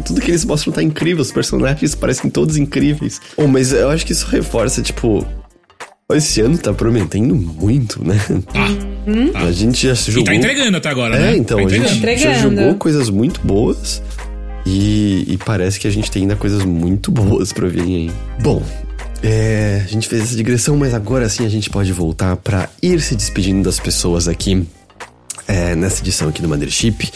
tudo 0.05 0.21
que 0.21 0.29
eles 0.29 0.45
mostram 0.45 0.71
tá 0.71 0.83
incrível, 0.83 1.21
os 1.21 1.31
personagens 1.31 1.95
parecem 1.95 2.29
todos 2.29 2.57
incríveis. 2.57 3.19
Oh, 3.35 3.47
mas 3.47 3.73
eu 3.73 3.89
acho 3.89 4.05
que 4.05 4.11
isso 4.11 4.27
reforça, 4.27 4.81
tipo. 4.81 5.25
Esse 6.11 6.41
ano 6.41 6.57
tá 6.57 6.73
prometendo 6.73 7.35
muito, 7.35 8.03
né? 8.03 8.19
Tá. 8.51 9.39
A 9.45 9.51
gente 9.51 9.85
já 9.87 9.95
se 9.95 10.09
E 10.09 10.13
jogou. 10.13 10.25
tá 10.25 10.33
entregando 10.35 10.75
até 10.77 10.89
agora, 10.89 11.15
É, 11.15 11.19
né? 11.19 11.37
então, 11.37 11.59
tá 11.59 11.65
a 11.65 11.69
gente 11.69 11.93
entregando. 11.97 12.33
já 12.35 12.41
jogou 12.41 12.75
coisas 12.75 13.09
muito 13.11 13.39
boas 13.41 14.01
e, 14.65 15.23
e 15.27 15.37
parece 15.37 15.79
que 15.79 15.87
a 15.87 15.91
gente 15.91 16.09
tem 16.09 16.23
ainda 16.23 16.35
coisas 16.35 16.63
muito 16.65 17.11
boas 17.13 17.53
pra 17.53 17.67
vir 17.67 17.81
aí. 17.81 18.11
Bom, 18.41 18.63
é, 19.21 19.83
a 19.85 19.87
gente 19.87 20.07
fez 20.07 20.23
essa 20.23 20.35
digressão, 20.35 20.75
mas 20.77 20.95
agora 20.95 21.29
sim 21.29 21.45
a 21.45 21.49
gente 21.49 21.69
pode 21.69 21.93
voltar 21.93 22.35
pra 22.37 22.69
ir 22.81 22.99
se 23.01 23.15
despedindo 23.15 23.61
das 23.63 23.79
pessoas 23.79 24.27
aqui 24.27 24.65
é, 25.47 25.75
nessa 25.75 26.01
edição 26.01 26.29
aqui 26.29 26.41
do 26.41 26.49
Mothership. 26.49 27.11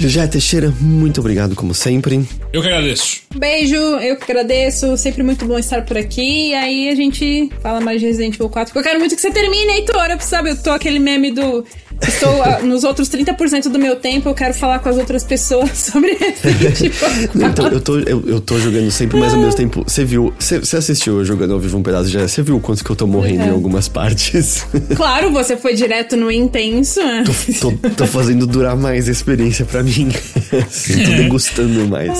José 0.00 0.26
Teixeira, 0.26 0.72
muito 0.80 1.20
obrigado 1.20 1.54
como 1.54 1.74
sempre. 1.74 2.26
Eu 2.54 2.62
que 2.62 2.68
agradeço. 2.68 3.20
Beijo, 3.36 3.76
eu 3.76 4.16
que 4.16 4.24
agradeço, 4.24 4.96
sempre 4.96 5.22
muito 5.22 5.44
bom 5.44 5.58
estar 5.58 5.84
por 5.84 5.98
aqui. 5.98 6.48
E 6.48 6.54
aí 6.54 6.88
a 6.88 6.94
gente 6.94 7.50
fala 7.60 7.82
mais 7.82 8.00
de 8.00 8.06
Resident 8.06 8.34
Evil 8.34 8.48
4, 8.48 8.72
porque 8.72 8.78
eu 8.78 8.90
quero 8.90 8.98
muito 8.98 9.14
que 9.14 9.20
você 9.20 9.30
termine, 9.30 9.72
Heitor. 9.72 10.10
Eu, 10.10 10.18
sabe, 10.18 10.50
eu 10.50 10.62
tô 10.62 10.70
aquele 10.70 10.98
meme 10.98 11.30
do. 11.30 11.66
Estou 12.06 12.42
ah, 12.42 12.60
nos 12.62 12.82
outros 12.84 13.08
30% 13.08 13.64
do 13.68 13.78
meu 13.78 13.96
tempo, 13.96 14.28
eu 14.28 14.34
quero 14.34 14.54
falar 14.54 14.78
com 14.78 14.88
as 14.88 14.96
outras 14.96 15.22
pessoas 15.22 15.70
sobre 15.78 16.12
Evil 16.12 16.90
4. 16.98 17.42
Então, 17.46 17.66
eu 17.68 17.80
tô, 17.80 17.98
eu, 18.00 18.22
eu 18.26 18.40
tô 18.40 18.58
jogando 18.58 18.90
sempre, 18.90 19.18
mas 19.18 19.32
ao 19.34 19.38
mesmo 19.40 19.54
tempo, 19.54 19.84
você 19.86 20.04
viu, 20.04 20.32
você 20.38 20.58
você 20.58 20.76
assistiu 20.78 21.18
eu 21.18 21.24
jogando 21.24 21.52
ao 21.54 21.60
vivo 21.60 21.76
um 21.78 21.82
pedaço 21.82 22.08
já? 22.08 22.26
Você 22.26 22.42
viu 22.42 22.56
o 22.56 22.60
quanto 22.60 22.82
que 22.84 22.90
eu 22.90 22.96
tô 22.96 23.06
morrendo 23.06 23.44
em 23.44 23.48
Uhum. 23.48 23.54
algumas 23.54 23.88
partes? 23.88 24.64
Claro, 24.96 25.30
você 25.30 25.56
foi 25.56 25.74
direto 25.74 26.16
no 26.16 26.30
intenso. 26.30 27.00
né? 27.00 27.24
tô, 27.60 27.72
tô 27.90 28.06
fazendo 28.06 28.46
durar 28.46 28.76
mais 28.76 29.08
a 29.08 29.12
experiência 29.12 29.64
pra 29.64 29.82
mim. 29.82 30.08
Assim, 30.66 31.04
tô 31.04 31.10
degustando 31.12 31.86
mais. 31.88 32.18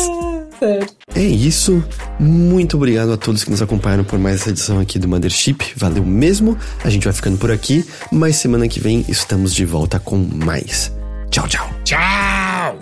Certo. 0.61 0.95
É 1.15 1.23
isso. 1.23 1.83
Muito 2.21 2.77
obrigado 2.77 3.13
a 3.13 3.17
todos 3.17 3.43
que 3.43 3.51
nos 3.51 3.63
acompanharam 3.63 4.05
por 4.05 4.19
mais 4.19 4.43
essa 4.43 4.51
edição 4.51 4.79
aqui 4.79 4.99
do 4.99 5.09
Mothership. 5.09 5.73
Valeu 5.75 6.05
mesmo. 6.05 6.57
A 6.85 6.91
gente 6.91 7.05
vai 7.05 7.15
ficando 7.15 7.39
por 7.39 7.51
aqui, 7.51 7.85
mas 8.13 8.37
semana 8.37 8.69
que 8.69 8.79
vem 8.79 9.05
estamos 9.09 9.55
de 9.55 9.65
volta 9.65 9.99
com 9.99 10.19
mais. 10.19 10.93
Tchau, 11.31 11.49
tchau. 11.49 11.71
Tchau! 11.83 12.79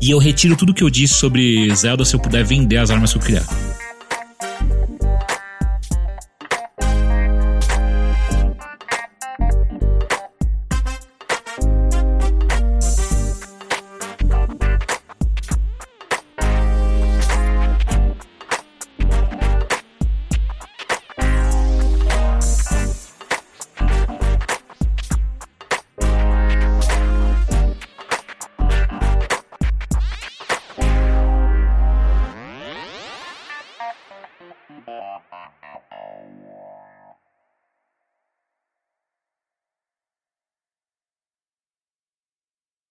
E 0.00 0.10
eu 0.10 0.18
retiro 0.18 0.54
tudo 0.54 0.72
que 0.72 0.84
eu 0.84 0.88
disse 0.88 1.14
sobre 1.14 1.74
Zelda 1.74 2.04
se 2.04 2.14
eu 2.14 2.20
puder 2.20 2.44
vender 2.44 2.76
as 2.76 2.90
armas 2.90 3.12
que 3.12 3.18
eu 3.18 3.22
criar. 3.22 3.44